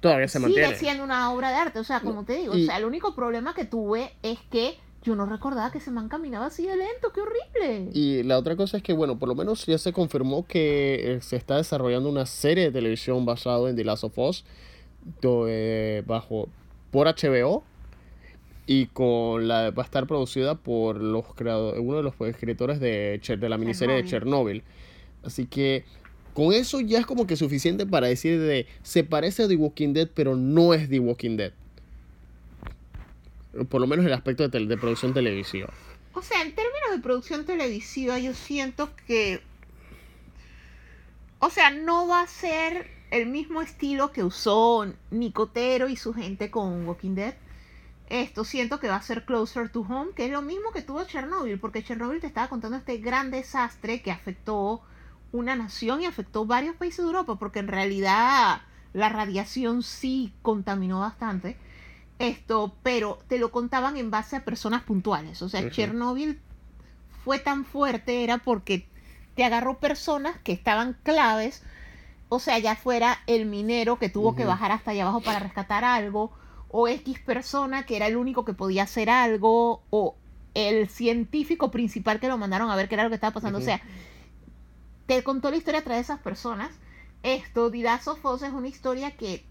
Todavía 0.01 0.27
se 0.29 0.39
sigue 0.39 0.49
mantiene. 0.49 0.75
siendo 0.79 1.05
una 1.05 1.33
obra 1.33 1.51
de 1.51 1.57
arte. 1.57 1.79
O 1.79 1.85
sea, 1.85 2.01
como 2.01 2.25
te 2.25 2.35
digo, 2.35 2.57
y- 2.57 2.65
o 2.65 2.67
sea, 2.67 2.77
el 2.79 2.85
único 2.85 3.15
problema 3.15 3.55
que 3.55 3.65
tuve 3.65 4.13
es 4.23 4.39
que 4.51 4.77
yo 5.03 5.17
no 5.17 5.27
recordaba 5.27 5.73
que 5.73 5.79
ese 5.79 5.91
man 5.91 6.09
caminaba 6.09 6.47
así 6.47 6.65
de 6.67 6.77
lento, 6.77 7.13
qué 7.13 7.21
horrible. 7.21 7.91
Y 7.93 8.23
la 8.23 8.39
otra 8.39 8.55
cosa 8.57 8.77
es 8.77 8.83
que, 8.83 8.93
bueno, 8.93 9.19
por 9.19 9.29
lo 9.29 9.35
menos 9.35 9.65
ya 9.67 9.79
se 9.79 9.93
confirmó 9.93 10.47
que 10.47 11.15
eh, 11.15 11.21
se 11.23 11.37
está 11.37 11.57
desarrollando 11.57 12.09
una 12.09 12.27
serie 12.27 12.65
de 12.65 12.71
televisión 12.73 13.25
basado 13.25 13.69
en 13.69 13.75
The 13.77 13.85
Last 13.85 14.05
of 14.05 14.17
Us 14.19 14.45
do- 15.21 15.47
eh, 15.49 16.05
bajo 16.07 16.49
por 16.93 17.09
HBO 17.09 17.65
y 18.67 18.87
con 18.87 19.49
la 19.49 19.71
va 19.71 19.83
a 19.83 19.87
estar 19.87 20.07
producida 20.07 20.55
por 20.55 21.01
los 21.01 21.35
creadores, 21.35 21.81
uno 21.81 21.97
de 21.97 22.03
los 22.03 22.15
escritores 22.21 22.81
de, 22.81 23.21
la 23.41 23.59
miniserie 23.59 23.97
de 23.97 24.05
Chernobyl. 24.05 24.63
Así 25.25 25.47
que 25.47 25.85
con 26.35 26.53
eso 26.53 26.81
ya 26.81 26.99
es 26.99 27.07
como 27.07 27.27
que 27.27 27.37
suficiente 27.37 27.87
para 27.87 28.07
decir 28.07 28.41
de 28.41 28.67
se 28.83 29.05
parece 29.05 29.45
a 29.45 29.49
The 29.49 29.57
Walking 29.57 29.93
Dead, 29.93 30.09
pero 30.15 30.37
no 30.37 30.75
es 30.75 30.89
The 30.89 31.01
Walking 31.01 31.37
Dead. 31.37 31.53
Por 33.69 33.81
lo 33.81 33.87
menos 33.87 34.07
el 34.07 34.13
aspecto 34.13 34.49
de, 34.49 34.67
de 34.67 34.77
producción 34.79 35.13
televisiva. 35.13 35.73
O 36.15 36.23
sea, 36.23 36.43
en 36.43 36.55
términos 36.55 36.91
de 36.93 36.99
producción 36.99 37.45
televisiva, 37.45 38.19
yo 38.19 38.35
siento 38.35 38.91
que. 39.07 39.41
O 41.39 41.51
sea, 41.51 41.71
no 41.71 42.07
va 42.07 42.23
a 42.23 42.27
ser 42.27 42.87
el 43.11 43.27
mismo 43.27 43.61
estilo 43.61 44.13
que 44.13 44.25
usó 44.25 44.87
Nicotero 45.11 45.89
y 45.89 45.97
su 45.97 46.15
gente 46.15 46.51
con 46.51 46.87
Walking 46.87 47.15
Dead. 47.15 47.35
Esto 48.13 48.45
siento 48.45 48.79
que 48.79 48.89
va 48.89 48.97
a 48.97 49.03
ser 49.03 49.25
Closer 49.25 49.71
to 49.71 49.81
Home, 49.89 50.13
que 50.15 50.27
es 50.27 50.31
lo 50.31 50.43
mismo 50.43 50.71
que 50.71 50.83
tuvo 50.83 51.03
Chernobyl, 51.05 51.59
porque 51.59 51.83
Chernobyl 51.83 52.21
te 52.21 52.27
estaba 52.27 52.49
contando 52.49 52.77
este 52.77 52.99
gran 52.99 53.31
desastre 53.31 54.03
que 54.03 54.11
afectó 54.11 54.83
una 55.33 55.57
nación 55.57 56.03
y 56.03 56.05
afectó 56.05 56.45
varios 56.45 56.77
países 56.77 56.99
de 56.99 57.05
Europa, 57.05 57.37
porque 57.37 57.61
en 57.61 57.69
realidad 57.69 58.61
la 58.93 59.09
radiación 59.09 59.83
sí 59.83 60.35
contaminó 60.43 61.01
bastante. 61.01 61.57
Esto, 62.19 62.77
pero 62.83 63.19
te 63.29 63.39
lo 63.39 63.51
contaban 63.51 63.97
en 63.97 64.11
base 64.11 64.37
a 64.37 64.45
personas 64.45 64.83
puntuales. 64.83 65.41
O 65.41 65.49
sea, 65.49 65.63
Ujú. 65.63 65.71
Chernobyl 65.71 66.39
fue 67.25 67.39
tan 67.39 67.65
fuerte 67.65 68.25
era 68.25 68.37
porque 68.37 68.87
te 69.37 69.45
agarró 69.47 69.79
personas 69.79 70.37
que 70.45 70.53
estaban 70.53 70.99
claves. 71.03 71.63
O 72.29 72.41
sea, 72.41 72.59
ya 72.59 72.77
fuera 72.77 73.21
el 73.27 73.47
minero 73.47 73.99
que 73.99 74.11
tuvo 74.11 74.37
que 74.37 74.45
bajar 74.45 74.71
hasta 74.71 74.91
allá 74.91 75.05
abajo 75.05 75.23
para 75.23 75.39
rescatar 75.39 75.83
algo, 75.83 76.31
o 76.73 76.89
X 76.89 77.21
persona 77.21 77.85
que 77.87 77.97
era 77.97 78.07
el 78.09 78.17
único 78.17 78.45
que 78.45 78.55
podía 78.55 78.83
hacer 78.83 79.09
algo, 79.11 79.83
o 79.91 80.17
el 80.55 80.89
científico 80.89 81.71
principal 81.71 82.19
que 82.19 82.29
lo 82.29 82.37
mandaron 82.39 82.71
a 82.71 82.77
ver 82.77 82.89
qué 82.89 82.97
era 82.97 83.05
lo 83.05 83.11
que 83.11 83.15
estaba 83.15 83.35
pasando. 83.35 83.59
O 83.59 83.63
sea, 83.63 83.81
te 85.07 85.23
contó 85.23 85.51
la 85.51 85.57
historia 85.57 85.81
a 85.81 85.85
través 85.85 86.07
de 86.07 86.13
esas 86.15 86.21
personas. 86.23 86.71
Esto, 87.23 87.67
of 87.67 88.25
Us, 88.25 88.43
es 88.43 88.53
una 88.53 88.69
historia 88.69 89.13
que 89.13 89.45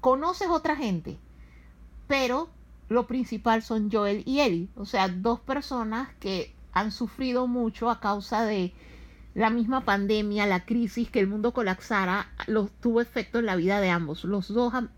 conoces 0.00 0.48
otra 0.48 0.76
gente, 0.76 1.16
pero 2.06 2.48
lo 2.88 3.06
principal 3.06 3.62
son 3.62 3.90
Joel 3.90 4.22
y 4.26 4.40
Ellie. 4.40 4.68
O 4.76 4.84
sea, 4.84 5.08
dos 5.08 5.40
personas 5.40 6.08
que 6.20 6.54
han 6.72 6.92
sufrido 6.92 7.46
mucho 7.46 7.90
a 7.90 8.00
causa 8.00 8.44
de 8.44 8.72
la 9.34 9.50
misma 9.50 9.84
pandemia, 9.84 10.46
la 10.46 10.64
crisis, 10.64 11.10
que 11.10 11.20
el 11.20 11.28
mundo 11.28 11.52
colapsara, 11.52 12.30
los, 12.46 12.70
tuvo 12.80 13.00
efecto 13.00 13.38
en 13.38 13.46
la 13.46 13.56
vida 13.56 13.80
de 13.80 13.90
ambos. 13.90 14.24
Los 14.24 14.48
dos 14.48 14.74
han- 14.74 14.90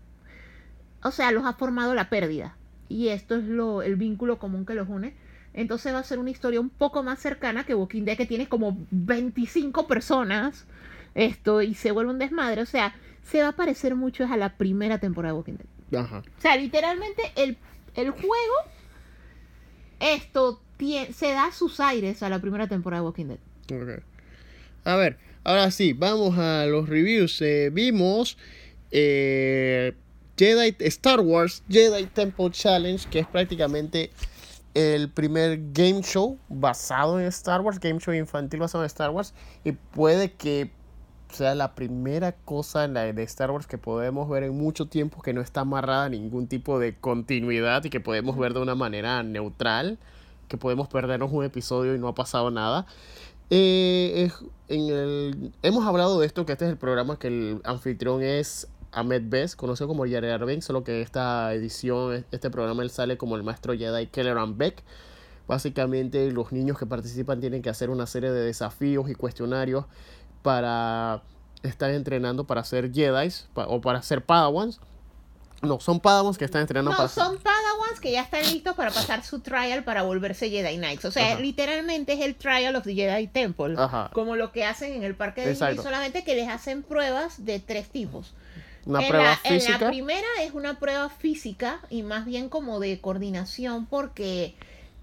o 1.03 1.11
sea, 1.11 1.31
los 1.31 1.45
ha 1.45 1.53
formado 1.53 1.93
la 1.93 2.09
pérdida. 2.09 2.55
Y 2.89 3.07
esto 3.09 3.35
es 3.37 3.43
lo, 3.45 3.81
el 3.81 3.95
vínculo 3.95 4.37
común 4.37 4.65
que 4.65 4.75
los 4.75 4.89
une. 4.89 5.13
Entonces 5.53 5.93
va 5.93 5.99
a 5.99 6.03
ser 6.03 6.19
una 6.19 6.29
historia 6.29 6.59
un 6.59 6.69
poco 6.69 7.03
más 7.03 7.19
cercana 7.19 7.65
que 7.65 7.75
Walking 7.75 8.03
Dead, 8.03 8.17
que 8.17 8.25
tiene 8.25 8.47
como 8.47 8.77
25 8.91 9.87
personas. 9.87 10.65
Esto, 11.15 11.61
y 11.61 11.73
se 11.73 11.91
vuelve 11.91 12.11
un 12.11 12.19
desmadre. 12.19 12.61
O 12.61 12.65
sea, 12.65 12.95
se 13.23 13.41
va 13.41 13.49
a 13.49 13.55
parecer 13.55 13.95
mucho 13.95 14.25
a 14.25 14.37
la 14.37 14.57
primera 14.57 14.97
temporada 14.99 15.33
de 15.33 15.37
Walking 15.39 15.53
Dead. 15.89 16.01
Ajá. 16.03 16.19
O 16.19 16.41
sea, 16.41 16.55
literalmente 16.57 17.21
el, 17.35 17.57
el 17.95 18.11
juego, 18.11 18.53
esto 19.99 20.61
tie- 20.79 21.11
se 21.13 21.31
da 21.31 21.51
sus 21.51 21.79
aires 21.79 22.23
a 22.23 22.29
la 22.29 22.39
primera 22.39 22.67
temporada 22.67 23.01
de 23.01 23.07
Walking 23.07 23.25
Dead. 23.25 23.39
Ok. 23.97 24.03
A 24.83 24.95
ver, 24.95 25.17
ahora 25.43 25.69
sí, 25.71 25.93
vamos 25.93 26.37
a 26.37 26.65
los 26.65 26.89
reviews. 26.89 27.41
Eh, 27.41 27.69
vimos 27.71 28.37
eh, 28.91 29.93
Jedi 30.37 30.75
Star 30.79 31.19
Wars 31.19 31.63
Jedi 31.69 32.05
Temple 32.07 32.51
Challenge, 32.51 33.07
que 33.09 33.19
es 33.19 33.27
prácticamente 33.27 34.11
el 34.73 35.09
primer 35.09 35.59
game 35.73 36.01
show 36.01 36.37
basado 36.47 37.19
en 37.19 37.25
Star 37.27 37.61
Wars, 37.61 37.79
game 37.79 37.99
show 37.99 38.13
infantil 38.13 38.59
basado 38.59 38.83
en 38.83 38.87
Star 38.87 39.09
Wars, 39.09 39.33
y 39.63 39.73
puede 39.73 40.33
que 40.33 40.71
sea 41.29 41.55
la 41.55 41.75
primera 41.75 42.33
cosa 42.33 42.83
en 42.83 42.93
la 42.93 43.11
de 43.11 43.23
Star 43.23 43.51
Wars 43.51 43.67
que 43.67 43.77
podemos 43.77 44.29
ver 44.29 44.43
en 44.43 44.57
mucho 44.57 44.87
tiempo 44.87 45.21
que 45.21 45.33
no 45.33 45.41
está 45.41 45.61
amarrada 45.61 46.05
a 46.05 46.09
ningún 46.09 46.47
tipo 46.47 46.79
de 46.79 46.95
continuidad 46.95 47.83
y 47.85 47.89
que 47.89 47.99
podemos 47.99 48.37
ver 48.37 48.53
de 48.53 48.61
una 48.61 48.75
manera 48.75 49.23
neutral, 49.23 49.97
que 50.47 50.57
podemos 50.57 50.87
perdernos 50.89 51.31
un 51.31 51.45
episodio 51.45 51.95
y 51.95 51.99
no 51.99 52.07
ha 52.07 52.15
pasado 52.15 52.51
nada. 52.51 52.85
Eh, 53.49 54.29
en 54.69 54.89
el, 54.89 55.51
hemos 55.61 55.85
hablado 55.85 56.19
de 56.19 56.25
esto, 56.25 56.45
que 56.45 56.53
este 56.53 56.65
es 56.65 56.71
el 56.71 56.77
programa 56.77 57.19
que 57.19 57.27
el 57.27 57.61
anfitrión 57.63 58.21
es 58.21 58.67
Ahmed 58.91 59.23
Best, 59.25 59.55
conocido 59.55 59.87
como 59.87 60.05
Jar 60.05 60.23
Jar 60.23 60.45
Binks, 60.45 60.65
solo 60.65 60.83
que 60.83 61.01
esta 61.01 61.53
edición, 61.53 62.25
este 62.31 62.49
programa, 62.49 62.83
él 62.83 62.89
sale 62.89 63.17
como 63.17 63.35
el 63.35 63.43
maestro 63.43 63.73
Jedi 63.73 64.07
Kelleran 64.07 64.57
Beck. 64.57 64.83
Básicamente 65.47 66.31
los 66.31 66.51
niños 66.51 66.77
que 66.77 66.85
participan 66.85 67.39
tienen 67.39 67.61
que 67.61 67.69
hacer 67.69 67.89
una 67.89 68.05
serie 68.05 68.31
de 68.31 68.41
desafíos 68.41 69.09
y 69.09 69.15
cuestionarios 69.15 69.85
para 70.43 71.23
estar 71.63 71.91
entrenando 71.91 72.45
para 72.45 72.63
ser 72.63 72.91
Jedi 72.91 73.29
o 73.55 73.81
para 73.81 74.01
ser 74.01 74.23
Padawans. 74.23 74.79
No, 75.61 75.79
son 75.79 75.99
Padawans 75.99 76.39
que 76.39 76.45
están 76.45 76.61
entrenando 76.61 76.89
No, 76.91 76.97
para... 76.97 77.07
son 77.07 77.37
Padawans 77.37 77.99
que 77.99 78.11
ya 78.11 78.23
están 78.23 78.41
listos 78.51 78.75
para 78.75 78.89
pasar 78.89 79.23
su 79.23 79.41
trial 79.41 79.83
para 79.83 80.01
volverse 80.01 80.49
Jedi 80.49 80.77
Knights. 80.77 81.05
O 81.05 81.11
sea, 81.11 81.33
Ajá. 81.33 81.39
literalmente 81.39 82.13
es 82.13 82.21
el 82.21 82.35
trial 82.35 82.75
of 82.75 82.83
the 82.83 82.95
Jedi 82.95 83.27
Temple. 83.27 83.75
Ajá. 83.77 84.09
Como 84.11 84.35
lo 84.35 84.51
que 84.51 84.65
hacen 84.65 84.93
en 84.93 85.03
el 85.03 85.15
parque 85.15 85.41
de 85.41 85.49
Disney, 85.51 85.77
solamente 85.77 86.23
que 86.23 86.35
les 86.35 86.49
hacen 86.49 86.81
pruebas 86.81 87.45
de 87.45 87.59
tres 87.59 87.89
tipos. 87.89 88.33
Una 88.85 89.01
en, 89.01 89.07
prueba 89.07 89.25
la, 89.25 89.39
en 89.43 89.53
la 89.55 89.59
física. 89.59 89.87
primera 89.89 90.27
es 90.41 90.53
una 90.53 90.79
prueba 90.79 91.09
física 91.09 91.79
y 91.89 92.03
más 92.03 92.25
bien 92.25 92.49
como 92.49 92.79
de 92.79 92.99
coordinación 92.99 93.85
porque 93.85 94.55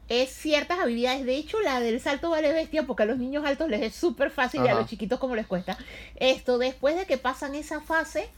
es 0.09 0.31
ciertas 0.31 0.79
habilidades. 0.81 1.25
De 1.27 1.37
hecho, 1.37 1.61
la 1.61 1.81
del 1.81 2.01
salto 2.01 2.31
vale 2.31 2.53
bestia 2.53 2.87
porque 2.87 3.03
a 3.05 3.07
los 3.07 3.19
niños 3.19 3.45
altos 3.45 3.69
les 3.69 3.83
es 3.83 3.95
súper 3.95 4.31
fácil 4.31 4.65
y 4.65 4.69
a 4.69 4.75
los 4.75 4.87
chiquitos 4.89 5.19
como 5.21 5.37
les 5.37 5.47
cuesta. 5.47 5.77
Esto, 6.17 6.59
después 6.59 6.97
de 6.97 7.07
que 7.07 7.19
pasan 7.19 7.55
esa 7.55 7.81
fase, 7.81 8.29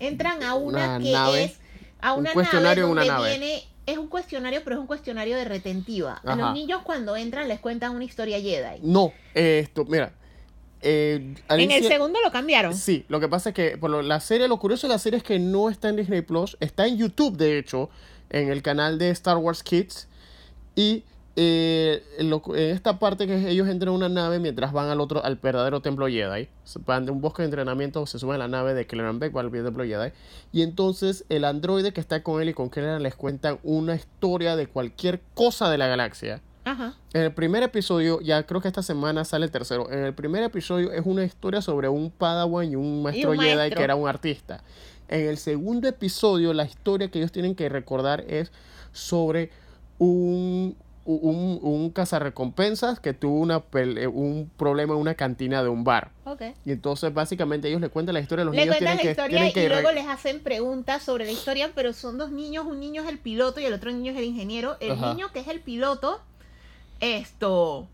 entran 0.00 0.42
a 0.42 0.54
una, 0.54 0.96
Una 0.96 0.98
que 1.04 1.12
nave. 1.12 1.44
es 1.44 1.58
a 2.00 2.12
Un 2.14 2.20
una 2.20 2.32
cuestionario 2.32 2.84
en 2.88 2.94
nave 2.94 3.02
una 3.06 3.14
donde 3.14 3.30
nave. 3.30 3.38
viene... 3.38 3.64
Es 3.86 3.98
un 3.98 4.06
cuestionario, 4.08 4.60
pero 4.62 4.76
es 4.76 4.80
un 4.80 4.86
cuestionario 4.86 5.36
de 5.36 5.44
retentiva. 5.46 6.20
A 6.24 6.36
los 6.36 6.52
niños 6.52 6.82
cuando 6.84 7.16
entran 7.16 7.48
les 7.48 7.58
cuentan 7.58 7.96
una 7.96 8.04
historia 8.04 8.38
Jedi. 8.40 8.78
No, 8.82 9.12
esto, 9.34 9.84
mira. 9.84 10.12
Eh, 10.82 11.34
En 11.48 11.70
el 11.70 11.84
segundo 11.84 12.18
lo 12.24 12.30
cambiaron. 12.30 12.74
Sí, 12.74 13.04
lo 13.08 13.20
que 13.20 13.28
pasa 13.28 13.50
es 13.50 13.54
que 13.54 13.76
por 13.76 13.90
lo- 13.90 14.02
la 14.02 14.20
serie, 14.20 14.48
lo 14.48 14.58
curioso 14.58 14.86
de 14.86 14.94
la 14.94 14.98
serie 14.98 15.18
es 15.18 15.22
que 15.22 15.38
no 15.38 15.68
está 15.68 15.88
en 15.88 15.96
Disney 15.96 16.22
Plus, 16.22 16.56
está 16.60 16.86
en 16.86 16.96
YouTube, 16.96 17.36
de 17.36 17.58
hecho, 17.58 17.90
en 18.30 18.48
el 18.48 18.62
canal 18.62 18.98
de 18.98 19.10
Star 19.10 19.36
Wars 19.36 19.62
Kids. 19.62 20.08
Y 20.76 21.04
eh, 21.36 22.02
en, 22.18 22.28
lo- 22.30 22.42
en 22.54 22.70
esta 22.74 22.98
parte 22.98 23.26
que 23.26 23.48
ellos 23.48 23.68
entran 23.68 23.90
en 23.94 23.96
una 23.96 24.08
nave 24.08 24.38
mientras 24.40 24.72
van 24.72 24.88
al 24.88 25.00
otro, 25.00 25.24
al 25.24 25.36
verdadero 25.36 25.80
templo 25.80 26.06
Jedi. 26.08 26.48
Van 26.86 27.06
de 27.06 27.12
un 27.12 27.20
bosque 27.20 27.42
de 27.42 27.46
entrenamiento, 27.46 28.04
se 28.06 28.18
suben 28.18 28.34
a 28.36 28.38
la 28.38 28.48
nave 28.48 28.74
de 28.74 28.86
Kelleran 28.86 29.18
Beck, 29.18 29.34
va 29.36 29.40
al 29.42 29.50
templo 29.50 29.84
Jedi. 29.84 30.12
Y 30.52 30.62
entonces 30.62 31.24
el 31.28 31.44
androide 31.44 31.92
que 31.92 32.00
está 32.00 32.22
con 32.22 32.42
él 32.42 32.48
y 32.48 32.54
con 32.54 32.68
Kelleran 32.68 33.02
les 33.02 33.14
cuentan 33.14 33.58
una 33.62 33.94
historia 33.94 34.56
de 34.56 34.66
cualquier 34.66 35.20
cosa 35.34 35.70
de 35.70 35.78
la 35.78 35.86
galaxia. 35.86 36.40
Ajá. 36.70 36.94
En 37.12 37.22
el 37.22 37.32
primer 37.32 37.62
episodio, 37.62 38.20
ya 38.20 38.42
creo 38.44 38.60
que 38.60 38.68
esta 38.68 38.82
semana 38.82 39.24
sale 39.24 39.44
el 39.46 39.50
tercero. 39.50 39.90
En 39.90 40.04
el 40.04 40.14
primer 40.14 40.42
episodio 40.42 40.92
es 40.92 41.02
una 41.04 41.24
historia 41.24 41.60
sobre 41.62 41.88
un 41.88 42.10
Padawan 42.10 42.70
y 42.70 42.76
un 42.76 43.02
maestro, 43.02 43.32
Jedi 43.32 43.56
maestro. 43.56 43.76
que 43.78 43.84
era 43.84 43.94
un 43.96 44.08
artista. 44.08 44.62
En 45.08 45.26
el 45.28 45.38
segundo 45.38 45.88
episodio, 45.88 46.52
la 46.52 46.64
historia 46.64 47.10
que 47.10 47.18
ellos 47.18 47.32
tienen 47.32 47.54
que 47.56 47.68
recordar 47.68 48.24
es 48.28 48.52
sobre 48.92 49.50
un, 49.98 50.76
un, 51.04 51.58
un 51.62 51.90
cazarrecompensas 51.90 53.00
que 53.00 53.12
tuvo 53.12 53.40
una 53.40 53.60
pele- 53.60 54.06
un 54.06 54.50
problema 54.56 54.94
en 54.94 55.00
una 55.00 55.14
cantina 55.14 55.62
de 55.64 55.68
un 55.68 55.82
bar. 55.82 56.12
Ok. 56.24 56.42
Y 56.64 56.70
entonces, 56.70 57.12
básicamente, 57.12 57.68
ellos 57.68 57.80
le 57.80 57.88
cuentan 57.88 58.14
la 58.14 58.20
historia. 58.20 58.44
Los 58.44 58.54
Le 58.54 58.60
niños 58.62 58.76
cuentan 58.76 58.96
tienen 58.96 58.96
la 58.98 59.02
que, 59.02 59.10
historia 59.10 59.36
tienen 59.36 59.48
y 59.50 59.52
que 59.52 59.68
luego 59.68 59.92
les 59.92 60.06
hacen 60.06 60.40
preguntas 60.40 61.02
sobre 61.02 61.24
la 61.24 61.32
historia, 61.32 61.72
pero 61.74 61.92
son 61.92 62.16
dos 62.16 62.30
niños, 62.30 62.66
un 62.66 62.78
niño 62.78 63.02
es 63.02 63.08
el 63.08 63.18
piloto 63.18 63.60
y 63.60 63.64
el 63.64 63.72
otro 63.72 63.90
niño 63.90 64.12
es 64.12 64.18
el 64.18 64.24
ingeniero. 64.24 64.76
El 64.80 64.92
Ajá. 64.92 65.12
niño 65.12 65.32
que 65.32 65.40
es 65.40 65.48
el 65.48 65.60
piloto, 65.60 66.20
esto 67.00 67.88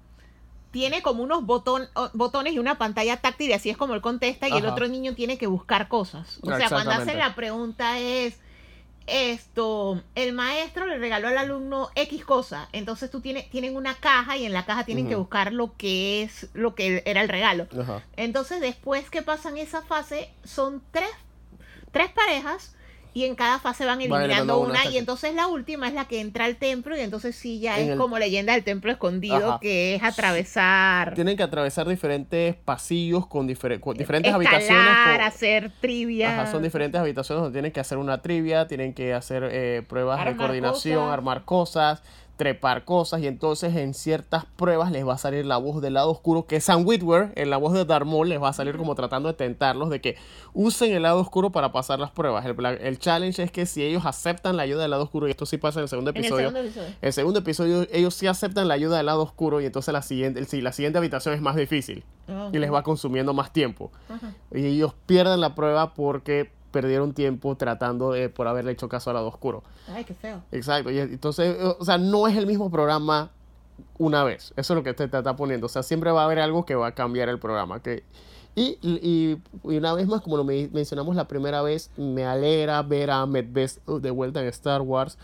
tiene 0.70 1.00
como 1.00 1.22
unos 1.22 1.44
botón, 1.46 1.88
botones 2.12 2.52
y 2.52 2.58
una 2.58 2.76
pantalla 2.76 3.16
táctil 3.16 3.50
y 3.50 3.52
así 3.54 3.70
es 3.70 3.76
como 3.76 3.94
él 3.94 4.02
contesta 4.02 4.48
y 4.48 4.52
el 4.52 4.66
otro 4.66 4.88
niño 4.88 5.14
tiene 5.14 5.38
que 5.38 5.46
buscar 5.46 5.88
cosas. 5.88 6.38
O 6.42 6.46
sea, 6.46 6.68
cuando 6.68 6.90
Exactamente. 6.90 7.14
la 7.16 7.34
pregunta 7.34 7.98
es 7.98 8.38
esto, 9.06 10.02
el 10.14 10.32
maestro 10.32 10.86
le 10.86 10.98
regaló 10.98 11.28
al 11.28 11.38
alumno 11.38 11.90
X 11.94 12.24
cosa, 12.24 12.68
entonces 12.72 13.10
tú 13.10 13.20
tienes 13.20 13.48
tienen 13.50 13.76
una 13.76 13.94
caja 13.94 14.36
y 14.36 14.44
en 14.44 14.52
la 14.52 14.66
caja 14.66 14.84
tienen 14.84 15.08
que 15.08 15.14
buscar 15.14 15.52
lo 15.52 15.76
que 15.76 16.22
es 16.22 16.48
lo 16.54 16.74
que 16.74 17.02
era 17.06 17.22
el 17.22 17.28
regalo. 17.28 17.68
Ajá. 17.80 18.02
Entonces, 18.16 18.60
después 18.60 19.08
que 19.08 19.22
pasan 19.22 19.58
esa 19.58 19.82
fase, 19.82 20.28
son 20.44 20.82
tres, 20.90 21.08
tres 21.92 22.10
parejas 22.10 22.74
y 23.16 23.24
en 23.24 23.34
cada 23.34 23.58
fase 23.58 23.86
van 23.86 23.98
eliminando 24.02 24.58
una 24.60 24.84
y 24.90 24.98
entonces 24.98 25.34
la 25.34 25.46
última 25.46 25.88
es 25.88 25.94
la 25.94 26.04
que 26.06 26.20
entra 26.20 26.44
al 26.44 26.56
templo 26.56 26.94
y 26.94 27.00
entonces 27.00 27.34
sí 27.34 27.60
ya 27.60 27.78
En 27.78 27.86
es 27.86 27.90
el- 27.92 27.98
como 27.98 28.18
leyenda 28.18 28.52
del 28.52 28.62
templo 28.62 28.92
escondido 28.92 29.52
Ajá. 29.52 29.58
que 29.62 29.94
es 29.94 30.02
atravesar 30.02 31.14
Tienen 31.14 31.34
que 31.36 31.42
atravesar 31.42 31.88
diferentes 31.88 32.54
pasillos 32.56 33.26
con, 33.26 33.46
con 33.80 33.96
diferentes 33.96 34.30
escalar, 34.30 34.34
habitaciones. 34.34 35.16
con- 35.16 35.20
hacer 35.22 35.72
trivia 35.80 36.42
Ajá, 36.42 36.50
son 36.52 36.62
diferentes 36.62 37.00
habitaciones 37.00 37.42
donde 37.42 37.56
tienen 37.56 37.72
que 37.72 37.80
hacer 37.80 37.96
una 37.98 38.20
trivia, 38.20 38.66
tienen 38.66 38.92
que 38.92 39.14
hacer 39.14 39.48
eh, 39.50 39.82
pruebas 39.88 40.22
de 40.24 40.36
coordinación, 40.36 40.98
cosas. 40.98 41.12
armar 41.14 41.44
cosas, 41.44 42.02
trepar 42.36 42.84
cosas 42.84 43.22
y 43.22 43.26
entonces 43.26 43.74
en 43.76 43.94
ciertas 43.94 44.44
pruebas 44.44 44.92
les 44.92 45.06
va 45.06 45.14
a 45.14 45.18
salir 45.18 45.46
la 45.46 45.56
voz 45.56 45.80
del 45.80 45.94
lado 45.94 46.10
oscuro 46.10 46.46
que 46.46 46.60
Sam 46.60 46.86
Witwer, 46.86 47.32
en 47.34 47.48
la 47.50 47.56
voz 47.56 47.72
de 47.72 47.84
Darth 47.84 48.06
Maul, 48.06 48.28
les 48.28 48.40
va 48.42 48.50
a 48.50 48.52
salir 48.52 48.76
como 48.76 48.94
tratando 48.94 49.28
de 49.28 49.34
tentarlos 49.34 49.88
de 49.88 50.00
que 50.02 50.16
usen 50.52 50.92
el 50.92 51.02
lado 51.02 51.18
oscuro 51.20 51.50
para 51.50 51.72
pasar 51.72 51.98
las 51.98 52.10
pruebas. 52.10 52.44
El, 52.44 52.64
el 52.66 52.98
challenge 52.98 53.42
es 53.42 53.50
que 53.50 53.64
si 53.66 53.82
ellos 53.82 54.04
aceptan 54.04 54.56
la 54.56 54.64
ayuda 54.64 54.82
del 54.82 54.90
lado 54.90 55.04
oscuro, 55.04 55.26
y 55.28 55.30
esto 55.30 55.46
sí 55.46 55.56
pasa 55.56 55.80
en 55.80 55.84
el 55.84 55.88
segundo 55.88 56.10
en 56.10 56.16
el 56.16 56.22
episodio, 56.24 56.48
segundo 56.50 56.68
episodio. 56.68 56.96
el 57.00 57.12
segundo 57.12 57.38
episodio 57.40 57.86
ellos 57.92 58.14
sí 58.14 58.26
aceptan 58.26 58.68
la 58.68 58.74
ayuda 58.74 58.98
del 58.98 59.06
lado 59.06 59.22
oscuro 59.22 59.60
y 59.60 59.66
entonces 59.66 59.92
la 59.92 60.02
siguiente, 60.02 60.40
el- 60.40 60.64
la 60.64 60.72
siguiente 60.72 60.98
habitación 60.98 61.34
es 61.34 61.40
más 61.40 61.56
difícil 61.56 62.04
y 62.52 62.58
les 62.58 62.72
va 62.72 62.82
consumiendo 62.82 63.32
más 63.34 63.52
tiempo. 63.52 63.90
Y 64.52 64.66
ellos 64.66 64.94
pierden 65.06 65.40
la 65.40 65.54
prueba 65.54 65.94
porque 65.94 66.50
perdieron 66.76 67.12
tiempo 67.14 67.56
tratando 67.56 68.12
de, 68.12 68.28
por 68.28 68.46
haberle 68.48 68.72
hecho 68.72 68.88
caso 68.88 69.08
al 69.10 69.14
lado 69.14 69.28
oscuro. 69.28 69.62
Ay, 69.88 70.04
qué 70.04 70.12
feo. 70.14 70.42
Exacto. 70.52 70.90
Y 70.90 70.98
entonces, 70.98 71.56
o 71.78 71.84
sea, 71.84 71.96
no 71.96 72.26
es 72.28 72.36
el 72.36 72.46
mismo 72.46 72.70
programa 72.70 73.30
una 73.98 74.24
vez. 74.24 74.52
Eso 74.56 74.72
es 74.74 74.76
lo 74.76 74.82
que 74.82 74.92
te, 74.92 75.08
te 75.08 75.16
está 75.18 75.36
poniendo. 75.36 75.66
O 75.66 75.68
sea, 75.70 75.82
siempre 75.82 76.10
va 76.10 76.22
a 76.22 76.24
haber 76.26 76.38
algo 76.40 76.64
que 76.66 76.74
va 76.74 76.88
a 76.88 76.94
cambiar 76.94 77.28
el 77.30 77.38
programa. 77.38 77.80
Que, 77.80 78.02
y, 78.54 78.78
y, 78.82 79.38
y 79.64 79.76
una 79.76 79.92
vez 79.94 80.06
más, 80.06 80.20
como 80.20 80.36
lo 80.36 80.44
me- 80.44 80.68
mencionamos 80.72 81.16
la 81.16 81.26
primera 81.28 81.62
vez, 81.62 81.90
me 81.96 82.24
alegra 82.24 82.82
ver 82.82 83.10
a 83.10 83.20
Ahmed 83.22 83.46
Best 83.50 83.86
de 83.86 84.10
vuelta 84.10 84.40
en 84.40 84.46
Star 84.48 84.82
Wars. 84.82 85.18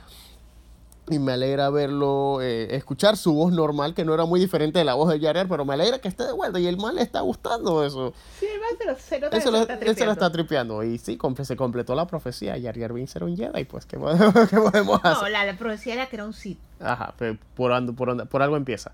Y 1.13 1.19
me 1.19 1.33
alegra 1.33 1.69
verlo, 1.71 2.41
eh, 2.41 2.75
escuchar 2.75 3.17
su 3.17 3.35
voz 3.35 3.53
normal, 3.53 3.95
que 3.95 4.05
no 4.05 4.15
era 4.15 4.25
muy 4.25 4.41
diferente 4.41 4.79
de 4.79 4.85
la 4.85 4.95
voz 4.95 5.11
de 5.13 5.21
Jar 5.21 5.37
Jar, 5.37 5.47
pero 5.49 5.65
me 5.65 5.75
alegra 5.75 5.99
que 5.99 6.09
esté 6.09 6.25
de 6.25 6.33
vuelta. 6.33 6.59
Y 6.59 6.67
el 6.67 6.77
mal 6.79 6.95
le 6.95 7.03
está 7.03 7.21
gustando 7.21 7.85
eso. 7.85 8.13
Sí, 8.41 8.47
el 8.47 8.61
man 8.61 8.71
se 8.97 9.19
lo, 9.21 9.29
se 9.31 9.37
Eso 9.39 9.51
lo, 9.51 9.57
se 9.59 9.63
está 9.63 9.75
eso 9.75 9.85
lo 9.85 9.95
tripeando. 9.95 10.13
está 10.13 10.33
tripeando. 10.33 10.83
Y 10.85 10.99
sí, 10.99 11.19
comple- 11.19 11.45
se 11.45 11.57
completó 11.57 11.95
la 11.95 12.07
profecía. 12.07 12.57
Jar 12.61 12.79
Jar 12.79 12.93
Binks 12.93 13.15
era 13.17 13.27
un 13.27 13.37
Jedi, 13.37 13.65
pues, 13.65 13.87
¿qué 13.87 13.99
podemos, 13.99 14.33
qué 14.51 14.57
podemos 14.57 15.03
No, 15.05 15.11
hacer? 15.11 15.31
la, 15.31 15.45
la 15.45 15.57
profecía 15.57 15.95
era 15.95 16.07
que 16.07 16.17
era 16.17 16.25
un 16.25 16.33
Sith. 16.33 16.59
Ajá, 16.81 17.15
por, 17.55 17.73
ando- 17.73 17.95
por, 17.95 18.09
ando- 18.09 18.27
por 18.29 18.43
algo 18.43 18.57
empieza. 18.57 18.93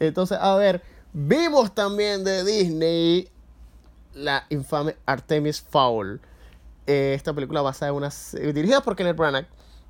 Entonces, 0.00 0.38
a 0.40 0.54
ver, 0.56 0.82
vimos 1.12 1.74
también 1.74 2.24
de 2.24 2.44
Disney 2.44 3.28
la 4.14 4.44
infame 4.48 4.96
Artemis 5.06 5.60
Fowl. 5.60 6.20
Eh, 6.86 7.12
esta 7.14 7.32
película 7.34 7.60
basada 7.60 7.90
en 7.90 7.96
una... 7.96 8.10
dirigida 8.52 8.80
por 8.80 8.96
Kenneth 8.96 9.16
Branagh, 9.16 9.46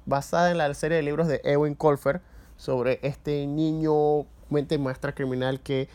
basada 0.09 0.51
en 0.51 0.59
la 0.59 0.73
serie 0.75 0.97
de 0.97 1.03
libros 1.03 1.29
de 1.29 1.41
Ewan 1.45 1.75
Colfer 1.75 2.21
sobre 2.57 2.99
este 3.03 3.47
niño, 3.47 4.25
mente 4.49 4.79
maestra 4.79 5.15
criminal 5.15 5.61
que 5.61 5.89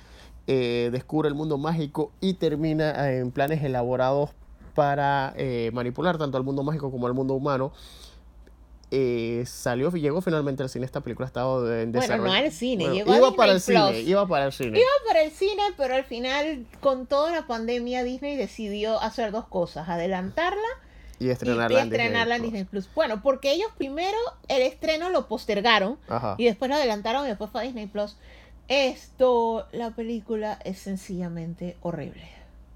eh, 0.48 0.90
descubre 0.92 1.28
el 1.28 1.36
mundo 1.36 1.58
mágico 1.58 2.12
y 2.22 2.36
termina 2.36 3.10
eh, 3.10 3.20
en 3.20 3.32
planes 3.32 3.64
elaborados 3.64 4.30
para 4.76 5.34
eh, 5.38 5.72
manipular 5.74 6.18
tanto 6.18 6.38
al 6.38 6.44
mundo 6.44 6.64
mágico 6.64 6.92
como 6.92 7.08
al 7.08 7.14
mundo 7.14 7.34
humano. 7.34 7.74
Eh, 8.96 9.44
salió, 9.48 9.90
llegó 9.90 10.22
finalmente 10.22 10.62
al 10.62 10.70
cine. 10.70 10.86
Esta 10.86 11.02
película 11.02 11.26
estaba 11.26 11.58
en 11.82 11.92
Bueno, 11.92 12.02
desarrollo. 12.02 12.28
no 12.28 12.34
al 12.34 12.52
cine, 12.52 12.84
Bueno, 12.84 12.96
llegó 12.96 13.14
a 13.14 13.18
iba 13.18 13.36
para 13.36 13.52
el 13.54 13.62
cine, 13.62 14.02
iba 14.02 14.28
para 14.28 14.46
el 14.46 14.54
cine. 14.54 14.78
Iba 14.78 14.88
para 15.08 15.24
el 15.24 15.32
cine, 15.32 15.64
pero 15.78 15.96
al 15.96 16.04
final, 16.04 16.68
con 16.80 17.08
toda 17.08 17.32
la 17.32 17.48
pandemia, 17.48 18.04
Disney 18.04 18.36
decidió 18.36 19.02
hacer 19.02 19.32
dos 19.32 19.48
cosas: 19.48 19.90
adelantarla 19.90 20.60
y 21.20 21.30
estrenarla, 21.30 21.80
y 21.80 21.82
en 21.82 21.90
Disney 21.90 22.08
en 22.08 22.14
Plus. 22.14 22.42
Disney 22.42 22.64
Plus. 22.66 22.90
Bueno, 22.94 23.22
porque 23.22 23.54
ellos 23.54 23.70
primero 23.78 24.18
el 24.48 24.62
estreno 24.62 25.10
lo 25.10 25.28
postergaron 25.28 25.98
Ajá. 26.08 26.36
y 26.38 26.46
después 26.46 26.70
lo 26.70 26.76
adelantaron 26.76 27.26
y 27.26 27.30
después 27.30 27.50
fue 27.52 27.62
a 27.62 27.64
Disney 27.64 27.88
Plus. 27.88 28.18
Esto, 28.68 29.68
la 29.72 29.92
película 29.92 30.60
es 30.64 30.80
sencillamente 30.80 31.78
horrible. 31.82 32.28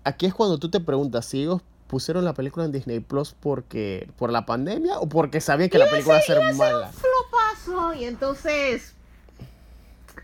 Aquí 0.04 0.26
es 0.26 0.34
cuando 0.34 0.58
tú 0.58 0.70
te 0.70 0.80
preguntas 0.80 1.26
si 1.26 1.42
ellos 1.42 1.62
pusieron 1.88 2.26
la 2.26 2.34
película 2.34 2.66
en 2.66 2.72
Disney 2.72 3.00
Plus 3.00 3.34
porque 3.40 4.10
por 4.18 4.32
la 4.32 4.46
pandemia 4.46 5.00
o 5.00 5.08
porque 5.08 5.42
sabían 5.42 5.70
que 5.70 5.78
la 5.78 5.90
película 5.90 6.16
iba 6.16 6.24
a 6.24 6.26
ser 6.26 6.56
mala. 6.56 6.92
Flopazo, 6.92 7.94
y 7.94 8.06
entonces 8.06 8.94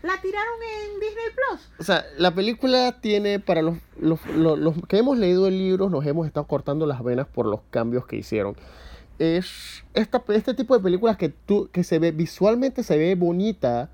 la 0.02 0.20
tiraron 0.20 0.54
en 0.62 1.00
Disney 1.00 1.24
Plus. 1.34 1.70
O 1.78 1.84
sea, 1.84 2.04
la 2.18 2.34
película 2.34 3.00
tiene 3.00 3.40
para 3.40 3.62
los, 3.62 3.76
los, 4.00 4.24
los- 4.26 4.58
los 4.58 4.74
que 4.88 4.98
hemos 4.98 5.16
leído 5.18 5.46
el 5.46 5.58
libro, 5.58 5.88
nos 5.90 6.04
hemos 6.06 6.26
estado 6.26 6.46
cortando 6.46 6.86
las 6.86 7.02
venas 7.02 7.26
por 7.26 7.46
los 7.46 7.60
cambios 7.70 8.06
que 8.06 8.16
hicieron. 8.16 8.56
Es 9.18 9.84
esta, 9.94 10.22
este 10.28 10.54
tipo 10.54 10.76
de 10.76 10.82
películas 10.82 11.16
que 11.16 11.28
tú 11.28 11.68
que 11.72 11.84
se 11.84 11.98
ve 11.98 12.10
visualmente 12.10 12.82
se 12.82 12.98
ve 12.98 13.14
bonita 13.14 13.88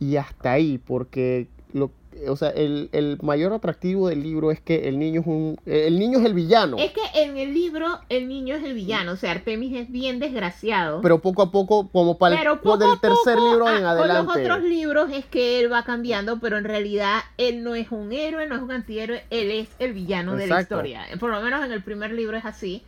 y 0.00 0.16
hasta 0.16 0.52
ahí, 0.52 0.78
porque 0.78 1.46
lo, 1.72 1.90
o 2.26 2.36
sea, 2.36 2.50
el, 2.50 2.88
el 2.92 3.18
mayor 3.22 3.52
atractivo 3.52 4.08
del 4.08 4.22
libro 4.22 4.50
es 4.50 4.60
que 4.60 4.88
el 4.88 4.98
niño 4.98 5.20
es 5.20 5.26
un 5.26 5.56
el 5.66 5.98
niño 5.98 6.18
es 6.18 6.24
el 6.24 6.34
villano. 6.34 6.76
Es 6.78 6.92
que 6.92 7.22
en 7.22 7.36
el 7.36 7.54
libro 7.54 8.00
el 8.08 8.28
niño 8.28 8.54
es 8.56 8.64
el 8.64 8.74
villano, 8.74 9.12
o 9.12 9.16
sea, 9.16 9.32
Artemis 9.32 9.76
es 9.76 9.90
bien 9.90 10.18
desgraciado. 10.18 11.00
Pero 11.00 11.20
poco 11.20 11.42
a 11.42 11.50
poco, 11.50 11.88
como 11.88 12.18
para 12.18 12.40
el, 12.40 12.58
poco 12.58 12.76
del 12.76 12.98
tercer 13.00 13.36
poco, 13.36 13.50
libro 13.50 13.66
ah, 13.66 13.76
en 13.76 13.82
Con 13.82 13.96
los 13.96 14.00
adelante. 14.00 14.42
otros 14.42 14.62
libros 14.62 15.10
es 15.12 15.24
que 15.26 15.60
él 15.60 15.72
va 15.72 15.84
cambiando, 15.84 16.40
pero 16.40 16.58
en 16.58 16.64
realidad 16.64 17.20
él 17.36 17.62
no 17.62 17.74
es 17.74 17.90
un 17.90 18.12
héroe, 18.12 18.46
no 18.46 18.56
es 18.56 18.62
un 18.62 18.72
antihéroe, 18.72 19.24
él 19.30 19.50
es 19.50 19.68
el 19.78 19.92
villano 19.92 20.36
de 20.36 20.46
la 20.46 20.60
historia. 20.60 21.06
Por 21.20 21.30
lo 21.30 21.40
menos 21.40 21.64
en 21.64 21.72
el 21.72 21.82
primer 21.82 22.12
libro 22.12 22.36
es 22.36 22.44
así. 22.44 22.82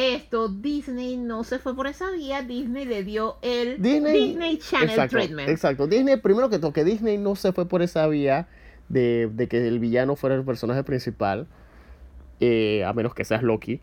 Esto 0.00 0.48
Disney 0.48 1.16
no 1.16 1.44
se 1.44 1.58
fue 1.58 1.76
por 1.76 1.86
esa 1.86 2.10
vía, 2.10 2.42
Disney 2.42 2.84
le 2.84 3.04
dio 3.04 3.36
el 3.42 3.80
Disney, 3.80 4.58
Channel 4.58 4.90
exacto, 4.90 5.16
Treatment. 5.16 5.48
Exacto. 5.48 5.86
Disney, 5.86 6.16
primero 6.16 6.50
que 6.50 6.58
todo, 6.58 6.72
que 6.72 6.84
Disney 6.84 7.18
no 7.18 7.36
se 7.36 7.52
fue 7.52 7.68
por 7.68 7.82
esa 7.82 8.06
vía 8.06 8.48
de, 8.88 9.28
de 9.32 9.46
que 9.48 9.66
el 9.66 9.78
villano 9.78 10.16
fuera 10.16 10.34
el 10.36 10.44
personaje 10.44 10.82
principal, 10.84 11.46
eh, 12.40 12.84
a 12.84 12.92
menos 12.92 13.14
que 13.14 13.24
seas 13.24 13.42
Loki. 13.42 13.80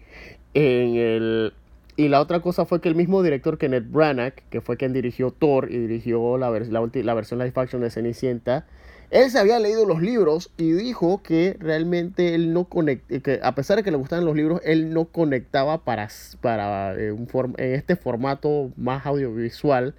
En 0.53 0.95
el, 0.95 1.53
y 1.95 2.07
la 2.07 2.19
otra 2.21 2.41
cosa 2.41 2.65
fue 2.65 2.81
que 2.81 2.89
el 2.89 2.95
mismo 2.95 3.21
director 3.23 3.57
Kenneth 3.57 3.89
Branagh, 3.89 4.33
que 4.49 4.61
fue 4.61 4.77
quien 4.77 4.93
dirigió 4.93 5.31
Thor 5.31 5.71
y 5.71 5.77
dirigió 5.77 6.37
la, 6.37 6.49
vers- 6.49 6.69
la, 6.69 7.03
la 7.03 7.13
versión 7.13 7.39
live 7.39 7.53
action 7.55 7.81
de 7.81 7.89
Cenicienta, 7.89 8.65
él 9.09 9.31
se 9.31 9.39
había 9.39 9.59
leído 9.59 9.85
los 9.85 10.01
libros 10.01 10.51
y 10.57 10.71
dijo 10.71 11.21
que 11.23 11.55
realmente 11.59 12.35
él 12.35 12.53
no 12.53 12.65
conectaba, 12.65 13.21
que 13.21 13.39
a 13.41 13.55
pesar 13.55 13.77
de 13.77 13.83
que 13.83 13.91
le 13.91 13.97
gustaban 13.97 14.25
los 14.25 14.35
libros, 14.35 14.59
él 14.65 14.93
no 14.93 15.05
conectaba 15.05 15.83
para, 15.85 16.09
para 16.41 16.93
eh, 16.95 17.11
un 17.11 17.27
form- 17.27 17.55
en 17.57 17.73
este 17.73 17.95
formato 17.95 18.71
más 18.75 19.05
audiovisual. 19.05 19.95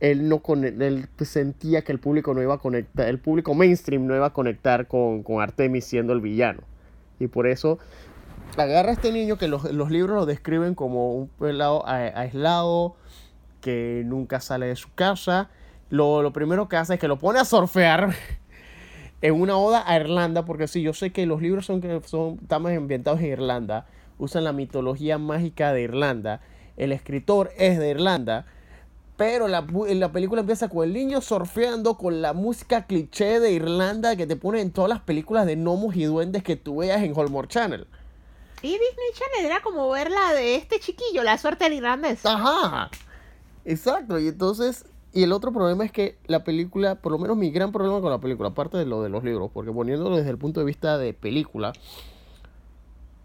Él 0.00 0.28
no 0.28 0.40
cone- 0.42 0.74
él 0.80 1.06
sentía 1.20 1.82
que 1.82 1.92
el 1.92 2.00
público 2.00 2.34
no 2.34 2.42
iba 2.42 2.54
a 2.54 2.58
conectar, 2.58 3.06
el 3.06 3.18
público 3.18 3.54
mainstream 3.54 4.06
no 4.06 4.16
iba 4.16 4.26
a 4.26 4.32
conectar 4.32 4.88
con, 4.88 5.22
con 5.22 5.40
Artemis 5.40 5.84
siendo 5.84 6.12
el 6.12 6.20
villano. 6.20 6.62
Y 7.20 7.28
por 7.28 7.46
eso 7.46 7.78
agarra 8.56 8.90
a 8.90 8.92
este 8.94 9.12
niño 9.12 9.38
que 9.38 9.46
los, 9.46 9.64
los 9.72 9.90
libros 9.90 10.16
lo 10.16 10.26
describen 10.26 10.74
como 10.74 11.14
un 11.14 11.28
pelado 11.28 11.86
aislado, 11.86 12.96
que 13.60 14.02
nunca 14.04 14.40
sale 14.40 14.66
de 14.66 14.76
su 14.76 14.92
casa. 14.94 15.50
Lo, 15.92 16.22
lo 16.22 16.32
primero 16.32 16.70
que 16.70 16.76
hace 16.76 16.94
es 16.94 17.00
que 17.00 17.06
lo 17.06 17.18
pone 17.18 17.38
a 17.38 17.44
surfear 17.44 18.16
en 19.20 19.34
una 19.38 19.58
oda 19.58 19.84
a 19.86 19.94
Irlanda, 19.96 20.46
porque 20.46 20.66
sí, 20.66 20.80
yo 20.80 20.94
sé 20.94 21.12
que 21.12 21.26
los 21.26 21.42
libros 21.42 21.66
son, 21.66 21.82
que 21.82 22.00
son 22.06 22.38
están 22.40 22.62
más 22.62 22.74
ambientados 22.74 23.20
en 23.20 23.26
Irlanda, 23.26 23.84
usan 24.16 24.44
la 24.44 24.54
mitología 24.54 25.18
mágica 25.18 25.70
de 25.74 25.82
Irlanda, 25.82 26.40
el 26.78 26.92
escritor 26.92 27.50
es 27.58 27.78
de 27.78 27.90
Irlanda, 27.90 28.46
pero 29.18 29.48
la, 29.48 29.66
la 29.88 30.12
película 30.12 30.40
empieza 30.40 30.70
con 30.70 30.88
el 30.88 30.94
niño 30.94 31.20
surfeando 31.20 31.98
con 31.98 32.22
la 32.22 32.32
música 32.32 32.86
cliché 32.86 33.38
de 33.38 33.52
Irlanda 33.52 34.16
que 34.16 34.26
te 34.26 34.36
ponen 34.36 34.62
en 34.62 34.70
todas 34.70 34.88
las 34.88 35.00
películas 35.00 35.44
de 35.44 35.56
gnomos 35.56 35.94
y 35.94 36.04
duendes 36.04 36.42
que 36.42 36.56
tú 36.56 36.78
veas 36.78 37.02
en 37.02 37.12
Hallmark 37.14 37.48
Channel. 37.48 37.86
Y 38.62 38.68
Disney 38.70 39.12
Channel 39.12 39.44
era 39.44 39.60
como 39.60 39.90
ver 39.90 40.10
la 40.10 40.32
de 40.32 40.54
este 40.54 40.80
chiquillo, 40.80 41.22
la 41.22 41.36
suerte 41.36 41.64
del 41.64 41.74
irlandés. 41.74 42.24
Ajá. 42.24 42.88
Exacto. 43.66 44.18
Y 44.18 44.28
entonces, 44.28 44.86
y 45.12 45.22
el 45.22 45.32
otro 45.32 45.52
problema 45.52 45.84
es 45.84 45.92
que 45.92 46.16
la 46.26 46.42
película, 46.42 46.94
por 46.94 47.12
lo 47.12 47.18
menos 47.18 47.36
mi 47.36 47.50
gran 47.50 47.70
problema 47.70 48.00
con 48.00 48.10
la 48.10 48.20
película, 48.20 48.50
aparte 48.50 48.78
de 48.78 48.86
lo 48.86 49.02
de 49.02 49.10
los 49.10 49.24
libros, 49.24 49.50
porque 49.52 49.70
poniéndolo 49.70 50.16
desde 50.16 50.30
el 50.30 50.38
punto 50.38 50.60
de 50.60 50.66
vista 50.66 50.96
de 50.96 51.12
película, 51.12 51.72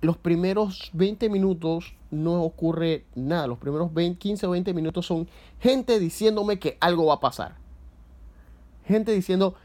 los 0.02 0.18
primeros 0.18 0.92
20 0.94 1.30
minutos 1.30 1.96
no 2.12 2.44
ocurre 2.44 3.06
nada. 3.16 3.48
Los 3.48 3.58
primeros 3.58 3.94
20, 3.94 4.20
15 4.20 4.48
o 4.48 4.50
20 4.52 4.74
minutos 4.74 5.06
son 5.06 5.28
gente 5.60 6.00
diciéndome 6.00 6.60
que 6.60 6.78
algo 6.80 7.06
va 7.08 7.16
a 7.16 7.20
pasar. 7.20 7.56
Gente 8.86 9.12
diciendo, 9.12 9.56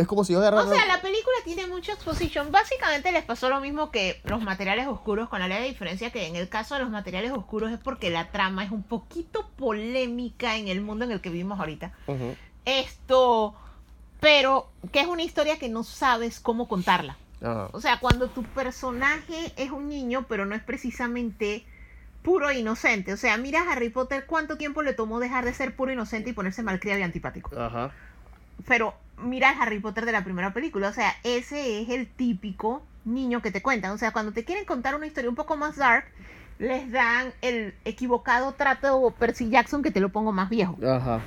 es 0.00 0.06
como 0.06 0.24
si 0.24 0.32
yo 0.32 0.40
agarrara... 0.40 0.64
O 0.64 0.72
sea, 0.72 0.86
la 0.86 1.00
película 1.00 1.36
tiene 1.44 1.66
mucha 1.66 1.92
exposición. 1.92 2.50
Básicamente 2.50 3.12
les 3.12 3.24
pasó 3.24 3.48
lo 3.48 3.60
mismo 3.60 3.90
que 3.90 4.20
los 4.24 4.42
materiales 4.42 4.86
oscuros, 4.86 5.28
con 5.28 5.40
la 5.40 5.48
leve 5.48 5.66
diferencia 5.66 6.10
que 6.10 6.26
en 6.26 6.36
el 6.36 6.48
caso 6.48 6.74
de 6.74 6.80
los 6.80 6.90
materiales 6.90 7.32
oscuros 7.32 7.70
es 7.72 7.78
porque 7.78 8.10
la 8.10 8.30
trama 8.30 8.64
es 8.64 8.70
un 8.70 8.82
poquito 8.82 9.48
polémica 9.56 10.56
en 10.56 10.68
el 10.68 10.80
mundo 10.80 11.04
en 11.04 11.12
el 11.12 11.20
que 11.20 11.30
vivimos 11.30 11.58
ahorita. 11.60 11.92
Esto, 12.64 13.54
pero 14.20 14.70
que 14.92 15.00
es 15.00 15.06
una 15.06 15.22
historia 15.22 15.58
que 15.58 15.68
no 15.68 15.84
sabes 15.84 16.40
cómo 16.40 16.68
contarla. 16.68 17.16
Ajá. 17.42 17.68
O 17.72 17.80
sea, 17.80 18.00
cuando 18.00 18.28
tu 18.28 18.42
personaje 18.42 19.52
es 19.56 19.70
un 19.70 19.88
niño, 19.88 20.26
pero 20.28 20.46
no 20.46 20.54
es 20.54 20.62
precisamente 20.62 21.64
puro 22.22 22.50
e 22.50 22.58
inocente. 22.58 23.12
O 23.12 23.16
sea, 23.16 23.36
mira 23.38 23.62
a 23.62 23.72
Harry 23.72 23.90
Potter 23.90 24.26
cuánto 24.26 24.56
tiempo 24.56 24.82
le 24.82 24.92
tomó 24.92 25.20
dejar 25.20 25.44
de 25.44 25.54
ser 25.54 25.74
puro 25.74 25.92
inocente 25.92 26.30
y 26.30 26.32
ponerse 26.32 26.62
malcriado 26.62 27.00
y 27.00 27.02
antipático. 27.02 27.58
Ajá. 27.58 27.92
Pero 28.66 28.94
mira 29.22 29.50
al 29.50 29.60
Harry 29.60 29.78
Potter 29.80 30.06
de 30.06 30.12
la 30.12 30.24
primera 30.24 30.52
película. 30.52 30.88
O 30.88 30.92
sea, 30.92 31.12
ese 31.24 31.82
es 31.82 31.88
el 31.90 32.06
típico 32.06 32.82
niño 33.04 33.42
que 33.42 33.50
te 33.50 33.62
cuentan. 33.62 33.92
O 33.92 33.98
sea, 33.98 34.12
cuando 34.12 34.32
te 34.32 34.44
quieren 34.44 34.64
contar 34.64 34.94
una 34.94 35.06
historia 35.06 35.30
un 35.30 35.36
poco 35.36 35.56
más 35.56 35.76
dark, 35.76 36.04
les 36.58 36.90
dan 36.92 37.32
el 37.42 37.74
equivocado 37.84 38.52
trato 38.52 39.14
Percy 39.18 39.48
Jackson 39.48 39.82
que 39.82 39.90
te 39.90 40.00
lo 40.00 40.10
pongo 40.10 40.32
más 40.32 40.50
viejo. 40.50 40.76
Ajá. 40.86 41.20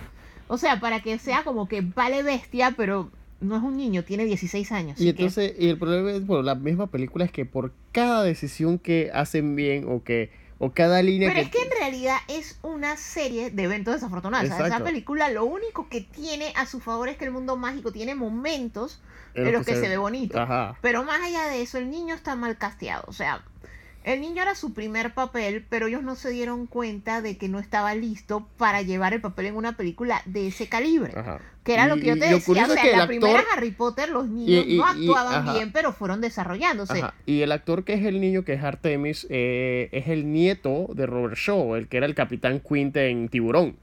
O 0.48 0.58
sea, 0.58 0.80
para 0.80 1.02
que 1.02 1.18
sea 1.18 1.44
como 1.44 1.68
que 1.68 1.82
vale 1.82 2.22
bestia, 2.22 2.74
pero 2.78 3.10
no 3.42 3.58
es 3.58 3.64
un 3.64 3.76
niño, 3.76 4.04
tiene 4.04 4.26
16 4.26 4.72
años. 4.72 5.00
Y 5.02 5.06
que- 5.06 5.10
entonces, 5.10 5.54
y 5.58 5.70
el 5.70 5.78
problema 5.78 6.12
es, 6.12 6.26
bueno, 6.26 6.44
la 6.44 6.56
misma 6.56 6.88
película 6.88 7.26
es 7.26 7.32
que 7.32 7.46
por 7.46 7.74
cada 7.92 8.24
decisión 8.24 8.78
que 8.78 9.10
hacen 9.14 9.56
bien 9.56 9.86
o 9.90 10.04
que, 10.04 10.30
o 10.64 10.72
cada 10.74 11.02
línea 11.02 11.30
Pero 11.30 11.42
que... 11.42 11.46
es 11.46 11.52
que 11.52 11.62
en 11.62 11.80
realidad 11.80 12.18
es 12.30 12.58
una 12.62 12.96
serie 12.96 13.52
de 13.52 13.64
eventos 13.64 13.96
desafortunados. 13.96 14.50
O 14.50 14.56
sea, 14.56 14.68
esa 14.68 14.84
película 14.84 15.30
lo 15.30 15.44
único 15.44 15.90
que 15.90 16.00
tiene 16.02 16.54
a 16.56 16.66
su 16.66 16.80
favor 16.80 17.10
es 17.10 17.18
que 17.18 17.26
el 17.26 17.32
mundo 17.32 17.58
mágico 17.58 17.92
tiene 17.92 18.16
momentos 18.16 19.02
en 19.34 19.46
en 19.46 19.52
lo 19.52 19.60
los 19.60 19.68
que 19.68 19.76
se 19.76 19.90
ve 19.90 19.98
bonito. 19.98 20.40
Ajá. 20.40 20.78
Pero 20.82 21.04
más 21.04 21.22
allá 21.22 21.48
de 21.48 21.62
eso, 21.62 21.78
el 21.78 21.90
niño 21.90 22.16
está 22.16 22.36
mal 22.36 22.58
casteado. 22.58 23.04
O 23.08 23.14
sea, 23.14 23.44
el 24.04 24.22
niño 24.22 24.42
era 24.42 24.56
su 24.56 24.74
primer 24.74 25.14
papel, 25.14 25.66
pero 25.70 25.88
ellos 25.88 26.04
no 26.04 26.16
se 26.16 26.30
dieron 26.32 26.68
cuenta 26.68 27.22
de 27.22 27.38
que 27.38 27.48
no 27.50 27.60
estaba 27.60 27.96
listo 27.96 28.48
para 28.58 28.82
llevar 28.82 29.14
el 29.14 29.22
papel 29.22 29.46
en 29.48 29.56
una 29.56 29.78
película 29.78 30.22
de 30.26 30.48
ese 30.48 30.68
calibre. 30.68 31.14
Ajá. 31.16 31.40
Que 31.64 31.74
era 31.76 31.88
lo 31.88 31.96
que 31.96 32.08
yo 32.08 32.14
te 32.20 32.26
decía. 32.28 32.64
O 32.64 32.68
es 32.68 32.74
sea, 32.74 32.82
que 32.84 32.92
en 32.92 32.98
la 32.98 33.04
actor- 33.06 33.08
primera 33.20 33.44
Harry 33.56 33.72
Potter 33.72 34.10
los 34.10 34.28
niños 34.28 34.66
y- 34.68 34.78
no 34.78 34.86
actuaban 34.86 35.54
bien, 35.54 35.72
pero 35.72 35.94
fueron 35.94 36.20
desarrollándose. 36.20 36.98
Ajá. 37.00 37.14
Y 37.26 37.42
el 37.42 37.52
actor 37.54 37.86
que 37.86 37.94
es 37.94 38.04
el 38.06 38.20
niño, 38.20 38.44
que 38.44 38.54
es 38.54 38.64
Artemis, 38.64 39.26
eh, 39.30 39.88
es 39.94 40.10
el 40.10 40.32
nieto 40.34 40.88
de 40.94 41.06
Robert 41.06 41.38
Shaw, 41.38 41.76
el 41.76 41.88
que 41.88 41.98
era 41.98 42.06
el 42.06 42.16
capitán 42.16 42.60
Quint 42.60 42.98
en 42.98 43.30
Tiburón. 43.30 43.78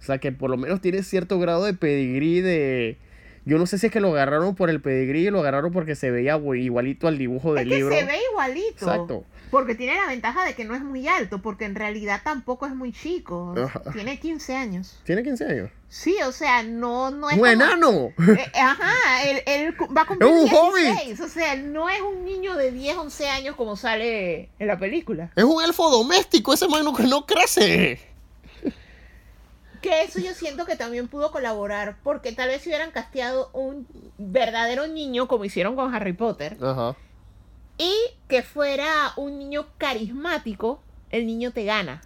O 0.00 0.02
sea 0.04 0.18
que 0.18 0.32
por 0.32 0.50
lo 0.50 0.56
menos 0.56 0.80
tiene 0.80 1.02
cierto 1.04 1.38
grado 1.38 1.64
de 1.64 1.74
pedigrí 1.74 2.40
de... 2.40 2.98
Yo 3.44 3.58
no 3.58 3.66
sé 3.66 3.78
si 3.78 3.86
es 3.86 3.92
que 3.92 4.00
lo 4.00 4.08
agarraron 4.08 4.56
por 4.56 4.70
el 4.70 4.80
pedigrí 4.80 5.30
lo 5.30 5.38
agarraron 5.38 5.70
porque 5.70 5.94
se 5.94 6.10
veía 6.10 6.36
igualito 6.56 7.06
al 7.06 7.16
dibujo 7.16 7.50
Es 7.56 7.60
del 7.60 7.68
que 7.68 7.76
libro. 7.76 7.94
se 7.94 8.04
ve 8.04 8.14
igualito. 8.32 8.68
Exacto. 8.70 9.24
Porque 9.56 9.74
tiene 9.74 9.94
la 9.96 10.06
ventaja 10.08 10.44
de 10.44 10.54
que 10.54 10.66
no 10.66 10.74
es 10.74 10.82
muy 10.82 11.08
alto, 11.08 11.40
porque 11.40 11.64
en 11.64 11.74
realidad 11.74 12.20
tampoco 12.22 12.66
es 12.66 12.74
muy 12.74 12.92
chico. 12.92 13.54
Ajá. 13.56 13.80
Tiene 13.90 14.20
15 14.20 14.54
años. 14.54 14.98
Tiene 15.04 15.22
15 15.22 15.46
años. 15.46 15.70
Sí, 15.88 16.14
o 16.26 16.30
sea, 16.30 16.62
no, 16.62 17.10
no 17.10 17.30
es. 17.30 17.36
¡Un 17.36 17.40
como- 17.40 17.46
enano! 17.50 18.12
Eh, 18.36 18.52
ajá, 18.54 19.24
él, 19.24 19.42
él 19.46 19.74
va 19.96 20.02
a 20.02 20.06
cumplir 20.06 20.30
Es 20.30 20.52
un 20.52 20.74
16. 20.74 21.20
O 21.20 21.28
sea, 21.28 21.56
no 21.56 21.88
es 21.88 22.02
un 22.02 22.26
niño 22.26 22.54
de 22.54 22.70
10, 22.70 22.98
11 22.98 23.28
años 23.30 23.56
como 23.56 23.76
sale 23.76 24.50
en 24.58 24.66
la 24.66 24.78
película. 24.78 25.30
Es 25.34 25.44
un 25.44 25.64
elfo 25.64 25.88
doméstico, 25.88 26.52
ese 26.52 26.68
mano 26.68 26.92
que 26.92 27.04
no 27.04 27.24
crece. 27.24 27.98
Que 29.80 30.02
eso 30.02 30.18
yo 30.18 30.34
siento 30.34 30.66
que 30.66 30.76
también 30.76 31.08
pudo 31.08 31.30
colaborar, 31.30 31.96
porque 32.02 32.32
tal 32.32 32.48
vez 32.48 32.60
si 32.60 32.68
hubieran 32.68 32.90
casteado 32.90 33.48
un 33.54 33.86
verdadero 34.18 34.86
niño 34.86 35.28
como 35.28 35.46
hicieron 35.46 35.76
con 35.76 35.94
Harry 35.94 36.12
Potter, 36.12 36.58
Ajá. 36.60 36.94
Y 37.78 37.92
que 38.28 38.42
fuera 38.42 39.12
un 39.16 39.38
niño 39.38 39.66
carismático, 39.78 40.80
el 41.10 41.26
niño 41.26 41.50
te 41.52 41.64
gana. 41.64 42.00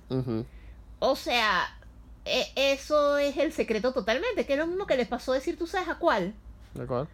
O 0.98 1.16
sea, 1.16 1.76
e- 2.24 2.48
eso 2.56 3.18
es 3.18 3.36
el 3.36 3.52
secreto 3.52 3.92
totalmente, 3.92 4.44
que 4.46 4.52
es 4.54 4.58
lo 4.58 4.66
mismo 4.66 4.86
que 4.86 4.96
les 4.96 5.08
pasó 5.08 5.32
decir, 5.32 5.56
¿tú 5.58 5.66
sabes 5.66 5.88
a 5.88 5.94
cuál? 5.96 6.34
¿De 6.74 6.82
acuerdo? 6.82 7.08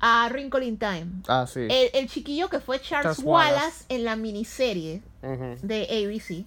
A 0.00 0.28
Wrinkle 0.30 0.64
in 0.64 0.78
Time. 0.78 1.06
Ah, 1.28 1.46
sí. 1.46 1.60
El, 1.60 1.90
el 1.92 2.08
chiquillo 2.08 2.48
que 2.48 2.60
fue 2.60 2.80
Charles, 2.80 3.16
Charles 3.16 3.24
Wallace. 3.24 3.54
Wallace. 3.56 3.84
en 3.90 4.04
la 4.04 4.16
miniserie 4.16 5.02
Ujú. 5.22 5.56
de 5.62 5.82
ABC, 5.84 6.44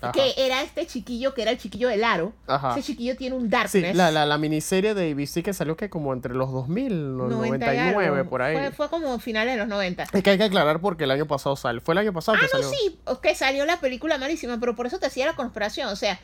ajá. 0.00 0.12
que 0.12 0.34
era 0.36 0.62
este 0.62 0.86
chiquillo 0.86 1.34
que 1.34 1.42
era 1.42 1.50
el 1.50 1.58
chiquillo 1.58 1.88
del 1.88 2.04
aro. 2.04 2.32
Ajá. 2.46 2.72
Ese 2.72 2.82
chiquillo 2.82 3.16
tiene 3.16 3.36
un 3.36 3.44
Sí, 3.44 3.48
darkness. 3.48 3.96
la, 3.96 4.10
la, 4.10 4.26
la 4.26 4.38
miniserie 4.38 4.94
de 4.94 5.12
ABC 5.12 5.42
que 5.44 5.52
salió 5.52 5.76
que 5.76 5.88
como 5.90 6.12
entre 6.12 6.34
los 6.34 6.50
2000, 6.52 7.16
los 7.16 7.30
90 7.30 7.56
y 7.74 7.76
99, 7.78 8.18
algo. 8.18 8.30
por 8.30 8.42
ahí. 8.42 8.56
Fue, 8.56 8.70
fue 8.72 8.88
como 8.90 9.18
finales 9.18 9.54
de 9.54 9.58
los 9.58 9.68
90. 9.68 10.04
Es 10.12 10.22
que 10.22 10.30
hay 10.30 10.38
que 10.38 10.44
aclarar 10.44 10.80
porque 10.80 11.04
el 11.04 11.10
año 11.10 11.26
pasado 11.26 11.56
salió. 11.56 11.80
Fue 11.80 11.92
el 11.94 11.98
año 11.98 12.12
pasado 12.12 12.36
Ah, 12.36 12.40
que 12.40 12.46
no, 12.56 12.62
salió. 12.64 12.68
sí, 12.78 12.98
que 13.22 13.34
salió 13.34 13.64
la 13.66 13.80
película 13.80 14.18
malísima, 14.18 14.58
pero 14.58 14.74
por 14.74 14.86
eso 14.86 14.98
te 14.98 15.06
hacía 15.06 15.26
la 15.26 15.34
conspiración. 15.36 15.88
O 15.88 15.96
sea, 15.96 16.18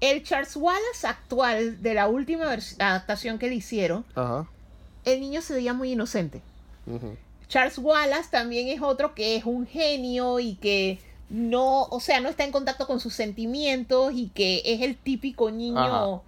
el 0.00 0.22
Charles 0.22 0.54
Wallace 0.56 1.06
actual 1.06 1.80
de 1.82 1.94
la 1.94 2.08
última 2.08 2.44
adaptación 2.78 3.38
que 3.38 3.48
le 3.48 3.54
hicieron, 3.54 4.04
Ajá. 4.14 4.46
el 5.04 5.20
niño 5.20 5.40
se 5.40 5.54
veía 5.54 5.72
muy 5.72 5.92
inocente. 5.92 6.42
Charles 7.48 7.78
Wallace 7.78 8.28
también 8.30 8.68
es 8.68 8.82
otro 8.82 9.14
que 9.14 9.36
es 9.36 9.44
un 9.44 9.66
genio 9.66 10.40
y 10.40 10.56
que 10.56 10.98
no, 11.34 11.82
o 11.86 11.98
sea, 11.98 12.20
no 12.20 12.28
está 12.28 12.44
en 12.44 12.52
contacto 12.52 12.86
con 12.86 13.00
sus 13.00 13.12
sentimientos 13.12 14.12
y 14.14 14.28
que 14.28 14.62
es 14.64 14.82
el 14.82 14.96
típico 14.96 15.50
niño 15.50 15.78
Ajá. 15.78 16.22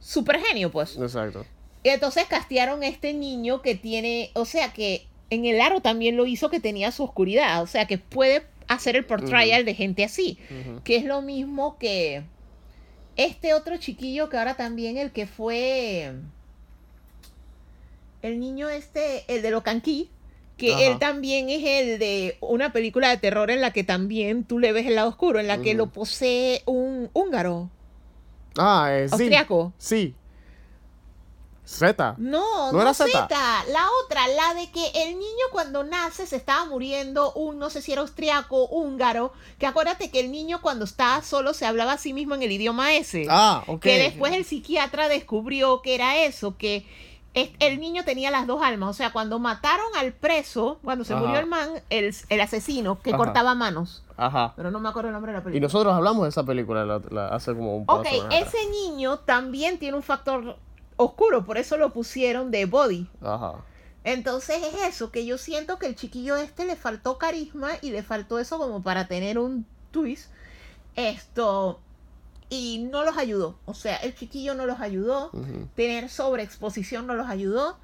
super 0.00 0.38
genio, 0.38 0.70
pues. 0.70 0.98
Exacto. 0.98 1.46
Y 1.82 1.88
entonces 1.88 2.26
castearon 2.26 2.82
a 2.82 2.86
este 2.86 3.14
niño 3.14 3.62
que 3.62 3.74
tiene, 3.74 4.30
o 4.34 4.44
sea, 4.44 4.70
que 4.74 5.06
en 5.30 5.46
el 5.46 5.62
aro 5.62 5.80
también 5.80 6.18
lo 6.18 6.26
hizo 6.26 6.50
que 6.50 6.60
tenía 6.60 6.92
su 6.92 7.04
oscuridad, 7.04 7.62
o 7.62 7.66
sea, 7.66 7.86
que 7.86 7.96
puede 7.96 8.44
hacer 8.68 8.96
el 8.96 9.06
portrayal 9.06 9.64
de 9.64 9.74
gente 9.74 10.04
así, 10.04 10.38
que 10.84 10.96
es 10.96 11.04
lo 11.04 11.22
mismo 11.22 11.78
que 11.78 12.22
este 13.16 13.54
otro 13.54 13.78
chiquillo 13.78 14.28
que 14.28 14.36
ahora 14.36 14.56
también 14.56 14.98
el 14.98 15.10
que 15.10 15.26
fue 15.26 16.12
el 18.20 18.38
niño 18.38 18.68
este, 18.68 19.24
el 19.34 19.40
de 19.40 19.50
Locanqui, 19.50 20.10
que 20.60 20.74
Ajá. 20.74 20.82
él 20.82 20.98
también 20.98 21.48
es 21.48 21.64
el 21.64 21.98
de 21.98 22.36
una 22.40 22.70
película 22.70 23.08
de 23.08 23.16
terror 23.16 23.50
en 23.50 23.62
la 23.62 23.72
que 23.72 23.82
también 23.82 24.44
tú 24.44 24.58
le 24.58 24.72
ves 24.72 24.86
el 24.86 24.94
lado 24.94 25.08
oscuro, 25.08 25.40
en 25.40 25.48
la 25.48 25.62
que 25.62 25.72
lo 25.72 25.86
posee 25.86 26.62
un 26.66 27.08
húngaro. 27.14 27.70
Ah, 28.58 28.88
eh. 28.90 29.08
¿Austriaco? 29.10 29.72
Sí. 29.78 30.14
Z. 31.64 32.16
No, 32.18 32.66
¿No 32.66 32.72
no, 32.72 32.82
era 32.82 32.92
Z. 32.92 33.08
Zeta? 33.10 33.64
La 33.68 33.86
otra, 34.04 34.26
la 34.28 34.54
de 34.54 34.70
que 34.70 34.90
el 35.02 35.18
niño 35.18 35.46
cuando 35.50 35.82
nace 35.82 36.26
se 36.26 36.36
estaba 36.36 36.66
muriendo 36.66 37.32
un, 37.32 37.58
no 37.58 37.70
sé 37.70 37.80
si 37.80 37.92
era 37.92 38.02
austriaco, 38.02 38.66
húngaro, 38.66 39.32
que 39.58 39.66
acuérdate 39.66 40.10
que 40.10 40.20
el 40.20 40.30
niño 40.30 40.60
cuando 40.60 40.84
estaba 40.84 41.22
solo 41.22 41.54
se 41.54 41.64
hablaba 41.64 41.92
a 41.92 41.98
sí 41.98 42.12
mismo 42.12 42.34
en 42.34 42.42
el 42.42 42.52
idioma 42.52 42.92
ese. 42.94 43.26
Ah, 43.30 43.62
ok. 43.66 43.80
Que 43.80 43.98
después 43.98 44.34
el 44.34 44.44
psiquiatra 44.44 45.08
descubrió 45.08 45.80
que 45.80 45.94
era 45.94 46.22
eso, 46.24 46.58
que 46.58 46.84
el 47.34 47.78
niño 47.80 48.04
tenía 48.04 48.30
las 48.30 48.46
dos 48.46 48.62
almas. 48.62 48.90
O 48.90 48.92
sea, 48.92 49.12
cuando 49.12 49.38
mataron 49.38 49.86
al 49.98 50.12
preso, 50.12 50.78
cuando 50.82 51.04
se 51.04 51.14
Ajá. 51.14 51.22
murió 51.22 51.38
el 51.40 51.46
man, 51.46 51.68
el, 51.90 52.14
el 52.28 52.40
asesino 52.40 53.00
que 53.00 53.10
Ajá. 53.10 53.18
cortaba 53.18 53.54
manos. 53.54 54.02
Ajá. 54.16 54.52
Pero 54.56 54.70
no 54.70 54.80
me 54.80 54.88
acuerdo 54.88 55.08
el 55.08 55.14
nombre 55.14 55.32
de 55.32 55.38
la 55.38 55.44
película. 55.44 55.58
Y 55.58 55.60
nosotros 55.60 55.94
hablamos 55.94 56.24
de 56.24 56.28
esa 56.30 56.44
película 56.44 56.84
la- 56.84 57.00
la- 57.10 57.28
hace 57.28 57.54
como 57.54 57.76
un 57.76 57.86
par 57.86 58.00
Ok, 58.00 58.06
ese 58.32 58.58
niño 58.70 59.18
también 59.20 59.78
tiene 59.78 59.96
un 59.96 60.02
factor 60.02 60.56
oscuro, 60.96 61.44
por 61.44 61.56
eso 61.56 61.76
lo 61.76 61.90
pusieron 61.90 62.50
de 62.50 62.66
body. 62.66 63.08
Ajá. 63.22 63.54
Entonces 64.04 64.62
es 64.62 64.82
eso, 64.88 65.10
que 65.10 65.24
yo 65.26 65.38
siento 65.38 65.78
que 65.78 65.86
el 65.86 65.94
chiquillo 65.94 66.36
este 66.36 66.64
le 66.64 66.74
faltó 66.76 67.16
carisma 67.18 67.70
y 67.82 67.90
le 67.90 68.02
faltó 68.02 68.38
eso 68.38 68.58
como 68.58 68.82
para 68.82 69.06
tener 69.06 69.38
un 69.38 69.66
twist. 69.90 70.30
Esto. 70.96 71.80
Y 72.50 72.88
no 72.90 73.04
los 73.04 73.16
ayudó. 73.16 73.56
O 73.64 73.74
sea, 73.74 73.96
el 73.98 74.14
chiquillo 74.14 74.54
no 74.54 74.66
los 74.66 74.80
ayudó. 74.80 75.30
Tener 75.76 76.08
sobreexposición 76.10 77.06
no 77.06 77.14
los 77.14 77.28
ayudó. 77.28 77.78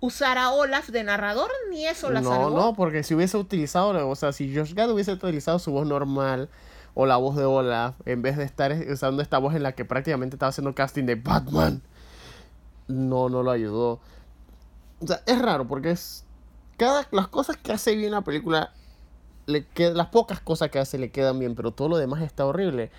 Usar 0.00 0.38
a 0.38 0.50
Olaf 0.52 0.88
de 0.90 1.02
narrador, 1.02 1.50
ni 1.70 1.86
eso 1.86 2.10
la 2.10 2.20
No, 2.20 2.30
salvó. 2.30 2.50
no, 2.56 2.74
porque 2.74 3.02
si 3.02 3.14
hubiese 3.14 3.36
utilizado, 3.38 4.08
o 4.08 4.14
sea, 4.14 4.32
si 4.32 4.54
Josh 4.54 4.74
Gad 4.74 4.90
hubiese 4.90 5.12
utilizado 5.12 5.58
su 5.58 5.72
voz 5.72 5.86
normal 5.86 6.48
o 6.94 7.06
la 7.06 7.16
voz 7.16 7.36
de 7.36 7.44
Olaf, 7.44 7.94
en 8.04 8.22
vez 8.22 8.36
de 8.36 8.44
estar 8.44 8.72
usando 8.88 9.20
esta 9.22 9.38
voz 9.38 9.54
en 9.54 9.62
la 9.62 9.72
que 9.72 9.84
prácticamente 9.84 10.36
estaba 10.36 10.50
haciendo 10.50 10.74
casting 10.74 11.04
de 11.06 11.14
Batman, 11.16 11.82
no, 12.86 13.28
no 13.28 13.42
lo 13.42 13.50
ayudó. 13.50 13.98
O 15.00 15.06
sea, 15.06 15.22
es 15.26 15.40
raro 15.40 15.66
porque 15.66 15.90
es. 15.90 16.24
Cada, 16.76 17.06
las 17.12 17.28
cosas 17.28 17.56
que 17.56 17.72
hace 17.72 17.94
bien 17.94 18.10
la 18.12 18.22
película, 18.22 18.72
le 19.46 19.66
qued- 19.70 19.92
las 19.94 20.08
pocas 20.08 20.40
cosas 20.40 20.70
que 20.70 20.78
hace 20.80 20.98
le 20.98 21.10
quedan 21.10 21.38
bien, 21.38 21.54
pero 21.54 21.70
todo 21.72 21.88
lo 21.88 21.96
demás 21.96 22.20
está 22.22 22.44
horrible. 22.46 22.90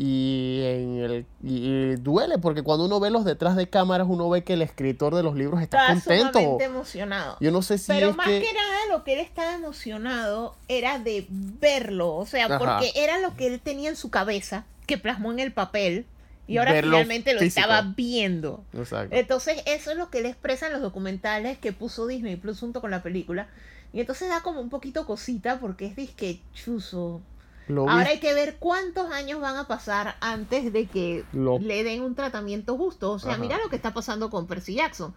Y, 0.00 0.60
en 0.64 0.98
el, 0.98 1.26
y, 1.42 1.56
y 1.66 1.96
duele 1.96 2.38
porque 2.38 2.62
cuando 2.62 2.84
uno 2.84 3.00
ve 3.00 3.10
los 3.10 3.24
detrás 3.24 3.56
de 3.56 3.68
cámaras, 3.68 4.06
uno 4.08 4.30
ve 4.30 4.44
que 4.44 4.52
el 4.52 4.62
escritor 4.62 5.12
de 5.16 5.24
los 5.24 5.34
libros 5.34 5.60
está 5.60 5.78
Estaba 5.92 6.00
contento. 6.00 6.38
sumamente 6.38 6.64
emocionado. 6.64 7.36
Yo 7.40 7.50
no 7.50 7.62
sé 7.62 7.78
si 7.78 7.88
Pero 7.88 8.10
es 8.10 8.16
más 8.16 8.28
que... 8.28 8.40
que... 8.40 8.52
nada 8.52 8.78
lo 8.90 9.02
que 9.02 9.14
él 9.14 9.18
estaba 9.18 9.54
emocionado 9.54 10.54
era 10.68 11.00
de 11.00 11.26
verlo, 11.28 12.14
o 12.14 12.26
sea, 12.26 12.46
Ajá. 12.46 12.58
porque 12.58 12.92
era 12.94 13.18
lo 13.18 13.34
que 13.34 13.48
él 13.48 13.58
tenía 13.58 13.90
en 13.90 13.96
su 13.96 14.08
cabeza, 14.08 14.66
que 14.86 14.98
plasmó 14.98 15.32
en 15.32 15.40
el 15.40 15.52
papel, 15.52 16.06
y 16.46 16.58
ahora 16.58 16.74
Verlo 16.74 16.92
finalmente 16.92 17.34
lo 17.34 17.40
físico. 17.40 17.60
estaba 17.60 17.92
viendo. 17.96 18.62
Exacto. 18.74 19.16
Entonces 19.16 19.60
eso 19.66 19.90
es 19.90 19.96
lo 19.96 20.10
que 20.10 20.20
él 20.20 20.26
expresa 20.26 20.66
en 20.68 20.74
los 20.74 20.80
documentales 20.80 21.58
que 21.58 21.72
puso 21.72 22.06
Disney 22.06 22.36
Plus 22.36 22.60
junto 22.60 22.80
con 22.80 22.92
la 22.92 23.02
película. 23.02 23.48
Y 23.92 23.98
entonces 24.00 24.28
da 24.28 24.42
como 24.42 24.60
un 24.60 24.70
poquito 24.70 25.04
cosita 25.06 25.58
porque 25.58 25.86
es 25.86 25.96
disque 25.96 26.40
chuzo. 26.54 27.20
Lo 27.68 27.84
vi- 27.84 27.90
Ahora 27.90 28.08
hay 28.08 28.20
que 28.20 28.34
ver 28.34 28.56
cuántos 28.58 29.10
años 29.12 29.40
van 29.40 29.56
a 29.56 29.66
pasar 29.68 30.16
antes 30.20 30.72
de 30.72 30.86
que 30.86 31.24
Lo- 31.32 31.58
le 31.58 31.84
den 31.84 32.02
un 32.02 32.14
tratamiento 32.14 32.76
justo. 32.76 33.12
O 33.12 33.18
sea, 33.18 33.32
Ajá. 33.32 33.40
mira 33.40 33.58
lo 33.58 33.68
que 33.68 33.76
está 33.76 33.92
pasando 33.94 34.30
con 34.30 34.46
Percy 34.46 34.74
Jackson. 34.74 35.14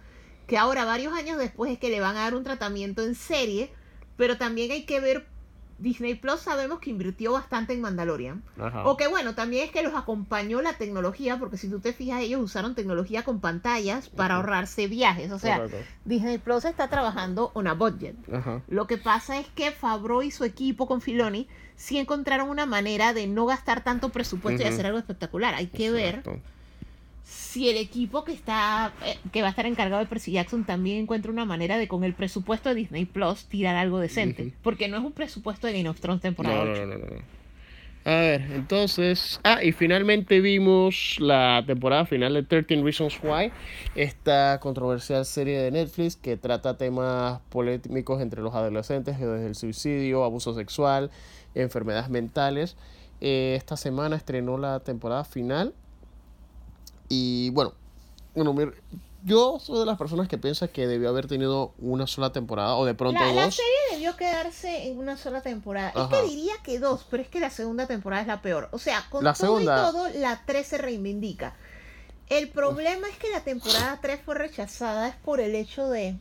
Que 0.47 0.57
ahora, 0.57 0.83
varios 0.85 1.13
años 1.13 1.37
después, 1.37 1.71
es 1.71 1.79
que 1.79 1.89
le 1.89 2.01
van 2.01 2.17
a 2.17 2.21
dar 2.21 2.35
un 2.35 2.43
tratamiento 2.43 3.03
en 3.03 3.15
serie. 3.15 3.71
Pero 4.17 4.37
también 4.37 4.71
hay 4.71 4.83
que 4.85 4.99
ver. 4.99 5.27
Disney 5.79 6.13
Plus 6.13 6.41
sabemos 6.41 6.77
que 6.79 6.91
invirtió 6.91 7.31
bastante 7.33 7.73
en 7.73 7.81
Mandalorian. 7.81 8.43
Ajá. 8.59 8.85
O 8.85 8.97
que 8.97 9.07
bueno, 9.07 9.33
también 9.33 9.65
es 9.65 9.71
que 9.71 9.81
los 9.81 9.95
acompañó 9.95 10.61
la 10.61 10.73
tecnología, 10.73 11.39
porque 11.39 11.57
si 11.57 11.69
tú 11.71 11.79
te 11.79 11.91
fijas, 11.91 12.21
ellos 12.21 12.39
usaron 12.39 12.75
tecnología 12.75 13.23
con 13.23 13.39
pantallas 13.39 14.07
para 14.09 14.35
ahorrarse 14.35 14.85
viajes. 14.85 15.31
O 15.31 15.39
sea, 15.39 15.55
Correcto. 15.57 15.77
Disney 16.05 16.37
Plus 16.37 16.65
está 16.65 16.87
trabajando 16.87 17.51
una 17.55 17.73
budget. 17.73 18.15
Ajá. 18.31 18.61
Lo 18.67 18.85
que 18.85 18.99
pasa 18.99 19.39
es 19.39 19.47
que 19.55 19.71
Favreau 19.71 20.21
y 20.21 20.29
su 20.29 20.43
equipo 20.43 20.85
con 20.85 21.01
Filoni 21.01 21.47
sí 21.81 21.97
encontraron 21.97 22.49
una 22.49 22.67
manera 22.67 23.11
de 23.11 23.25
no 23.25 23.47
gastar 23.47 23.83
tanto 23.83 24.09
presupuesto 24.09 24.61
y 24.61 24.65
hacer 24.65 24.85
algo 24.85 24.99
espectacular. 24.99 25.55
Hay 25.55 25.65
que 25.65 25.89
ver 25.89 26.21
si 27.23 27.69
el 27.69 27.77
equipo 27.77 28.23
que 28.23 28.33
está 28.33 28.93
eh, 29.03 29.17
que 29.31 29.41
va 29.41 29.47
a 29.47 29.49
estar 29.49 29.65
encargado 29.65 29.99
de 29.99 30.07
Percy 30.07 30.31
Jackson 30.33 30.63
también 30.63 30.99
encuentra 30.99 31.31
una 31.31 31.45
manera 31.45 31.79
de 31.79 31.87
con 31.87 32.03
el 32.03 32.13
presupuesto 32.13 32.69
de 32.69 32.75
Disney 32.75 33.05
Plus 33.05 33.45
tirar 33.45 33.75
algo 33.75 33.99
decente, 33.99 34.53
porque 34.61 34.87
no 34.89 34.97
es 34.97 35.03
un 35.03 35.11
presupuesto 35.11 35.65
de 35.65 35.73
Game 35.73 35.89
of 35.89 35.99
Thrones 35.99 36.21
temporada 36.21 36.63
No, 36.63 36.71
8. 36.71 36.85
no, 36.85 36.85
no, 36.85 36.97
no, 36.99 37.05
no. 37.15 37.41
A 38.03 38.15
ver, 38.15 38.41
entonces. 38.53 39.39
Ah, 39.43 39.63
y 39.63 39.71
finalmente 39.73 40.39
vimos 40.39 41.17
la 41.19 41.63
temporada 41.67 42.05
final 42.05 42.33
de 42.33 42.41
13 42.43 42.81
Reasons 42.81 43.19
Why, 43.21 43.51
esta 43.93 44.59
controversial 44.59 45.23
serie 45.23 45.59
de 45.61 45.69
Netflix 45.71 46.15
que 46.15 46.35
trata 46.35 46.77
temas 46.77 47.41
polémicos 47.49 48.21
entre 48.21 48.41
los 48.41 48.55
adolescentes, 48.55 49.19
desde 49.19 49.45
el 49.45 49.55
suicidio, 49.55 50.23
abuso 50.23 50.55
sexual, 50.55 51.11
enfermedades 51.55 52.09
mentales. 52.09 52.75
Eh, 53.19 53.55
esta 53.57 53.77
semana 53.77 54.15
estrenó 54.15 54.57
la 54.57 54.79
temporada 54.79 55.23
final. 55.23 55.73
Y 57.07 57.49
bueno, 57.51 57.73
bueno, 58.33 58.71
yo 59.23 59.59
soy 59.59 59.79
de 59.79 59.85
las 59.85 59.97
personas 59.97 60.27
que 60.27 60.37
piensa 60.37 60.67
que 60.67 60.87
debió 60.87 61.09
haber 61.09 61.27
tenido 61.27 61.73
una 61.79 62.07
sola 62.07 62.31
temporada 62.31 62.75
o 62.75 62.85
de 62.85 62.95
pronto 62.95 63.19
La, 63.19 63.51
serie 63.51 63.71
debió 63.91 64.15
quedarse 64.15 64.87
en 64.87 64.97
una 64.97 65.17
sola 65.17 65.41
temporada. 65.41 65.91
Es 65.95 66.07
que 66.07 66.27
diría 66.27 66.53
que 66.63 66.79
dos, 66.79 67.05
pero 67.09 67.21
es 67.21 67.29
que 67.29 67.39
la 67.39 67.49
segunda 67.49 67.85
temporada 67.85 68.21
es 68.21 68.27
la 68.27 68.41
peor. 68.41 68.69
O 68.71 68.79
sea, 68.79 69.05
con 69.09 69.23
La 69.23 69.33
todo 69.33 69.57
segunda- 69.57 69.89
y 69.89 69.91
todo, 69.91 70.09
la 70.19 70.41
3 70.45 70.65
se 70.67 70.77
reivindica. 70.77 71.55
El 72.29 72.49
problema 72.49 73.07
es 73.09 73.17
que 73.17 73.29
la 73.29 73.41
temporada 73.41 73.99
3 74.01 74.21
fue 74.25 74.35
rechazada 74.35 75.09
es 75.09 75.15
por 75.17 75.39
el 75.39 75.53
hecho 75.53 75.89
de... 75.89 76.17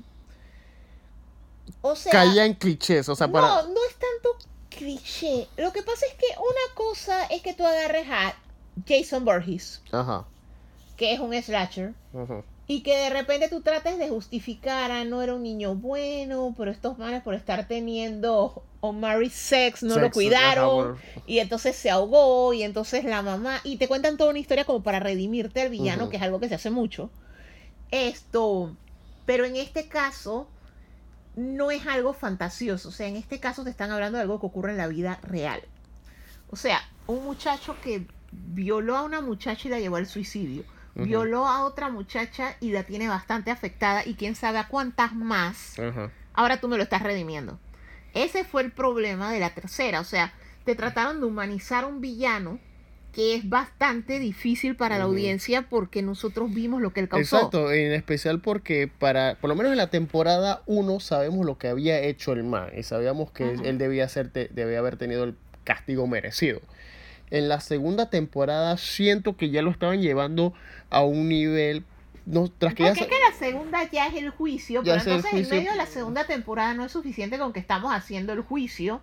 O 1.82 1.94
sea... 1.94 2.12
Caía 2.12 2.44
en 2.44 2.54
clichés, 2.54 3.08
o 3.08 3.14
sea, 3.14 3.28
para. 3.28 3.46
No, 3.46 3.62
no 3.68 3.80
es 3.88 3.94
tanto 3.94 4.49
cliché. 4.80 5.46
Lo 5.56 5.72
que 5.72 5.82
pasa 5.82 6.06
es 6.06 6.14
que 6.14 6.26
una 6.38 6.74
cosa 6.74 7.24
es 7.26 7.42
que 7.42 7.52
tú 7.52 7.64
agarres 7.66 8.06
a 8.10 8.34
Jason 8.88 9.28
Ajá. 9.92 10.26
que 10.96 11.12
es 11.12 11.20
un 11.20 11.34
slasher, 11.34 11.92
ajá. 12.14 12.42
y 12.66 12.82
que 12.82 12.96
de 12.96 13.10
repente 13.10 13.48
tú 13.48 13.60
trates 13.60 13.98
de 13.98 14.08
justificar, 14.08 14.90
ah, 14.90 15.04
no 15.04 15.20
era 15.22 15.34
un 15.34 15.42
niño 15.42 15.74
bueno, 15.74 16.54
pero 16.56 16.70
estos 16.70 16.98
manes 16.98 17.22
por 17.22 17.34
estar 17.34 17.68
teniendo 17.68 18.62
o 18.80 18.92
married 18.92 19.32
sex 19.32 19.82
no 19.82 19.98
lo 19.98 20.10
cuidaron, 20.10 20.96
y 21.26 21.40
entonces 21.40 21.76
se 21.76 21.90
ahogó, 21.90 22.54
y 22.54 22.62
entonces 22.62 23.04
la 23.04 23.20
mamá, 23.20 23.60
y 23.64 23.76
te 23.76 23.88
cuentan 23.88 24.16
toda 24.16 24.30
una 24.30 24.38
historia 24.38 24.64
como 24.64 24.82
para 24.82 25.00
redimirte 25.00 25.60
al 25.60 25.68
villano, 25.68 26.08
que 26.08 26.16
es 26.16 26.22
algo 26.22 26.40
que 26.40 26.48
se 26.48 26.54
hace 26.54 26.70
mucho. 26.70 27.10
Esto, 27.90 28.74
pero 29.26 29.44
en 29.44 29.56
este 29.56 29.88
caso 29.88 30.48
no 31.40 31.70
es 31.70 31.86
algo 31.86 32.12
fantasioso, 32.12 32.90
o 32.90 32.92
sea, 32.92 33.08
en 33.08 33.16
este 33.16 33.40
caso 33.40 33.64
te 33.64 33.70
están 33.70 33.90
hablando 33.90 34.18
de 34.18 34.22
algo 34.22 34.40
que 34.40 34.46
ocurre 34.46 34.72
en 34.72 34.76
la 34.76 34.88
vida 34.88 35.18
real. 35.22 35.62
O 36.50 36.56
sea, 36.56 36.80
un 37.06 37.24
muchacho 37.24 37.76
que 37.82 38.06
violó 38.32 38.96
a 38.96 39.02
una 39.02 39.20
muchacha 39.20 39.68
y 39.68 39.70
la 39.70 39.80
llevó 39.80 39.96
al 39.96 40.06
suicidio. 40.06 40.64
Violó 40.94 41.46
a 41.46 41.64
otra 41.64 41.88
muchacha 41.88 42.56
y 42.60 42.72
la 42.72 42.82
tiene 42.82 43.08
bastante 43.08 43.50
afectada 43.50 44.04
y 44.04 44.14
quién 44.14 44.34
sabe 44.34 44.58
a 44.58 44.68
cuántas 44.68 45.14
más. 45.14 45.76
Ahora 46.34 46.60
tú 46.60 46.68
me 46.68 46.76
lo 46.76 46.82
estás 46.82 47.02
redimiendo. 47.02 47.58
Ese 48.12 48.44
fue 48.44 48.62
el 48.62 48.72
problema 48.72 49.30
de 49.30 49.40
la 49.40 49.54
tercera. 49.54 50.00
O 50.00 50.04
sea, 50.04 50.34
te 50.64 50.74
trataron 50.74 51.20
de 51.20 51.26
humanizar 51.26 51.84
un 51.84 52.00
villano 52.00 52.58
que 53.12 53.34
es 53.34 53.48
bastante 53.48 54.18
difícil 54.18 54.76
para 54.76 54.98
la 54.98 55.04
audiencia 55.04 55.62
porque 55.62 56.02
nosotros 56.02 56.52
vimos 56.54 56.80
lo 56.80 56.92
que 56.92 57.00
él 57.00 57.08
causó. 57.08 57.36
Exacto, 57.36 57.72
en 57.72 57.92
especial 57.92 58.40
porque 58.40 58.88
para, 58.88 59.36
por 59.40 59.48
lo 59.48 59.56
menos 59.56 59.72
en 59.72 59.78
la 59.78 59.90
temporada 59.90 60.62
1 60.66 61.00
sabemos 61.00 61.44
lo 61.44 61.58
que 61.58 61.68
había 61.68 62.00
hecho 62.00 62.32
el 62.32 62.44
man 62.44 62.70
y 62.76 62.82
sabíamos 62.84 63.32
que 63.32 63.52
él 63.52 63.78
debía, 63.78 64.08
ser, 64.08 64.30
debía 64.32 64.78
haber 64.78 64.96
tenido 64.96 65.24
el 65.24 65.34
castigo 65.64 66.06
merecido. 66.06 66.60
En 67.30 67.48
la 67.48 67.60
segunda 67.60 68.10
temporada 68.10 68.76
siento 68.76 69.36
que 69.36 69.50
ya 69.50 69.62
lo 69.62 69.70
estaban 69.70 70.00
llevando 70.00 70.52
a 70.88 71.02
un 71.02 71.28
nivel... 71.28 71.84
No, 72.26 72.48
tras 72.48 72.74
que 72.74 72.82
ya 72.84 72.90
Porque 72.90 73.04
es 73.04 73.08
que 73.08 73.18
la 73.18 73.32
segunda 73.36 73.90
ya 73.90 74.06
es 74.06 74.14
el 74.14 74.30
juicio, 74.30 74.82
Ya 74.82 74.92
pero 74.92 75.04
el 75.04 75.08
entonces 75.08 75.30
juicio. 75.30 75.52
en 75.54 75.58
medio 75.58 75.72
de 75.72 75.76
la 75.78 75.86
segunda 75.86 76.26
temporada 76.26 76.74
no 76.74 76.84
es 76.84 76.92
suficiente 76.92 77.38
con 77.38 77.52
que 77.52 77.58
estamos 77.58 77.92
haciendo 77.92 78.32
el 78.34 78.42
juicio. 78.42 79.00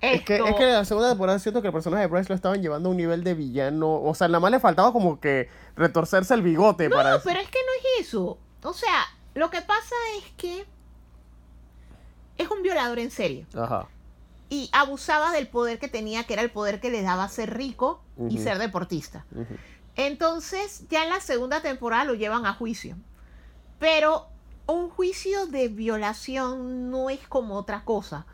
Es 0.00 0.22
que, 0.22 0.36
es 0.36 0.54
que 0.56 0.62
en 0.62 0.72
la 0.72 0.84
segunda 0.84 1.08
temporada 1.08 1.38
siento 1.38 1.62
que 1.62 1.68
el 1.68 1.72
personaje 1.72 2.02
de 2.02 2.08
Bryce 2.08 2.28
lo 2.28 2.34
estaban 2.34 2.60
llevando 2.60 2.88
a 2.88 2.92
un 2.92 2.96
nivel 2.96 3.24
de 3.24 3.34
villano. 3.34 4.02
O 4.02 4.14
sea, 4.14 4.28
nada 4.28 4.40
más 4.40 4.50
le 4.50 4.60
faltaba 4.60 4.92
como 4.92 5.20
que 5.20 5.48
retorcerse 5.74 6.34
el 6.34 6.42
bigote 6.42 6.88
No, 6.88 6.96
para... 6.96 7.20
pero 7.22 7.40
es 7.40 7.48
que 7.48 7.58
no 7.58 8.00
es 8.00 8.06
eso. 8.06 8.38
O 8.62 8.72
sea, 8.72 9.06
lo 9.34 9.50
que 9.50 9.62
pasa 9.62 9.94
es 10.18 10.24
que 10.36 10.66
es 12.36 12.50
un 12.50 12.62
violador 12.62 12.98
en 12.98 13.10
serio. 13.10 13.46
Ajá. 13.56 13.88
Y 14.48 14.68
abusaba 14.72 15.32
del 15.32 15.48
poder 15.48 15.78
que 15.78 15.88
tenía, 15.88 16.24
que 16.24 16.34
era 16.34 16.42
el 16.42 16.50
poder 16.50 16.80
que 16.80 16.90
le 16.90 17.02
daba 17.02 17.28
ser 17.28 17.56
rico 17.56 18.00
y 18.28 18.38
ser 18.38 18.58
deportista. 18.58 19.24
Entonces, 19.96 20.84
ya 20.88 21.04
en 21.04 21.10
la 21.10 21.20
segunda 21.20 21.62
temporada 21.62 22.04
lo 22.04 22.14
llevan 22.14 22.46
a 22.46 22.52
juicio. 22.52 22.96
Pero 23.80 24.28
un 24.66 24.90
juicio 24.90 25.46
de 25.46 25.68
violación 25.68 26.90
no 26.90 27.10
es 27.10 27.26
como 27.28 27.56
otra 27.56 27.84
cosa, 27.84 28.26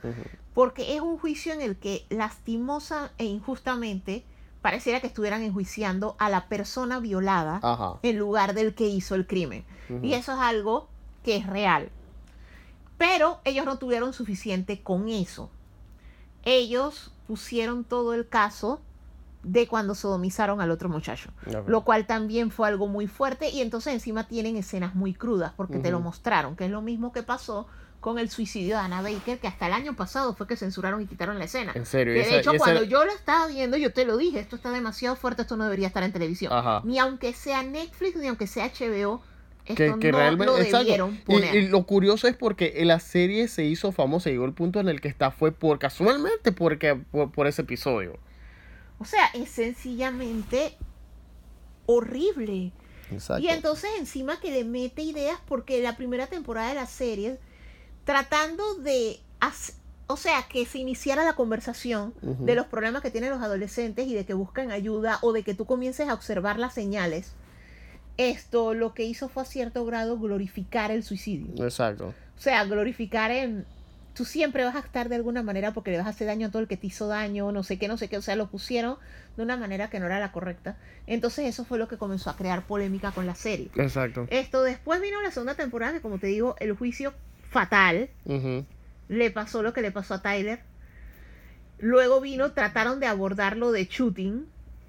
porque 0.55 0.95
es 0.95 1.01
un 1.01 1.19
juicio 1.19 1.53
en 1.53 1.61
el 1.61 1.77
que 1.77 2.07
lastimosa 2.09 3.13
e 3.19 3.25
injustamente 3.25 4.25
pareciera 4.63 5.01
que 5.01 5.09
estuvieran 5.09 5.43
enjuiciando 5.43 6.17
a 6.19 6.29
la 6.31 6.49
persona 6.49 7.01
violada 7.01 7.61
Ajá. 7.63 7.99
en 8.03 8.19
lugar 8.19 8.55
del 8.55 8.75
que 8.75 8.87
hizo 8.87 9.15
el 9.15 9.27
crimen. 9.27 9.65
Y 10.03 10.15
eso 10.15 10.33
es 10.33 10.39
algo 10.39 10.89
que 11.23 11.37
es 11.37 11.47
real. 11.47 11.91
Pero 12.97 13.41
ellos 13.45 13.67
no 13.67 13.79
tuvieron 13.79 14.13
suficiente 14.13 14.83
con 14.83 15.09
eso. 15.09 15.51
Ellos 16.45 17.13
pusieron 17.27 17.85
todo 17.85 18.15
el 18.15 18.29
caso 18.29 18.81
de 19.43 19.67
cuando 19.67 19.95
sodomizaron 19.95 20.61
al 20.61 20.71
otro 20.71 20.89
muchacho. 20.89 21.31
Lo 21.67 21.83
cual 21.85 22.07
también 22.07 22.51
fue 22.51 22.69
algo 22.69 22.87
muy 22.87 23.07
fuerte 23.07 23.49
y 23.51 23.61
entonces 23.61 23.93
encima 23.93 24.29
tienen 24.29 24.57
escenas 24.57 24.95
muy 24.95 25.15
crudas 25.15 25.53
porque 25.57 25.79
te 25.79 25.91
lo 25.91 26.01
mostraron, 26.01 26.55
que 26.57 26.67
es 26.67 26.71
lo 26.71 26.83
mismo 26.83 27.13
que 27.13 27.23
pasó 27.23 27.67
con 28.01 28.19
el 28.19 28.31
suicidio 28.31 28.77
de 28.77 28.83
Anna 28.83 29.01
Baker, 29.01 29.39
que 29.39 29.47
hasta 29.47 29.69
el 29.69 29.73
año 29.73 29.95
pasado 29.95 30.35
fue 30.35 30.49
que 30.49 30.57
censuraron 30.57 31.01
y 31.03 31.07
quitaron 31.07 31.39
la 31.39 31.45
escena. 31.45 31.71
En 31.77 31.87
serio, 31.87 32.15
Que 32.15 32.21
y 32.21 32.23
de 32.23 32.29
esa- 32.31 32.39
hecho, 32.41 32.53
y 32.53 32.57
esa- 32.57 32.65
cuando 32.65 32.83
yo 32.83 33.05
lo 33.05 33.13
estaba 33.13 33.47
viendo, 33.47 33.77
yo 33.77 33.93
te 33.93 34.05
lo 34.05 34.17
dije, 34.17 34.41
esto 34.41 34.57
está 34.57 34.71
demasiado 34.71 35.15
fuerte, 35.15 35.43
esto 35.43 35.57
no 35.57 35.65
debería 35.65 35.87
estar 35.87 36.03
en 36.03 36.13
televisión. 36.13 36.53
Ajá. 36.53 36.81
Ni 36.85 36.99
aunque 36.99 37.33
sea 37.33 37.63
Netflix, 37.63 38.17
ni 38.17 38.27
aunque 38.27 38.49
sea 38.49 38.65
HBO, 38.67 39.23
esto 39.67 39.75
que, 39.77 39.99
que 40.01 40.11
no 40.11 40.19
realmente 40.19 40.47
lo 40.47 40.57
debieron 40.57 41.15
Y- 41.15 41.19
poner. 41.19 41.55
Y, 41.55 41.69
lo 41.69 41.85
curioso 41.85 42.27
es 42.27 42.35
porque 42.37 42.75
la 42.85 42.99
serie 42.99 43.47
se 43.47 43.65
hizo 43.67 43.93
famosa 43.93 44.31
llegó 44.31 44.47
el 44.47 44.53
punto 44.53 44.81
en 44.81 44.89
el 44.89 45.01
que 45.01 45.07
está 45.07 45.31
fue 45.31 45.53
por 45.53 45.79
casualmente 45.79 46.51
porque 46.51 46.97
por, 46.97 47.31
por 47.31 47.47
ese 47.47 47.63
episodio 47.63 48.19
O 49.03 49.05
sea, 49.05 49.27
es 49.35 49.51
sencillamente 49.51 50.77
horrible. 51.87 52.73
exacto 53.11 53.43
Y 53.43 53.49
entonces 53.49 53.91
encima 53.99 54.39
que 54.41 54.51
le 54.51 54.65
mete 54.65 55.03
ideas 55.03 55.39
porque 55.47 55.83
la 55.83 55.97
primera 55.97 56.29
temporada 56.29 56.69
de 56.69 56.77
la 56.77 56.87
serie, 56.87 57.39
tratando 58.05 58.77
de, 58.77 59.19
o 60.07 60.17
sea, 60.17 60.47
que 60.49 60.65
se 60.67 60.79
iniciara 60.79 61.25
la 61.25 61.35
conversación 61.35 62.15
de 62.23 62.55
los 62.55 62.67
problemas 62.67 63.03
que 63.03 63.11
tienen 63.11 63.31
los 63.31 63.43
adolescentes 63.43 64.07
y 64.07 64.15
de 64.15 64.25
que 64.25 64.35
buscan 64.35 64.71
ayuda 64.71 65.19
o 65.23 65.33
de 65.33 65.43
que 65.43 65.55
tú 65.55 65.67
comiences 65.67 66.09
a 66.09 66.15
observar 66.15 66.59
las 66.59 66.75
señales, 66.75 67.33
esto 68.17 68.75
lo 68.75 68.95
que 68.95 69.05
hizo 69.05 69.29
fue 69.29 69.43
a 69.43 69.47
cierto 69.47 69.85
grado 69.85 70.19
glorificar 70.19 70.91
el 70.91 71.03
suicidio. 71.03 71.65
exacto 71.65 72.15
O 72.37 72.41
sea, 72.41 72.65
glorificar 72.65 73.31
en... 73.31 73.67
Tú 74.15 74.25
siempre 74.25 74.65
vas 74.65 74.77
a 74.77 74.81
estar 74.81 75.09
de 75.09 75.17
alguna 75.17 75.43
manera 75.43 75.73
porque 75.73 75.91
le 75.91 75.99
vas 75.99 76.07
a 76.07 76.11
hacer 76.11 76.27
daño 76.27 76.49
a 76.49 76.51
todo 76.51 76.61
el 76.61 76.69
que 76.69 76.77
te 76.77 76.87
hizo 76.87 77.09
daño, 77.09 77.51
no 77.51 77.63
sé 77.63 77.79
qué, 77.79 77.89
no 77.89 77.97
sé 77.97 78.09
qué. 78.09 78.19
O 78.19 78.23
sea, 78.23 78.37
lo 78.37 78.49
pusieron 78.49 78.99
de 79.37 79.43
una 79.43 79.57
manera 79.57 79.89
que 79.89 80.01
no 80.01 80.07
era 80.07 80.21
la 80.21 80.33
correcta. 80.33 80.77
Entonces 81.07 81.47
eso 81.47 81.65
fue 81.65 81.79
lo 81.79 81.89
que 81.89 81.97
comenzó 81.97 82.31
a 82.31 82.37
crear 82.37 82.67
polémica 82.67 83.13
con 83.13 83.27
la 83.27 83.35
serie. 83.35 83.71
exacto 83.77 84.27
Esto 84.31 84.63
después 84.63 85.01
vino 85.01 85.21
la 85.23 85.31
segunda 85.31 85.55
temporada, 85.55 85.95
que 85.95 86.01
como 86.01 86.19
te 86.19 86.27
digo, 86.27 86.57
el 86.61 86.75
juicio 86.75 87.15
fatal. 87.51 88.11
Le 89.09 89.31
pasó 89.31 89.63
lo 89.63 89.73
que 89.73 89.83
le 89.83 89.91
pasó 89.91 90.15
a 90.15 90.23
Tyler. 90.23 90.61
Luego 91.79 92.21
vino, 92.21 92.53
trataron 92.53 93.01
de 93.01 93.07
abordarlo 93.07 93.73
de 93.73 93.87
shooting. 93.87 94.47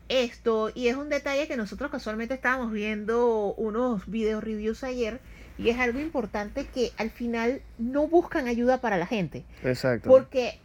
Esto, 0.10 0.70
y 0.76 0.90
es 0.90 0.96
un 0.96 1.10
detalle 1.10 1.48
que 1.48 1.58
nosotros 1.58 1.90
casualmente 1.90 2.36
estábamos 2.36 2.72
viendo 2.72 3.54
unos 3.56 4.06
video 4.06 4.42
reviews 4.42 4.84
ayer. 4.84 5.22
Y 5.58 5.70
es 5.70 5.80
algo 5.80 6.00
importante 6.00 6.66
que 6.66 6.92
al 6.98 7.10
final 7.12 7.62
no 7.78 8.08
buscan 8.08 8.48
ayuda 8.48 8.80
para 8.80 8.98
la 8.98 9.06
gente. 9.06 9.46
exacto 9.64 10.10
Porque 10.10 10.60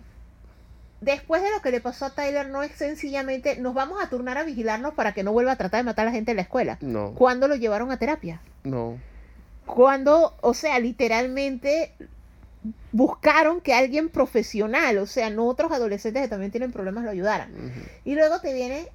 después 1.01 1.43
de 1.43 1.51
lo 1.51 1.61
que 1.61 1.71
le 1.71 1.81
pasó 1.81 2.07
a 2.07 2.11
Tyler, 2.11 2.49
no 2.49 2.63
es 2.63 2.73
sencillamente 2.73 3.57
nos 3.61 3.75
vamos 3.75 4.03
a 4.03 4.09
turnar 4.09 4.39
a 4.39 4.45
vigilarnos 4.45 4.95
para 4.95 5.13
que 5.13 5.23
no 5.23 5.33
vuelva 5.33 5.53
a 5.53 5.57
tratar 5.57 5.81
de 5.81 5.85
matar 5.85 6.07
a 6.07 6.11
la 6.11 6.15
gente 6.15 6.33
en 6.33 6.37
la 6.37 6.43
escuela. 6.43 6.79
no 6.81 7.13
¿Cuándo 7.15 7.49
lo 7.49 7.57
llevaron 7.57 7.91
a 7.91 7.99
terapia? 7.99 8.41
no 8.65 8.99
Cuando, 9.67 10.35
o 10.41 10.55
sea, 10.55 10.79
literalmente 10.79 11.93
buscaron 12.93 13.61
que 13.61 13.75
alguien 13.75 14.09
profesional, 14.09 14.99
o 14.99 15.07
sea, 15.07 15.31
no 15.31 15.47
otros 15.47 15.73
adolescentes 15.73 16.23
que 16.23 16.29
también 16.29 16.51
tienen 16.51 16.73
problemas, 16.73 17.05
lo 17.05 17.11
ayudaran. 17.11 17.51
Y 18.05 18.15
luego 18.15 18.41
te 18.41 18.53
viene 18.55 18.89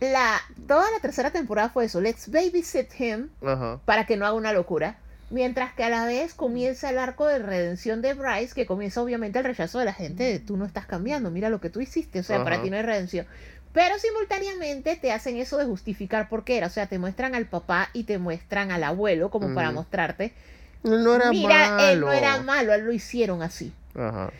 la. 0.00 0.40
Toda 0.66 0.90
la 0.90 1.00
tercera 1.00 1.30
temporada 1.30 1.68
fue 1.68 1.84
eso: 1.84 2.00
let's 2.00 2.30
babysit 2.30 2.88
him 2.98 3.28
para 3.84 4.06
que 4.06 4.16
no 4.16 4.26
haga 4.26 4.34
una 4.34 4.52
locura. 4.52 4.98
Mientras 5.32 5.72
que 5.72 5.82
a 5.82 5.88
la 5.88 6.04
vez 6.04 6.34
comienza 6.34 6.90
el 6.90 6.98
arco 6.98 7.26
de 7.26 7.38
redención 7.38 8.02
de 8.02 8.12
Bryce, 8.12 8.54
que 8.54 8.66
comienza 8.66 9.00
obviamente 9.00 9.38
el 9.38 9.46
rechazo 9.46 9.78
de 9.78 9.86
la 9.86 9.94
gente 9.94 10.24
de 10.24 10.38
tú 10.38 10.58
no 10.58 10.66
estás 10.66 10.84
cambiando, 10.84 11.30
mira 11.30 11.48
lo 11.48 11.58
que 11.58 11.70
tú 11.70 11.80
hiciste, 11.80 12.20
o 12.20 12.22
sea, 12.22 12.44
para 12.44 12.60
ti 12.60 12.68
no 12.68 12.76
hay 12.76 12.82
redención. 12.82 13.26
Pero 13.72 13.98
simultáneamente 13.98 14.94
te 14.96 15.10
hacen 15.10 15.38
eso 15.38 15.56
de 15.56 15.64
justificar 15.64 16.28
por 16.28 16.44
qué 16.44 16.58
era, 16.58 16.66
o 16.66 16.70
sea, 16.70 16.86
te 16.86 16.98
muestran 16.98 17.34
al 17.34 17.46
papá 17.46 17.88
y 17.94 18.04
te 18.04 18.18
muestran 18.18 18.70
al 18.70 18.84
abuelo 18.84 19.30
como 19.30 19.54
para 19.54 19.70
mostrarte, 19.70 20.34
Él 20.84 21.02
no 21.02 21.14
era 21.14 21.30
mira, 21.30 21.70
malo 21.70 21.88
él 21.88 22.00
no 22.00 22.12
era 22.12 22.42
malo, 22.42 22.74
él 22.74 22.84
lo 22.84 22.92
hicieron 22.92 23.42
así. 23.42 23.72
ajá 23.94 24.30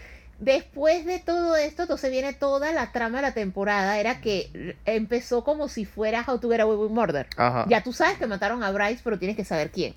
Después 0.43 1.07
de 1.07 1.21
todo 1.21 1.55
esto, 1.55 1.83
entonces 1.83 2.11
viene 2.11 2.33
toda 2.33 2.73
la 2.73 2.91
trama 2.91 3.19
de 3.19 3.23
la 3.23 3.33
temporada, 3.33 4.01
era 4.01 4.21
que 4.21 4.75
empezó 4.85 5.45
como 5.45 5.69
si 5.69 5.85
fuera 5.85 6.25
How 6.27 6.39
to 6.39 6.51
Get 6.51 6.61
Away 6.61 6.77
with 6.77 6.91
Murder. 6.91 7.29
ajá 7.37 7.65
Ya 7.69 7.83
tú 7.83 7.93
sabes 7.93 8.19
que 8.19 8.27
mataron 8.27 8.65
a 8.65 8.73
Bryce, 8.73 9.01
pero 9.05 9.21
tienes 9.21 9.37
que 9.37 9.45
saber 9.45 9.71
quién. 9.71 9.95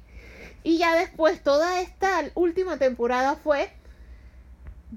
Y 0.65 0.77
ya 0.79 0.95
después, 0.95 1.41
toda 1.41 1.79
esta 1.79 2.23
última 2.33 2.77
temporada 2.77 3.35
fue 3.35 3.69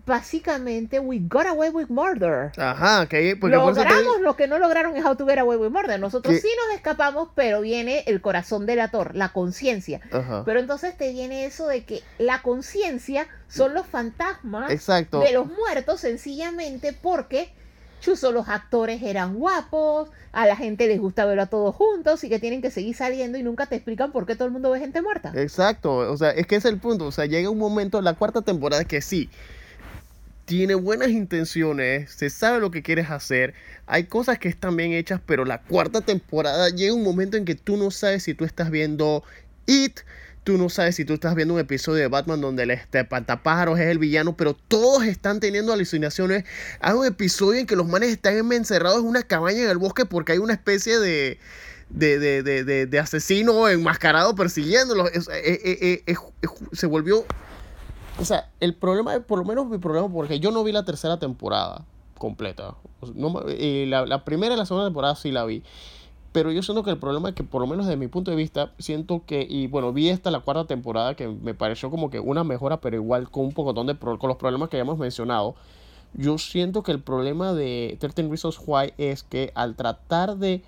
básicamente 0.07 1.01
We 1.01 1.19
Got 1.21 1.47
Away 1.47 1.71
with 1.71 1.89
Murder. 1.89 2.53
ajá 2.57 3.07
que 3.07 3.37
porque 3.37 3.57
por 3.57 3.73
eso 3.73 3.83
te- 3.83 3.89
Logramos 3.89 4.21
lo 4.21 4.37
que 4.37 4.47
no 4.47 4.59
lograron 4.59 4.97
en 4.97 5.05
How 5.05 5.17
to 5.17 5.27
Get 5.27 5.39
Away 5.39 5.59
with 5.59 5.71
Murder. 5.71 5.99
Nosotros 5.99 6.37
sí 6.41 6.49
nos 6.67 6.77
escapamos, 6.77 7.31
pero 7.35 7.61
viene 7.61 8.05
el 8.07 8.21
corazón 8.21 8.65
delator, 8.67 9.15
la 9.15 9.31
conciencia. 9.33 10.01
Pero 10.45 10.61
entonces 10.61 10.97
te 10.97 11.11
viene 11.13 11.47
eso 11.47 11.67
de 11.67 11.85
que 11.85 12.03
la 12.19 12.43
conciencia 12.43 13.27
son 13.49 13.75
los 13.75 13.87
fantasmas 13.87 14.71
exacto 14.71 15.21
de 15.21 15.33
los 15.33 15.47
muertos 15.47 16.01
sencillamente 16.01 16.93
porque 16.93 17.53
chuzo, 18.01 18.33
los 18.33 18.49
actores 18.49 19.03
eran 19.03 19.35
guapos, 19.35 20.11
a 20.33 20.47
la 20.47 20.57
gente 20.57 20.87
les 20.87 21.01
gusta 21.01 21.25
verlo 21.25 21.43
a 21.43 21.47
todos 21.47 21.75
juntos 21.75 22.23
y 22.25 22.29
que 22.29 22.39
tienen 22.39 22.63
que 22.63 22.71
seguir 22.71 22.95
saliendo 22.95 23.39
y 23.39 23.43
nunca 23.43 23.67
te 23.67 23.77
explican 23.77 24.13
por 24.13 24.27
qué 24.27 24.35
todo 24.35 24.47
el 24.47 24.53
mundo 24.53 24.71
ve 24.71 24.81
gente 24.81 25.03
muerta. 25.03 25.33
Exacto, 25.35 25.97
o 25.97 26.17
sea, 26.17 26.31
es 26.31 26.47
que 26.47 26.57
es 26.57 26.65
el 26.65 26.79
punto, 26.79 27.07
o 27.07 27.13
sea, 27.13 27.27
llega 27.27 27.51
un 27.51 27.59
momento, 27.59 28.01
la 28.03 28.15
cuarta 28.15 28.43
temporada 28.43 28.85
que 28.85 29.01
sí, 29.01 29.29
tiene 30.45 30.75
buenas 30.75 31.11
intenciones, 31.11 32.11
se 32.11 32.31
sabe 32.31 32.61
lo 32.61 32.71
que 32.71 32.83
quieres 32.83 33.11
hacer, 33.11 33.53
hay 33.87 34.05
cosas 34.05 34.39
que 34.39 34.49
están 34.49 34.77
bien 34.77 34.93
hechas, 34.93 35.21
pero 35.27 35.45
la 35.45 35.61
cuarta 35.61 36.01
temporada 36.01 36.71
llega 36.71 36.95
un 36.95 37.05
momento 37.05 37.37
en 37.37 37.45
que 37.45 37.55
tú 37.55 37.77
no 37.77 37.91
sabes 37.91 38.23
si 38.23 38.35
tú 38.35 38.45
estás 38.45 38.71
viendo 38.71 39.23
It, 39.67 40.01
tú 40.49 40.57
no 40.57 40.71
sabes 40.71 40.97
si 40.97 41.05
tú 41.05 41.13
estás 41.13 41.35
viendo 41.35 41.53
un 41.53 41.61
episodio 41.61 41.99
de 42.01 42.09
Batman 42.09 42.41
donde 42.41 42.63
el 42.63 42.71
este, 42.71 43.05
Pantapájaros 43.05 43.79
es 43.79 43.85
el 43.89 43.99
villano, 43.99 44.35
pero 44.35 44.55
todos 44.55 45.05
están 45.05 45.41
teniendo 45.41 45.75
alucinaciones. 45.75 46.45
Hay 46.81 46.95
un 46.95 47.05
episodio 47.05 47.61
en 47.61 47.67
que 47.67 47.77
los 47.77 47.87
manes 47.87 48.09
están 48.09 48.51
encerrados 48.51 49.01
en 49.01 49.05
una 49.05 49.23
cabaña 49.25 49.59
en 49.65 49.69
el 49.69 49.77
bosque 49.77 50.07
porque 50.07 50.33
hay 50.33 50.39
una 50.39 50.55
especie 50.55 50.99
de 51.01 51.39
de, 51.91 52.19
de, 52.19 52.43
de, 52.43 52.87
de, 52.87 52.99
asesino 52.99 53.69
enmascarado 53.69 54.35
persiguiéndolos. 54.35 55.11
Es- 55.13 55.29
eh, 55.29 55.33
eh, 55.45 55.61
eh, 55.83 56.03
eh, 56.07 56.15
eh, 56.43 56.47
se 56.73 56.87
volvió. 56.87 57.27
O 58.19 58.25
sea, 58.25 58.49
el 58.61 58.75
problema, 58.75 59.21
por 59.21 59.39
lo 59.41 59.45
menos 59.45 59.69
mi 59.69 59.77
problema, 59.77 60.11
porque 60.11 60.41
yo 60.41 60.51
no 60.51 60.65
vi 60.65 60.73
la 60.73 60.87
tercera 60.87 61.19
temporada 61.19 61.85
completa. 62.17 62.75
La, 63.15 64.07
la 64.07 64.25
primera 64.25 64.55
y 64.55 64.57
la 64.57 64.65
segunda 64.65 64.87
temporada 64.87 65.15
sí 65.15 65.31
la 65.31 65.45
vi. 65.45 65.63
Pero 66.33 66.53
yo 66.53 66.63
siento 66.63 66.83
que 66.85 66.91
el 66.91 66.99
problema 66.99 67.31
es 67.31 67.35
que, 67.35 67.43
por 67.43 67.61
lo 67.63 67.67
menos 67.67 67.87
desde 67.87 67.97
mi 67.97 68.07
punto 68.09 68.31
de 68.31 68.37
vista, 68.37 68.73
siento 68.79 69.23
que, 69.27 69.47
y 69.49 69.67
bueno, 69.67 69.93
vi 69.93 70.09
esta 70.11 70.31
la 70.31 70.41
cuarta 70.41 70.67
temporada 70.67 71.15
que 71.15 71.27
me 71.29 71.55
pareció 71.55 71.91
como 71.91 72.11
que 72.11 72.21
una 72.21 72.45
mejora, 72.45 72.81
pero 72.81 72.97
igual 72.97 73.31
con 73.31 73.47
un 73.47 73.53
poco 73.53 73.73
de 73.85 73.95
pro- 73.95 74.19
con 74.19 74.29
los 74.29 74.37
problemas 74.37 74.69
que 74.69 74.77
ya 74.77 74.83
hemos 74.83 74.99
mencionado. 74.99 75.55
Yo 76.15 76.39
siento 76.39 76.83
que 76.83 76.93
el 76.93 77.01
problema 77.01 77.55
de 77.55 77.97
13 78.01 78.29
Reasons 78.29 78.61
Why 78.67 78.95
es 78.99 79.23
que 79.23 79.53
al 79.55 79.75
tratar 79.77 80.37
de 80.37 80.63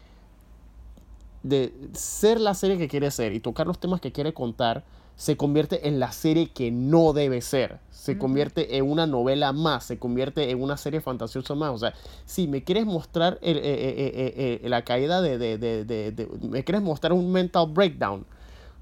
de 1.42 1.72
ser 1.94 2.40
la 2.40 2.54
serie 2.54 2.76
que 2.78 2.88
quiere 2.88 3.10
ser 3.10 3.32
y 3.32 3.40
tocar 3.40 3.66
los 3.66 3.78
temas 3.78 4.00
que 4.00 4.12
quiere 4.12 4.34
contar, 4.34 4.84
se 5.20 5.36
convierte 5.36 5.86
en 5.86 6.00
la 6.00 6.12
serie 6.12 6.48
que 6.48 6.70
no 6.70 7.12
debe 7.12 7.42
ser. 7.42 7.78
Se 7.90 8.16
convierte 8.16 8.78
en 8.78 8.90
una 8.90 9.06
novela 9.06 9.52
más, 9.52 9.84
se 9.84 9.98
convierte 9.98 10.48
en 10.50 10.62
una 10.62 10.78
serie 10.78 11.02
fantasiosa 11.02 11.54
más. 11.54 11.72
O 11.72 11.76
sea, 11.78 11.92
si 12.24 12.48
me 12.48 12.64
quieres 12.64 12.86
mostrar 12.86 13.38
el- 13.42 13.58
eh, 13.58 13.60
eh, 13.66 14.60
eh, 14.64 14.68
la 14.70 14.82
caída 14.82 15.20
de, 15.20 15.36
de- 15.36 15.58
de- 15.58 15.84
de- 15.84 16.10
de- 16.12 16.26
Me 16.48 16.64
quieres 16.64 16.80
mostrar 16.80 17.12
un 17.12 17.30
mental 17.30 17.66
breakdown, 17.70 18.24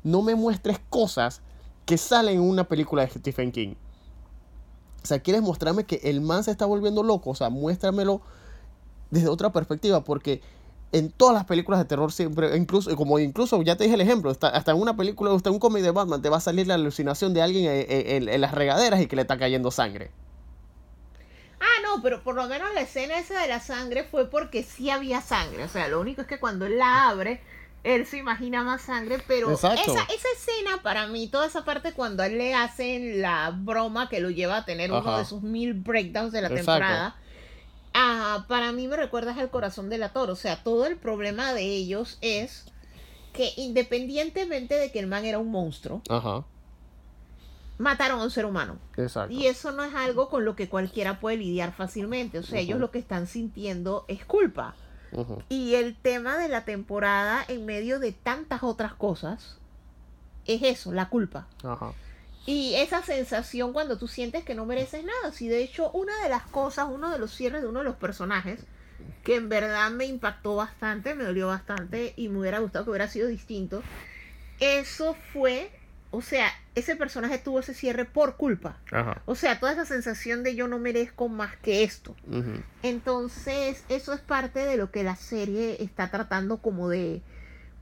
no 0.04 0.22
me 0.22 0.36
muestres 0.36 0.78
cosas 0.88 1.40
que 1.84 1.98
salen 1.98 2.36
en 2.36 2.42
una 2.42 2.68
película 2.68 3.02
de 3.04 3.10
Stephen 3.10 3.50
King. 3.50 3.74
O 5.02 5.06
sea, 5.08 5.18
quieres 5.18 5.42
mostrarme 5.42 5.86
que 5.86 5.96
el 6.04 6.20
man 6.20 6.44
se 6.44 6.52
está 6.52 6.66
volviendo 6.66 7.02
loco. 7.02 7.30
O 7.30 7.34
sea, 7.34 7.50
muéstramelo 7.50 8.20
desde 9.10 9.26
otra 9.26 9.50
perspectiva, 9.50 10.04
porque 10.04 10.40
en 10.92 11.10
todas 11.10 11.34
las 11.34 11.44
películas 11.44 11.80
de 11.80 11.84
terror 11.86 12.10
siempre, 12.12 12.56
incluso, 12.56 12.94
como 12.96 13.18
incluso 13.18 13.60
ya 13.62 13.76
te 13.76 13.84
dije 13.84 13.94
el 13.94 14.00
ejemplo, 14.00 14.30
está- 14.30 14.48
hasta 14.48 14.70
en 14.72 14.80
una 14.80 14.96
película, 14.96 15.34
hasta 15.34 15.50
en 15.50 15.54
un 15.54 15.60
cómic 15.60 15.82
de 15.82 15.90
Batman, 15.90 16.22
te 16.22 16.28
va 16.30 16.38
a 16.38 16.40
salir 16.40 16.66
la 16.66 16.74
alucinación 16.74 17.34
de 17.34 17.42
alguien 17.42 17.66
en, 17.70 17.84
en- 17.88 18.28
en 18.28 18.40
las 18.40 18.52
regaderas 18.52 19.00
y 19.00 19.06
que 19.06 19.16
le 19.16 19.22
está 19.22 19.36
cayendo 19.38 19.70
sangre. 19.70 20.10
Ah, 21.60 21.82
no, 21.82 22.02
pero 22.02 22.22
por 22.22 22.34
lo 22.36 22.46
menos 22.46 22.72
la 22.74 22.82
escena 22.82 23.18
esa 23.18 23.40
de 23.40 23.48
la 23.48 23.60
sangre 23.60 24.04
fue 24.04 24.30
porque 24.30 24.62
sí 24.62 24.90
había 24.90 25.20
sangre. 25.20 25.64
O 25.64 25.68
sea, 25.68 25.88
lo 25.88 26.00
único 26.00 26.20
es 26.22 26.26
que 26.28 26.38
cuando 26.38 26.66
él 26.66 26.78
la 26.78 27.08
abre, 27.08 27.40
él 27.84 28.06
se 28.06 28.16
imagina 28.18 28.62
más 28.62 28.82
sangre, 28.82 29.18
pero 29.26 29.52
esa, 29.52 29.74
esa 29.74 30.06
escena 30.36 30.82
para 30.82 31.06
mí, 31.08 31.28
toda 31.28 31.46
esa 31.46 31.64
parte 31.64 31.92
cuando 31.92 32.22
a 32.22 32.26
él 32.26 32.38
le 32.38 32.54
hacen 32.54 33.20
la 33.20 33.50
broma 33.54 34.08
que 34.08 34.20
lo 34.20 34.30
lleva 34.30 34.58
a 34.58 34.64
tener 34.64 34.92
uno 34.92 35.18
de 35.18 35.24
sus 35.24 35.42
mil 35.42 35.74
breakdowns 35.74 36.32
de 36.32 36.42
la 36.42 36.48
Exacto. 36.48 36.64
temporada, 36.72 37.16
ah, 37.94 38.44
para 38.48 38.72
mí 38.72 38.88
me 38.88 38.96
recuerdas 38.96 39.38
al 39.38 39.50
corazón 39.50 39.88
del 39.90 40.02
actor. 40.02 40.30
O 40.30 40.36
sea, 40.36 40.62
todo 40.62 40.86
el 40.86 40.96
problema 40.96 41.52
de 41.52 41.62
ellos 41.62 42.18
es 42.20 42.66
que 43.32 43.52
independientemente 43.56 44.74
de 44.74 44.90
que 44.90 44.98
el 44.98 45.06
man 45.06 45.24
era 45.24 45.38
un 45.38 45.50
monstruo, 45.50 46.02
Ajá, 46.08 46.44
mataron 47.78 48.20
a 48.20 48.24
un 48.24 48.30
ser 48.30 48.44
humano. 48.46 48.78
exacto. 48.96 49.32
Y 49.32 49.46
eso 49.46 49.72
no 49.72 49.84
es 49.84 49.94
algo 49.94 50.28
con 50.28 50.44
lo 50.44 50.56
que 50.56 50.68
cualquiera 50.68 51.20
puede 51.20 51.36
lidiar 51.36 51.72
fácilmente. 51.72 52.38
O 52.38 52.42
sea, 52.42 52.60
ellos 52.60 52.80
lo 52.80 52.90
que 52.90 52.98
están 52.98 53.26
sintiendo 53.26 54.04
es 54.08 54.24
culpa. 54.24 54.74
Y 55.48 55.74
el 55.74 55.96
tema 55.96 56.36
de 56.36 56.48
la 56.48 56.64
temporada, 56.64 57.42
en 57.48 57.64
medio 57.64 57.98
de 57.98 58.12
tantas 58.12 58.62
otras 58.62 58.92
cosas, 58.94 59.56
es 60.44 60.62
eso, 60.62 60.92
la 60.92 61.08
culpa. 61.08 61.46
Ajá. 61.62 61.92
Y 62.48 62.76
esa 62.76 63.02
sensación 63.02 63.74
cuando 63.74 63.98
tú 63.98 64.08
sientes 64.08 64.42
que 64.42 64.54
no 64.54 64.64
mereces 64.64 65.04
nada. 65.04 65.34
Si 65.34 65.48
de 65.48 65.62
hecho 65.62 65.90
una 65.90 66.18
de 66.22 66.30
las 66.30 66.44
cosas, 66.44 66.86
uno 66.90 67.10
de 67.10 67.18
los 67.18 67.30
cierres 67.30 67.60
de 67.60 67.68
uno 67.68 67.80
de 67.80 67.84
los 67.84 67.96
personajes, 67.96 68.60
que 69.22 69.36
en 69.36 69.50
verdad 69.50 69.90
me 69.90 70.06
impactó 70.06 70.56
bastante, 70.56 71.14
me 71.14 71.24
dolió 71.24 71.48
bastante 71.48 72.14
y 72.16 72.30
me 72.30 72.38
hubiera 72.38 72.60
gustado 72.60 72.86
que 72.86 72.90
hubiera 72.92 73.08
sido 73.08 73.28
distinto, 73.28 73.82
eso 74.60 75.14
fue, 75.34 75.70
o 76.10 76.22
sea, 76.22 76.50
ese 76.74 76.96
personaje 76.96 77.36
tuvo 77.36 77.60
ese 77.60 77.74
cierre 77.74 78.06
por 78.06 78.38
culpa. 78.38 78.78
Ajá. 78.92 79.20
O 79.26 79.34
sea, 79.34 79.60
toda 79.60 79.72
esa 79.72 79.84
sensación 79.84 80.42
de 80.42 80.54
yo 80.54 80.68
no 80.68 80.78
merezco 80.78 81.28
más 81.28 81.54
que 81.58 81.84
esto. 81.84 82.16
Entonces, 82.82 83.84
eso 83.90 84.14
es 84.14 84.20
parte 84.20 84.60
de 84.60 84.78
lo 84.78 84.90
que 84.90 85.04
la 85.04 85.16
serie 85.16 85.82
está 85.82 86.10
tratando 86.10 86.62
como 86.62 86.88
de 86.88 87.20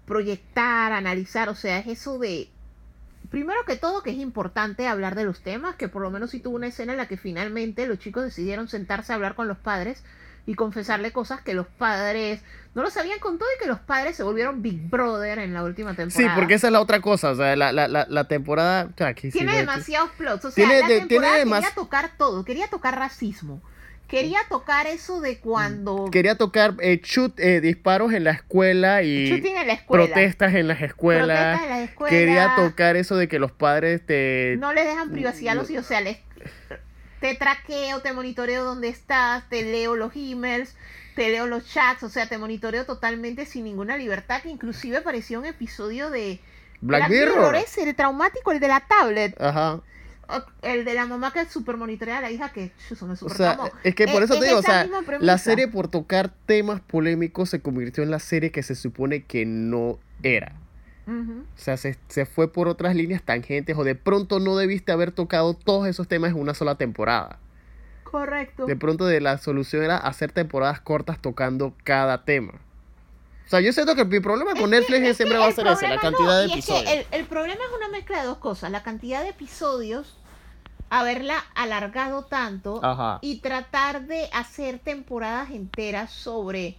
proyectar, 0.07 0.91
analizar, 0.93 1.49
o 1.51 1.55
sea, 1.55 1.79
es 1.79 1.87
eso 1.87 2.19
de, 2.19 2.51
primero 3.37 3.67
que 3.67 3.77
todo, 3.77 4.03
que 4.03 4.09
es 4.13 4.17
importante 4.17 4.89
hablar 4.89 5.15
de 5.15 5.25
los 5.25 5.41
temas, 5.43 5.75
que 5.77 5.89
por 5.89 6.01
lo 6.01 6.11
menos 6.11 6.31
si 6.31 6.41
tuvo 6.41 6.57
una 6.57 6.69
escena 6.69 6.93
en 6.93 6.97
la 6.97 7.07
que 7.07 7.19
finalmente 7.19 7.87
los 7.87 7.99
chicos 7.99 8.25
decidieron 8.25 8.67
sentarse 8.67 9.13
a 9.13 9.17
hablar 9.17 9.35
con 9.35 9.47
los 9.47 9.59
padres 9.59 10.03
y 10.47 10.55
confesarle 10.55 11.13
cosas 11.13 11.43
que 11.43 11.53
los 11.53 11.67
padres 11.67 12.41
no 12.75 12.81
lo 12.83 12.89
sabían 12.89 13.19
con 13.19 13.37
todo 13.37 13.47
y 13.55 13.63
que 13.63 13.69
los 13.69 13.79
padres 13.81 14.17
se 14.17 14.23
volvieron 14.23 14.63
Big 14.63 14.89
Brother 14.89 15.39
en 15.41 15.53
la 15.53 15.65
última 15.65 15.91
Sí, 15.91 15.97
temporada. 15.99 16.35
porque 16.35 16.55
esa 16.55 16.69
es 16.69 16.73
la 16.73 16.81
otra 16.81 17.03
cosa. 17.03 17.33
O 17.33 17.35
sea, 17.37 17.55
la, 17.57 17.73
la, 17.73 17.89
la, 17.89 18.07
la 18.09 18.25
temporada. 18.27 18.85
o 18.91 18.97
sea, 18.97 19.15
sí 19.15 19.31
tiene 19.31 19.55
demasiados 19.55 20.09
plots. 20.17 20.47
O 20.47 20.51
sea, 20.51 20.65
Tiene 20.67 20.81
la 20.81 20.89
de- 20.89 21.01
temporada 21.01 21.35
tiene 21.37 21.51
quería 21.53 21.75
tocar 21.75 22.13
todo. 22.17 22.43
Quería 22.43 22.69
tocar 22.69 22.99
racismo. 22.99 23.61
Quería 24.09 24.39
tocar 24.49 24.87
eso 24.87 25.21
de 25.21 25.39
cuando... 25.41 26.09
Quería 26.13 26.37
tocar 26.37 26.75
eh, 26.81 27.01
shoot, 27.03 27.39
eh, 27.41 27.61
disparos 27.61 28.13
en 28.13 28.23
la 28.23 28.31
escuela 28.31 29.03
y 29.03 29.29
Shooting 29.29 29.57
en 29.57 29.67
la 29.67 29.73
escuela. 29.73 30.05
protestas 30.05 30.55
en 30.55 30.69
las 30.69 30.81
escuelas. 30.81 31.59
Protestas 31.59 31.63
en 31.63 31.69
las 31.71 31.91
escuelas. 31.91 32.11
Quería 32.13 32.55
tocar 32.57 32.97
eso 32.97 33.17
de 33.17 33.27
que 33.27 33.41
los 33.41 33.51
padres 33.51 34.07
te. 34.07 34.57
No 34.59 34.73
les 34.73 34.87
dejan 34.87 35.11
privacidad 35.11 35.53
a 35.53 35.55
los 35.57 35.71
hijos. 35.71 35.87
O 35.87 35.89
sea, 35.89 36.01
les, 36.01 36.19
te 37.21 37.35
traqueo, 37.35 38.01
te 38.01 38.13
monitoreo 38.13 38.65
dónde 38.65 38.89
estás, 38.89 39.49
te 39.49 39.63
leo 39.63 39.97
los 39.97 40.13
emails, 40.15 40.77
te 41.17 41.31
leo 41.31 41.49
los 41.49 41.67
chats. 41.67 42.05
O 42.05 42.09
sea, 42.09 42.29
te 42.29 42.39
monitoreo 42.39 42.85
totalmente 42.87 43.45
sin 43.45 43.65
ninguna 43.65 43.97
libertad. 43.97 44.41
Que 44.41 44.51
inclusive 44.51 45.01
parecía 45.01 45.39
un 45.39 45.47
episodio 45.47 46.11
de... 46.11 46.41
Black 46.81 47.09
Mirror. 47.09 47.57
ese, 47.57 47.83
el 47.83 47.97
traumático, 47.97 48.53
el 48.53 48.61
de 48.61 48.69
la 48.69 48.81
tablet. 48.87 49.35
Ajá. 49.41 49.81
O- 50.29 50.43
El 50.63 50.85
de 50.85 50.95
la 50.95 51.07
mamá 51.07 51.33
que 51.33 51.45
super 51.47 51.77
monitorea 51.77 52.19
a 52.19 52.21
la 52.21 52.31
hija 52.31 52.51
que 52.53 52.73
eso 52.91 53.07
me 53.07 53.13
O 53.13 53.17
super 53.17 53.37
sea, 53.37 53.55
traumó. 53.57 53.73
es 53.85 53.95
que 53.95 54.07
por 54.09 54.23
Eh, 54.23 54.25
eso 54.25 54.35
es 54.35 54.41
te 54.41 54.47
digo, 54.47 54.59
o 54.59 54.63
sea, 54.63 54.89
la 55.21 55.39
serie 55.39 55.69
por 55.69 55.89
tocar 55.89 56.31
temas 56.47 56.81
polémicos 56.81 57.49
se 57.51 57.61
convirtió 57.61 58.03
en 58.03 58.11
la 58.11 58.19
serie 58.19 58.51
que 58.51 58.63
se 58.63 58.75
supone 58.75 59.25
que 59.25 59.47
no 59.47 59.99
era. 60.23 60.55
O 61.09 61.45
sea, 61.55 61.77
se, 61.77 61.97
se 62.09 62.27
fue 62.27 62.53
por 62.53 62.67
otras 62.67 62.97
líneas 62.97 63.23
tangentes 63.23 63.77
o 63.79 63.85
de 63.85 63.95
pronto 63.95 64.41
no 64.41 64.57
debiste 64.57 64.91
haber 64.91 65.13
tocado 65.13 65.55
todos 65.55 65.87
esos 65.87 66.09
temas 66.09 66.33
en 66.33 66.41
una 66.41 66.53
sola 66.55 66.75
temporada. 66.75 67.39
Correcto. 68.03 68.67
De 68.67 68.75
pronto 68.75 69.07
de 69.07 69.21
la 69.21 69.39
solución 69.39 69.85
era 69.85 69.97
hacer 69.99 70.33
temporadas 70.33 70.81
cortas 70.81 71.21
tocando 71.23 71.75
cada 71.85 72.25
tema. 72.25 72.55
O 73.47 73.49
sea, 73.49 73.61
yo 73.61 73.73
siento 73.73 73.95
que 73.95 74.05
mi 74.05 74.19
problema 74.19 74.55
con 74.55 74.71
Netflix 74.71 75.03
es 75.07 75.17
siempre 75.17 75.39
va 75.39 75.47
a 75.47 75.53
ser 75.53 75.69
ese, 75.69 75.87
la 75.87 76.01
cantidad 76.01 76.27
no, 76.27 76.35
de 76.39 76.45
es 76.47 76.51
que 76.53 76.59
episodios. 76.59 76.91
el, 76.93 77.07
el 77.21 77.27
problema 77.27 77.61
es 77.63 77.77
una 77.77 77.89
mezcla 77.89 78.19
de 78.21 78.27
dos 78.27 78.39
cosas. 78.39 78.73
La 78.73 78.83
cantidad 78.83 79.23
de 79.23 79.29
episodios, 79.29 80.16
haberla 80.91 81.39
alargado 81.55 82.25
tanto 82.25 82.81
Ajá. 82.85 83.19
y 83.23 83.39
tratar 83.41 84.07
de 84.07 84.29
hacer 84.33 84.79
temporadas 84.79 85.51
enteras 85.51 86.11
sobre 86.13 86.77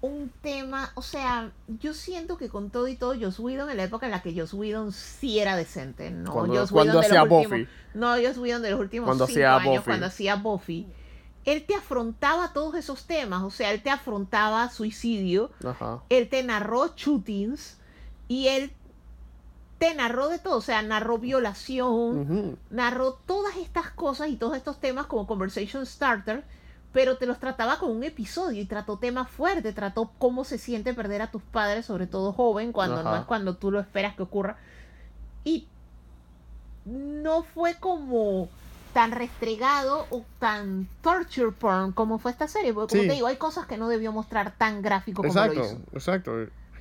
un 0.00 0.30
tema. 0.42 0.90
O 0.94 1.02
sea, 1.02 1.50
yo 1.80 1.92
siento 1.94 2.36
que 2.36 2.48
con 2.48 2.70
todo 2.70 2.86
y 2.88 2.96
todo, 2.96 3.14
Joss 3.18 3.38
Whedon, 3.38 3.70
en 3.70 3.76
la 3.78 3.84
época 3.84 4.06
en 4.06 4.12
la 4.12 4.22
que 4.22 4.38
Joss 4.38 4.54
Whedon 4.54 4.92
sí 4.92 5.38
era 5.38 5.56
decente, 5.56 6.10
¿no? 6.10 6.32
Cuando- 6.32 6.54
Joss 6.54 6.70
cuando 6.70 7.00
hacía 7.00 7.24
Buffy. 7.24 7.66
No, 7.94 8.14
Joss 8.22 8.38
Whedon 8.38 8.62
de 8.62 8.70
los 8.70 8.80
últimos 8.80 9.06
Cuando 9.06 9.26
cinco 9.26 9.38
hacía 9.38 9.56
años, 9.56 9.74
Buffy. 9.76 9.84
cuando 9.84 10.06
hacía 10.06 10.36
Buffy. 10.36 10.86
Él 11.44 11.64
te 11.64 11.74
afrontaba 11.76 12.52
todos 12.52 12.74
esos 12.74 13.04
temas, 13.06 13.42
o 13.42 13.50
sea, 13.50 13.70
él 13.70 13.80
te 13.82 13.90
afrontaba 13.90 14.68
suicidio, 14.68 15.50
Ajá. 15.64 16.02
él 16.08 16.28
te 16.28 16.42
narró 16.42 16.92
shootings 16.96 17.78
y 18.28 18.48
él 18.48 18.72
te 19.78 19.94
narró 19.94 20.28
de 20.28 20.38
todo, 20.38 20.56
o 20.58 20.62
sea, 20.62 20.82
narró 20.82 21.18
violación, 21.18 22.20
Ujú. 22.20 22.56
narró 22.70 23.12
todas 23.26 23.56
estas 23.56 23.90
cosas 23.90 24.28
y 24.28 24.36
todos 24.36 24.56
estos 24.56 24.80
temas 24.80 25.06
como 25.06 25.26
conversation 25.26 25.84
starter, 25.84 26.44
pero 26.92 27.18
te 27.18 27.26
los 27.26 27.38
trataba 27.38 27.78
como 27.78 27.92
un 27.92 28.04
episodio 28.04 28.62
y 28.62 28.66
trató 28.66 28.98
temas 28.98 29.28
fuertes, 29.28 29.74
trató 29.74 30.12
cómo 30.18 30.44
se 30.44 30.56
siente 30.56 30.94
perder 30.94 31.20
a 31.22 31.30
tus 31.30 31.42
padres, 31.42 31.84
sobre 31.84 32.06
todo 32.06 32.32
joven, 32.32 32.72
cuando 32.72 33.02
no 33.02 33.10
Ajá. 33.10 33.20
es 33.20 33.24
cuando 33.26 33.56
tú 33.56 33.70
lo 33.70 33.80
esperas 33.80 34.16
que 34.16 34.22
ocurra. 34.22 34.56
Y 35.44 35.68
no 36.84 37.42
fue 37.42 37.74
como 37.78 38.48
tan 38.92 39.12
restregado 39.12 40.06
o 40.10 40.24
tan 40.38 40.88
torture 41.02 41.52
porn 41.52 41.92
como 41.92 42.18
fue 42.18 42.30
esta 42.30 42.48
serie, 42.48 42.72
porque 42.72 42.92
como 42.92 43.02
Sí. 43.02 43.08
te 43.08 43.14
digo, 43.14 43.26
hay 43.26 43.36
cosas 43.36 43.66
que 43.66 43.76
no 43.76 43.88
debió 43.88 44.10
mostrar 44.12 44.56
tan 44.56 44.80
gráfico 44.80 45.22
como 45.22 45.34
lo 45.34 45.52
Exacto, 45.52 45.60
hizo. 45.60 45.76
exacto. 45.92 46.32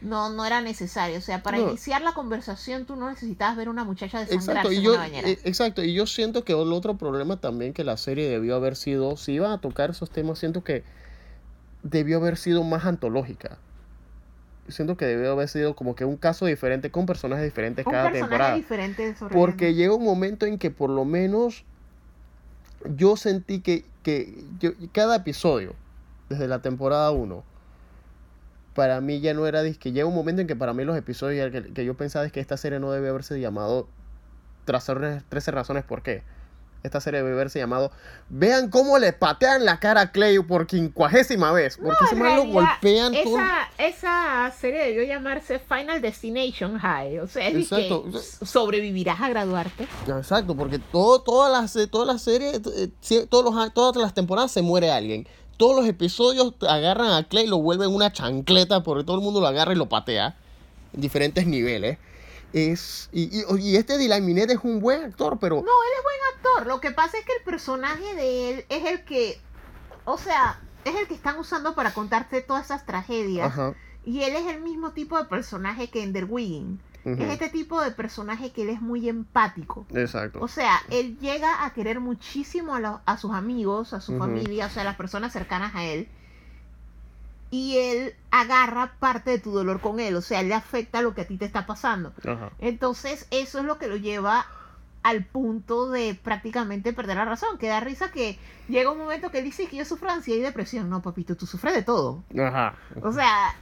No, 0.01 0.29
no 0.29 0.45
era 0.45 0.61
necesario. 0.61 1.17
O 1.17 1.21
sea, 1.21 1.41
para 1.41 1.57
No. 1.57 1.69
iniciar 1.69 2.01
la 2.01 2.13
conversación 2.13 2.85
tú 2.85 2.95
no 2.95 3.09
necesitabas 3.09 3.57
ver 3.57 3.69
una 3.69 3.83
muchacha 3.83 4.19
desangrarse 4.19 4.49
Exacto, 4.49 4.71
y 4.71 4.77
en 4.77 4.83
yo, 4.83 4.91
una 4.91 4.99
bañera. 4.99 5.29
eh, 5.29 5.39
exacto, 5.45 5.83
y 5.83 5.93
yo 5.93 6.05
siento 6.05 6.43
que 6.43 6.53
el 6.53 6.73
otro 6.73 6.95
problema 6.95 7.37
también 7.37 7.73
que 7.73 7.83
la 7.83 7.97
serie 7.97 8.29
debió 8.29 8.55
haber 8.55 8.75
sido, 8.75 9.17
si 9.17 9.33
iban 9.33 9.51
a 9.51 9.59
tocar 9.59 9.89
esos 9.91 10.09
temas, 10.11 10.39
siento 10.39 10.63
que 10.63 10.83
debió 11.83 12.17
haber 12.17 12.37
sido 12.37 12.63
más 12.63 12.85
antológica. 12.85 13.57
Siento 14.67 14.97
que 14.97 15.05
debió 15.05 15.31
haber 15.31 15.47
sido 15.47 15.75
como 15.75 15.95
que 15.95 16.05
un 16.05 16.17
caso 16.17 16.47
diferente 16.47 16.89
con 16.89 17.05
personajes 17.05 17.45
diferentes 17.45 17.85
un 17.85 17.91
cada 17.91 18.05
personaje 18.11 18.27
temporada. 18.29 18.55
diferente 18.55 19.15
Porque 19.31 19.73
llega 19.75 19.93
un 19.93 20.03
momento 20.03 20.45
en 20.47 20.57
que 20.57 20.71
por 20.71 20.89
lo 20.89 21.05
menos 21.05 21.63
yo 22.95 23.15
sentí 23.15 23.59
que, 23.59 23.85
que 24.03 24.43
yo- 24.59 24.71
cada 24.91 25.17
episodio, 25.17 25.73
desde 26.29 26.47
la 26.47 26.59
temporada 26.59 27.11
1, 27.11 27.43
para 28.75 29.01
mí 29.01 29.21
ya 29.21 29.33
no 29.33 29.47
era 29.47 29.63
disque. 29.63 29.91
Llega 29.91 30.05
un 30.05 30.13
momento 30.13 30.41
en 30.41 30.47
que 30.47 30.55
para 30.55 30.73
mí 30.73 30.83
los 30.83 30.97
episodios 30.97 31.51
que, 31.51 31.73
que 31.73 31.85
yo 31.85 31.95
pensaba 31.95 32.25
es 32.25 32.31
que 32.31 32.41
esta 32.41 32.57
serie 32.57 32.79
no 32.79 32.91
debe 32.91 33.09
haberse 33.09 33.39
llamado 33.39 33.87
13 34.65 35.23
13 35.29 35.51
razones 35.51 35.83
por 35.83 36.03
qué. 36.03 36.23
Esta 36.83 37.01
serie 37.01 37.23
debe 37.23 37.33
haberse 37.33 37.57
llamado 37.57 37.91
Vean 38.29 38.69
cómo 38.69 38.99
le 38.99 39.11
patean 39.11 39.65
la 39.65 39.79
cara 39.79 40.01
a 40.01 40.11
Clay 40.11 40.37
por 40.39 40.67
quincuagésima 40.67 41.51
vez. 41.51 41.77
Porque 41.77 42.03
ese 42.05 42.13
En 42.13 42.21
man 42.21 42.35
lo 42.35 42.45
golpean 42.45 43.11
todo. 43.11 43.39
esa, 43.39 43.69
esa 43.79 44.51
serie 44.51 44.83
debió 44.85 45.03
llamarse 45.03 45.57
Final 45.57 45.99
Destination 45.99 46.77
High. 46.77 47.19
O 47.19 47.27
sea, 47.27 47.47
es 47.47 47.69
que 47.69 47.89
sobrevivirás 48.45 49.19
a 49.19 49.29
graduarte. 49.29 49.87
Exacto, 50.07 50.55
porque 50.55 50.77
todo, 50.77 51.21
todas 51.21 51.51
las 51.51 51.89
todas 51.89 52.07
las 52.07 52.21
series, 52.21 52.61
eh, 52.75 52.89
sí, 53.01 53.25
todos 53.29 53.43
los, 53.51 53.73
todas 53.73 53.95
las 53.95 54.13
temporadas 54.13 54.51
se 54.51 54.61
muere 54.61 54.91
alguien. 54.91 55.27
Todos 55.57 55.75
los 55.75 55.87
episodios 55.87 56.53
agarran 56.67 57.11
a 57.11 57.27
Clay 57.27 57.45
y 57.45 57.47
lo 57.47 57.57
vuelven 57.57 57.93
una 57.93 58.11
chancleta 58.11 58.83
porque 58.83 59.03
todo 59.03 59.17
el 59.17 59.23
mundo 59.23 59.39
lo 59.41 59.47
agarra 59.47 59.73
y 59.73 59.75
lo 59.75 59.87
patea 59.87 60.37
en 60.93 61.01
diferentes 61.01 61.47
niveles. 61.47 61.97
Es, 62.53 63.09
y, 63.11 63.23
y, 63.39 63.43
y 63.59 63.75
este 63.75 63.97
Dylan 63.97 64.25
Minet 64.25 64.49
es 64.49 64.59
un 64.63 64.79
buen 64.79 65.03
actor, 65.03 65.37
pero 65.39 65.55
No, 65.57 65.61
él 65.61 65.93
es 65.97 66.03
buen 66.03 66.15
actor. 66.35 66.67
Lo 66.67 66.79
que 66.79 66.91
pasa 66.91 67.17
es 67.17 67.25
que 67.25 67.33
el 67.33 67.43
personaje 67.43 68.15
de 68.15 68.49
él 68.51 68.65
es 68.69 68.85
el 68.85 69.03
que. 69.03 69.39
O 70.05 70.17
sea, 70.17 70.61
es 70.85 70.95
el 70.95 71.07
que 71.07 71.15
están 71.15 71.37
usando 71.37 71.75
para 71.75 71.93
contarte 71.93 72.41
todas 72.41 72.65
esas 72.65 72.85
tragedias. 72.85 73.47
Ajá, 73.47 73.73
Y 74.05 74.21
él 74.21 74.35
es 74.35 74.45
el 74.47 74.61
mismo 74.61 74.91
tipo 74.91 75.17
de 75.17 75.25
personaje 75.25 75.89
que 75.89 76.03
Ender 76.03 76.25
Wiggin. 76.25 76.79
Es 77.05 77.19
este 77.33 77.49
tipo 77.49 77.81
de 77.81 77.91
personaje 77.91 78.51
que 78.51 78.63
él 78.63 78.69
es 78.69 78.81
muy 78.81 79.07
empático. 79.07 79.85
exacto. 79.93 80.39
O 80.41 80.47
sea, 80.47 80.79
él 80.89 81.17
llega 81.19 81.63
a 81.63 81.69
querer 81.73 81.99
muchísimo 81.99 82.73
a, 82.75 82.79
los- 82.79 82.99
a 83.05 83.17
sus 83.17 83.31
amigos, 83.33 83.93
a 83.93 84.01
su 84.01 84.17
familia, 84.17 84.65
o 84.65 84.69
sea, 84.69 84.81
a 84.81 84.85
las 84.85 84.95
personas 84.95 85.31
cercanas 85.31 85.75
a 85.75 85.83
él. 85.83 86.07
Y 87.51 87.77
él 87.77 88.15
agarra 88.31 88.93
parte 88.99 89.31
de 89.31 89.39
tu 89.39 89.51
dolor 89.51 89.79
con 89.79 89.99
él, 89.99 90.15
o 90.15 90.21
sea, 90.21 90.41
él 90.41 90.49
le 90.49 90.55
afecta 90.55 91.01
lo 91.01 91.13
que 91.13 91.21
a 91.21 91.27
ti 91.27 91.37
te 91.37 91.45
está 91.45 91.65
pasando. 91.65 92.11
Ajá. 92.27 92.49
Entonces, 92.59 93.27
eso 93.31 93.59
es 93.59 93.65
lo 93.65 93.77
que 93.77 93.87
lo 93.87 93.95
lleva 93.97 94.45
al 95.03 95.23
punto 95.23 95.89
de 95.91 96.15
prácticamente 96.21 96.91
perder 96.91 97.17
la 97.17 97.25
razón. 97.25 97.57
Que 97.59 97.67
da 97.67 97.79
risa 97.79 98.11
que 98.11 98.39
llega 98.67 98.91
un 98.91 98.97
momento 98.97 99.29
que 99.29 99.37
él 99.37 99.43
dice 99.45 99.67
que 99.67 99.77
yo 99.77 99.85
sufro 99.85 100.09
ansiedad 100.09 100.39
y 100.39 100.43
depresión. 100.43 100.89
No, 100.89 101.01
papito, 101.03 101.35
tú 101.37 101.45
sufres 101.45 101.75
de 101.75 101.83
todo. 101.83 102.23
Ajá. 102.37 102.73
O 103.03 103.13
sea, 103.13 103.53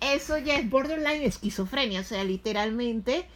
eso 0.00 0.38
ya 0.38 0.54
es 0.56 0.68
borderline 0.68 1.22
esquizofrenia, 1.24 2.00
o 2.00 2.04
sea, 2.04 2.24
literalmente 2.24 3.26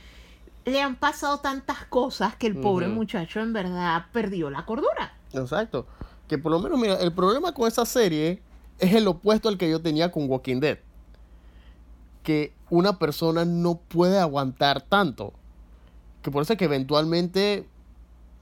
le 0.64 0.82
han 0.82 0.96
pasado 0.96 1.38
tantas 1.38 1.84
cosas 1.86 2.34
que 2.36 2.46
el 2.48 2.56
pobre 2.56 2.88
muchacho 2.88 3.40
en 3.40 3.52
verdad 3.52 4.06
perdió 4.12 4.50
la 4.50 4.64
cordura. 4.64 5.14
Exacto. 5.32 5.86
Que 6.28 6.38
por 6.38 6.50
lo 6.50 6.58
menos, 6.58 6.78
mira, 6.80 6.94
el 6.96 7.12
problema 7.12 7.52
con 7.52 7.68
esa 7.68 7.86
serie 7.86 8.40
es 8.80 8.92
el 8.94 9.06
opuesto 9.06 9.48
al 9.48 9.58
que 9.58 9.70
yo 9.70 9.80
tenía 9.80 10.10
con 10.10 10.28
Walking 10.28 10.58
Dead. 10.58 10.78
Que 12.24 12.52
una 12.70 12.98
persona 12.98 13.44
no 13.44 13.76
puede 13.76 14.18
aguantar 14.18 14.82
tanto. 14.82 15.32
Que 16.22 16.32
por 16.32 16.42
eso 16.42 16.54
es 16.54 16.58
que 16.58 16.64
eventualmente, 16.64 17.64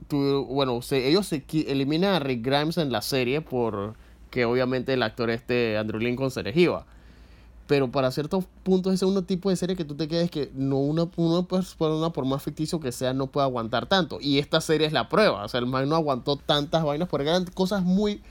tu- 0.08 0.46
bueno, 0.46 0.80
se- 0.80 1.06
ellos 1.08 1.26
se 1.26 1.44
eliminan 1.66 2.14
a 2.14 2.20
Rick 2.20 2.42
Grimes 2.42 2.78
en 2.78 2.90
la 2.90 3.02
serie 3.02 3.42
por 3.42 3.94
que 4.30 4.46
obviamente 4.46 4.94
el 4.94 5.02
actor 5.02 5.28
este 5.28 5.76
Andrew 5.76 6.00
Lincoln 6.00 6.30
se 6.30 6.42
les 6.42 6.56
iba. 6.56 6.86
Pero 7.66 7.90
para 7.90 8.10
ciertos 8.10 8.44
puntos 8.62 8.92
ese 8.92 9.06
es 9.06 9.10
un 9.10 9.24
tipo 9.24 9.48
de 9.48 9.56
serie 9.56 9.74
que 9.74 9.84
tú 9.84 9.94
te 9.94 10.06
quedes 10.06 10.30
que 10.30 10.50
no 10.54 10.76
una, 10.76 11.08
una 11.16 11.46
persona, 11.46 12.10
por 12.10 12.26
más 12.26 12.42
ficticio 12.42 12.78
que 12.78 12.92
sea, 12.92 13.14
no 13.14 13.28
puede 13.28 13.46
aguantar 13.46 13.86
tanto. 13.86 14.18
Y 14.20 14.38
esta 14.38 14.60
serie 14.60 14.86
es 14.86 14.92
la 14.92 15.08
prueba. 15.08 15.44
O 15.44 15.48
sea, 15.48 15.60
el 15.60 15.66
man 15.66 15.88
no 15.88 15.96
aguantó 15.96 16.36
tantas 16.36 16.84
vainas 16.84 17.08
porque 17.08 17.28
eran 17.28 17.46
cosas 17.46 17.82
muy, 17.82 18.22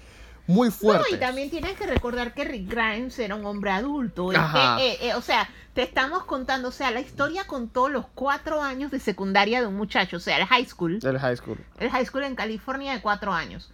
muy 0.46 0.70
fuertes. 0.70 1.08
No, 1.10 1.18
y 1.18 1.20
también 1.20 1.50
tienes 1.50 1.74
que 1.74 1.88
recordar 1.88 2.34
que 2.34 2.44
Rick 2.44 2.70
Grimes 2.70 3.18
era 3.18 3.36
un 3.36 3.46
hombre 3.46 3.72
adulto. 3.72 4.30
Ajá. 4.36 4.78
que, 4.78 4.92
eh, 4.92 4.98
eh, 5.02 5.16
o 5.16 5.22
sea, 5.22 5.50
te 5.74 5.82
estamos 5.82 6.26
contando, 6.26 6.68
o 6.68 6.72
sea, 6.72 6.92
la 6.92 7.00
historia 7.00 7.46
contó 7.48 7.90
los 7.90 8.06
cuatro 8.14 8.62
años 8.62 8.92
de 8.92 9.00
secundaria 9.00 9.62
de 9.62 9.68
un 9.68 9.76
muchacho, 9.76 10.18
o 10.18 10.20
sea, 10.20 10.38
el 10.38 10.46
high 10.46 10.66
school. 10.66 11.00
El 11.02 11.18
high 11.18 11.38
school. 11.38 11.58
El 11.80 11.90
high 11.90 12.06
school 12.06 12.24
en 12.24 12.36
California 12.36 12.94
de 12.94 13.02
cuatro 13.02 13.34
años. 13.34 13.72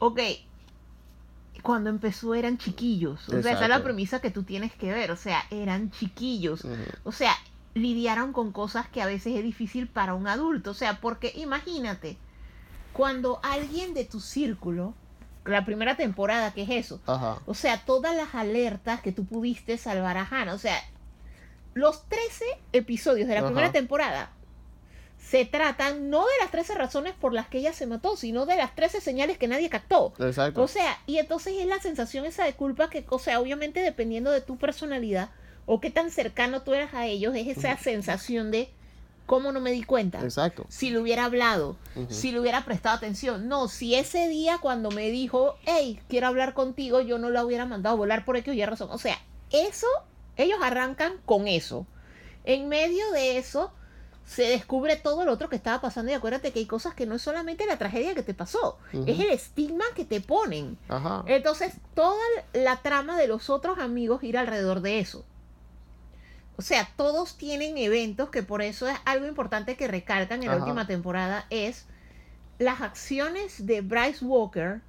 Ok. 0.00 0.20
Cuando 1.62 1.90
empezó 1.90 2.34
eran 2.34 2.58
chiquillos. 2.58 3.28
O 3.28 3.42
sea, 3.42 3.52
esa 3.52 3.64
es 3.64 3.68
la 3.68 3.82
premisa 3.82 4.20
que 4.20 4.30
tú 4.30 4.42
tienes 4.42 4.72
que 4.72 4.92
ver. 4.92 5.10
O 5.10 5.16
sea, 5.16 5.42
eran 5.50 5.90
chiquillos. 5.90 6.64
O 7.04 7.12
sea, 7.12 7.32
lidiaron 7.74 8.32
con 8.32 8.52
cosas 8.52 8.88
que 8.88 9.02
a 9.02 9.06
veces 9.06 9.36
es 9.36 9.42
difícil 9.42 9.88
para 9.88 10.14
un 10.14 10.28
adulto. 10.28 10.70
O 10.70 10.74
sea, 10.74 11.00
porque 11.00 11.32
imagínate, 11.36 12.16
cuando 12.92 13.40
alguien 13.42 13.94
de 13.94 14.04
tu 14.04 14.20
círculo, 14.20 14.94
la 15.44 15.64
primera 15.64 15.96
temporada, 15.96 16.52
que 16.52 16.62
es 16.62 16.70
eso? 16.70 17.00
Ajá. 17.06 17.38
O 17.46 17.54
sea, 17.54 17.84
todas 17.84 18.14
las 18.16 18.34
alertas 18.34 19.00
que 19.00 19.12
tú 19.12 19.24
pudiste 19.24 19.76
salvar 19.78 20.16
a 20.16 20.26
Hannah. 20.30 20.54
O 20.54 20.58
sea, 20.58 20.76
los 21.74 22.04
13 22.08 22.44
episodios 22.72 23.28
de 23.28 23.34
la 23.34 23.40
Ajá. 23.40 23.48
primera 23.48 23.72
temporada 23.72 24.30
se 25.28 25.44
tratan 25.44 26.08
no 26.08 26.20
de 26.20 26.32
las 26.40 26.50
13 26.50 26.74
razones 26.74 27.12
por 27.12 27.34
las 27.34 27.48
que 27.48 27.58
ella 27.58 27.74
se 27.74 27.86
mató, 27.86 28.16
sino 28.16 28.46
de 28.46 28.56
las 28.56 28.74
13 28.74 29.02
señales 29.02 29.36
que 29.36 29.46
nadie 29.46 29.68
captó. 29.68 30.14
Exacto. 30.18 30.62
O 30.62 30.68
sea, 30.68 30.98
y 31.06 31.18
entonces 31.18 31.54
es 31.58 31.66
la 31.66 31.78
sensación 31.80 32.24
esa 32.24 32.44
de 32.44 32.54
culpa 32.54 32.88
que, 32.88 33.04
o 33.08 33.18
sea, 33.18 33.38
obviamente 33.38 33.80
dependiendo 33.80 34.30
de 34.30 34.40
tu 34.40 34.56
personalidad 34.56 35.28
o 35.66 35.80
qué 35.80 35.90
tan 35.90 36.10
cercano 36.10 36.62
tú 36.62 36.72
eras 36.72 36.94
a 36.94 37.06
ellos, 37.06 37.34
es 37.36 37.58
esa 37.58 37.76
sensación 37.76 38.50
de 38.50 38.70
cómo 39.26 39.52
no 39.52 39.60
me 39.60 39.70
di 39.70 39.82
cuenta. 39.82 40.22
Exacto. 40.22 40.64
Si 40.70 40.88
le 40.88 40.98
hubiera 40.98 41.26
hablado, 41.26 41.76
si 42.08 42.32
le 42.32 42.40
hubiera 42.40 42.64
prestado 42.64 42.96
atención. 42.96 43.48
No, 43.48 43.68
si 43.68 43.96
ese 43.96 44.28
día 44.28 44.56
cuando 44.62 44.90
me 44.90 45.10
dijo, 45.10 45.56
hey, 45.66 46.00
quiero 46.08 46.28
hablar 46.28 46.54
contigo, 46.54 47.02
yo 47.02 47.18
no 47.18 47.28
la 47.28 47.44
hubiera 47.44 47.66
mandado 47.66 47.96
a 47.96 47.98
volar 47.98 48.24
por 48.24 48.38
X 48.38 48.58
o 48.62 48.66
razón. 48.66 48.88
O 48.90 48.96
sea, 48.96 49.18
eso, 49.50 49.88
ellos 50.38 50.58
arrancan 50.62 51.18
con 51.26 51.48
eso. 51.48 51.86
En 52.44 52.70
medio 52.70 53.10
de 53.12 53.36
eso, 53.36 53.74
se 54.28 54.42
descubre 54.42 54.96
todo 54.96 55.24
lo 55.24 55.32
otro 55.32 55.48
que 55.48 55.56
estaba 55.56 55.80
pasando 55.80 56.12
y 56.12 56.14
acuérdate 56.14 56.52
que 56.52 56.58
hay 56.58 56.66
cosas 56.66 56.94
que 56.94 57.06
no 57.06 57.14
es 57.14 57.22
solamente 57.22 57.64
la 57.64 57.78
tragedia 57.78 58.14
que 58.14 58.22
te 58.22 58.34
pasó, 58.34 58.78
es 58.92 59.18
el 59.18 59.30
estigma 59.30 59.84
que 59.96 60.04
te 60.04 60.20
ponen. 60.20 60.76
Ajá. 60.88 61.24
Entonces, 61.26 61.76
toda 61.94 62.20
la 62.52 62.76
trama 62.82 63.16
de 63.16 63.26
los 63.26 63.48
otros 63.48 63.78
amigos 63.78 64.20
gira 64.20 64.40
alrededor 64.40 64.82
de 64.82 64.98
eso. 64.98 65.24
O 66.56 66.62
sea, 66.62 66.90
todos 66.96 67.38
tienen 67.38 67.78
eventos 67.78 68.28
que 68.28 68.42
por 68.42 68.60
eso 68.60 68.86
es 68.86 68.98
algo 69.06 69.26
importante 69.26 69.78
que 69.78 69.88
recalcan 69.88 70.42
en 70.42 70.50
la 70.50 70.56
última 70.56 70.86
temporada 70.86 71.46
es 71.48 71.86
las 72.58 72.82
acciones 72.82 73.64
de 73.64 73.80
Bryce 73.80 74.22
Walker 74.26 74.82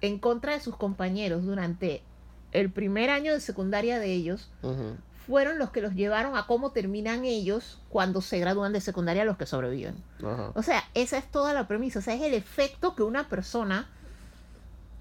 en 0.00 0.18
contra 0.18 0.54
de 0.54 0.60
sus 0.60 0.76
compañeros 0.76 1.44
durante 1.44 2.02
el 2.50 2.72
primer 2.72 3.10
año 3.10 3.32
de 3.32 3.38
secundaria 3.38 4.00
de 4.00 4.12
ellos 4.12 4.50
Ujú. 4.62 4.96
Fueron 5.30 5.60
los 5.60 5.70
que 5.70 5.80
los 5.80 5.94
llevaron 5.94 6.36
a 6.36 6.48
cómo 6.48 6.72
terminan 6.72 7.24
ellos 7.24 7.78
cuando 7.88 8.20
se 8.20 8.40
gradúan 8.40 8.72
de 8.72 8.80
secundaria 8.80 9.24
los 9.24 9.36
que 9.36 9.46
sobreviven. 9.46 9.94
Ajá. 10.18 10.50
O 10.56 10.62
sea, 10.64 10.82
esa 10.94 11.18
es 11.18 11.30
toda 11.30 11.54
la 11.54 11.68
premisa. 11.68 12.00
O 12.00 12.02
sea, 12.02 12.14
es 12.14 12.22
el 12.22 12.34
efecto 12.34 12.96
que 12.96 13.04
una 13.04 13.28
persona 13.28 13.88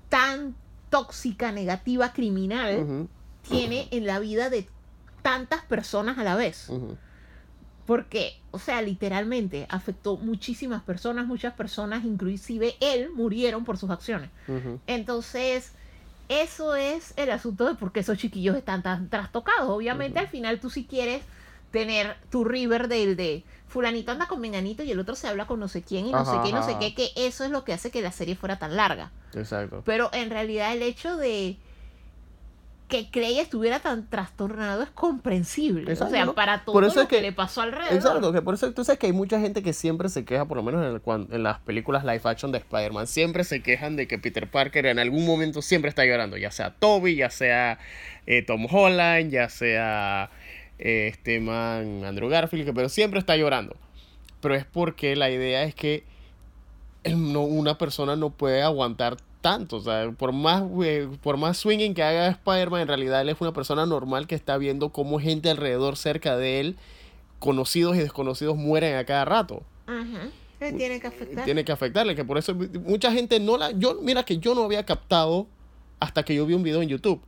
tan 0.08 0.54
tóxica, 0.92 1.52
negativa, 1.52 2.14
criminal 2.14 3.08
tiene 3.42 3.88
en 3.90 4.06
la 4.06 4.20
vida 4.20 4.52
de 4.52 4.68
tantas 5.24 5.66
personas 5.66 6.20
a 6.20 6.24
la 6.24 6.36
vez. 6.36 6.72
Porque, 7.88 8.40
o 8.52 8.60
sea, 8.60 8.84
literalmente 8.84 9.66
afectó 9.72 10.18
muchísimas 10.18 10.84
personas, 10.84 11.26
muchas 11.26 11.56
personas, 11.56 12.06
inclusive 12.06 12.76
él, 12.82 13.10
murieron 13.16 13.66
por 13.66 13.80
sus 13.80 13.90
acciones. 13.90 14.30
Entonces, 14.86 15.72
eso 16.30 16.76
es 16.76 17.14
el 17.18 17.32
asunto 17.32 17.68
de 17.68 17.76
por 17.76 17.92
qué 17.92 18.00
esos 18.00 18.18
chiquillos 18.18 18.56
están 18.56 18.84
tan 18.84 19.10
trastocados. 19.10 19.70
Obviamente, 19.70 20.20
al 20.20 20.28
final 20.28 20.60
tú 20.60 20.70
si 20.70 20.86
quieres 20.86 21.24
tener 21.72 22.16
tu 22.30 22.44
Riverdale 22.44 23.16
de 23.16 23.44
fulanito 23.68 24.12
anda 24.12 24.28
con 24.28 24.42
menganito 24.42 24.82
y 24.82 24.92
el 24.92 25.00
otro 25.00 25.16
se 25.16 25.28
habla 25.28 25.46
con 25.46 25.60
no 25.60 25.68
sé 25.68 25.84
quién 25.84 26.08
y 26.08 26.12
no 26.12 26.26
sé 26.26 26.38
qué 26.42 26.50
y 26.50 26.54
no 26.54 26.64
sé 26.64 26.78
qué, 26.80 26.96
que 26.96 27.12
eso 27.16 27.44
es 27.44 27.52
lo 27.52 27.64
que 27.64 27.74
hace 27.74 27.92
que 27.92 28.02
la 28.02 28.12
serie 28.12 28.36
fuera 28.36 28.58
tan 28.58 28.76
larga. 28.76 29.12
Exacto. 29.34 29.84
Pero 29.86 30.10
en 30.14 30.30
realidad 30.30 30.74
el 30.74 30.82
hecho 30.82 31.18
de 31.18 31.58
que 32.90 33.10
Clay 33.10 33.40
estuviera 33.40 33.80
tan 33.80 34.10
trastornado 34.10 34.84
es 34.84 34.90
comprensible. 34.90 35.90
Exacto, 35.92 36.06
o 36.14 36.16
sea, 36.18 36.26
¿no? 36.26 36.34
para 36.36 36.66
todo 36.66 36.74
Por 36.74 36.84
eso 36.84 36.96
lo 36.96 37.02
es 37.04 37.08
que, 37.08 37.16
que- 37.18 37.22
le 37.22 37.32
pasó 37.32 37.62
alrededor. 37.62 37.94
Exacto, 37.96 38.34
que 38.34 38.42
por 38.42 38.56
eso 38.56 38.74
tú 38.74 38.84
sabes 38.84 39.00
que 39.00 39.06
hay 39.06 39.14
mucha 39.14 39.40
gente 39.40 39.64
que 39.64 39.72
siempre 39.74 40.10
se 40.10 40.26
queja, 40.26 40.44
por 40.46 40.58
lo 40.58 40.64
menos 40.64 40.84
en, 40.86 40.94
el- 40.96 41.02
cuan- 41.02 41.28
en 41.32 41.44
las 41.44 41.60
películas 41.60 42.04
live 42.04 42.22
action 42.26 42.52
de 42.52 42.58
Spider-Man, 42.58 43.08
siempre 43.08 43.44
se 43.46 43.62
quejan 43.62 43.96
de 43.96 44.08
que 44.08 44.18
Peter 44.20 44.50
Parker 44.50 44.88
en 44.88 45.00
algún 45.00 45.26
momento 45.26 45.62
siempre 45.62 45.88
está 45.88 46.04
llorando, 46.06 46.36
ya 46.36 46.52
sea 46.52 46.72
Toby, 46.74 47.16
ya 47.16 47.30
sea 47.30 47.80
eh, 48.26 48.42
Tom 48.42 48.66
Holland, 48.70 49.32
ya 49.32 49.48
sea 49.50 50.30
eh, 50.80 51.10
este 51.14 51.40
man 51.40 52.04
Andrew 52.04 52.28
Garfield, 52.28 52.66
que- 52.66 52.74
pero 52.74 52.90
siempre 52.90 53.20
está 53.20 53.38
llorando. 53.38 53.76
Pero 54.42 54.56
es 54.56 54.66
porque 54.66 55.16
la 55.16 55.30
idea 55.30 55.64
es 55.64 55.76
que 55.76 56.04
el- 57.04 57.32
no, 57.34 57.42
una 57.44 57.78
persona 57.78 58.16
no 58.16 58.30
puede 58.32 58.62
aguantar 58.62 59.18
tanto. 59.42 59.78
O 59.78 59.82
sea, 59.82 60.12
por 60.12 60.32
más, 60.32 60.64
eh, 60.84 61.10
por 61.22 61.38
más 61.38 61.58
swinging 61.58 61.94
que 61.94 62.04
haga 62.04 62.28
Spider-Man, 62.28 62.82
en 62.82 62.88
realidad 62.88 63.22
él 63.22 63.30
es 63.30 63.42
una 63.42 63.54
persona 63.54 63.86
normal 63.86 64.28
que 64.28 64.36
está 64.36 64.58
viendo 64.58 64.90
cómo 64.90 65.20
gente 65.20 65.50
alrededor 65.50 65.98
cerca 65.98 66.38
de 66.38 66.60
él, 66.60 66.78
conocidos 67.40 67.96
y 67.96 68.00
desconocidos, 68.00 68.58
mueren 68.58 68.96
a 68.96 69.06
cada 69.06 69.26
rato. 69.26 69.64
Le 70.60 70.74
tiene 70.74 71.00
que 71.00 71.08
afectar. 71.08 71.46
Tiene 71.46 71.64
que 71.64 71.72
afectarle, 71.72 72.16
que 72.16 72.26
por 72.26 72.38
eso 72.38 72.54
mucha 72.54 73.12
gente 73.12 73.40
no 73.40 73.58
la... 73.58 73.72
Yo, 73.72 74.00
mira 74.02 74.24
que 74.24 74.38
yo 74.38 74.54
no 74.56 74.64
había 74.64 74.86
captado 74.86 75.48
hasta 76.00 76.24
que 76.24 76.36
yo 76.36 76.46
vi 76.46 76.54
un 76.54 76.64
video 76.64 76.82
en 76.82 76.90
YouTube. 76.90 77.22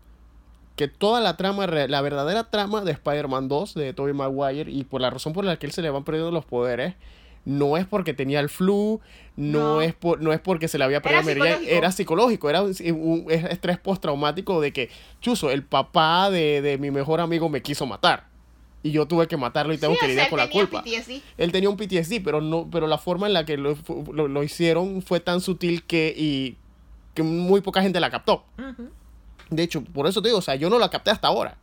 Que 0.75 0.87
toda 0.87 1.21
la 1.21 1.37
trama, 1.37 1.67
la 1.67 2.01
verdadera 2.01 2.49
trama 2.49 2.81
de 2.81 2.91
Spider-Man 2.91 3.47
2 3.47 3.73
de 3.73 3.93
Tobey 3.93 4.13
Maguire 4.13 4.71
y 4.71 4.83
por 4.83 5.01
la 5.01 5.09
razón 5.09 5.33
por 5.33 5.45
la 5.45 5.57
que 5.57 5.65
él 5.65 5.71
se 5.71 5.81
le 5.81 5.89
van 5.89 6.03
perdiendo 6.03 6.31
los 6.31 6.45
poderes, 6.45 6.95
no 7.45 7.77
es 7.77 7.85
porque 7.87 8.13
tenía 8.13 8.39
el 8.39 8.49
flu, 8.49 8.99
no, 9.35 9.75
No. 9.75 9.81
Es, 9.81 9.93
por, 9.95 10.21
no 10.21 10.31
es 10.33 10.39
porque 10.39 10.67
se 10.67 10.77
le 10.77 10.83
había 10.83 11.01
perdido 11.01 11.21
Era 11.21 11.33
psicológico. 11.33 11.71
era 11.77 11.91
psicológico, 11.91 12.49
era 12.49 12.61
un, 12.61 12.73
un 12.91 13.31
estrés 13.31 13.77
postraumático 13.79 14.61
de 14.61 14.71
que, 14.73 14.89
chuzo, 15.21 15.49
el 15.51 15.63
papá 15.63 16.29
de, 16.29 16.61
de 16.61 16.77
mi 16.77 16.91
mejor 16.91 17.19
amigo 17.21 17.49
me 17.49 17.61
quiso 17.61 17.85
matar. 17.85 18.29
Y 18.83 18.91
yo 18.91 19.07
tuve 19.07 19.27
que 19.27 19.37
matarlo 19.37 19.73
y 19.73 19.77
tengo 19.77 19.93
Sí, 19.93 19.99
que 20.01 20.07
lidiar 20.07 20.29
con 20.29 20.39
la 20.39 20.49
culpa 20.49 20.81
PTSD. 20.83 21.21
él 21.37 21.51
tenía 21.51 21.69
un 21.69 21.77
PTSD, 21.77 22.21
pero 22.23 22.41
no, 22.41 22.67
pero 22.71 22.87
la 22.87 22.97
forma 22.97 23.27
en 23.27 23.33
la 23.33 23.45
que 23.45 23.55
lo, 23.57 23.77
lo- 24.11 24.27
lo 24.27 24.43
hicieron 24.43 25.01
fue 25.03 25.19
tan 25.19 25.39
sutil 25.39 25.83
que, 25.83 26.13
y, 26.17 26.57
que 27.13 27.21
muy 27.23 27.61
poca 27.61 27.81
gente 27.83 27.99
la 27.99 28.09
captó. 28.09 28.43
De 29.49 29.63
hecho, 29.63 29.83
por 29.83 30.07
eso 30.07 30.21
te 30.21 30.29
digo, 30.29 30.39
o 30.39 30.41
sea, 30.41 30.55
yo 30.55 30.69
no 30.69 30.79
la 30.79 30.89
capté 30.89 31.11
hasta 31.11 31.27
ahora. 31.27 31.57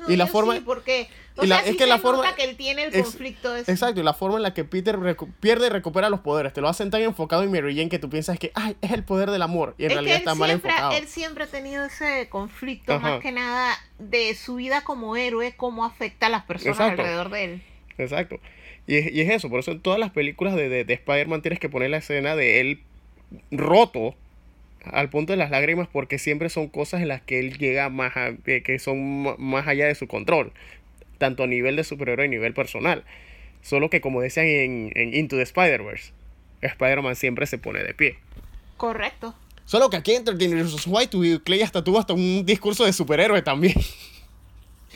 No, 0.00 0.10
Y 0.12 0.16
la 0.16 0.26
forma- 0.26 0.54
sí, 0.54 0.62
porque 0.64 1.08
o 1.36 1.44
la- 1.44 1.56
sea, 1.56 1.64
es 1.64 1.70
sí 1.72 1.76
que 1.76 1.84
se 1.84 1.88
la 1.88 1.96
nota 1.96 2.08
forma- 2.08 2.34
que 2.34 2.44
él 2.44 2.56
tiene 2.56 2.84
el 2.84 2.94
es- 2.94 3.02
conflicto 3.02 3.54
ese. 3.54 3.70
Exacto, 3.70 4.00
y 4.00 4.02
la 4.02 4.14
forma 4.14 4.36
en 4.36 4.42
la 4.42 4.54
que 4.54 4.64
Peter 4.64 4.96
recu- 4.98 5.30
pierde 5.40 5.66
y 5.66 5.70
recupera 5.70 6.08
los 6.10 6.20
poderes, 6.20 6.52
te 6.52 6.60
lo 6.60 6.68
hacen 6.68 6.90
tan 6.90 7.02
enfocado 7.02 7.42
en 7.42 7.50
Mary 7.52 7.74
Jane 7.76 7.88
que 7.88 7.98
tú 7.98 8.08
piensas 8.10 8.38
que, 8.38 8.50
ay, 8.54 8.76
es 8.80 8.90
el 8.92 9.04
poder 9.04 9.30
del 9.30 9.42
amor, 9.42 9.74
y 9.78 9.84
en 9.84 9.90
es 9.90 9.94
realidad 9.96 10.16
está 10.16 10.34
mal 10.34 10.48
siempre, 10.48 10.70
enfocado. 10.70 10.92
él 10.98 11.06
siempre 11.06 11.44
ha 11.44 11.46
tenido 11.46 11.84
ese 11.84 12.28
conflicto 12.30 12.94
Ajá. 12.94 13.10
más 13.10 13.20
que 13.20 13.32
nada 13.32 13.74
de 13.98 14.34
su 14.34 14.56
vida 14.56 14.82
como 14.82 15.16
héroe, 15.16 15.54
cómo 15.56 15.84
afecta 15.84 16.26
a 16.26 16.30
las 16.30 16.44
personas 16.44 16.78
Exacto. 16.78 17.02
alrededor 17.02 17.30
de 17.30 17.44
él. 17.44 17.62
Exacto. 17.98 18.40
Y 18.86 18.96
es, 18.96 19.12
y 19.12 19.20
es 19.20 19.30
eso, 19.30 19.48
por 19.50 19.60
eso 19.60 19.70
en 19.72 19.80
todas 19.80 19.98
las 20.00 20.10
películas 20.10 20.54
de, 20.56 20.68
de, 20.68 20.84
de 20.84 20.94
Spider-Man 20.94 21.42
tienes 21.42 21.60
que 21.60 21.68
poner 21.68 21.90
la 21.90 21.98
escena 21.98 22.34
de 22.34 22.60
él 22.60 22.82
roto 23.50 24.14
al 24.84 25.10
punto 25.10 25.32
de 25.32 25.36
las 25.36 25.50
lágrimas 25.50 25.88
porque 25.92 26.18
siempre 26.18 26.48
son 26.48 26.68
cosas 26.68 27.02
en 27.02 27.08
las 27.08 27.20
que 27.22 27.38
él 27.38 27.58
llega 27.58 27.88
más 27.88 28.16
a- 28.16 28.32
que 28.44 28.78
son 28.78 29.22
más 29.38 29.66
allá 29.68 29.86
de 29.86 29.94
su 29.94 30.06
control, 30.06 30.52
tanto 31.18 31.42
a 31.42 31.46
nivel 31.46 31.76
de 31.76 31.84
superhéroe 31.84 32.26
y 32.26 32.28
nivel 32.28 32.54
personal. 32.54 33.04
Solo 33.62 33.90
que 33.90 34.00
como 34.00 34.20
decían 34.22 34.46
en, 34.46 34.92
en 34.94 35.14
Into 35.14 35.36
the 35.36 35.42
Spider-Verse, 35.42 36.12
Spider-Man 36.62 37.16
siempre 37.16 37.46
se 37.46 37.58
pone 37.58 37.82
de 37.82 37.94
pie. 37.94 38.18
Correcto. 38.76 39.34
Solo 39.66 39.90
que 39.90 39.96
aquí 39.98 40.12
en 40.12 40.18
Entertainers 40.18 40.86
White 40.86 41.40
Clay 41.44 41.62
hasta 41.62 41.84
tuvo 41.84 41.98
hasta 42.00 42.12
un 42.14 42.44
discurso 42.46 42.84
de 42.84 42.92
superhéroe 42.92 43.42
también. 43.42 43.74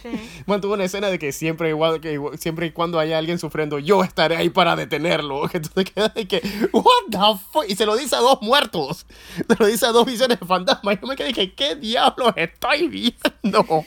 Sí. 0.05 0.45
Mantuvo 0.45 0.75
una 0.75 0.85
escena 0.85 1.09
de 1.09 1.19
que 1.19 1.33
siempre, 1.33 1.71
igual, 1.71 1.99
que 1.99 2.21
siempre 2.39 2.67
y 2.67 2.73
cuando 2.73 2.99
haya 2.99 3.17
alguien 3.17 3.39
sufriendo, 3.39 3.79
yo 3.79 4.05
estaré 4.05 4.37
ahí 4.37 4.51
para 4.51 4.77
detenerlo. 4.77 5.49
Que 5.55 5.61
tú 5.61 5.71
te 5.71 5.85
quedas 5.85 6.13
de 6.13 6.29
que, 6.29 6.43
what 6.73 6.85
the 7.11 7.19
fuck? 7.53 7.65
Y 7.69 7.75
se 7.75 7.87
lo 7.87 7.97
dice 7.97 8.17
a 8.17 8.21
dos 8.21 8.43
muertos. 8.43 9.07
Se 9.49 9.57
lo 9.59 9.67
dice 9.67 9.87
a 9.87 9.93
dos 9.93 10.05
visiones 10.05 10.39
de 10.41 10.47
fantasma. 10.47 10.93
Y 10.93 10.99
yo 11.01 11.07
me 11.07 11.17
quedé 11.17 11.33
que, 11.33 11.55
¿qué 11.55 11.75
diablos 11.77 12.35
estoy 12.37 12.89
viendo? 12.89 13.85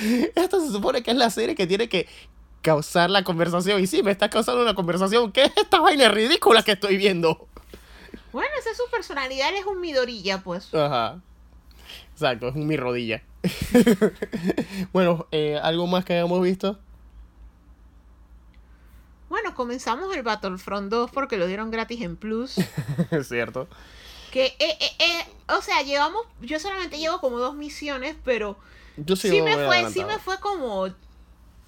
Esto 0.34 0.60
se 0.60 0.72
supone 0.72 1.02
que 1.02 1.10
es 1.10 1.16
la 1.16 1.28
serie 1.28 1.54
que 1.54 1.66
tiene 1.66 1.88
que 1.88 2.08
causar 2.62 3.10
la 3.10 3.24
conversación. 3.24 3.82
Y 3.82 3.86
sí, 3.86 4.02
me 4.02 4.10
está 4.10 4.30
causando 4.30 4.62
una 4.62 4.74
conversación. 4.74 5.32
¿Qué 5.32 5.42
es 5.44 5.52
esta 5.56 5.80
vaina 5.80 6.08
ridícula 6.08 6.62
que 6.62 6.72
estoy 6.72 6.96
viendo? 6.96 7.46
Bueno, 8.32 8.50
esa 8.58 8.70
es 8.70 8.76
su 8.78 8.88
personalidad, 8.90 9.54
es 9.54 9.66
un 9.66 9.80
midorilla, 9.80 10.42
pues. 10.42 10.72
Ajá. 10.74 11.20
Exacto, 12.14 12.48
es 12.48 12.54
mi 12.54 12.76
rodilla. 12.76 13.22
bueno, 14.92 15.26
eh, 15.32 15.58
¿algo 15.62 15.86
más 15.86 16.04
que 16.04 16.14
hayamos 16.14 16.42
visto? 16.42 16.78
Bueno, 19.28 19.54
comenzamos 19.54 20.14
el 20.14 20.22
Battlefront 20.22 20.90
2 20.90 21.10
porque 21.10 21.38
lo 21.38 21.46
dieron 21.46 21.70
gratis 21.70 22.02
en 22.02 22.16
Plus. 22.16 22.58
es 23.10 23.28
cierto. 23.28 23.66
Que, 24.30 24.46
eh, 24.46 24.76
eh, 24.78 24.90
eh, 24.98 25.24
o 25.48 25.62
sea, 25.62 25.82
llevamos, 25.82 26.26
yo 26.40 26.58
solamente 26.58 26.98
llevo 26.98 27.20
como 27.20 27.38
dos 27.38 27.54
misiones, 27.54 28.16
pero 28.24 28.56
Yo 28.96 29.16
sí, 29.16 29.40
me 29.42 29.54
fue, 29.54 29.90
sí 29.90 30.04
me 30.04 30.18
fue 30.18 30.38
como 30.40 30.86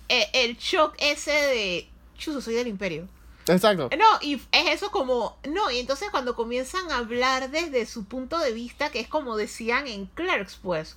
eh, 0.09 0.29
el 0.35 0.57
shock 0.57 0.95
ese 0.99 1.31
de, 1.31 1.89
chuzo, 2.17 2.41
soy 2.41 2.55
del 2.55 2.67
imperio. 2.69 3.09
Exacto. 3.47 3.91
No, 3.97 4.19
y 4.21 4.35
es 4.53 4.67
eso 4.69 4.91
como, 4.91 5.37
no, 5.49 5.71
y 5.71 5.79
entonces 5.79 6.09
cuando 6.11 6.35
comienzan 6.35 6.91
a 6.91 6.99
hablar 6.99 7.51
desde 7.51 7.87
su 7.87 8.05
punto 8.05 8.39
de 8.39 8.53
vista, 8.53 8.91
que 8.91 9.01
es 9.01 9.09
como 9.09 9.37
decían 9.37 9.87
en 9.87 10.07
Clerks, 10.07 10.59
pues, 10.63 10.97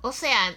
o 0.00 0.12
sea, 0.12 0.56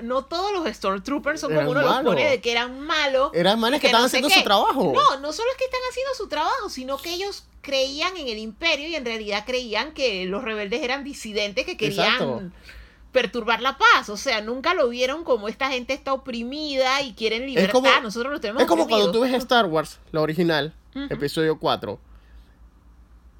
no 0.00 0.24
todos 0.24 0.52
los 0.52 0.72
Stormtroopers 0.74 1.40
son 1.40 1.52
Eran 1.52 1.66
como 1.66 1.72
uno 1.72 1.80
los 1.82 1.90
malos. 1.90 2.14
pone 2.14 2.30
de 2.30 2.40
que 2.40 2.52
eran 2.52 2.80
malos. 2.80 3.30
Eran 3.34 3.58
manes 3.58 3.80
que 3.80 3.88
no 3.88 3.88
estaban 3.88 4.08
sé 4.08 4.18
haciendo 4.18 4.28
qué. 4.28 4.34
su 4.34 4.44
trabajo. 4.44 4.92
No, 4.94 5.20
no 5.20 5.32
solo 5.32 5.50
es 5.50 5.56
que 5.56 5.64
están 5.64 5.80
haciendo 5.90 6.14
su 6.14 6.28
trabajo, 6.28 6.68
sino 6.68 6.96
que 6.98 7.12
ellos 7.12 7.44
creían 7.60 8.16
en 8.16 8.28
el 8.28 8.38
imperio 8.38 8.88
y 8.88 8.94
en 8.94 9.04
realidad 9.04 9.44
creían 9.46 9.92
que 9.92 10.26
los 10.26 10.44
rebeldes 10.44 10.82
eran 10.82 11.02
disidentes 11.02 11.64
que 11.64 11.76
querían 11.76 12.12
Exacto. 12.12 12.42
Perturbar 13.14 13.62
la 13.62 13.78
paz. 13.78 14.10
O 14.10 14.18
sea, 14.18 14.42
nunca 14.42 14.74
lo 14.74 14.90
vieron 14.90 15.24
como 15.24 15.48
esta 15.48 15.70
gente 15.70 15.94
está 15.94 16.12
oprimida 16.12 17.00
y 17.00 17.14
quieren 17.14 17.46
libertad. 17.46 17.72
como- 17.72 17.88
Nosotros 18.02 18.30
los 18.32 18.40
tenemos 18.42 18.60
Es 18.60 18.68
como 18.68 18.86
cuando 18.86 19.10
tú 19.12 19.20
ves 19.20 19.32
Star 19.34 19.64
Wars, 19.64 19.98
la 20.12 20.20
original, 20.20 20.74
episodio 21.08 21.58
4. 21.58 21.98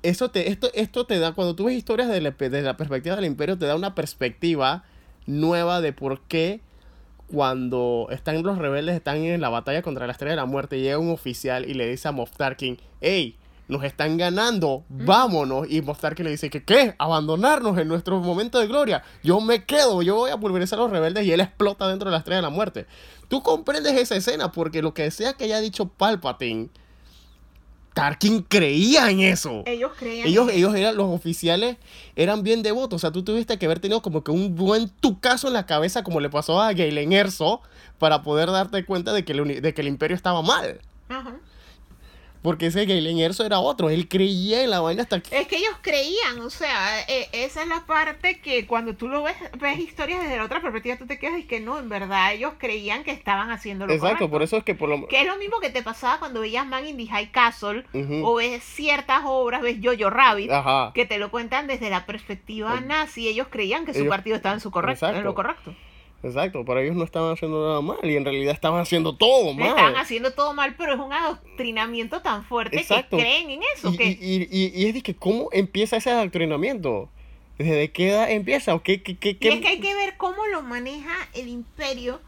Eso 0.03 0.31
te, 0.31 0.51
esto, 0.51 0.71
esto 0.75 1.07
te 1.07 1.19
da, 1.19 1.33
cuando 1.33 1.55
tú 1.55 1.65
ves 1.65 1.77
historias 1.77 2.09
de 2.09 2.21
la, 2.21 2.35
la 2.63 2.77
perspectiva 2.77 3.17
del 3.17 3.25
imperio, 3.25 3.59
te 3.59 3.67
da 3.67 3.75
una 3.75 3.95
perspectiva 3.95 4.85
nueva 5.27 5.81
de 5.81 5.93
por 5.95 6.21
qué 6.23 6.61
cuando 7.33 8.09
están 8.11 8.43
los 8.43 8.59
rebeldes, 8.59 8.95
están 8.97 9.17
en 9.25 9.41
la 9.41 9.49
batalla 9.49 9.81
contra 9.83 10.07
la 10.07 10.13
Estrella 10.13 10.33
de 10.33 10.37
la 10.37 10.45
Muerte, 10.45 10.79
llega 10.81 10.99
un 10.99 11.11
oficial 11.11 11.69
y 11.69 11.73
le 11.75 11.89
dice 11.89 12.07
a 12.09 12.13
Moff 12.13 12.31
Tarkin, 12.37 12.79
hey, 13.01 13.37
nos 13.69 13.83
están 13.85 14.17
ganando, 14.19 14.85
vámonos. 14.89 15.67
Y 15.71 15.81
Moff 15.83 16.01
Tarkin 16.01 16.25
le 16.25 16.31
dice 16.33 16.51
que, 16.51 16.65
¿qué? 16.65 16.95
Abandonarnos 16.99 17.79
en 17.79 17.89
nuestro 17.89 18.21
momento 18.21 18.59
de 18.59 18.67
gloria. 18.67 19.03
Yo 19.23 19.41
me 19.41 19.65
quedo, 19.65 20.03
yo 20.03 20.17
voy 20.17 20.31
a 20.31 20.37
pulverizar 20.37 20.79
a 20.79 20.83
los 20.83 20.91
rebeldes 20.91 21.25
y 21.25 21.33
él 21.33 21.41
explota 21.41 21.89
dentro 21.89 22.11
de 22.11 22.13
la 22.13 22.19
Estrella 22.19 22.37
de 22.37 22.43
la 22.43 22.51
Muerte. 22.51 22.87
Tú 23.29 23.43
comprendes 23.43 23.95
esa 23.95 24.17
escena 24.17 24.53
porque 24.53 24.83
lo 24.83 24.93
que 24.93 25.11
sea 25.11 25.33
que 25.33 25.45
haya 25.45 25.61
dicho 25.61 25.87
Palpatine, 25.89 26.69
Tarkin 27.95 28.43
creía 28.43 29.09
en 29.09 29.21
eso. 29.21 29.63
Ellos 29.67 29.93
creían. 29.97 30.27
Ellos, 30.27 30.49
que- 30.51 30.57
ellos 30.57 30.75
eran 30.75 30.97
los 30.97 31.07
oficiales, 31.15 31.77
eran 32.17 32.43
bien 32.43 32.63
devotos. 32.65 32.97
O 32.97 32.99
sea, 32.99 33.13
tú 33.13 33.23
tuviste 33.23 33.57
que 33.57 33.67
haber 33.67 33.79
tenido 33.79 34.03
como 34.03 34.25
que 34.25 34.33
un 34.33 34.57
buen 34.57 34.89
tucazo 34.89 35.47
en 35.47 35.53
la 35.53 35.65
cabeza, 35.65 36.03
como 36.03 36.19
le 36.19 36.29
pasó 36.29 36.61
a 36.61 36.73
Galen 36.73 37.13
Erso, 37.13 37.61
para 37.99 38.23
poder 38.23 38.51
darte 38.51 38.85
cuenta 38.85 39.13
de 39.13 39.25
que 39.25 39.33
el, 39.33 39.63
de 39.63 39.75
que 39.75 39.81
el 39.83 39.87
imperio 39.87 40.17
estaba 40.17 40.43
mal. 40.43 40.81
Ajá. 41.09 41.37
Porque 42.45 42.67
ese 42.67 42.85
Galen 42.85 43.19
Erso 43.21 43.47
era 43.47 43.59
otro. 43.59 43.89
Él 43.89 44.07
creía 44.07 44.63
en 44.63 44.69
la 44.69 44.81
vaina 44.81 45.03
hasta 45.03 45.19
que. 45.21 45.41
Es 45.41 45.49
que 45.49 45.57
ellos 45.57 45.75
creían, 45.81 46.41
o 46.41 46.51
sea, 46.51 47.01
eh, 47.09 47.27
esa 47.33 47.63
es 47.63 47.69
la 47.69 47.87
parte 47.87 48.39
que 48.39 48.67
cuando 48.67 48.95
tú 48.95 49.09
lo 49.09 49.23
ves, 49.23 49.35
ves 49.59 49.79
historias 49.79 50.21
desde 50.23 50.37
la 50.37 50.45
otra 50.45 50.61
perspectiva, 50.61 50.99
tú 50.99 51.07
te 51.07 51.19
quedas 51.19 51.39
y 51.39 51.45
que 51.45 51.61
no, 51.61 51.79
en 51.79 51.89
verdad 51.89 52.35
ellos 52.35 52.53
creían 52.59 53.03
que 53.03 53.13
estaban 53.13 53.51
haciendo 53.51 53.87
lo 53.87 53.95
Exacto, 53.95 54.17
correcto. 54.17 54.31
por 54.31 54.43
eso 54.43 54.57
es 54.59 54.65
que 54.65 54.75
por 54.75 54.91
lo 54.91 55.07
Que 55.09 55.23
es 55.23 55.27
lo 55.27 55.39
mismo 55.39 55.59
que 55.59 55.71
te 55.71 55.83
pasaba 55.83 56.19
cuando 56.19 56.41
veías 56.41 56.67
Man 56.67 56.87
in 56.87 56.99
the 56.99 57.07
High 57.07 57.31
Castle 57.33 57.85
o 58.23 58.35
ves 58.35 58.63
ciertas 58.63 59.23
obras, 59.25 59.63
ves 59.63 59.79
Jojo 59.83 60.11
Rabbit, 60.11 60.51
Ajá. 60.51 60.93
que 60.95 61.07
te 61.07 61.17
lo 61.19 61.31
cuentan 61.31 61.67
desde 61.67 61.89
la 61.89 62.05
perspectiva 62.05 62.79
nazi. 62.83 63.27
Ellos 63.27 63.47
creían 63.51 63.87
que 63.87 63.95
su 63.95 64.01
ellos- 64.01 64.11
partido 64.11 64.37
estaba 64.37 64.55
en 64.55 64.61
su 64.61 64.71
correcto, 64.71 65.09
en 65.09 65.25
lo 65.25 65.35
correcto. 65.35 65.75
Exacto, 66.25 66.65
pero 66.65 66.81
ellos 66.81 66.97
no 66.97 67.05
estaban 67.05 67.33
haciendo 67.35 67.65
nada 67.67 67.81
mal 67.83 67.99
y 68.03 68.17
en 68.17 68.25
realidad 68.25 68.55
estaban 68.55 68.81
haciendo 68.81 69.15
todo 69.15 69.53
mal. 69.53 69.69
Estaban 69.69 69.97
haciendo 69.97 70.33
todo 70.33 70.55
mal, 70.55 70.75
pero 70.77 70.95
es 70.95 70.99
un 71.01 71.13
adoctrinamiento 71.13 72.23
tan 72.23 72.45
fuerte 72.45 72.79
Exacto. 72.79 73.17
que 73.17 73.23
creen 73.23 73.51
en 73.51 73.61
eso. 73.77 73.91
Y, 73.93 73.97
que 73.97 74.07
y, 74.09 74.49
y, 74.51 74.87
es 74.87 74.95
de 74.95 75.03
que, 75.03 75.15
¿cómo 75.15 75.49
empieza 75.53 75.97
ese 75.99 76.11
adoctrinamiento? 76.11 77.11
¿Desde 77.59 77.93
qué 77.93 78.09
edad 78.09 78.31
empieza? 78.31 78.75
¿O 78.75 78.83
qué, 78.83 79.03
qué, 79.03 79.17
qué, 79.19 79.31
Y 79.31 79.35
qué- 79.35 79.49
es 79.51 79.61
que 79.61 79.69
hay 79.69 79.81
que 79.81 79.95
ver 79.95 80.17
cómo 80.17 80.47
lo 80.47 80.63
maneja 80.63 81.15
el 81.35 81.49
imperio. 81.49 82.21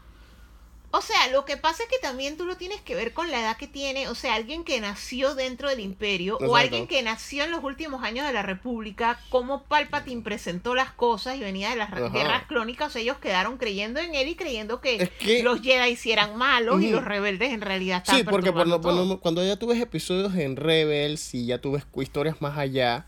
O 0.97 1.01
sea, 1.01 1.27
lo 1.31 1.45
que 1.45 1.57
pasa 1.57 1.83
es 1.83 1.89
que 1.89 1.99
también 2.01 2.37
tú 2.37 2.45
lo 2.45 2.57
tienes 2.57 2.81
que 2.81 2.95
ver 2.95 3.13
con 3.13 3.29
la 3.29 3.39
edad 3.39 3.57
que 3.57 3.67
tiene. 3.67 4.07
O 4.09 4.15
sea, 4.15 4.33
alguien 4.33 4.63
que 4.63 4.79
nació 4.81 5.35
dentro 5.35 5.69
del 5.69 5.79
imperio 5.79 6.33
Exacto. 6.35 6.51
o 6.51 6.55
alguien 6.55 6.87
que 6.87 7.01
nació 7.03 7.43
en 7.43 7.51
los 7.51 7.63
últimos 7.63 8.03
años 8.03 8.25
de 8.25 8.33
la 8.33 8.41
república, 8.41 9.19
cómo 9.29 9.63
Palpatine 9.63 10.23
presentó 10.23 10.73
las 10.73 10.91
cosas 10.91 11.37
y 11.37 11.39
venía 11.41 11.69
de 11.69 11.75
las 11.75 11.91
Ajá. 11.93 12.09
guerras 12.09 12.43
clónicas. 12.47 12.95
ellos 12.95 13.17
quedaron 13.17 13.57
creyendo 13.57 13.99
en 13.99 14.15
él 14.15 14.27
y 14.29 14.35
creyendo 14.35 14.81
que, 14.81 14.95
Es 14.95 15.09
que- 15.11 15.43
los 15.43 15.61
Jedi 15.61 15.97
eran 16.11 16.35
malos 16.35 16.81
y 16.81 16.89
los 16.89 17.05
rebeldes 17.05 17.53
en 17.53 17.61
realidad 17.61 17.97
estaban 17.99 18.21
Sí, 18.21 18.23
porque 18.27 18.51
por 18.51 18.67
lo- 18.67 18.75
perturbando 18.75 18.81
por 18.81 18.93
lo- 18.93 19.03
todo. 19.15 19.19
cuando 19.21 19.45
ya 19.45 19.55
tú 19.57 19.67
ves 19.67 19.79
episodios 19.79 20.33
en 20.35 20.55
Rebels 20.55 21.33
y 21.35 21.45
ya 21.45 21.59
tú 21.59 21.73
ves 21.73 21.85
cu- 21.85 22.01
historias 22.01 22.41
más 22.41 22.57
allá, 22.57 23.05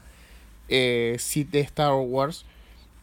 eh, 0.67 1.15
sí, 1.19 1.43
de 1.43 1.61
Star 1.61 1.93
Wars, 1.93 2.45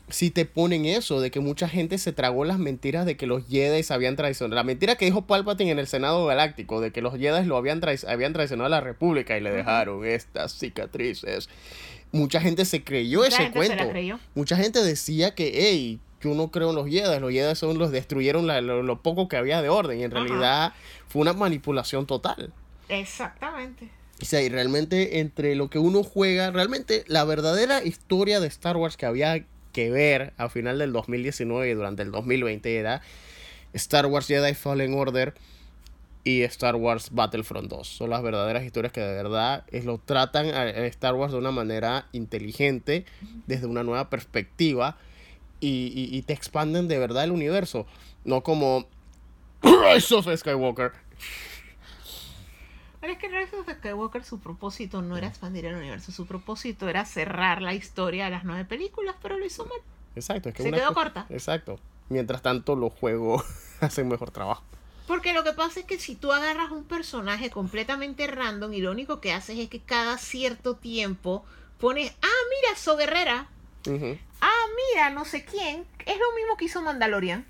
sí 0.09 0.31
te 0.31 0.45
ponen 0.45 0.85
eso, 0.87 1.21
de 1.21 1.31
que 1.31 1.41
mucha 1.41 1.69
gente 1.69 1.99
se 1.99 2.13
tragó 2.13 2.45
las 2.45 2.59
mentiras 2.59 3.07
de 3.07 3.17
que 3.17 3.27
los 3.27 3.47
Jedi 3.49 3.85
habían 3.91 4.15
traicionado. 4.17 4.55
La 4.55 4.63
mentira 4.65 4.95
que 4.97 5.05
dijo 5.05 5.27
Palpatine 5.27 5.73
en 5.73 5.79
el 5.79 5.87
Senado 5.89 6.25
Galáctico, 6.27 6.81
de 6.81 6.93
que 6.93 7.03
los 7.03 7.15
Jedi 7.19 7.45
lo 7.45 7.57
habían, 7.57 7.81
trai- 7.81 8.07
habían 8.09 8.33
traicionado 8.33 8.67
a 8.67 8.71
la 8.71 8.81
República 8.81 9.37
y 9.37 9.41
le 9.41 9.51
dejaron 9.51 10.05
estas 10.05 10.53
cicatrices. 10.59 11.49
Mucha 12.13 12.41
gente 12.41 12.65
se 12.65 12.85
creyó 12.85 13.19
Mucha 13.21 13.29
ese 13.29 13.37
gente 13.45 13.63
se 13.63 13.69
la 13.69 13.75
cuento. 13.77 13.91
creyó. 13.93 14.19
Mucha 14.35 14.57
gente 14.57 14.83
decía 14.85 15.35
que, 15.35 15.51
hey, 15.55 15.99
yo 16.23 16.35
no 16.35 16.51
creo 16.51 16.71
en 16.71 16.77
los 16.77 16.87
Jedi, 16.89 17.19
los 17.21 17.33
Jedi 17.33 17.55
son 17.57 17.77
los 17.79 17.91
destruyeron 17.91 18.47
la- 18.47 18.61
lo, 18.61 18.83
lo 18.83 19.03
poco 19.03 19.27
que 19.29 19.37
había 19.37 19.61
de 19.61 19.69
orden 19.69 19.99
y 20.01 20.05
en 20.05 20.17
Ajá. 20.17 20.25
realidad 20.25 20.73
fue 21.09 21.23
una 21.23 21.33
manipulación 21.33 22.07
total. 22.07 22.53
Exactamente. 22.89 23.89
O 24.23 24.25
sea, 24.25 24.41
y 24.41 24.49
realmente 24.49 25.19
entre 25.21 25.55
lo 25.57 25.69
que 25.69 25.79
uno 25.79 26.03
juega, 26.03 26.51
realmente 26.51 27.05
la 27.07 27.25
verdadera 27.25 27.85
historia 27.85 28.41
de 28.41 28.47
Star 28.47 28.77
Wars 28.77 28.97
que 28.97 29.05
había 29.05 29.45
que 29.77 29.91
ver 29.91 30.33
a 30.39 30.49
final 30.49 30.79
del 30.79 30.91
2019 30.95 31.69
y 31.69 31.75
durante 31.75 32.03
el 32.03 32.11
2020 32.11 32.79
era 32.79 33.03
Star 33.75 34.07
Wars 34.07 34.27
Jedi 34.27 34.55
Fallen 34.55 34.95
Order 34.95 35.35
y 36.25 36.41
Star 36.45 36.77
Wars 36.77 37.11
Battlefront 37.13 37.69
2. 37.69 37.87
Son 37.87 38.09
las 38.09 38.23
verdaderas 38.23 38.65
historias 38.65 38.91
que 38.91 39.03
de 39.03 39.13
verdad 39.13 39.65
es, 39.71 39.85
lo 39.85 39.99
tratan 39.99 40.47
a, 40.47 40.67
Star 40.87 41.15
Wars 41.15 41.33
de 41.33 41.39
una 41.39 41.51
manera 41.51 42.07
inteligente, 42.13 43.05
desde 43.47 43.67
una 43.67 43.83
nueva 43.83 44.09
perspectiva 44.09 44.97
y 45.61 46.23
te 46.23 46.33
expanden 46.33 46.89
de 46.89 46.99
verdad 46.99 47.25
el 47.25 47.33
universo. 47.33 47.87
No 48.25 48.43
como 48.43 48.89
Rise 49.63 50.15
of 50.15 50.27
Skywalker. 50.35 50.93
Pero 53.07 53.13
es 53.15 53.19
que 53.21 53.29
Rise 53.29 53.55
of 53.57 53.69
Skywalker 53.71 54.25
su 54.25 54.41
propósito 54.41 55.01
no 55.01 55.17
era 55.17 55.29
expandir 55.29 55.65
el 55.67 55.77
universo, 55.77 56.11
su 56.11 56.27
propósito 56.27 56.89
era 56.89 57.05
cerrar 57.05 57.63
la 57.63 57.73
historia 57.73 58.25
de 58.25 58.33
las 58.33 58.43
nueve 58.43 58.65
películas, 58.65 59.15
pero 59.23 59.39
lo 59.39 59.47
hizo 59.47 59.65
mal. 59.65 59.79
Exacto, 60.17 60.49
es 60.49 60.57
que 60.57 60.65
Se 60.65 60.69
una 60.71 60.79
quedó 60.79 60.89
co- 60.89 60.95
corta. 60.95 61.25
Exacto. 61.29 61.79
Mientras 62.09 62.43
tanto, 62.43 62.75
los 62.75 62.93
juegos 62.93 63.45
hacen 63.81 64.09
mejor 64.09 64.33
trabajo. 64.33 64.65
Porque 65.07 65.33
lo 65.33 65.45
que 65.45 65.53
pasa 65.53 65.79
es 65.79 65.87
que 65.87 66.01
si 66.01 66.17
tú 66.17 66.33
agarras 66.33 66.73
un 66.73 66.83
personaje 66.83 67.49
completamente 67.49 68.27
random 68.27 68.73
y 68.73 68.81
lo 68.81 68.91
único 68.91 69.21
que 69.21 69.33
haces 69.33 69.57
es 69.57 69.69
que 69.69 69.79
cada 69.79 70.19
cierto 70.19 70.75
tiempo 70.75 71.45
pones, 71.79 72.11
ah, 72.23 72.43
mira, 72.51 72.77
So 72.77 72.97
Guerrera, 72.97 73.47
Ah, 74.41 74.65
mira, 74.93 75.11
no 75.11 75.25
sé 75.25 75.45
quién, 75.45 75.87
es 76.05 76.19
lo 76.19 76.37
mismo 76.37 76.57
que 76.57 76.67
hizo 76.67 76.83
Mandalorian. 76.83 77.47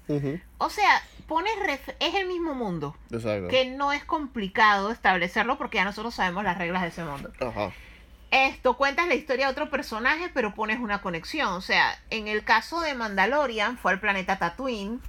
O 0.58 0.70
sea, 0.70 1.02
pones, 1.26 1.52
ref- 1.56 1.94
es 2.00 2.14
el 2.14 2.26
mismo 2.26 2.54
mundo, 2.54 2.96
Exacto. 3.10 3.48
que 3.48 3.66
no 3.66 3.92
es 3.92 4.04
complicado 4.04 4.90
establecerlo 4.90 5.58
porque 5.58 5.76
ya 5.78 5.84
nosotros 5.84 6.14
sabemos 6.14 6.44
las 6.44 6.58
reglas 6.58 6.82
de 6.82 6.88
ese 6.88 7.04
mundo. 7.04 7.32
Ajá. 7.40 7.72
Esto 8.30 8.76
cuentas 8.76 9.06
la 9.06 9.14
historia 9.14 9.46
de 9.46 9.52
otro 9.52 9.70
personaje, 9.70 10.28
pero 10.34 10.52
pones 10.54 10.80
una 10.80 11.00
conexión. 11.00 11.52
O 11.52 11.60
sea, 11.60 11.96
en 12.10 12.26
el 12.28 12.42
caso 12.44 12.80
de 12.80 12.94
Mandalorian, 12.94 13.78
fue 13.78 13.92
al 13.92 14.00
planeta 14.00 14.38
Tatooine. 14.38 15.00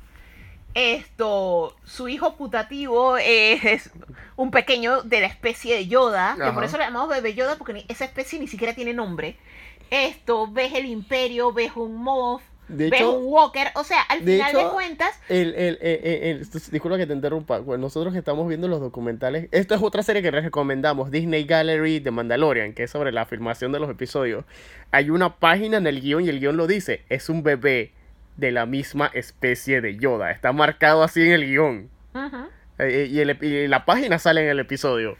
Esto, 0.78 1.76
su 1.86 2.08
hijo 2.08 2.36
putativo 2.36 3.18
es, 3.18 3.90
un 4.36 4.52
pequeño 4.52 5.02
de 5.02 5.22
la 5.22 5.26
especie 5.26 5.76
de 5.76 5.88
Yoda, 5.88 6.38
que 6.40 6.52
por 6.52 6.64
eso 6.64 6.78
le 6.78 6.84
llamamos 6.84 7.10
bebé 7.10 7.34
Yoda, 7.34 7.58
porque 7.58 7.84
esa 7.88 8.06
especie 8.06 8.40
ni 8.40 8.48
siquiera 8.48 8.76
tiene 8.76 8.94
nombre. 8.94 9.38
Esto, 9.90 10.48
ves 10.52 10.74
el 10.76 10.86
imperio, 10.86 11.52
ves 11.52 11.72
un 11.76 12.06
De 12.68 12.92
ves 12.92 13.02
hecho- 13.02 13.18
un 13.18 13.26
Walker, 13.26 13.70
o 13.74 13.84
sea, 13.84 14.02
al 14.04 14.24
de 14.24 14.34
final 14.38 14.54
de 14.54 14.70
cuentas, 14.70 15.20
El, 15.30 15.56
el, 15.56 15.80
el, 15.82 16.48
disculpa 16.70 16.98
que 16.98 17.08
te 17.08 17.14
interrumpa. 17.14 17.60
Nosotros 17.60 18.14
que 18.14 18.20
estamos 18.20 18.48
viendo 18.48 18.68
los 18.68 18.80
documentales. 18.80 19.48
Esta 19.52 19.74
es 19.74 19.82
otra 19.82 20.04
serie 20.04 20.22
que 20.22 20.32
les 20.32 20.44
recomendamos: 20.44 21.10
Disney 21.10 21.46
Gallery 21.46 22.02
de 22.02 22.12
Mandalorian, 22.12 22.74
que 22.74 22.84
es 22.84 22.92
sobre 22.92 23.12
la 23.12 23.26
filmación 23.26 23.72
de 23.72 23.80
los 23.80 23.90
episodios. 23.90 24.46
Hay 24.92 25.10
una 25.10 25.38
página 25.38 25.78
en 25.78 25.88
el 25.88 26.02
guion 26.02 26.24
y 26.24 26.30
el 26.30 26.40
guion 26.40 26.56
lo 26.56 26.68
dice: 26.68 27.04
es 27.10 27.30
un 27.30 27.42
bebé 27.42 27.94
de 28.38 28.52
la 28.52 28.66
misma 28.66 29.08
especie 29.14 29.82
de 29.82 29.98
Yoda. 29.98 30.32
Está 30.32 30.52
marcado 30.54 31.04
así 31.04 31.22
en 31.22 31.32
el 31.32 31.46
guion. 31.46 31.90
ujú. 32.14 32.48
Eh, 32.80 33.08
y, 33.12 33.20
el- 33.20 33.44
y 33.44 33.68
la 33.68 33.86
página 33.86 34.20
sale 34.20 34.42
en 34.44 34.50
el 34.50 34.60
episodio. 34.60 35.18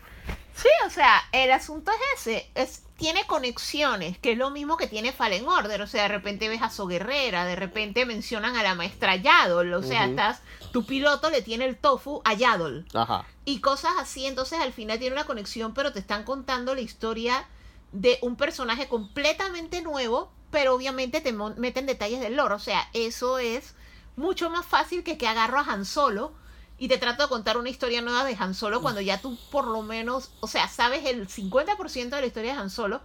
Sí, 0.56 0.70
o 0.86 0.90
sea, 0.90 1.22
el 1.32 1.52
asunto 1.52 1.92
es 1.92 2.22
ese, 2.28 2.50
es, 2.56 2.84
tiene 2.98 3.26
conexiones, 3.28 4.18
que 4.20 4.32
es 4.32 4.38
lo 4.38 4.50
mismo 4.52 4.76
que 4.78 4.88
tiene 4.88 5.12
Fallen 5.12 5.48
Order, 5.48 5.82
o 5.84 5.88
sea, 5.88 6.04
de 6.04 6.08
repente 6.10 6.50
ves 6.50 6.62
a 6.64 6.70
So 6.70 6.88
Guerrera, 6.88 7.46
de 7.46 7.56
repente 7.56 8.06
mencionan 8.06 8.56
a 8.56 8.64
la 8.64 8.74
maestra 8.76 9.16
Yaddle, 9.16 9.76
o 9.76 9.84
sea, 9.84 10.06
estás, 10.06 10.42
tu 10.72 10.86
piloto 10.86 11.30
le 11.30 11.42
tiene 11.44 11.66
el 11.66 11.78
tofu 11.78 12.22
a 12.26 12.34
Yaddle, 12.34 12.86
Ajá. 12.96 13.26
y 13.46 13.60
cosas 13.62 13.92
así, 14.00 14.26
entonces 14.26 14.60
al 14.60 14.74
final 14.74 14.98
tiene 15.00 15.16
una 15.16 15.26
conexión, 15.26 15.74
pero 15.76 15.94
te 15.94 16.00
están 16.00 16.24
contando 16.24 16.74
la 16.74 16.82
historia 16.82 17.46
de 17.92 18.18
un 18.22 18.36
personaje 18.36 18.88
completamente 18.88 19.82
nuevo, 19.82 20.32
pero 20.52 20.76
obviamente 20.76 21.22
te 21.22 21.34
meten 21.34 21.86
detalles 21.86 22.20
del 22.20 22.36
lore, 22.36 22.56
o 22.56 22.60
sea, 22.60 22.90
eso 22.94 23.40
es 23.40 23.76
mucho 24.16 24.50
más 24.50 24.66
fácil 24.66 25.04
que 25.04 25.18
que 25.18 25.28
agarro 25.28 25.60
a 25.60 25.64
Han 25.64 25.86
Solo 25.86 26.34
y 26.80 26.88
te 26.88 26.98
trato 26.98 27.24
de 27.24 27.30
contar 27.30 27.58
una 27.58 27.70
historia 27.70 28.02
nueva 28.02 28.24
de 28.24 28.36
Han 28.40 28.54
Solo 28.54 28.82
cuando 28.82 29.02
ya 29.02 29.20
tú 29.20 29.38
por 29.52 29.66
lo 29.66 29.82
menos, 29.82 30.32
o 30.40 30.48
sea, 30.48 30.68
sabes 30.68 31.06
el 31.06 31.28
50% 31.28 32.10
de 32.10 32.22
la 32.22 32.28
historia 32.28 32.54
de 32.54 32.60
Han 32.60 32.70
Solo 32.70 33.02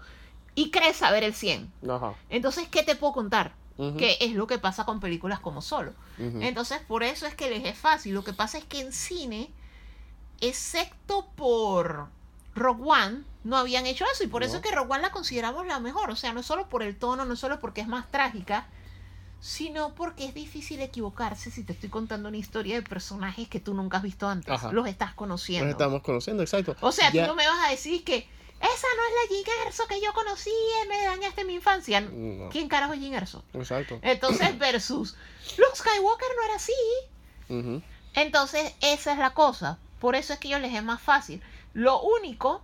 y 0.54 0.70
crees 0.70 0.96
saber 0.98 1.24
el 1.24 1.34
100. 1.34 1.72
Ajá. 1.88 2.14
Entonces, 2.28 2.68
¿qué 2.68 2.82
te 2.82 2.96
puedo 2.96 3.14
contar? 3.14 3.54
Que 3.98 4.18
es 4.20 4.34
lo 4.34 4.46
que 4.46 4.58
pasa 4.58 4.84
con 4.84 5.00
películas 5.00 5.40
como 5.40 5.60
Solo. 5.60 5.92
Entonces, 6.18 6.78
por 6.86 7.02
eso 7.02 7.26
es 7.26 7.34
que 7.34 7.50
les 7.50 7.64
es 7.64 7.76
fácil. 7.76 8.14
Lo 8.14 8.22
que 8.22 8.32
pasa 8.32 8.58
es 8.58 8.64
que 8.64 8.80
en 8.80 8.92
cine, 8.92 9.50
excepto 10.40 11.26
por 11.34 12.06
Rogue 12.54 12.84
One, 12.84 13.24
no 13.44 13.56
habían 13.56 13.86
hecho 13.86 14.04
eso. 14.12 14.24
Y 14.24 14.28
por 14.28 14.42
eso 14.42 14.56
es 14.56 14.62
que 14.62 14.70
Rogue 14.70 14.92
One 14.92 15.02
la 15.02 15.10
consideramos 15.10 15.66
la 15.66 15.78
mejor. 15.80 16.10
O 16.10 16.16
sea, 16.16 16.32
no 16.32 16.42
solo 16.42 16.68
por 16.68 16.82
el 16.82 16.96
tono, 16.98 17.24
no 17.24 17.36
solo 17.36 17.58
porque 17.60 17.80
es 17.80 17.88
más 17.88 18.10
trágica, 18.10 18.66
sino 19.40 19.94
porque 19.94 20.24
es 20.26 20.34
difícil 20.34 20.80
equivocarse 20.80 21.50
si 21.50 21.64
te 21.64 21.72
estoy 21.72 21.88
contando 21.88 22.28
una 22.28 22.36
historia 22.38 22.76
de 22.76 22.82
personajes 22.82 23.48
que 23.48 23.58
tú 23.58 23.74
nunca 23.74 23.96
has 23.96 24.02
visto 24.04 24.28
antes. 24.28 24.48
Ajá. 24.52 24.70
Los 24.72 24.86
estás 24.86 25.14
conociendo. 25.14 25.64
Nos 25.66 25.72
estamos 25.72 26.02
conociendo, 26.02 26.42
exacto. 26.42 26.76
O 26.80 26.92
sea, 26.92 27.10
Ya- 27.10 27.22
tú 27.24 27.28
no 27.28 27.34
me 27.34 27.46
vas 27.46 27.66
a 27.66 27.70
decir 27.70 28.04
que 28.04 28.18
esa 28.60 28.86
no 28.96 29.02
es 29.08 29.30
la 29.30 29.34
Jin 29.36 29.66
Erso 29.66 29.86
que 29.88 30.00
yo 30.00 30.12
conocí 30.12 30.50
y 30.84 30.88
me 30.88 31.02
dañaste 31.02 31.44
mi 31.44 31.54
infancia. 31.54 32.00
No. 32.00 32.48
¿Quién 32.50 32.68
carajo 32.68 32.92
es 32.92 33.00
Jin 33.00 33.14
Erso? 33.14 33.42
Exacto. 33.54 33.98
Entonces, 34.02 34.56
versus 34.58 35.16
Luke 35.58 35.74
Skywalker 35.74 36.28
no 36.36 36.44
era 36.44 36.54
así. 36.54 37.82
Entonces, 38.14 38.74
esa 38.80 39.12
es 39.12 39.18
la 39.18 39.34
cosa. 39.34 39.78
Por 39.98 40.14
eso 40.14 40.32
es 40.32 40.38
que 40.38 40.48
ellos 40.48 40.60
les 40.60 40.74
es 40.74 40.82
más 40.84 41.00
fácil. 41.00 41.42
Lo 41.74 42.00
único 42.00 42.62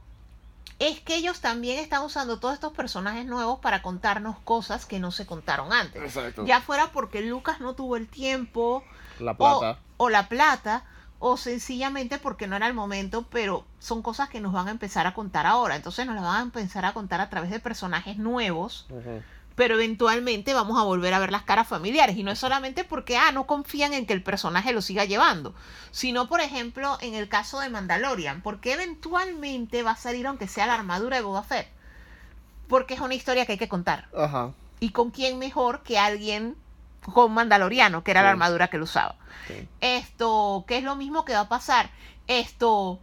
es 0.79 1.01
que 1.01 1.17
ellos 1.17 1.41
también 1.41 1.79
están 1.79 2.03
usando 2.05 2.39
todos 2.39 2.55
estos 2.55 2.73
personajes 2.73 3.27
nuevos 3.27 3.59
para 3.61 3.83
contarnos 3.83 4.39
cosas 4.41 4.87
que 4.87 5.01
no 5.01 5.11
se 5.11 5.27
contaron 5.27 5.73
antes. 5.73 6.03
Exacto. 6.03 6.45
Ya 6.47 6.61
fuera 6.61 6.93
porque 6.93 7.21
Lucas 7.21 7.61
no 7.61 7.75
tuvo 7.75 7.97
el 7.97 8.07
tiempo 8.09 8.85
La 9.19 9.33
o, 9.33 9.37
plata. 9.61 9.81
o 9.97 10.09
la 10.09 10.29
plata 10.29 10.85
o 11.19 11.37
sencillamente 11.37 12.19
porque 12.19 12.47
no 12.47 12.55
era 12.55 12.69
el 12.69 12.75
momento, 12.75 13.27
pero 13.29 13.65
son 13.81 14.03
cosas 14.03 14.29
que 14.29 14.41
nos 14.41 14.53
van 14.53 14.69
a 14.69 14.71
empezar 14.71 15.07
a 15.09 15.15
contar 15.15 15.47
ahora. 15.47 15.75
Entonces 15.75 16.07
nos 16.07 16.15
las 16.15 16.25
van 16.25 16.37
a 16.37 16.43
empezar 16.43 16.85
a 16.85 16.93
contar 16.93 17.21
a 17.21 17.29
través 17.29 17.51
de 17.51 17.59
personajes 17.59 18.19
nuevos. 18.19 18.87
Pero 19.59 19.75
eventualmente 19.75 20.55
vamos 20.55 20.79
a 20.79 20.85
volver 20.85 21.13
a 21.13 21.19
ver 21.19 21.33
las 21.33 21.43
caras 21.43 21.67
familiares. 21.67 22.17
Y 22.17 22.23
no 22.23 22.31
es 22.31 22.39
solamente 22.39 22.85
porque, 22.85 23.17
ah, 23.17 23.33
no 23.33 23.49
confían 23.49 23.93
en 23.93 24.07
que 24.07 24.13
el 24.13 24.23
personaje 24.23 24.73
lo 24.73 24.81
siga 24.81 25.05
llevando, 25.05 25.53
sino, 25.91 26.29
por 26.29 26.41
ejemplo, 26.41 26.97
en 27.01 27.17
el 27.17 27.29
caso 27.29 27.59
de 27.59 27.69
Mandalorian, 27.69 28.41
porque 28.41 28.75
eventualmente 28.75 29.83
va 29.83 29.91
a 29.91 29.97
salir, 29.97 30.29
aunque 30.29 30.47
sea 30.47 30.69
la 30.69 30.75
armadura 30.75 31.17
de 31.17 31.25
Boba 31.25 31.43
Fett, 31.43 31.67
porque 32.69 32.95
es 32.95 33.01
una 33.01 33.17
historia 33.17 33.47
que 33.47 33.53
hay 33.53 33.59
que 33.59 33.69
contar. 33.69 34.07
Ajá. 34.17 34.53
¿Y 34.79 34.91
con 34.91 35.11
quién 35.11 35.41
mejor 35.41 35.83
que 35.83 35.99
alguien 35.99 36.55
con 37.13 37.33
Mandaloriano, 37.33 38.05
que 38.05 38.13
era 38.13 38.23
la 38.23 38.31
armadura 38.31 38.69
que 38.69 38.77
él 38.77 38.85
usaba? 38.85 39.17
Sí. 39.49 39.67
Esto, 39.81 40.67
que 40.69 40.77
es 40.77 40.85
lo 40.85 40.95
mismo 40.95 41.25
que 41.25 41.33
va 41.33 41.41
a 41.41 41.49
pasar. 41.49 41.91
Esto, 42.29 43.01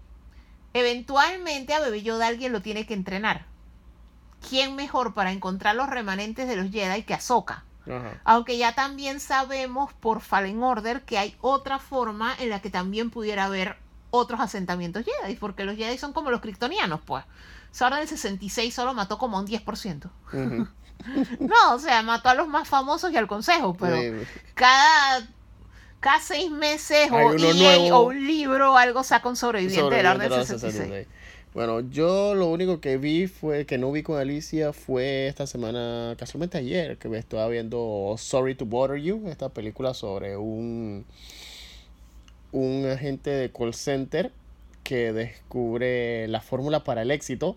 eventualmente 0.74 1.74
a 1.74 1.82
Bebé 1.82 2.02
Yoda 2.02 2.28
alguien 2.28 2.54
lo 2.54 2.62
tiene 2.62 2.86
que 2.86 2.94
entrenar. 2.94 3.46
¿Quién 4.50 4.76
mejor 4.76 5.14
para 5.14 5.32
encontrar 5.32 5.76
los 5.76 5.90
remanentes 5.90 6.48
de 6.48 6.56
los 6.56 6.72
Jedi 6.72 7.04
que 7.04 7.14
Ahsoka? 7.14 7.64
Ajá. 7.88 8.20
Aunque 8.24 8.58
ya 8.58 8.74
también 8.74 9.20
sabemos 9.20 9.94
por 9.94 10.22
Fallen 10.22 10.64
Order 10.64 11.04
que 11.04 11.18
hay 11.18 11.36
otra 11.42 11.80
forma 11.80 12.34
en 12.40 12.50
la 12.50 12.62
que 12.62 12.70
también 12.70 13.12
pudiera 13.12 13.46
haber 13.46 13.78
otros 14.10 14.40
asentamientos 14.40 15.06
Jedi, 15.06 15.36
porque 15.36 15.66
los 15.66 15.76
Jedi 15.76 15.98
son 15.98 16.14
como 16.14 16.32
los 16.32 16.42
kryptonianos, 16.42 17.02
pues. 17.06 17.24
Orden 17.80 18.00
del 18.00 18.08
66 18.08 18.74
solo 18.74 18.94
mató 18.94 19.18
como 19.18 19.38
un 19.38 19.46
10%. 19.48 20.10
Ujú. 20.34 20.68
No, 21.40 21.74
o 21.74 21.80
sea, 21.80 22.02
mató 22.04 22.30
a 22.30 22.36
los 22.36 22.48
más 22.48 22.68
famosos 22.70 23.12
y 23.12 23.18
al 23.18 23.28
consejo, 23.28 23.76
pero 23.78 23.98
Sí. 23.98 24.12
cada, 24.54 25.28
cada 26.00 26.20
seis 26.22 26.50
meses 26.50 27.12
Hay 27.12 27.26
o 27.26 27.34
EA 27.38 27.96
o 27.96 28.04
un 28.08 28.26
libro 28.26 28.74
o 28.74 28.78
algo 28.78 29.04
saca 29.04 29.28
un 29.28 29.36
sobreviviente 29.36 29.94
de 29.94 30.04
la 30.04 30.14
Sobreviviente 30.14 30.26
Orden 30.26 30.30
de 30.30 30.38
la 30.38 30.46
66. 30.46 31.06
66. 31.06 31.08
Bueno, 31.56 31.80
yo 31.80 32.36
lo 32.36 32.48
único 32.48 32.82
que 32.82 32.98
vi 32.98 33.28
fue, 33.28 33.66
que 33.66 33.78
no 33.78 33.90
vi 33.90 34.04
con 34.04 34.20
Alicia 34.20 34.74
fue 34.74 35.28
esta 35.28 35.48
semana, 35.48 36.14
casualmente 36.20 36.58
ayer, 36.58 36.98
que 36.98 37.08
me 37.08 37.18
estaba 37.18 37.48
viendo 37.48 38.16
Sorry 38.18 38.56
to 38.56 38.66
Bother 38.66 39.02
You, 39.02 39.30
esta 39.30 39.48
película 39.48 39.94
sobre 39.94 40.36
un, 40.36 41.06
un 42.52 42.86
agente 42.88 43.30
de 43.30 43.54
call 43.54 43.74
center 43.74 44.34
que 44.84 45.14
descubre 45.14 46.28
la 46.28 46.42
fórmula 46.42 46.84
para 46.84 47.04
el 47.04 47.12
éxito, 47.12 47.56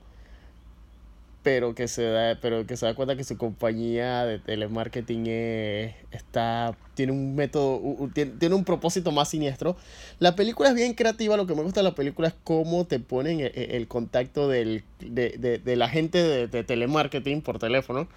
pero 1.48 1.74
que 1.74 1.88
se 1.88 2.02
da, 2.02 2.38
pero 2.42 2.66
que 2.66 2.76
se 2.76 2.84
da 2.84 2.92
cuenta 2.94 3.16
que 3.16 3.24
su 3.24 3.38
compañía 3.38 4.26
de 4.26 4.38
telemarketing 4.38 5.26
es- 5.28 5.94
está, 6.10 6.76
tiene 6.92 7.12
un 7.12 7.34
método, 7.34 7.80
tiene, 8.12 8.32
tiene 8.32 8.54
un 8.54 8.64
propósito 8.64 9.12
más 9.12 9.30
siniestro. 9.30 9.74
La 10.18 10.36
película 10.36 10.68
es 10.68 10.74
bien 10.74 10.92
creativa, 10.92 11.38
lo 11.38 11.46
que 11.46 11.54
me 11.54 11.62
gusta 11.62 11.80
de 11.80 11.84
la 11.84 11.94
película 11.94 12.28
es 12.28 12.34
cómo 12.44 12.84
te 12.86 13.00
ponen 13.00 13.40
el, 13.40 13.52
el 13.54 13.88
contacto 13.88 14.46
del, 14.46 14.84
de, 15.00 15.30
de, 15.38 15.56
de 15.58 15.76
la 15.76 15.88
gente 15.88 16.22
de, 16.22 16.64
telemarketing 16.64 17.40
por 17.40 17.58
teléfono 17.58 18.08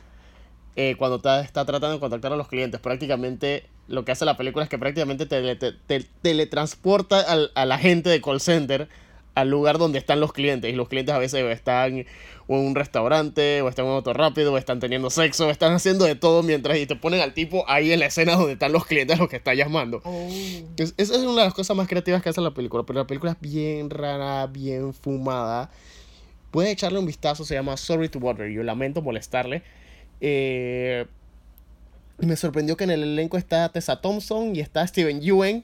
eh, 0.75 0.95
cuando 0.97 1.15
está, 1.15 1.39
está 1.39 1.63
tratando 1.63 1.93
de 1.93 1.99
contactar 2.01 2.33
a 2.33 2.35
los 2.35 2.49
clientes. 2.49 2.81
Prácticamente 2.81 3.63
lo 3.87 4.03
que 4.03 4.11
hace 4.11 4.25
la 4.25 4.35
película 4.35 4.65
es 4.65 4.69
que 4.69 4.77
prácticamente 4.77 5.25
te, 5.25 5.55
te- 5.55 5.71
te- 5.71 6.05
teletransporta 6.21 7.21
al- 7.21 7.51
a 7.55 7.65
la 7.65 7.77
gente 7.77 8.09
de 8.09 8.19
call 8.21 8.41
center 8.41 8.89
al 9.35 9.49
lugar 9.49 9.77
donde 9.77 9.97
están 9.99 10.19
los 10.19 10.33
clientes. 10.33 10.71
Y 10.71 10.75
los 10.75 10.89
clientes 10.89 11.13
a 11.15 11.17
veces 11.19 11.43
están 11.51 12.05
o 12.47 12.55
en 12.57 12.65
un 12.65 12.75
restaurante, 12.75 13.61
o 13.61 13.69
están 13.69 13.85
en 13.85 13.91
un 13.91 13.97
auto 13.97 14.11
rápido, 14.13 14.51
o 14.51 14.57
están 14.57 14.79
teniendo 14.81 15.09
sexo, 15.09 15.47
o 15.47 15.49
están 15.51 15.71
haciendo 15.73 16.03
de 16.05 16.15
todo 16.15 16.43
mientras 16.43 16.77
y 16.77 16.85
te 16.85 16.95
ponen 16.97 17.21
al 17.21 17.33
tipo 17.33 17.63
ahí 17.69 17.93
en 17.93 17.99
la 18.01 18.07
escena 18.07 18.35
donde 18.35 18.53
están 18.53 18.73
los 18.73 18.85
clientes 18.85 19.15
a 19.15 19.19
los 19.19 19.29
que 19.29 19.37
está 19.37 19.53
llamando. 19.53 20.01
Oh. 20.03 20.27
Es- 20.77 20.93
esa 20.97 21.13
es 21.15 21.21
una 21.21 21.41
de 21.41 21.45
las 21.45 21.53
cosas 21.53 21.77
más 21.77 21.87
creativas 21.87 22.21
que 22.21 22.27
hace 22.29 22.41
la 22.41 22.51
película, 22.51 22.83
pero 22.85 22.99
la 22.99 23.07
película 23.07 23.31
es 23.31 23.37
bien 23.39 23.89
rara, 23.89 24.47
bien 24.47 24.93
fumada. 24.93 25.69
Puedes 26.51 26.73
echarle 26.73 26.99
un 26.99 27.05
vistazo, 27.05 27.45
se 27.45 27.53
llama 27.53 27.77
Sorry 27.77 28.09
to 28.09 28.19
Bother 28.19 28.51
You, 28.51 28.63
lamento 28.63 29.01
molestarle. 29.01 29.63
Eh, 30.19 31.05
me 32.17 32.35
sorprendió 32.35 32.75
que 32.75 32.83
en 32.83 32.91
el 32.91 33.03
elenco 33.03 33.37
está 33.37 33.69
Tessa 33.69 34.01
Thompson 34.01 34.55
y 34.55 34.59
está 34.59 34.85
Steven 34.85 35.21
Yeun 35.21 35.63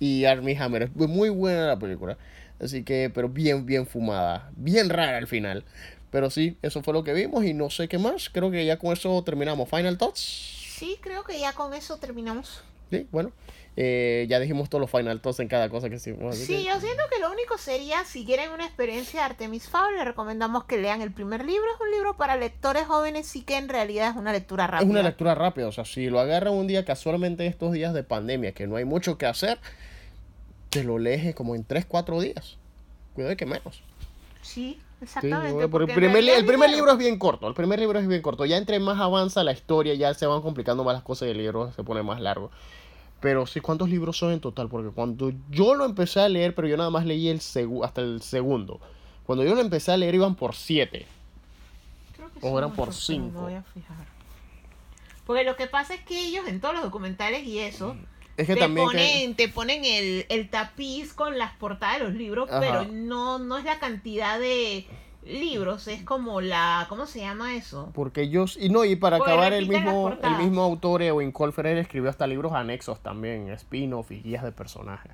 y 0.00 0.24
Armie 0.24 0.56
Hammer. 0.58 0.84
Es 0.84 0.90
muy 1.08 1.28
buena 1.28 1.66
la 1.66 1.78
película. 1.78 2.16
Así 2.60 2.84
que, 2.84 3.10
pero 3.14 3.28
bien, 3.28 3.66
bien 3.66 3.86
fumada. 3.86 4.50
Bien 4.56 4.88
rara 4.88 5.18
al 5.18 5.26
final. 5.26 5.64
Pero 6.10 6.30
sí, 6.30 6.56
eso 6.62 6.82
fue 6.82 6.94
lo 6.94 7.04
que 7.04 7.12
vimos 7.12 7.44
y 7.44 7.52
no 7.52 7.68
sé 7.68 7.88
qué 7.88 7.98
más. 7.98 8.30
Creo 8.30 8.50
que 8.50 8.64
ya 8.64 8.78
con 8.78 8.92
eso 8.92 9.22
terminamos. 9.24 9.68
Final 9.68 9.98
Thoughts. 9.98 10.20
Sí, 10.20 10.98
creo 11.02 11.24
que 11.24 11.38
ya 11.38 11.52
con 11.52 11.74
eso 11.74 11.98
terminamos. 11.98 12.62
Sí, 12.90 13.06
bueno. 13.10 13.32
eh, 13.78 14.24
ya 14.30 14.38
dijimos 14.40 14.70
todos 14.70 14.80
los 14.80 14.90
Final 14.90 15.20
Thoughts 15.20 15.40
en 15.40 15.48
cada 15.48 15.68
cosa 15.68 15.90
que 15.90 15.96
hicimos. 15.96 16.34
así 16.34 16.46
Sí, 16.46 16.56
que- 16.56 16.64
yo 16.64 16.80
siento 16.80 17.02
que 17.12 17.18
lo 17.20 17.30
único 17.30 17.58
sería, 17.58 18.04
si 18.06 18.24
quieren 18.24 18.52
una 18.52 18.64
experiencia 18.64 19.20
de 19.20 19.26
Artemis 19.26 19.68
Fowl, 19.68 19.94
les 19.96 20.04
recomendamos 20.06 20.64
que 20.64 20.78
lean 20.78 21.02
el 21.02 21.12
primer 21.12 21.44
libro. 21.44 21.64
Es 21.74 21.80
un 21.80 21.90
libro 21.90 22.16
para 22.16 22.36
lectores 22.36 22.86
jóvenes, 22.86 23.26
sí 23.26 23.42
que 23.42 23.58
en 23.58 23.68
realidad 23.68 24.10
es 24.12 24.16
una 24.16 24.32
lectura 24.32 24.66
rápida. 24.66 24.86
Es 24.86 24.90
una 24.90 25.02
lectura 25.02 25.34
rápida, 25.34 25.68
o 25.68 25.72
sea, 25.72 25.84
si 25.84 26.08
lo 26.08 26.20
agarran 26.20 26.54
un 26.54 26.66
día 26.68 26.86
casualmente 26.86 27.46
estos 27.46 27.72
días 27.72 27.92
de 27.92 28.02
pandemia, 28.02 28.52
que 28.52 28.66
no 28.66 28.76
hay 28.76 28.86
mucho 28.86 29.18
que 29.18 29.26
hacer, 29.26 29.58
te 30.80 30.84
lo 30.84 30.98
lees 30.98 31.34
como 31.34 31.54
en 31.54 31.64
3, 31.64 31.86
4 31.86 32.20
días. 32.20 32.56
Cuidado 33.14 33.30
de 33.30 33.36
que 33.36 33.46
menos. 33.46 33.82
Sí, 34.42 34.78
exactamente. 35.00 35.68
porque 35.68 35.90
el, 35.92 35.96
primer, 35.96 36.10
li- 36.22 36.28
realidad 36.30 36.38
el 36.38 36.46
primer 36.46 36.70
libro- 36.70 36.92
es 36.92 36.98
bien 36.98 37.18
corto, 37.18 37.48
el 37.48 37.54
primer 37.54 37.78
libro 37.80 37.98
es 37.98 38.06
bien 38.06 38.22
corto. 38.22 38.44
Ya 38.44 38.56
entre 38.58 38.78
más 38.78 39.00
avanza 39.00 39.42
la 39.42 39.52
historia, 39.52 39.94
ya 39.94 40.12
se 40.14 40.26
van 40.26 40.42
complicando 40.42 40.84
más 40.84 40.94
las 40.94 41.02
cosas 41.02 41.28
y 41.28 41.30
el 41.32 41.38
libro 41.38 41.72
se 41.72 41.82
pone 41.82 42.02
más 42.02 42.20
largo. 42.20 42.50
Pero 43.20 43.46
sí, 43.46 43.60
¿cuántos 43.60 43.88
libros 43.88 44.18
son 44.18 44.32
en 44.32 44.40
total? 44.40 44.68
Porque 44.68 44.90
cuando 44.90 45.32
yo 45.50 45.74
lo 45.74 45.84
empecé 45.86 46.20
a 46.20 46.28
leer, 46.28 46.54
pero 46.54 46.68
yo 46.68 46.76
nada 46.76 46.90
más 46.90 47.06
leí 47.06 47.28
el 47.28 47.40
segu- 47.40 47.84
hasta 47.84 48.02
el 48.02 48.20
segundo. 48.22 48.78
Cuando 49.24 49.42
yo 49.44 49.54
lo 49.54 49.60
empecé 49.62 49.90
a 49.92 49.96
leer 49.96 50.14
iban 50.14 50.34
por 50.36 50.54
7. 50.54 51.06
Creo 52.14 52.30
que 52.32 52.38
o 52.46 52.58
eran 52.58 52.72
por 52.74 52.88
me 52.88 52.94
cinco. 52.94 53.40
voy 53.40 53.54
a 53.54 53.62
fijar. 53.62 53.96
Porque 55.26 55.42
lo 55.44 55.56
que 55.56 55.66
pasa 55.66 55.94
es 55.94 56.02
que 56.02 56.26
ellos 56.28 56.46
en 56.46 56.60
todos 56.60 56.74
los 56.74 56.84
documentales 56.84 57.44
y 57.44 57.58
eso, 57.58 57.96
Es 58.36 58.46
que 58.46 58.54
te, 58.54 58.60
también... 58.60 58.86
ponen, 58.86 59.34
que- 59.34 59.46
te 59.46 59.52
ponen 59.52 59.84
el, 59.84 60.26
el 60.28 60.50
tapiz 60.50 61.12
con 61.14 61.38
las 61.38 61.52
portadas 61.56 61.98
de 62.00 62.04
los 62.04 62.14
libros, 62.14 62.50
Ajá. 62.50 62.60
pero 62.60 62.84
no, 62.92 63.38
no 63.38 63.56
es 63.58 63.64
la 63.64 63.78
cantidad 63.78 64.38
de 64.38 64.86
libros, 65.24 65.88
es 65.88 66.02
como 66.04 66.40
la, 66.40 66.86
¿cómo 66.88 67.06
se 67.06 67.20
llama 67.20 67.56
eso? 67.56 67.90
Porque 67.94 68.22
ellos, 68.22 68.56
y 68.60 68.68
no, 68.68 68.84
y 68.84 68.94
para 68.94 69.18
Porque 69.18 69.32
acabar 69.32 69.52
el 69.54 69.68
mismo, 69.68 70.16
el 70.22 70.36
mismo 70.36 70.62
autor, 70.62 71.02
Colfer, 71.32 71.66
escribió 71.78 72.10
hasta 72.10 72.26
libros 72.26 72.52
anexos 72.52 73.00
también, 73.02 73.48
spin-off 73.50 74.10
y 74.12 74.20
guías 74.20 74.44
de 74.44 74.52
personajes. 74.52 75.12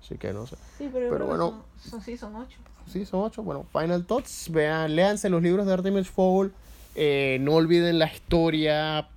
Así 0.00 0.16
que 0.18 0.32
no 0.32 0.46
sé. 0.46 0.56
Sí, 0.78 0.88
pero, 0.92 1.26
bueno. 1.26 1.64
son, 1.78 1.90
son- 1.90 2.00
sí, 2.02 2.16
son 2.16 2.34
ocho. 2.36 2.58
Sí, 2.86 3.04
son 3.04 3.20
ocho. 3.22 3.42
Bueno, 3.42 3.66
Final 3.72 4.06
Thoughts, 4.06 4.48
vean, 4.50 4.94
léanse 4.96 5.28
los 5.28 5.42
libros 5.42 5.66
de 5.66 5.72
Artemis 5.72 6.08
Fowl. 6.08 6.52
eh, 6.94 7.38
no 7.40 7.52
olviden 7.54 7.98
la 7.98 8.06
historia 8.06 9.08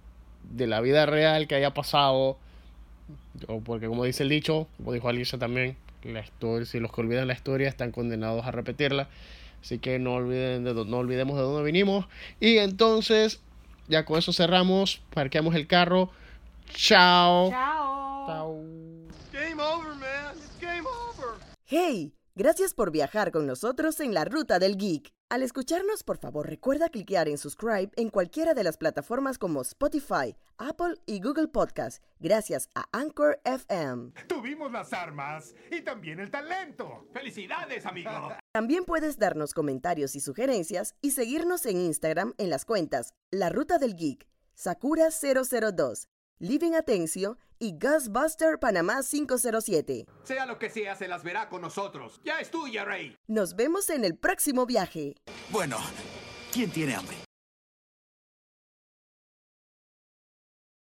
de 0.51 0.67
la 0.67 0.81
vida 0.81 1.05
real 1.05 1.47
que 1.47 1.55
haya 1.55 1.73
pasado. 1.73 2.38
O 3.48 3.61
porque 3.61 3.88
como 3.88 4.03
dice 4.03 4.24
el 4.24 4.30
dicho, 4.30 4.68
como 4.78 4.94
dijo 4.94 5.10
Alicia 5.10 5.40
también, 5.40 5.78
la 6.03 6.22
historia, 6.22 6.66
si 6.66 6.80
los 6.80 6.91
que 6.91 7.02
olvidan 7.02 7.28
la 7.28 7.34
historia 7.34 7.68
están 7.68 7.91
condenados 7.91 8.45
a 8.45 8.52
repetirla. 8.52 9.10
Así 9.61 9.80
que 9.80 9.99
no 9.99 10.14
olviden 10.14 10.64
de, 10.64 10.74
no 10.74 10.98
olvidemos 10.98 11.38
de 11.38 11.44
dónde 11.44 11.64
vinimos. 11.64 12.07
Y 12.40 12.57
entonces, 12.57 13.41
ya 13.88 14.06
con 14.06 14.18
eso 14.18 14.32
cerramos, 14.32 15.02
parqueamos 15.14 15.56
el 15.56 15.68
carro. 15.68 16.10
Chao. 16.70 17.49
Chao. 17.49 18.28
Chao. 18.28 18.80
¡Hey! 21.66 22.14
Gracias 22.40 22.74
por 22.74 22.90
viajar 22.90 23.34
con 23.34 23.45
nosotros 23.45 23.99
en 23.99 24.14
la 24.14 24.24
ruta 24.24 24.60
del 24.60 24.78
geek. 24.78 25.11
Al 25.28 25.44
escucharnos, 25.44 26.03
por 26.03 26.20
favor, 26.20 26.48
recuerda 26.48 26.88
cliquear 26.88 27.28
en 27.28 27.38
subscribe 27.38 27.91
en 27.98 28.10
cualquiera 28.10 28.53
de 28.53 28.64
las 28.64 28.78
plataformas 28.78 29.38
como 29.38 29.61
Spotify, 29.61 30.38
Apple 30.57 30.95
y 31.06 31.20
Google 31.20 31.49
Podcast, 31.49 32.02
gracias 32.18 32.70
a 32.76 32.86
Anchor 32.94 33.41
FM. 33.44 34.14
Tuvimos 34.30 34.72
las 34.72 34.94
armas 34.94 35.53
y 35.70 35.82
también 35.82 36.22
el 36.22 36.32
talento. 36.32 37.10
¡Felicidades, 37.11 37.86
amigo! 37.86 38.10
También 38.53 38.86
puedes 38.86 39.20
darnos 39.20 39.53
comentarios 39.53 40.16
y 40.16 40.22
sugerencias 40.22 40.95
y 41.02 41.11
seguirnos 41.11 41.66
en 41.66 41.76
Instagram 41.82 42.36
en 42.38 42.49
las 42.49 42.64
cuentas 42.64 43.16
La 43.32 43.49
Ruta 43.49 43.80
del 43.80 43.98
Geek, 43.98 44.30
Sakura002, 44.56 46.07
Living 46.41 46.74
Atencio 46.74 47.38
y 47.60 47.78
Ghostbuster 47.78 48.60
Panamá 48.60 49.02
507. 49.03 50.06
Sea 50.24 50.45
lo 50.45 50.57
que 50.57 50.70
sea, 50.70 50.95
se 50.95 51.10
las 51.10 51.22
verá 51.22 51.49
con 51.49 51.61
nosotros. 51.61 52.22
Ya 52.24 52.40
es 52.40 52.49
tuya, 52.49 52.86
Rey. 52.86 53.18
Nos 53.28 53.57
vemos 53.57 53.90
en 53.90 54.06
el 54.06 54.16
próximo 54.18 54.66
viaje. 54.66 55.16
Bueno, 55.49 55.78
¿quién 56.53 56.72
tiene 56.72 56.95
hambre? 56.95 57.18